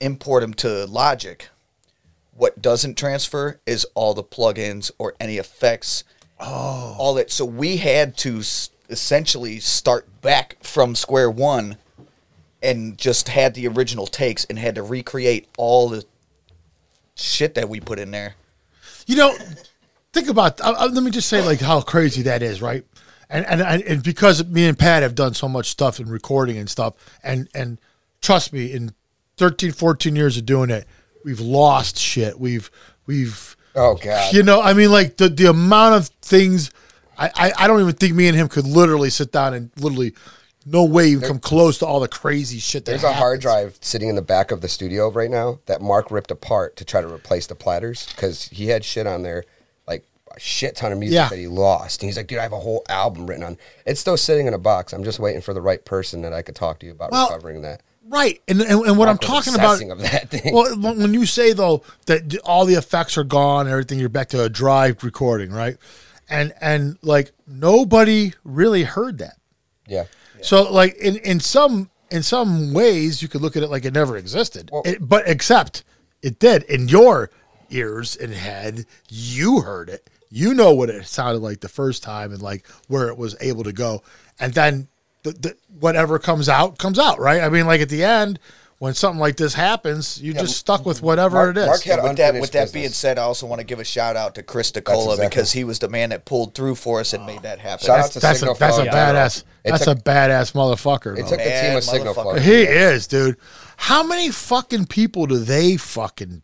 import 0.00 0.42
them 0.42 0.54
to 0.54 0.86
Logic. 0.86 1.48
What 2.34 2.60
doesn't 2.60 2.98
transfer 2.98 3.60
is 3.66 3.86
all 3.94 4.14
the 4.14 4.24
plugins 4.24 4.90
or 4.98 5.14
any 5.18 5.38
effects. 5.38 6.04
Oh. 6.38 6.96
All 6.98 7.14
that. 7.14 7.30
So 7.30 7.44
we 7.44 7.78
had 7.78 8.16
to 8.18 8.38
s- 8.40 8.70
essentially 8.90 9.58
start 9.58 10.20
back 10.20 10.56
from 10.62 10.94
square 10.94 11.30
one 11.30 11.78
and 12.62 12.98
just 12.98 13.28
had 13.28 13.54
the 13.54 13.68
original 13.68 14.06
takes 14.06 14.44
and 14.46 14.58
had 14.58 14.74
to 14.74 14.82
recreate 14.82 15.48
all 15.56 15.88
the 15.88 16.04
shit 17.16 17.54
that 17.56 17.68
we 17.68 17.80
put 17.80 17.98
in 17.98 18.12
there. 18.12 18.34
You 19.06 19.16
know, 19.16 19.36
think 20.12 20.28
about. 20.28 20.60
Uh, 20.60 20.74
uh, 20.78 20.88
let 20.92 21.02
me 21.02 21.10
just 21.10 21.28
say, 21.28 21.44
like, 21.44 21.60
how 21.60 21.80
crazy 21.80 22.22
that 22.22 22.42
is, 22.42 22.62
right? 22.62 22.84
And, 23.28 23.44
and 23.46 23.60
and 23.60 23.82
and 23.82 24.02
because 24.02 24.44
me 24.46 24.66
and 24.68 24.78
Pat 24.78 25.02
have 25.02 25.14
done 25.16 25.34
so 25.34 25.48
much 25.48 25.68
stuff 25.70 25.98
in 25.98 26.08
recording 26.08 26.58
and 26.58 26.70
stuff, 26.70 26.94
and 27.24 27.48
and 27.54 27.78
trust 28.22 28.52
me, 28.52 28.72
in 28.72 28.92
13, 29.36 29.72
14 29.72 30.14
years 30.14 30.36
of 30.36 30.46
doing 30.46 30.70
it, 30.70 30.86
we've 31.24 31.40
lost 31.40 31.98
shit. 31.98 32.38
We've 32.38 32.70
we've 33.06 33.56
Oh, 33.74 33.94
God. 33.94 34.32
you 34.32 34.42
know, 34.42 34.62
I 34.62 34.72
mean, 34.74 34.90
like 34.90 35.16
the 35.16 35.28
the 35.28 35.50
amount 35.50 35.96
of 35.96 36.06
things. 36.22 36.70
I, 37.18 37.30
I, 37.34 37.52
I 37.60 37.66
don't 37.66 37.80
even 37.80 37.94
think 37.94 38.14
me 38.14 38.28
and 38.28 38.36
him 38.36 38.46
could 38.48 38.66
literally 38.66 39.08
sit 39.08 39.32
down 39.32 39.54
and 39.54 39.70
literally 39.78 40.12
no 40.68 40.84
way 40.84 41.06
you 41.06 41.20
come 41.20 41.38
close 41.38 41.78
to 41.78 41.86
all 41.86 42.00
the 42.00 42.08
crazy 42.08 42.58
shit 42.58 42.84
that 42.84 42.90
There's 42.90 43.04
a 43.04 43.12
hard 43.12 43.40
drive 43.40 43.78
sitting 43.80 44.08
in 44.08 44.16
the 44.16 44.22
back 44.22 44.50
of 44.50 44.60
the 44.60 44.68
studio 44.68 45.10
right 45.10 45.30
now 45.30 45.60
that 45.66 45.80
Mark 45.80 46.10
ripped 46.10 46.32
apart 46.32 46.74
to 46.76 46.84
try 46.84 47.00
to 47.00 47.06
replace 47.08 47.46
the 47.46 47.54
platters 47.54 48.06
because 48.16 48.48
he 48.48 48.66
had 48.66 48.84
shit 48.84 49.06
on 49.06 49.22
there, 49.22 49.44
like 49.86 50.04
a 50.36 50.40
shit 50.40 50.74
ton 50.74 50.90
of 50.90 50.98
music 50.98 51.14
Yeah. 51.14 51.28
that 51.28 51.38
he 51.38 51.46
lost. 51.46 52.02
And 52.02 52.08
he's 52.08 52.16
like, 52.16 52.26
dude, 52.26 52.38
I 52.40 52.42
have 52.42 52.52
a 52.52 52.58
whole 52.58 52.82
album 52.88 53.28
written 53.28 53.44
on. 53.44 53.56
It's 53.86 54.00
still 54.00 54.16
sitting 54.16 54.48
in 54.48 54.54
a 54.54 54.58
box. 54.58 54.92
I'm 54.92 55.04
just 55.04 55.20
waiting 55.20 55.40
for 55.40 55.54
the 55.54 55.62
right 55.62 55.84
person 55.84 56.22
that 56.22 56.32
I 56.32 56.42
could 56.42 56.56
talk 56.56 56.80
to 56.80 56.86
you 56.86 56.92
about 56.92 57.12
Well, 57.12 57.28
recovering 57.28 57.62
that. 57.62 57.82
Right, 58.08 58.40
and 58.46 58.60
and, 58.60 58.70
and 58.86 58.96
what 58.98 59.06
Mark 59.06 59.08
I'm 59.08 59.18
talking 59.18 59.54
about. 59.56 59.80
of 59.82 59.98
that 60.00 60.30
thing. 60.30 60.54
Well, 60.54 60.78
when 60.78 60.98
when 61.00 61.12
you 61.14 61.26
say 61.26 61.52
though 61.52 61.82
that 62.06 62.36
all 62.44 62.64
the 62.64 62.74
effects 62.74 63.18
are 63.18 63.24
gone, 63.24 63.66
everything, 63.68 63.98
you're 63.98 64.08
back 64.08 64.28
to 64.28 64.42
a 64.44 64.48
drive 64.48 65.02
recording, 65.02 65.50
right? 65.50 65.76
And 66.28 66.52
and 66.60 66.98
like 67.02 67.32
nobody 67.48 68.32
really 68.44 68.84
heard 68.84 69.18
that. 69.18 69.36
yeah. 69.88 70.04
So 70.42 70.70
like 70.72 70.96
in 70.96 71.16
in 71.16 71.40
some 71.40 71.90
in 72.10 72.22
some 72.22 72.72
ways 72.72 73.20
you 73.22 73.28
could 73.28 73.40
look 73.40 73.56
at 73.56 73.62
it 73.62 73.70
like 73.70 73.84
it 73.84 73.94
never 73.94 74.16
existed, 74.16 74.70
Well- 74.72 74.82
It- 74.84 75.06
but 75.08 75.24
except 75.26 75.82
it 76.22 76.38
did 76.38 76.62
in 76.64 76.88
your 76.88 77.30
ears 77.70 78.16
and 78.16 78.32
head. 78.32 78.86
You 79.08 79.60
heard 79.60 79.88
it. 79.88 80.08
You 80.30 80.54
know 80.54 80.72
what 80.72 80.90
it 80.90 81.06
sounded 81.06 81.40
like 81.40 81.60
the 81.60 81.68
first 81.68 82.02
time 82.02 82.32
and 82.32 82.42
like 82.42 82.66
where 82.88 83.08
it 83.08 83.16
was 83.18 83.36
able 83.40 83.64
to 83.64 83.72
go, 83.72 84.02
and 84.40 84.52
then 84.54 84.88
the, 85.22 85.32
the 85.32 85.56
whatever 85.80 86.18
comes 86.18 86.48
out 86.48 86.78
comes 86.78 86.98
out, 86.98 87.18
right? 87.18 87.40
I 87.42 87.48
mean, 87.48 87.66
like 87.66 87.80
at 87.80 87.88
the 87.88 88.04
end 88.04 88.38
when 88.78 88.92
something 88.92 89.18
like 89.18 89.36
this 89.36 89.54
happens, 89.54 90.20
you're 90.22 90.34
just 90.34 90.58
stuck 90.58 90.84
with 90.84 91.00
whatever 91.02 91.36
Mark- 91.36 91.56
it 91.56 91.60
is. 91.60 91.66
Mark 91.66 91.82
had 91.82 92.02
with 92.02 92.16
that, 92.18 92.34
with 92.40 92.52
that 92.52 92.72
being 92.74 92.90
said, 92.90 93.18
I 93.18 93.22
also 93.22 93.46
want 93.46 93.60
to 93.60 93.64
give 93.66 93.80
a 93.80 93.84
shout 93.84 94.16
out 94.16 94.34
to 94.34 94.42
Chris 94.42 94.70
DeCola 94.72 95.12
exactly- 95.12 95.28
because 95.28 95.52
he 95.52 95.64
was 95.64 95.78
the 95.78 95.88
man 95.88 96.10
that 96.10 96.26
pulled 96.26 96.54
through 96.54 96.74
for 96.74 97.00
us 97.00 97.14
and 97.14 97.24
made 97.24 97.42
that 97.42 97.58
happen. 97.58 97.86
Shout 97.86 97.96
That's- 97.96 98.04
out 98.08 98.12
to 98.12 98.20
that's 98.20 98.42
a 98.42 98.44
that's 98.58 98.76
a 98.76 98.82
Flow 98.82 98.84
in 98.84 98.90
general. 98.92 99.14
badass. 99.14 99.44
It 99.64 99.70
That's 99.70 99.84
took- 99.84 99.98
a 99.98 100.00
badass 100.02 100.52
motherfucker. 100.52 101.18
It 101.18 101.22
though. 101.22 101.30
took 101.30 101.40
a 101.40 101.60
team 101.68 101.76
of 101.76 101.84
Signal 101.84 102.14
Flow. 102.14 102.34
He 102.34 102.62
is, 102.62 103.06
dude. 103.06 103.36
How 103.78 104.02
many 104.02 104.30
fucking 104.30 104.86
people 104.86 105.26
do 105.26 105.38
they 105.38 105.76
fucking 105.76 106.42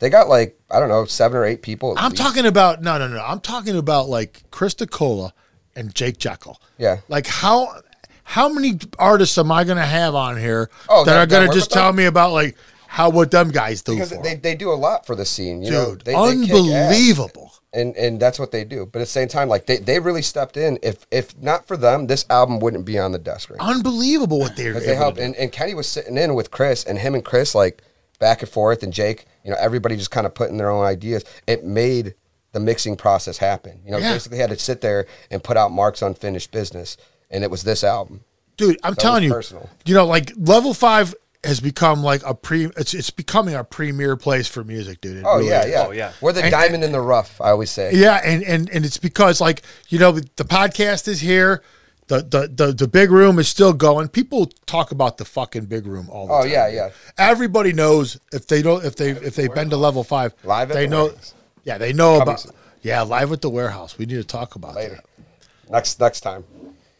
They 0.00 0.10
got 0.10 0.28
like 0.28 0.58
I 0.70 0.80
don't 0.80 0.88
know 0.88 1.04
seven 1.04 1.38
or 1.38 1.44
eight 1.44 1.62
people. 1.62 1.96
at 1.96 2.02
I'm 2.02 2.10
least. 2.10 2.20
talking 2.22 2.46
about 2.46 2.82
no, 2.82 2.98
no, 2.98 3.06
no. 3.06 3.22
I'm 3.24 3.38
talking 3.40 3.76
about 3.76 4.08
like 4.08 4.42
Chris 4.50 4.74
Cola 4.90 5.32
and 5.76 5.94
Jake 5.94 6.18
Jekyll. 6.18 6.60
Yeah. 6.78 6.98
Like 7.08 7.26
how 7.28 7.80
how 8.24 8.48
many 8.48 8.78
artists 8.98 9.36
am 9.38 9.50
I 9.52 9.64
going 9.64 9.78
to 9.78 9.84
have 9.86 10.14
on 10.14 10.36
here 10.38 10.70
Oh, 10.88 11.04
that 11.04 11.12
that- 11.12 11.20
are 11.22 11.26
going 11.26 11.48
to 11.48 11.54
just 11.54 11.70
them? 11.70 11.78
tell 11.80 11.92
me 11.92 12.04
about 12.04 12.32
like 12.32 12.56
how 12.86 13.08
what 13.10 13.30
them 13.30 13.50
guys 13.50 13.82
do 13.82 13.94
because 13.94 14.12
for 14.12 14.22
they, 14.22 14.34
they 14.34 14.54
do 14.54 14.70
a 14.70 14.74
lot 14.74 15.06
for 15.06 15.14
the 15.16 15.24
scene. 15.24 15.62
You 15.62 15.70
Dude, 15.70 16.00
they, 16.02 16.12
they 16.12 16.18
unbelievable. 16.18 17.52
and 17.72 17.96
and 17.96 18.20
that's 18.20 18.38
what 18.38 18.50
they 18.52 18.64
do. 18.64 18.86
But 18.86 18.98
at 19.00 19.02
the 19.02 19.06
same 19.06 19.28
time, 19.28 19.48
like 19.48 19.66
they, 19.66 19.78
they 19.78 19.98
really 19.98 20.22
stepped 20.22 20.56
in. 20.56 20.78
If 20.82 21.06
if 21.10 21.36
not 21.40 21.66
for 21.66 21.76
them, 21.76 22.06
this 22.06 22.24
album 22.30 22.60
wouldn't 22.60 22.84
be 22.84 22.98
on 22.98 23.12
the 23.12 23.18
desk 23.18 23.50
right. 23.50 23.58
Unbelievable 23.60 24.38
what 24.38 24.56
they're 24.56 24.74
they 24.78 24.94
helped, 24.94 25.18
and, 25.18 25.34
and 25.36 25.50
Kenny 25.52 25.74
was 25.74 25.88
sitting 25.88 26.16
in 26.18 26.34
with 26.34 26.50
Chris, 26.50 26.84
and 26.84 26.98
him 26.98 27.14
and 27.14 27.24
Chris 27.24 27.54
like 27.54 27.82
back 28.18 28.42
and 28.42 28.50
forth, 28.50 28.82
and 28.82 28.92
Jake, 28.92 29.26
you 29.44 29.50
know, 29.50 29.56
everybody 29.58 29.96
just 29.96 30.10
kind 30.10 30.26
of 30.26 30.34
putting 30.34 30.56
their 30.58 30.70
own 30.70 30.84
ideas. 30.84 31.24
It 31.46 31.64
made 31.64 32.14
the 32.52 32.60
mixing 32.60 32.96
process 32.96 33.38
happen. 33.38 33.80
You 33.84 33.92
know, 33.92 33.98
Yeah. 33.98 34.12
basically 34.12 34.36
had 34.38 34.50
to 34.50 34.58
sit 34.58 34.80
there 34.82 35.06
and 35.30 35.42
put 35.42 35.56
out 35.56 35.72
Mark's 35.72 36.02
unfinished 36.02 36.50
business, 36.52 36.96
and 37.32 37.42
it 37.42 37.50
was 37.50 37.64
this 37.64 37.82
album. 37.82 38.20
Dude, 38.56 38.78
I'm 38.84 38.92
That 38.94 39.00
telling 39.00 39.24
you, 39.24 39.30
personal. 39.32 39.68
you 39.84 39.94
know, 39.94 40.06
like 40.06 40.32
level 40.36 40.74
five 40.74 41.14
has 41.42 41.58
become 41.58 42.04
like 42.04 42.22
a 42.24 42.34
pre. 42.34 42.66
It's 42.76 42.94
it's 42.94 43.10
becoming 43.10 43.54
a 43.56 43.64
premier 43.64 44.14
place 44.16 44.46
for 44.46 44.62
music, 44.62 45.00
dude. 45.00 45.16
It 45.16 45.24
Oh 45.26 45.38
really 45.38 45.48
yeah, 45.48 45.62
is. 45.64 45.70
yeah, 45.72 45.86
Oh, 45.86 45.90
yeah. 45.90 46.12
We're 46.20 46.32
the 46.32 46.42
And- 46.42 46.50
diamond 46.52 46.84
in 46.84 46.92
the 46.92 47.00
rough. 47.00 47.40
I 47.40 47.50
always 47.50 47.70
say. 47.70 47.90
Yeah, 47.94 48.20
and 48.24 48.44
and 48.44 48.70
and 48.70 48.84
it's 48.84 48.98
because 48.98 49.40
like 49.40 49.62
you 49.88 49.98
know 49.98 50.12
the 50.12 50.44
podcast 50.44 51.08
is 51.08 51.20
here. 51.20 51.62
The, 52.08 52.18
the, 52.20 52.48
the, 52.66 52.72
the 52.74 52.88
big 52.88 53.10
room 53.10 53.38
is 53.38 53.48
still 53.48 53.72
going. 53.72 54.08
People 54.08 54.46
talk 54.66 54.90
about 54.90 55.16
the 55.16 55.24
fucking 55.24 55.64
big 55.66 55.86
room 55.86 56.10
all 56.10 56.26
the 56.26 56.32
Oh, 56.34 56.42
time. 56.42 56.48
Oh 56.50 56.52
yeah, 56.52 56.68
yeah. 56.68 56.90
Everybody 57.16 57.72
knows 57.72 58.18
if 58.32 58.48
they 58.48 58.60
don't 58.60 58.84
if 58.84 58.96
they 58.96 59.10
if 59.12 59.34
they've 59.34 59.54
been 59.54 59.70
to 59.70 59.76
level 59.78 60.04
five, 60.04 60.34
Live 60.44 60.70
at 60.70 60.74
they 60.74 60.84
the 60.84 60.90
know. 60.90 61.04
warehouse. 61.06 61.34
Yeah, 61.64 61.78
they 61.78 61.92
know 61.94 62.18
Coming 62.18 62.22
about. 62.22 62.40
soon. 62.40 62.52
Yeah, 62.82 63.02
live 63.02 63.32
at 63.32 63.40
the 63.40 63.48
warehouse. 63.48 63.96
We 63.96 64.04
need 64.04 64.16
to 64.16 64.24
talk 64.24 64.56
about 64.56 64.74
Later. 64.74 64.96
that. 64.96 65.70
Next 65.70 65.98
next 66.00 66.20
time. 66.20 66.44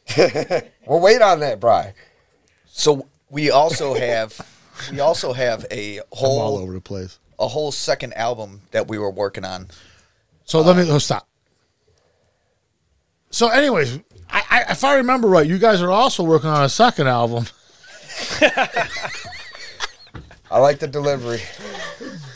we'll 0.87 1.01
wait 1.01 1.23
on 1.23 1.41
that, 1.41 1.61
Bri. 1.61 1.93
So 2.67 3.07
we 3.31 3.51
also 3.51 3.95
have 3.95 4.39
we 4.91 5.01
also 5.01 5.33
have 5.33 5.67
a 5.71 5.99
I'm 5.99 6.05
all 6.11 6.59
over 6.59 6.73
the 6.73 6.81
place. 6.81 7.19
a 7.39 7.49
whole 7.49 7.73
second 7.73 8.15
album 8.15 8.61
that 8.73 8.89
we 8.89 8.99
were 8.99 9.11
working 9.11 9.45
on. 9.45 9.69
So 10.45 10.61
let 10.61 10.77
me 10.77 10.83
uh, 10.83 10.93
let's 10.93 11.05
stop. 11.05 11.29
So, 13.31 13.49
anyways, 13.49 13.99
I, 14.29 14.43
I, 14.51 14.73
if 14.73 14.85
I 14.85 14.97
remember 14.97 15.27
right, 15.27 15.47
you 15.47 15.57
guys 15.59 15.81
are 15.81 15.91
also 15.91 16.23
working 16.23 16.51
on 16.51 16.65
a 16.65 16.69
second 16.69 17.07
album 17.07 17.47
I 20.51 20.59
like 20.59 20.79
the 20.79 20.89
delivery. 20.89 21.41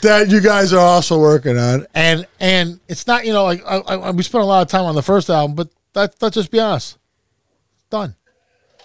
that 0.01 0.29
you 0.29 0.41
guys 0.41 0.73
are 0.73 0.79
also 0.79 1.19
working 1.19 1.57
on, 1.57 1.85
and 1.93 2.25
and 2.39 2.79
it's 2.87 3.07
not 3.07 3.25
you 3.25 3.33
know 3.33 3.43
like 3.43 3.63
I, 3.65 3.77
I, 3.77 4.11
we 4.11 4.23
spent 4.23 4.43
a 4.43 4.47
lot 4.47 4.61
of 4.61 4.67
time 4.69 4.85
on 4.85 4.95
the 4.95 5.03
first 5.03 5.29
album, 5.29 5.55
but 5.55 5.69
that 5.93 6.15
let's 6.21 6.35
just 6.35 6.51
be 6.51 6.59
honest, 6.59 6.97
done. 7.89 8.15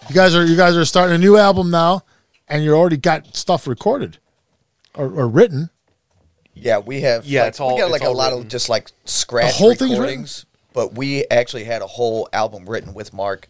You 0.09 0.15
guys 0.15 0.35
are 0.35 0.45
you 0.45 0.57
guys 0.57 0.77
are 0.77 0.85
starting 0.85 1.15
a 1.15 1.19
new 1.19 1.37
album 1.37 1.71
now, 1.71 2.03
and 2.49 2.65
you 2.65 2.73
already 2.75 2.97
got 2.97 3.37
stuff 3.37 3.67
recorded 3.67 4.19
or, 4.95 5.07
or 5.07 5.29
written. 5.29 5.71
Yeah, 6.55 6.79
we 6.79 7.01
have. 7.03 7.25
Yeah, 7.25 7.43
like, 7.43 7.49
it's 7.49 7.61
all- 7.61 7.75
we 7.75 7.81
got 7.81 7.87
it's 7.87 7.93
like 7.93 8.03
a 8.03 8.07
all 8.07 8.17
lot 8.17 8.33
of 8.33 8.49
just 8.49 8.69
like 8.69 8.91
scratch 9.05 9.55
whole 9.55 9.71
thing's 9.75 9.91
written? 9.93 10.01
recordings, 10.01 10.47
but 10.73 10.95
we 10.95 11.25
actually 11.31 11.65
had 11.65 11.83
a 11.83 11.87
whole 11.87 12.29
album 12.33 12.69
written 12.69 12.93
with 12.95 13.13
Mark. 13.13 13.49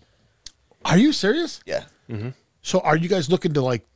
Are 0.84 0.98
you 0.98 1.12
serious? 1.12 1.60
Yeah. 1.66 1.84
So, 2.64 2.80
are 2.80 2.96
you 2.96 3.08
guys 3.08 3.30
looking 3.30 3.54
to 3.54 3.62
like 3.62 3.86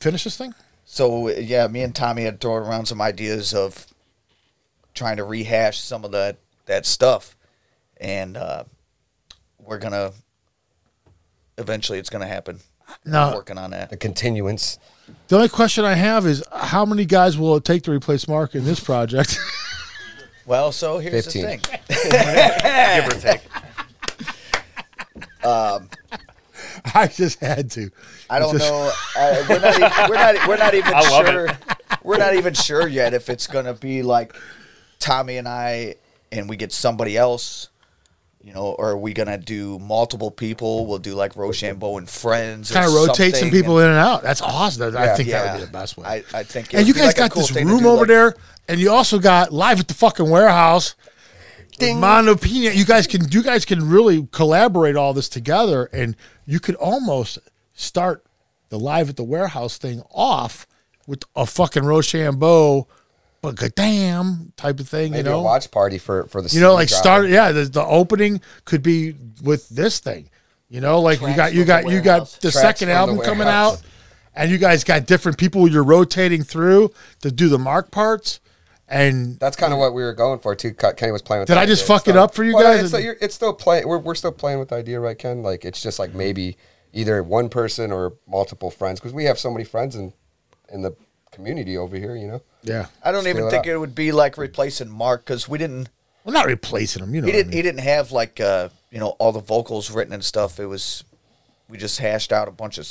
finish 0.00 0.24
this 0.24 0.36
thing? 0.36 0.54
So 0.86 1.28
yeah, 1.28 1.66
me 1.66 1.82
and 1.82 1.94
Tommy 1.94 2.22
had 2.22 2.40
thrown 2.40 2.62
around 2.66 2.86
some 2.86 3.02
ideas 3.02 3.52
of 3.52 3.86
trying 4.94 5.18
to 5.18 5.24
rehash 5.24 5.78
some 5.80 6.04
of 6.04 6.12
that 6.12 6.38
that 6.64 6.86
stuff, 6.86 7.36
and 7.98 8.36
uh, 8.36 8.64
we're 9.58 9.78
gonna 9.78 10.12
eventually 11.58 11.98
it's 11.98 12.10
gonna 12.10 12.26
happen. 12.26 12.60
No. 13.04 13.28
We're 13.30 13.36
working 13.36 13.58
on 13.58 13.70
that. 13.70 13.90
The 13.90 13.96
continuance. 13.96 14.78
The 15.28 15.36
only 15.36 15.48
question 15.48 15.84
I 15.84 15.94
have 15.94 16.26
is 16.26 16.42
how 16.52 16.84
many 16.84 17.04
guys 17.04 17.38
will 17.38 17.56
it 17.56 17.64
take 17.64 17.82
to 17.84 17.92
replace 17.92 18.26
Mark 18.28 18.54
in 18.54 18.64
this 18.64 18.80
project? 18.80 19.38
Well, 20.46 20.70
so 20.70 20.98
here's 20.98 21.24
15. 21.24 21.42
the 21.42 21.56
thing. 21.56 21.60
give 23.02 23.12
or 23.12 23.20
take. 23.20 23.40
Um, 25.44 25.90
I 26.94 27.08
just 27.08 27.40
had 27.40 27.70
to. 27.72 27.90
I 28.30 28.38
don't 28.38 28.56
Just- 28.56 28.70
know. 28.70 28.92
I, 29.16 29.44
we're, 29.48 29.58
not 29.58 29.74
even, 29.74 29.90
we're 30.08 30.14
not. 30.14 30.48
We're 30.48 30.56
not 30.56 30.74
even 30.74 30.94
I 30.94 31.00
love 31.00 31.26
sure. 31.26 31.48
We're 32.04 32.18
not 32.18 32.34
even 32.36 32.54
sure 32.54 32.86
yet 32.86 33.12
if 33.12 33.28
it's 33.28 33.48
gonna 33.48 33.74
be 33.74 34.02
like 34.02 34.34
Tommy 35.00 35.36
and 35.36 35.48
I, 35.48 35.96
and 36.30 36.48
we 36.48 36.56
get 36.56 36.72
somebody 36.72 37.16
else. 37.16 37.68
You 38.46 38.52
know, 38.54 38.76
or 38.78 38.90
are 38.90 38.96
we 38.96 39.12
gonna 39.12 39.38
do 39.38 39.76
multiple 39.80 40.30
people? 40.30 40.86
We'll 40.86 41.00
do 41.00 41.16
like 41.16 41.34
Rochambeau 41.34 41.98
and 41.98 42.08
friends. 42.08 42.70
Kind 42.70 42.86
of 42.86 42.94
rotate 42.94 43.34
some 43.34 43.50
people 43.50 43.78
and- 43.80 43.86
in 43.86 43.90
and 43.90 43.98
out. 43.98 44.22
That's 44.22 44.40
awesome. 44.40 44.96
I 44.96 45.06
Yeah. 45.06 45.16
think 45.16 45.30
that 45.30 45.52
would 45.54 45.58
be 45.58 45.66
the 45.66 45.72
best 45.72 45.96
way. 45.98 46.06
I, 46.06 46.38
I 46.38 46.42
think. 46.44 46.72
and 46.72 46.86
you 46.86 46.94
guys 46.94 47.06
like 47.06 47.16
got 47.16 47.32
cool 47.32 47.42
this 47.42 47.50
room 47.56 47.80
do, 47.80 47.88
over 47.88 48.02
like- 48.02 48.06
there, 48.06 48.34
and 48.68 48.78
you 48.78 48.92
also 48.92 49.18
got 49.18 49.52
live 49.52 49.80
at 49.80 49.88
the 49.88 49.94
fucking 49.94 50.30
warehouse. 50.30 50.94
Ding. 51.80 51.98
Mando 51.98 52.36
Pino. 52.36 52.70
You 52.70 52.84
guys 52.84 53.08
can 53.08 53.28
you 53.32 53.42
guys 53.42 53.64
can 53.64 53.88
really 53.88 54.28
collaborate 54.30 54.94
all 54.94 55.12
this 55.12 55.28
together, 55.28 55.90
and 55.92 56.14
you 56.44 56.60
could 56.60 56.76
almost 56.76 57.40
start 57.74 58.24
the 58.68 58.78
live 58.78 59.08
at 59.10 59.16
the 59.16 59.24
warehouse 59.24 59.76
thing 59.76 60.02
off 60.12 60.68
with 61.08 61.24
a 61.34 61.46
fucking 61.46 61.82
Rochambeau, 61.84 62.86
but 63.42 63.74
damn 63.74 64.52
type 64.56 64.80
of 64.80 64.88
thing. 64.88 65.12
Maybe 65.12 65.28
you 65.28 65.32
know, 65.34 65.40
a 65.40 65.42
watch 65.42 65.70
party 65.70 65.98
for 65.98 66.24
for 66.28 66.42
the 66.42 66.48
you 66.48 66.60
know, 66.60 66.74
like 66.74 66.88
drop. 66.88 67.00
start. 67.00 67.28
Yeah, 67.28 67.52
the, 67.52 67.64
the 67.64 67.84
opening 67.84 68.40
could 68.64 68.82
be 68.82 69.14
with 69.42 69.68
this 69.68 69.98
thing. 70.00 70.30
You 70.68 70.80
know, 70.80 71.00
like 71.00 71.20
you 71.20 71.34
got 71.36 71.54
you 71.54 71.64
got 71.64 71.88
you 71.88 72.00
got 72.00 72.26
the 72.40 72.50
Tracks 72.50 72.80
second 72.80 72.88
from 72.88 72.94
the 72.94 72.94
album 72.94 73.18
coming 73.20 73.46
out, 73.48 73.80
and 74.34 74.50
you 74.50 74.58
guys 74.58 74.82
got 74.84 75.06
different 75.06 75.38
people 75.38 75.68
you're 75.68 75.84
rotating 75.84 76.42
through 76.42 76.92
to 77.22 77.30
do 77.30 77.48
the 77.48 77.58
mark 77.58 77.90
parts. 77.90 78.40
And 78.88 79.36
That's 79.40 79.56
kind 79.56 79.72
of 79.72 79.80
what 79.80 79.94
we 79.94 80.02
were 80.02 80.12
going 80.12 80.38
for 80.38 80.54
too. 80.54 80.72
Ken- 80.72 80.94
Kenny 80.94 81.10
was 81.12 81.20
playing 81.22 81.40
with. 81.40 81.48
Did 81.48 81.54
the 81.56 81.60
I 81.60 81.66
just 81.66 81.82
idea 81.82 81.86
fuck 81.98 82.06
it 82.08 82.10
stuff. 82.12 82.30
up 82.30 82.34
for 82.36 82.44
you 82.44 82.54
Well, 82.54 82.62
guys? 82.64 82.80
It's, 82.80 82.88
still- 82.90 83.00
you're- 83.00 83.16
it's 83.20 83.34
still 83.34 83.52
playing. 83.52 83.86
We're, 83.88 83.98
we're 83.98 84.14
still 84.14 84.30
playing 84.32 84.60
with 84.60 84.68
the 84.68 84.76
idea, 84.76 85.00
right, 85.00 85.18
Ken? 85.18 85.42
Like 85.42 85.64
it's 85.64 85.82
just 85.82 85.98
like 85.98 86.14
maybe 86.14 86.56
either 86.92 87.20
one 87.22 87.48
person 87.48 87.90
or 87.92 88.14
multiple 88.28 88.70
friends 88.70 89.00
because 89.00 89.12
we 89.12 89.24
have 89.24 89.38
so 89.40 89.50
many 89.50 89.64
friends 89.64 89.96
in 89.96 90.12
in 90.72 90.82
the 90.82 90.96
community 91.32 91.76
over 91.76 91.96
here. 91.96 92.14
You 92.16 92.28
know. 92.28 92.42
Yeah, 92.66 92.86
I 93.02 93.12
don't 93.12 93.26
even 93.26 93.48
think 93.50 93.62
up. 93.62 93.66
it 93.66 93.76
would 93.78 93.94
be 93.94 94.12
like 94.12 94.36
replacing 94.36 94.90
Mark 94.90 95.24
because 95.24 95.48
we 95.48 95.58
didn't. 95.58 95.88
well, 96.24 96.32
not 96.32 96.46
replacing 96.46 97.02
him. 97.02 97.14
You 97.14 97.20
know, 97.22 97.26
He 97.26 97.32
didn't. 97.32 97.50
mean. 97.50 97.56
He 97.56 97.62
didn't 97.62 97.80
have 97.80 98.12
like 98.12 98.40
uh, 98.40 98.68
you 98.90 98.98
know 98.98 99.10
all 99.18 99.32
the 99.32 99.40
vocals 99.40 99.90
written 99.90 100.12
and 100.12 100.24
stuff. 100.24 100.60
It 100.60 100.66
was 100.66 101.04
we 101.68 101.78
just 101.78 101.98
hashed 101.98 102.32
out 102.32 102.48
a 102.48 102.52
bunch 102.52 102.78
of 102.78 102.86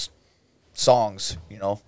songs. 0.73 1.37
You 1.49 1.59
know. 1.59 1.81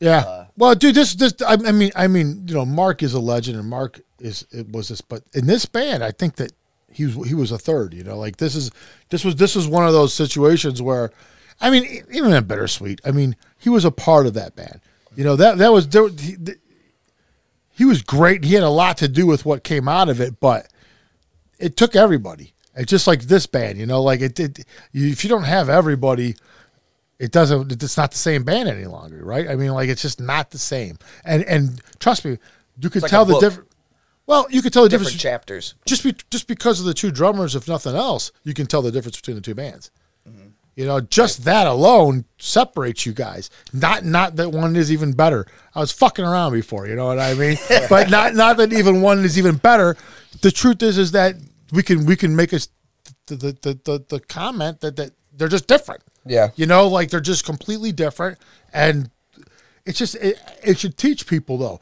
Yeah. 0.00 0.18
Uh, 0.18 0.46
well, 0.56 0.74
dude, 0.74 0.94
this 0.94 1.14
this 1.14 1.34
I, 1.46 1.54
I 1.54 1.72
mean 1.72 1.90
I 1.96 2.06
mean 2.06 2.44
you 2.46 2.54
know 2.54 2.66
Mark 2.66 3.02
is 3.02 3.14
a 3.14 3.20
legend 3.20 3.58
and 3.58 3.68
Mark 3.68 4.00
is 4.18 4.46
it 4.50 4.70
was 4.70 4.88
this, 4.88 5.00
but 5.00 5.22
in 5.34 5.46
this 5.46 5.66
band 5.66 6.04
I 6.04 6.10
think 6.10 6.36
that 6.36 6.52
he 6.90 7.06
was 7.06 7.28
he 7.28 7.34
was 7.34 7.52
a 7.52 7.58
third. 7.58 7.94
You 7.94 8.04
know, 8.04 8.18
like 8.18 8.36
this 8.36 8.54
is 8.54 8.70
this 9.10 9.24
was 9.24 9.36
this 9.36 9.54
was 9.54 9.68
one 9.68 9.86
of 9.86 9.92
those 9.92 10.12
situations 10.14 10.80
where, 10.82 11.10
I 11.60 11.70
mean, 11.70 12.04
even 12.10 12.32
in 12.32 12.44
bittersweet. 12.44 13.00
I 13.04 13.10
mean, 13.10 13.36
he 13.58 13.68
was 13.68 13.84
a 13.84 13.90
part 13.90 14.26
of 14.26 14.34
that 14.34 14.56
band. 14.56 14.80
You 15.14 15.24
know 15.24 15.36
that 15.36 15.58
that 15.58 15.72
was 15.72 15.88
there. 15.88 16.08
He, 16.08 16.36
he 17.76 17.84
was 17.84 18.02
great. 18.02 18.42
He 18.44 18.54
had 18.54 18.62
a 18.62 18.70
lot 18.70 18.96
to 18.98 19.08
do 19.08 19.26
with 19.26 19.44
what 19.44 19.62
came 19.62 19.86
out 19.86 20.08
of 20.08 20.20
it, 20.20 20.40
but 20.40 20.68
it 21.58 21.76
took 21.76 21.94
everybody. 21.94 22.54
It's 22.74 22.90
just 22.90 23.06
like 23.06 23.22
this 23.22 23.46
band, 23.46 23.78
you 23.78 23.86
know, 23.86 24.02
like 24.02 24.20
it 24.20 24.34
did. 24.34 24.64
If 24.92 25.24
you 25.24 25.30
don't 25.30 25.44
have 25.44 25.68
everybody, 25.68 26.36
it 27.18 27.32
doesn't. 27.32 27.70
It's 27.82 27.96
not 27.96 28.10
the 28.12 28.18
same 28.18 28.44
band 28.44 28.68
any 28.68 28.86
longer, 28.86 29.24
right? 29.24 29.48
I 29.48 29.56
mean, 29.56 29.72
like 29.72 29.88
it's 29.88 30.02
just 30.02 30.20
not 30.20 30.50
the 30.50 30.58
same. 30.58 30.98
And 31.24 31.44
and 31.44 31.82
trust 31.98 32.24
me, 32.24 32.38
you 32.80 32.90
could 32.90 33.02
like 33.02 33.10
tell 33.10 33.24
the 33.26 33.38
difference. 33.38 33.70
Well, 34.26 34.46
you 34.50 34.60
could 34.60 34.72
tell 34.72 34.82
the 34.82 34.88
Different 34.88 35.12
difference 35.12 35.22
chapters. 35.22 35.74
just 35.84 36.02
be, 36.02 36.14
just 36.30 36.48
because 36.48 36.80
of 36.80 36.86
the 36.86 36.94
two 36.94 37.12
drummers, 37.12 37.54
if 37.54 37.68
nothing 37.68 37.94
else, 37.94 38.32
you 38.42 38.54
can 38.54 38.66
tell 38.66 38.82
the 38.82 38.90
difference 38.90 39.16
between 39.16 39.36
the 39.36 39.40
two 39.40 39.54
bands. 39.54 39.92
You 40.76 40.84
know, 40.84 41.00
just 41.00 41.44
that 41.44 41.66
alone 41.66 42.26
separates 42.38 43.06
you 43.06 43.14
guys. 43.14 43.48
Not 43.72 44.04
not 44.04 44.36
that 44.36 44.50
one 44.50 44.76
is 44.76 44.92
even 44.92 45.14
better. 45.14 45.46
I 45.74 45.80
was 45.80 45.90
fucking 45.90 46.24
around 46.24 46.52
before, 46.52 46.86
you 46.86 46.94
know 46.94 47.06
what 47.06 47.18
I 47.18 47.32
mean? 47.32 47.56
but 47.88 48.10
not 48.10 48.34
not 48.34 48.58
that 48.58 48.74
even 48.74 49.00
one 49.00 49.24
is 49.24 49.38
even 49.38 49.56
better. 49.56 49.96
The 50.42 50.50
truth 50.50 50.82
is 50.82 50.98
is 50.98 51.12
that 51.12 51.36
we 51.72 51.82
can 51.82 52.04
we 52.04 52.14
can 52.14 52.36
make 52.36 52.52
us 52.52 52.68
the 53.26 53.36
the 53.36 53.52
the, 53.62 53.80
the, 53.84 54.04
the 54.06 54.20
comment 54.20 54.82
that 54.82 54.96
that 54.96 55.12
they're 55.32 55.48
just 55.48 55.66
different. 55.66 56.02
Yeah. 56.26 56.50
You 56.56 56.66
know, 56.66 56.88
like 56.88 57.08
they're 57.08 57.20
just 57.20 57.46
completely 57.46 57.90
different 57.92 58.38
and 58.74 59.10
it's 59.86 59.98
just 59.98 60.14
it, 60.16 60.38
it 60.62 60.78
should 60.78 60.98
teach 60.98 61.26
people 61.26 61.56
though 61.56 61.80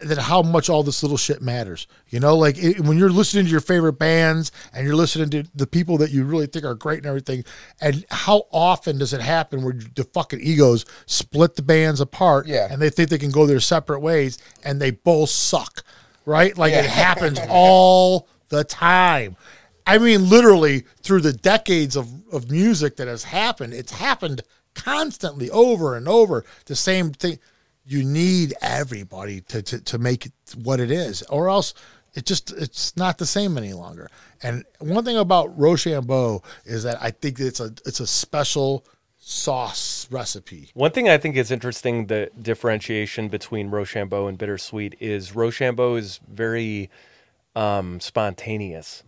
that 0.00 0.18
how 0.18 0.42
much 0.42 0.68
all 0.68 0.82
this 0.82 1.02
little 1.02 1.16
shit 1.16 1.40
matters. 1.40 1.86
You 2.10 2.20
know, 2.20 2.36
like 2.36 2.58
it, 2.58 2.80
when 2.80 2.98
you're 2.98 3.10
listening 3.10 3.44
to 3.46 3.50
your 3.50 3.60
favorite 3.60 3.94
bands 3.98 4.52
and 4.74 4.86
you're 4.86 4.96
listening 4.96 5.30
to 5.30 5.44
the 5.54 5.66
people 5.66 5.96
that 5.98 6.10
you 6.10 6.24
really 6.24 6.46
think 6.46 6.64
are 6.64 6.74
great 6.74 6.98
and 6.98 7.06
everything, 7.06 7.44
and 7.80 8.04
how 8.10 8.44
often 8.52 8.98
does 8.98 9.12
it 9.14 9.20
happen 9.22 9.62
where 9.62 9.74
the 9.94 10.04
fucking 10.04 10.40
egos 10.42 10.84
split 11.06 11.56
the 11.56 11.62
bands 11.62 12.00
apart 12.00 12.46
Yeah. 12.46 12.68
and 12.70 12.80
they 12.80 12.90
think 12.90 13.08
they 13.08 13.18
can 13.18 13.30
go 13.30 13.46
their 13.46 13.60
separate 13.60 14.00
ways 14.00 14.38
and 14.64 14.80
they 14.80 14.90
both 14.90 15.30
suck. 15.30 15.82
right? 16.26 16.56
Like 16.58 16.72
it 16.74 16.84
happens 16.84 17.38
all 17.48 18.28
the 18.48 18.64
time. 18.64 19.36
I 19.86 19.98
mean, 19.98 20.28
literally 20.28 20.84
through 21.02 21.20
the 21.20 21.32
decades 21.32 21.96
of, 21.96 22.08
of 22.32 22.50
music 22.50 22.96
that 22.96 23.06
has 23.08 23.24
happened, 23.24 23.72
it's 23.72 23.92
happened 23.92 24.42
constantly 24.74 25.48
over 25.50 25.96
and 25.96 26.06
over. 26.08 26.44
The 26.66 26.76
same 26.76 27.12
thing. 27.12 27.38
You 27.86 28.02
need 28.02 28.54
everybody 28.60 29.40
to, 29.42 29.62
to, 29.62 29.80
to 29.80 29.98
make 29.98 30.30
what 30.56 30.80
it 30.80 30.90
is, 30.90 31.22
or 31.22 31.48
else 31.48 31.72
it 32.14 32.24
just 32.26 32.50
it's 32.52 32.96
not 32.96 33.18
the 33.18 33.26
same 33.26 33.56
any 33.56 33.72
longer. 33.74 34.10
And 34.42 34.64
one 34.80 35.04
thing 35.04 35.16
about 35.16 35.56
Rochambeau 35.58 36.42
is 36.64 36.82
that 36.82 37.00
I 37.00 37.10
think 37.10 37.38
it's 37.38 37.60
a 37.60 37.72
it's 37.84 38.00
a 38.00 38.06
special 38.06 38.84
sauce 39.18 40.06
recipe. 40.10 40.70
One 40.74 40.92
thing 40.92 41.08
I 41.08 41.18
think 41.18 41.36
is 41.36 41.50
interesting, 41.50 42.06
the 42.06 42.30
differentiation 42.40 43.28
between 43.28 43.70
Rochambeau 43.70 44.28
and 44.28 44.38
Bittersweet 44.38 44.94
is 45.00 45.34
Rochambeau 45.34 45.96
is 45.96 46.20
very 46.28 46.90
um, 47.54 48.00
spontaneous 48.00 49.02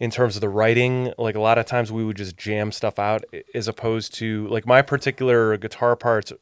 in 0.00 0.10
terms 0.10 0.34
of 0.34 0.40
the 0.40 0.48
writing. 0.48 1.12
Like 1.18 1.34
a 1.34 1.40
lot 1.40 1.58
of 1.58 1.66
times 1.66 1.92
we 1.92 2.04
would 2.04 2.16
just 2.16 2.36
jam 2.36 2.72
stuff 2.72 2.98
out 2.98 3.24
as 3.54 3.68
opposed 3.68 4.14
to 4.14 4.48
like 4.48 4.66
my 4.66 4.82
particular 4.82 5.56
guitar 5.56 5.94
parts 5.94 6.32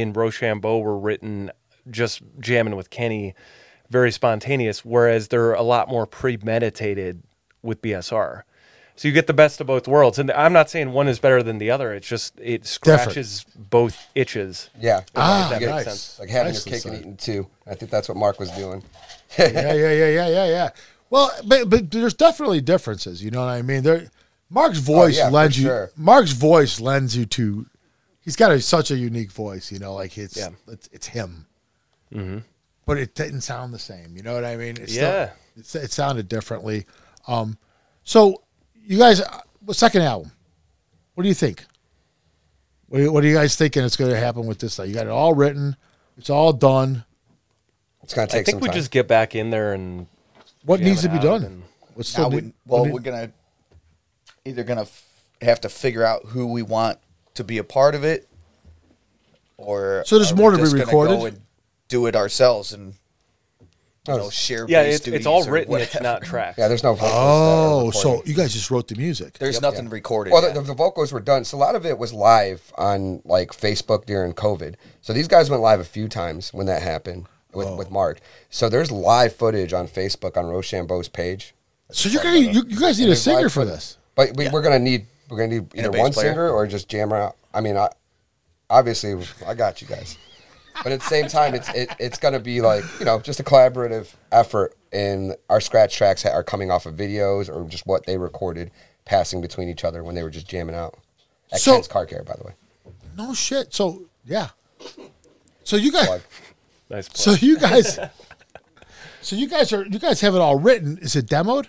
in 0.00 0.12
Rochambeau 0.12 0.78
were 0.78 0.98
written 0.98 1.50
just 1.90 2.20
jamming 2.40 2.76
with 2.76 2.90
Kenny, 2.90 3.34
very 3.90 4.10
spontaneous, 4.10 4.84
whereas 4.84 5.28
they're 5.28 5.52
a 5.54 5.62
lot 5.62 5.88
more 5.88 6.06
premeditated 6.06 7.22
with 7.62 7.80
BSR. 7.82 8.42
So 8.96 9.08
you 9.08 9.12
get 9.14 9.26
the 9.26 9.34
best 9.34 9.60
of 9.60 9.66
both 9.66 9.86
worlds. 9.86 10.18
And 10.18 10.30
I'm 10.32 10.52
not 10.54 10.70
saying 10.70 10.92
one 10.92 11.06
is 11.06 11.18
better 11.18 11.42
than 11.42 11.58
the 11.58 11.70
other. 11.70 11.92
It's 11.92 12.08
just 12.08 12.38
it 12.40 12.66
scratches 12.66 13.44
both 13.54 14.08
itches. 14.14 14.70
Yeah. 14.80 15.02
Ah, 15.14 15.52
You 15.54 15.60
get- 15.60 15.68
nice. 15.70 15.86
it's 15.86 16.18
Like 16.18 16.30
having 16.30 16.52
Nicely 16.54 16.70
your 16.70 16.76
cake 16.76 16.82
said. 16.82 16.92
and 16.92 17.00
eating 17.00 17.16
too. 17.18 17.46
I 17.66 17.74
think 17.74 17.90
that's 17.90 18.08
what 18.08 18.16
Mark 18.16 18.40
was 18.40 18.50
doing. 18.52 18.82
yeah, 19.38 19.48
yeah, 19.52 19.72
yeah, 19.74 19.92
yeah, 20.08 20.28
yeah, 20.28 20.46
yeah. 20.46 20.68
Well, 21.10 21.30
but 21.44 21.68
but 21.68 21.90
there's 21.90 22.14
definitely 22.14 22.60
differences. 22.62 23.22
You 23.22 23.30
know 23.30 23.40
what 23.40 23.50
I 23.50 23.60
mean? 23.62 23.82
There, 23.82 24.08
Mark's 24.48 24.78
voice 24.78 25.18
Oh, 25.18 25.24
yeah, 25.24 25.28
lends 25.28 25.58
you. 25.58 25.66
sure. 25.66 25.90
Mark's 25.96 26.32
voice 26.32 26.80
lends 26.80 27.16
you 27.16 27.26
to. 27.26 27.66
He's 28.26 28.36
got 28.36 28.50
a, 28.50 28.60
such 28.60 28.90
a 28.90 28.96
unique 28.96 29.30
voice. 29.32 29.72
You 29.72 29.78
know, 29.78 29.94
like 29.94 30.18
it's 30.18 30.36
Yeah. 30.36 30.50
it's, 30.68 30.88
it's 30.92 31.06
him. 31.06 31.46
But 32.84 32.98
it 32.98 33.14
didn't 33.14 33.40
sound 33.40 33.72
the 33.72 33.78
same. 33.78 34.14
You 34.16 34.22
know 34.22 34.34
what 34.34 34.44
I 34.44 34.56
mean? 34.56 34.76
It's 34.78 34.94
Yeah. 34.94 35.30
Still, 35.62 35.80
it, 35.80 35.84
it 35.86 35.92
sounded 35.92 36.28
differently. 36.28 36.84
Um, 37.26 37.56
so 38.04 38.42
you 38.84 38.98
guys, 38.98 39.20
uh, 39.22 39.40
second 39.72 40.02
album. 40.02 40.30
What 41.14 41.22
do 41.22 41.28
you 41.28 41.34
think? 41.34 41.64
What, 42.88 42.98
do- 42.98 43.12
what 43.12 43.24
are 43.24 43.26
you 43.26 43.34
guys 43.34 43.56
thinking 43.56 43.82
is 43.82 43.96
going 43.96 44.10
to 44.10 44.18
happen 44.18 44.46
with 44.46 44.58
this? 44.58 44.78
You 44.78 44.92
got 44.92 45.06
it 45.06 45.10
all 45.10 45.34
written. 45.34 45.76
It's 46.18 46.30
all 46.30 46.52
done. 46.52 47.04
It's 48.02 48.14
gonna 48.14 48.28
take 48.28 48.42
I 48.42 48.44
think 48.44 48.54
some 48.56 48.60
we 48.60 48.68
time. 48.68 48.76
just 48.76 48.90
get 48.92 49.08
back 49.08 49.34
in 49.34 49.50
there 49.50 49.72
and 49.74 50.06
What 50.64 50.80
needs 50.80 51.02
to 51.02 51.08
be 51.08 51.18
done? 51.18 51.42
and- 51.44 51.62
What's 51.94 52.16
Now 52.16 52.28
still 52.28 52.40
we, 52.40 52.52
well, 52.66 52.86
we're 52.86 53.00
gonna 53.00 53.32
either 54.44 54.62
gonna 54.62 54.82
f- 54.82 55.04
have 55.40 55.60
to 55.62 55.68
figure 55.68 56.04
out 56.04 56.26
who 56.26 56.46
we 56.46 56.62
want 56.62 56.98
to 57.36 57.44
be 57.44 57.58
a 57.58 57.64
part 57.64 57.94
of 57.94 58.04
it, 58.04 58.28
or 59.56 60.02
So 60.06 60.18
there's 60.18 60.32
are 60.32 60.36
more 60.36 60.50
we 60.50 60.56
to 60.56 60.62
be 60.62 60.64
just 60.64 60.74
gonna 60.74 60.86
recorded? 60.86 61.18
Go 61.18 61.26
and 61.26 61.40
do 61.88 62.06
it 62.06 62.16
ourselves 62.16 62.72
and 62.72 62.94
you 63.60 64.14
Oh, 64.14 64.16
know 64.18 64.30
share. 64.30 64.66
yeah, 64.68 64.82
it's, 64.82 65.06
it's 65.08 65.26
all 65.26 65.38
duties 65.38 65.48
or 65.48 65.52
written. 65.52 65.74
It's 65.80 66.00
not 66.00 66.22
tracked. 66.22 66.58
yeah, 66.58 66.68
there's 66.68 66.84
no 66.84 66.94
vocals. 66.94 67.12
Oh, 67.14 67.90
so 67.90 68.22
you 68.24 68.34
guys 68.34 68.52
just 68.52 68.70
wrote 68.70 68.86
the 68.88 68.94
music. 68.94 69.38
There's 69.38 69.60
nothing 69.60 69.88
recorded. 69.88 70.32
Well, 70.32 70.42
yet. 70.42 70.54
the, 70.54 70.60
the 70.60 70.74
vocals 70.74 71.12
were 71.12 71.20
done. 71.20 71.44
So 71.44 71.56
a 71.56 71.58
lot 71.58 71.74
of 71.74 71.84
it 71.84 71.98
was 71.98 72.12
live 72.12 72.72
on 72.78 73.20
like 73.24 73.50
Facebook 73.50 74.06
during 74.06 74.32
COVID. 74.32 74.76
So 75.00 75.12
these 75.12 75.26
guys 75.26 75.50
went 75.50 75.62
live 75.62 75.80
a 75.80 75.84
few 75.84 76.06
times 76.08 76.54
when 76.54 76.66
that 76.66 76.82
happened 76.82 77.26
with, 77.52 77.66
oh. 77.66 77.76
with 77.76 77.90
Mark. 77.90 78.20
So 78.48 78.68
there's 78.68 78.92
live 78.92 79.34
footage 79.34 79.72
on 79.72 79.88
Facebook 79.88 80.36
on 80.36 80.46
Rochambeau's 80.46 81.08
page. 81.08 81.54
So 81.90 82.08
you're 82.08 82.22
gonna 82.22 82.38
you, 82.38 82.64
you 82.66 82.78
guys 82.78 82.98
need 83.00 83.08
a 83.08 83.16
singer 83.16 83.48
for 83.48 83.64
this. 83.64 83.98
But 84.14 84.36
we, 84.36 84.48
we're 84.48 84.62
gonna 84.62 84.78
need 84.78 85.06
we're 85.28 85.38
gonna 85.38 85.60
need 85.60 85.74
either 85.74 85.90
one 85.90 86.12
player. 86.12 86.30
singer 86.32 86.50
or 86.50 86.66
just 86.66 86.88
jam 86.88 87.12
out. 87.12 87.36
I 87.52 87.60
mean, 87.60 87.76
I, 87.76 87.88
obviously 88.70 89.14
I 89.46 89.54
got 89.54 89.80
you 89.80 89.88
guys, 89.88 90.18
but 90.82 90.92
at 90.92 91.00
the 91.00 91.06
same 91.06 91.28
time, 91.28 91.54
it's 91.54 91.68
it, 91.70 91.90
it's 91.98 92.18
gonna 92.18 92.40
be 92.40 92.60
like 92.60 92.84
you 92.98 93.04
know 93.06 93.20
just 93.20 93.40
a 93.40 93.44
collaborative 93.44 94.12
effort. 94.32 94.76
And 94.92 95.34
our 95.50 95.60
scratch 95.60 95.94
tracks 95.96 96.24
are 96.24 96.42
coming 96.44 96.70
off 96.70 96.86
of 96.86 96.94
videos 96.94 97.54
or 97.54 97.68
just 97.68 97.86
what 97.86 98.06
they 98.06 98.16
recorded, 98.16 98.70
passing 99.04 99.40
between 99.42 99.68
each 99.68 99.84
other 99.84 100.02
when 100.02 100.14
they 100.14 100.22
were 100.22 100.30
just 100.30 100.48
jamming 100.48 100.74
out. 100.74 100.96
At 101.52 101.60
So- 101.60 101.74
Ken's 101.74 101.88
Car 101.88 102.06
Care, 102.06 102.22
by 102.22 102.34
the 102.38 102.44
way. 102.44 102.52
No 103.16 103.34
shit. 103.34 103.74
So 103.74 104.04
yeah. 104.24 104.50
So 105.64 105.76
you 105.76 105.90
guys. 105.92 106.06
Plug. 106.06 106.20
Nice. 106.90 107.08
Plug. 107.08 107.38
So 107.38 107.46
you 107.46 107.58
guys. 107.58 107.98
so 109.20 109.36
you 109.36 109.48
guys 109.48 109.72
are 109.72 109.84
you 109.86 109.98
guys 109.98 110.20
have 110.20 110.34
it 110.34 110.40
all 110.40 110.58
written. 110.58 110.98
Is 110.98 111.16
it 111.16 111.26
demoed? 111.26 111.66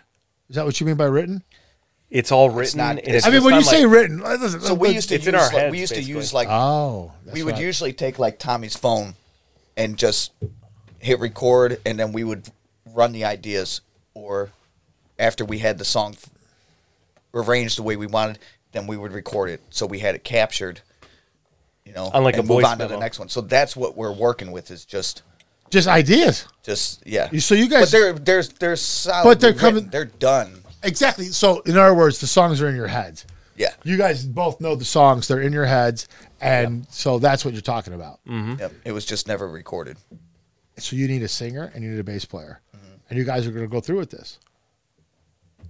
Is 0.50 0.56
that 0.56 0.66
what 0.66 0.80
you 0.80 0.86
mean 0.86 0.96
by 0.96 1.06
written? 1.06 1.44
It's 2.10 2.32
all 2.32 2.50
written. 2.50 2.78
not- 2.78 2.90
and 2.92 3.00
it's- 3.00 3.16
it's 3.18 3.26
I 3.26 3.30
mean, 3.30 3.36
just 3.38 3.46
when 3.46 3.54
you 3.54 3.58
on, 3.60 3.64
say 3.64 3.86
written, 3.86 4.24
uh, 4.24 4.38
listen, 4.40 4.62
so 4.62 4.74
we 4.74 4.90
used 4.90 5.10
to 5.10 5.16
It's 5.16 5.26
use 5.26 5.28
in 5.30 5.36
our 5.36 5.46
like, 5.48 5.52
heads, 5.54 5.72
we 5.72 5.80
used 5.80 5.94
to 5.96 6.02
use 6.02 6.34
like 6.34 6.48
Oh, 6.50 7.12
that's 7.26 7.34
we 7.36 7.44
would 7.44 7.54
right. 7.56 7.62
usually 7.62 7.94
take 7.94 8.18
like 8.20 8.40
Tommy's 8.40 8.76
phone 8.76 9.16
and 9.76 9.98
just 9.98 10.32
hit 11.00 11.20
record, 11.20 11.80
and 11.86 12.00
then 12.00 12.12
we 12.14 12.24
would 12.24 12.50
run 12.94 13.12
the 13.12 13.26
ideas. 13.26 13.82
Or 14.14 14.50
after 15.20 15.46
we 15.46 15.60
had 15.60 15.78
the 15.78 15.86
song 15.86 16.14
f- 16.18 16.30
arranged 17.34 17.78
the 17.78 17.84
way 17.84 17.96
we 17.96 18.08
wanted, 18.08 18.40
then 18.72 18.88
we 18.88 18.98
would 18.98 19.12
record 19.12 19.50
it, 19.50 19.62
so 19.70 19.86
we 19.86 20.00
had 20.00 20.16
it 20.16 20.24
captured. 20.24 20.82
You 21.86 21.94
know, 21.94 22.06
On, 22.14 22.24
like, 22.24 22.36
and 22.36 22.44
a 22.44 22.48
move 22.48 22.62
voice 22.62 22.66
on 22.66 22.78
to 22.80 22.84
the 22.86 22.90
memo. 22.90 23.00
next 23.00 23.20
one. 23.20 23.30
So 23.30 23.40
that's 23.42 23.76
what 23.76 23.96
we're 23.96 24.12
working 24.12 24.52
with 24.52 24.72
is 24.72 24.84
just, 24.86 25.22
just 25.70 25.88
ideas. 25.88 26.46
just 26.64 27.02
yeah. 27.06 27.30
So 27.40 27.54
you 27.56 27.70
guys- 27.70 27.84
but 27.84 27.92
they're 27.92 28.14
there's 28.14 28.50
there's 28.50 28.82
solid. 28.82 29.24
But 29.24 29.40
they're 29.40 29.54
coming- 29.54 29.88
They're 29.90 30.06
done. 30.06 30.64
Exactly. 30.88 31.26
So 31.26 31.60
in 31.62 31.78
other 31.78 31.94
words, 31.94 32.20
the 32.20 32.28
songs 32.28 32.62
are 32.62 32.70
in 32.70 32.76
your 32.76 32.88
heads. 32.88 33.26
Yeah. 33.58 33.74
You 33.84 33.98
guys 33.98 34.24
both 34.24 34.62
know 34.62 34.76
the 34.76 34.86
songs; 34.86 35.28
they're 35.28 35.42
in 35.42 35.52
your 35.52 35.66
heads, 35.66 36.08
and 36.40 36.86
so 36.90 37.18
that's 37.20 37.44
what 37.44 37.54
you're 37.54 37.62
talking 37.62 37.94
about. 37.94 38.20
Mm-hmm. 38.26 38.60
Yep. 38.60 38.74
It 38.86 38.92
was 38.92 39.06
just 39.06 39.28
never 39.28 39.48
recorded. 39.48 39.98
So 40.78 40.96
you 40.96 41.08
need 41.08 41.24
a 41.24 41.28
singer 41.28 41.72
and 41.74 41.84
you 41.84 41.90
need 41.90 42.00
a 42.00 42.04
bass 42.04 42.24
player, 42.24 42.62
mm-hmm. 42.76 42.86
and 43.10 43.18
you 43.18 43.26
guys 43.26 43.48
are 43.48 43.52
going 43.52 43.66
to 43.66 43.72
go 43.72 43.82
through 43.82 43.98
with 43.98 44.12
this. 44.12 44.38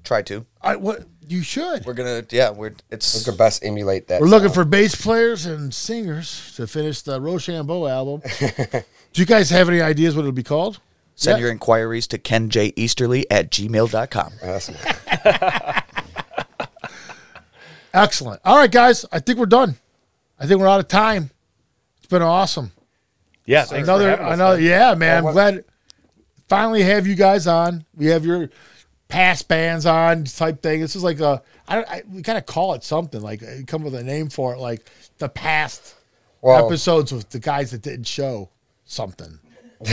Try 0.04 0.22
to. 0.24 0.46
I 0.62 0.76
what 0.76 1.06
you 1.28 1.42
should. 1.42 1.86
We're 1.86 1.94
gonna 1.94 2.24
yeah. 2.30 2.50
We're 2.52 2.74
it's 2.92 3.18
We 3.18 3.30
could 3.30 3.38
best 3.38 3.64
emulate 3.66 4.08
that. 4.08 4.22
We're 4.22 4.28
looking 4.28 4.50
sound. 4.50 4.56
for 4.56 4.66
bass 4.66 4.96
players 4.96 5.46
and 5.46 5.74
singers 5.74 6.54
to 6.56 6.68
finish 6.68 7.02
the 7.02 7.20
Rochambeau 7.20 7.88
album. 7.88 8.22
Do 8.40 9.22
you 9.22 9.26
guys 9.26 9.50
have 9.50 9.68
any 9.70 9.82
ideas 9.82 10.16
what 10.16 10.22
it'll 10.22 10.32
be 10.32 10.44
called? 10.44 10.80
Send 11.16 11.40
Yeah. 11.40 11.46
your 11.46 11.52
inquiries 11.52 12.06
to 12.08 12.18
Ken 12.18 12.50
J. 12.50 12.74
Easterly 12.76 13.30
at 13.32 13.50
gmail.com. 13.50 14.34
Awesome. 14.44 14.76
Excellent. 17.94 18.42
All 18.46 18.58
right, 18.58 18.72
guys. 18.72 19.06
I 19.12 19.20
think 19.20 19.40
we're 19.40 19.46
done. 19.46 19.76
I 20.40 20.46
think 20.46 20.60
we're 20.60 20.68
out 20.68 20.80
of 20.80 20.88
time. 20.88 21.32
It's 21.98 22.08
been 22.08 22.22
awesome. 22.22 22.72
yeah, 23.46 23.66
another, 23.72 24.12
another. 24.14 24.58
man. 24.58 24.64
Yeah, 24.66 24.94
man. 24.96 25.24
Well, 25.24 25.30
I'm 25.30 25.34
glad. 25.54 25.66
Finally, 26.48 26.84
have 26.84 27.08
you 27.08 27.16
guys 27.16 27.48
on. 27.48 27.86
We 27.96 28.06
have 28.08 28.26
your 28.26 28.50
past 29.08 29.48
bands 29.48 29.86
on 29.86 30.26
type 30.26 30.62
thing. 30.62 30.82
This 30.82 30.96
is 30.96 31.04
like 31.04 31.20
a. 31.20 31.42
I, 31.68 31.76
don't- 31.76 31.90
I 31.90 32.04
we 32.12 32.22
kind 32.22 32.38
of 32.38 32.46
call 32.46 32.74
it 32.74 32.84
something 32.84 33.22
like 33.22 33.42
uh, 33.42 33.48
come 33.66 33.84
with 33.84 33.96
a 33.96 34.04
name 34.04 34.30
for 34.30 34.54
it, 34.54 34.60
like 34.60 34.86
the 35.18 35.28
past 35.30 35.96
Well, 36.42 36.66
episodes 36.66 37.12
with 37.12 37.30
the 37.30 37.40
guys 37.40 37.72
that 37.72 37.82
didn't 37.82 38.08
show 38.08 38.50
something. 38.86 39.40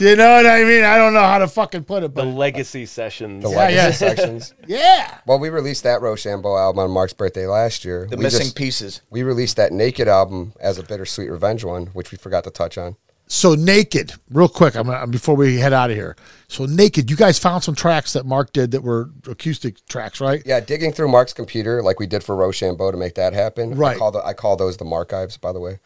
you 0.00 0.16
know 0.16 0.36
what 0.36 0.46
I 0.46 0.64
mean? 0.64 0.84
I 0.84 0.96
don't 0.98 1.14
know 1.14 1.20
how 1.22 1.38
to 1.38 1.48
fucking 1.48 1.84
put 1.84 2.02
it, 2.02 2.12
but 2.14 2.24
The 2.24 2.30
but 2.30 2.36
legacy 2.36 2.86
sessions. 2.86 3.42
the 3.42 3.50
Yeah, 3.50 3.56
legacy 3.56 3.76
yeah. 3.84 3.90
sections. 4.14 4.54
yeah. 4.66 5.18
Well, 5.26 5.38
we 5.38 5.48
released 5.48 5.82
that 5.84 6.00
Rochambeau 6.02 6.56
album 6.56 6.80
on 6.80 6.90
Mark's 6.90 7.12
birthday 7.14 7.46
last 7.46 7.84
year. 7.84 8.06
The 8.10 8.16
we 8.16 8.24
missing 8.24 8.40
just- 8.46 8.56
pieces. 8.56 9.02
We 9.10 9.22
released 9.22 9.56
that 9.56 9.72
Naked 9.72 10.08
album 10.08 10.52
as 10.60 10.78
a 10.78 10.82
bittersweet 10.82 11.30
revenge 11.30 11.64
one, 11.64 11.86
which 11.88 12.12
we 12.12 12.18
forgot 12.18 12.44
to 12.44 12.50
touch 12.50 12.76
on. 12.76 12.96
So 13.30 13.54
naked, 13.54 14.14
real 14.30 14.48
quick. 14.48 14.74
I'm 14.74 14.86
gonna, 14.86 15.06
before 15.06 15.36
we 15.36 15.58
head 15.58 15.74
out 15.74 15.90
of 15.90 15.96
here. 15.96 16.16
So 16.48 16.64
naked, 16.64 17.10
you 17.10 17.16
guys 17.16 17.38
found 17.38 17.62
some 17.62 17.74
tracks 17.74 18.14
that 18.14 18.24
Mark 18.24 18.54
did 18.54 18.70
that 18.70 18.82
were 18.82 19.10
acoustic 19.28 19.86
tracks, 19.86 20.18
right? 20.18 20.42
Yeah, 20.46 20.60
digging 20.60 20.92
through 20.92 21.08
Mark's 21.08 21.34
computer 21.34 21.82
like 21.82 22.00
we 22.00 22.06
did 22.06 22.24
for 22.24 22.34
Rochambeau 22.34 22.90
to 22.90 22.96
make 22.96 23.16
that 23.16 23.34
happen. 23.34 23.74
Right. 23.74 23.96
I 23.96 23.98
call, 23.98 24.12
the, 24.12 24.24
I 24.24 24.32
call 24.32 24.56
those 24.56 24.78
the 24.78 24.86
Marchives, 24.86 25.38
by 25.38 25.52
the 25.52 25.60
way. 25.60 25.78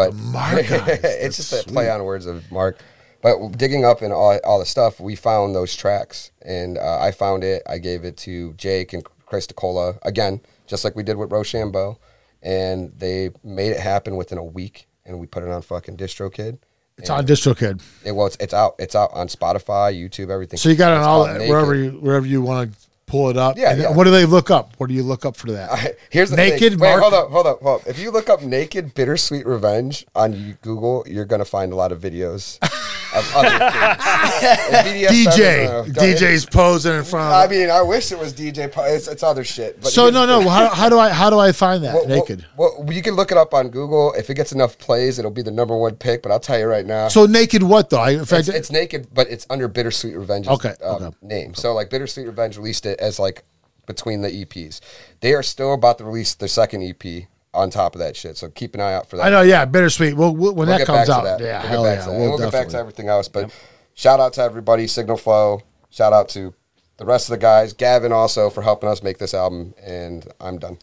But 0.00 0.14
Marchives, 0.14 0.88
it's 1.04 1.36
just 1.36 1.52
a 1.52 1.70
play 1.70 1.90
on 1.90 2.02
words 2.04 2.24
of 2.24 2.50
Mark. 2.50 2.82
But 3.20 3.58
digging 3.58 3.84
up 3.84 4.00
in 4.00 4.12
all, 4.12 4.40
all 4.44 4.58
the 4.58 4.64
stuff, 4.64 4.98
we 4.98 5.14
found 5.14 5.54
those 5.54 5.76
tracks, 5.76 6.30
and 6.40 6.78
uh, 6.78 6.98
I 6.98 7.10
found 7.10 7.44
it. 7.44 7.62
I 7.68 7.76
gave 7.76 8.04
it 8.04 8.16
to 8.18 8.54
Jake 8.54 8.94
and 8.94 9.04
Chris 9.26 9.46
DeCola 9.46 9.98
again, 10.00 10.40
just 10.66 10.84
like 10.84 10.96
we 10.96 11.02
did 11.02 11.18
with 11.18 11.30
Rochambeau, 11.30 11.98
and 12.42 12.94
they 12.96 13.28
made 13.44 13.72
it 13.72 13.80
happen 13.80 14.16
within 14.16 14.38
a 14.38 14.44
week. 14.44 14.86
And 15.04 15.20
we 15.20 15.26
put 15.26 15.42
it 15.42 15.50
on 15.50 15.60
fucking 15.60 15.98
DistroKid. 15.98 16.58
It's 16.96 17.10
on 17.10 17.26
DistroKid. 17.26 17.82
It, 18.02 18.12
well, 18.12 18.26
it's, 18.26 18.38
it's 18.40 18.54
out. 18.54 18.76
It's 18.78 18.94
out 18.94 19.10
on 19.12 19.28
Spotify, 19.28 19.94
YouTube, 19.94 20.30
everything. 20.30 20.56
So 20.56 20.70
you 20.70 20.76
got 20.76 20.92
it 20.92 20.98
on 20.98 21.02
all 21.02 21.24
wherever 21.26 21.74
you 21.74 21.90
wherever 21.92 22.26
you 22.26 22.40
want 22.40 22.72
to 22.72 22.78
pull 23.10 23.28
it 23.28 23.36
up. 23.36 23.56
Yeah, 23.58 23.74
yeah. 23.74 23.90
What 23.90 24.04
do 24.04 24.10
they 24.10 24.24
look 24.24 24.50
up? 24.50 24.74
What 24.78 24.88
do 24.88 24.94
you 24.94 25.02
look 25.02 25.24
up 25.26 25.36
for 25.36 25.50
that? 25.52 25.70
I- 25.70 25.92
Here's 26.10 26.30
the 26.30 26.36
naked. 26.36 26.72
thing. 26.72 26.78
Wait, 26.80 26.98
hold 26.98 27.12
up, 27.12 27.28
hold 27.30 27.46
up, 27.46 27.60
hold 27.60 27.80
up. 27.82 27.86
If 27.88 27.98
you 27.98 28.10
look 28.10 28.30
up 28.30 28.42
"naked 28.42 28.94
bittersweet 28.94 29.46
revenge" 29.46 30.06
on 30.14 30.56
Google, 30.62 31.04
you're 31.06 31.24
gonna 31.24 31.44
find 31.44 31.72
a 31.72 31.76
lot 31.76 31.92
of 31.92 32.00
videos 32.00 32.58
of 33.20 33.36
other 33.36 33.48
things. 34.90 35.12
Is, 35.12 35.26
DJ, 35.26 35.66
go 35.94 36.00
ahead. 36.02 36.16
DJ's 36.18 36.46
posing 36.46 36.94
in 36.94 37.04
front 37.04 37.26
of 37.32 37.50
I 37.50 37.52
mean, 37.52 37.70
I 37.70 37.82
wish 37.82 38.10
it 38.12 38.18
was 38.18 38.32
DJ. 38.34 38.70
po- 38.72 38.84
It's, 38.84 39.06
it's 39.08 39.22
other 39.22 39.44
shit. 39.44 39.80
But 39.80 39.90
so 39.92 40.10
no, 40.10 40.26
no. 40.26 40.48
How, 40.48 40.68
how 40.74 40.88
do 40.88 40.98
I 40.98 41.10
how 41.10 41.30
do 41.30 41.38
I 41.38 41.52
find 41.52 41.84
that 41.84 41.94
Well, 41.94 42.06
well, 42.06 42.18
naked? 42.20 42.46
Well, 42.56 42.86
you 42.90 43.02
can 43.02 43.14
look 43.14 43.30
it 43.30 43.38
up 43.38 43.54
on 43.54 43.68
Google. 43.68 44.12
If 44.14 44.30
it 44.30 44.34
gets 44.34 44.52
enough 44.52 44.78
plays, 44.78 45.18
it'll 45.18 45.30
be 45.30 45.42
the 45.42 45.50
number 45.50 45.76
one 45.76 45.96
pick. 45.96 46.22
But 46.22 46.32
I'll 46.32 46.40
tell 46.40 46.58
you 46.58 46.66
right 46.66 46.86
now, 46.86 47.08
So 47.08 47.26
naked 47.26 47.62
what 47.62 47.90
though? 47.90 48.00
I, 48.00 48.10
in 48.10 48.20
it's, 48.20 48.30
fact, 48.30 48.48
it's 48.48 48.72
naked, 48.72 49.08
but 49.12 49.28
it's 49.30 49.46
under 49.50 49.68
Bittersweet 49.68 50.16
Revenge's 50.16 50.48
Okay, 50.48 50.74
um, 50.82 51.02
okay. 51.04 51.16
name. 51.22 51.54
So 51.54 51.74
like 51.74 51.90
Bittersweet 51.90 52.26
Revenge 52.26 52.56
released 52.56 52.86
it 52.86 52.98
as 53.00 53.18
like 53.18 53.44
between 53.86 54.20
the 54.22 54.28
EPs. 54.30 54.80
They 55.20 55.34
are 55.34 55.42
still 55.42 55.74
about 55.74 55.98
to 55.98 56.04
release 56.04 56.34
their 56.34 56.48
second 56.48 56.82
EP 56.82 57.24
on 57.52 57.70
top 57.70 57.94
of 57.94 57.98
that 58.00 58.16
shit. 58.16 58.36
So 58.36 58.48
keep 58.48 58.74
an 58.74 58.80
eye 58.80 58.94
out 58.94 59.08
for 59.08 59.16
that. 59.16 59.26
I 59.26 59.30
know. 59.30 59.42
Yeah, 59.42 59.64
bittersweet. 59.64 60.14
Well, 60.14 60.34
when 60.34 60.54
We'll 60.54 60.66
that 60.66 60.86
comes 60.86 61.08
out, 61.10 61.24
that. 61.24 61.40
yeah, 61.40 61.60
we'll 61.62 61.68
hell 61.70 61.82
get 61.84 61.88
back 61.90 61.98
yeah, 61.98 62.04
to 62.04 62.10
that. 62.10 62.16
we'll 62.18 62.28
we'll 62.30 62.38
get 62.38 62.52
back 62.52 62.68
to 62.68 62.76
everything 62.78 63.08
else. 63.08 63.28
But 63.28 63.50
shout 63.94 64.20
out 64.20 64.32
to 64.34 64.42
everybody, 64.42 64.86
Signal 64.86 65.16
Flow. 65.16 65.62
Shout 65.90 66.12
out 66.12 66.28
to 66.30 66.54
the 66.98 67.04
rest 67.04 67.28
of 67.28 67.32
the 67.32 67.38
guys. 67.38 67.72
Gavin 67.72 68.12
also 68.12 68.50
for 68.50 68.62
helping 68.62 68.88
us 68.88 69.02
make 69.02 69.18
this 69.18 69.34
album. 69.34 69.74
And 69.82 70.26
I'm 70.40 70.58
done. 70.58 70.78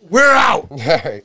We're 0.00 0.32
out. 0.34 0.68
All 0.70 0.76
right. 0.78 1.22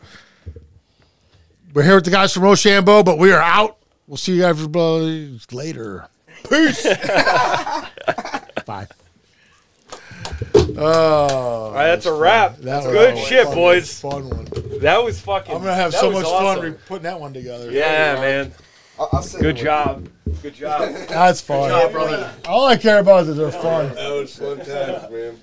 We're 1.74 1.84
here 1.84 1.96
with 1.96 2.06
the 2.06 2.12
guys 2.12 2.34
from 2.34 2.44
Rochambeau, 2.44 3.04
but 3.04 3.18
we 3.20 3.32
are 3.32 3.42
out. 3.42 3.78
We'll 4.08 4.18
see 4.18 4.38
you 4.38 4.44
everybody 4.44 5.40
later. 5.52 6.08
Peace. 6.50 6.84
Bye. 8.66 8.88
Oh, 10.78 10.84
All 10.86 11.72
right, 11.74 11.88
that's 11.88 12.06
a 12.06 12.14
wrap. 12.14 12.58
That's 12.58 12.86
was 12.86 12.94
good 12.94 13.14
a 13.16 13.18
shit, 13.22 13.46
fun- 13.46 13.56
boys. 13.56 14.00
Fun 14.00 14.30
one. 14.30 14.48
That 14.82 15.04
was 15.04 15.20
fucking. 15.20 15.54
I'm 15.56 15.62
gonna 15.62 15.74
have 15.74 15.92
that 15.92 16.00
so 16.00 16.08
was 16.10 16.18
much 16.24 16.26
awesome. 16.26 16.56
fun 16.62 16.72
re- 16.72 16.78
putting 16.88 17.04
that 17.04 17.20
one 17.20 17.34
together. 17.34 17.72
Yeah, 17.72 18.16
man. 18.16 18.54
I'll, 19.00 19.10
I'll 19.14 19.22
sing 19.24 19.42
Good 19.42 19.58
job. 19.58 20.08
Good 20.42 20.54
job. 20.56 20.94
That's 21.08 21.42
fun. 21.42 21.70
job, 21.70 21.92
brother. 21.92 22.32
All 22.46 22.66
I 22.68 22.78
care 22.78 23.00
about 23.00 23.26
is 23.28 23.38
they're 23.38 23.52
fun. 23.52 23.94
That 23.96 24.10
was 24.12 24.36
fun 24.38 24.58
times, 24.58 25.12
man. 25.12 25.38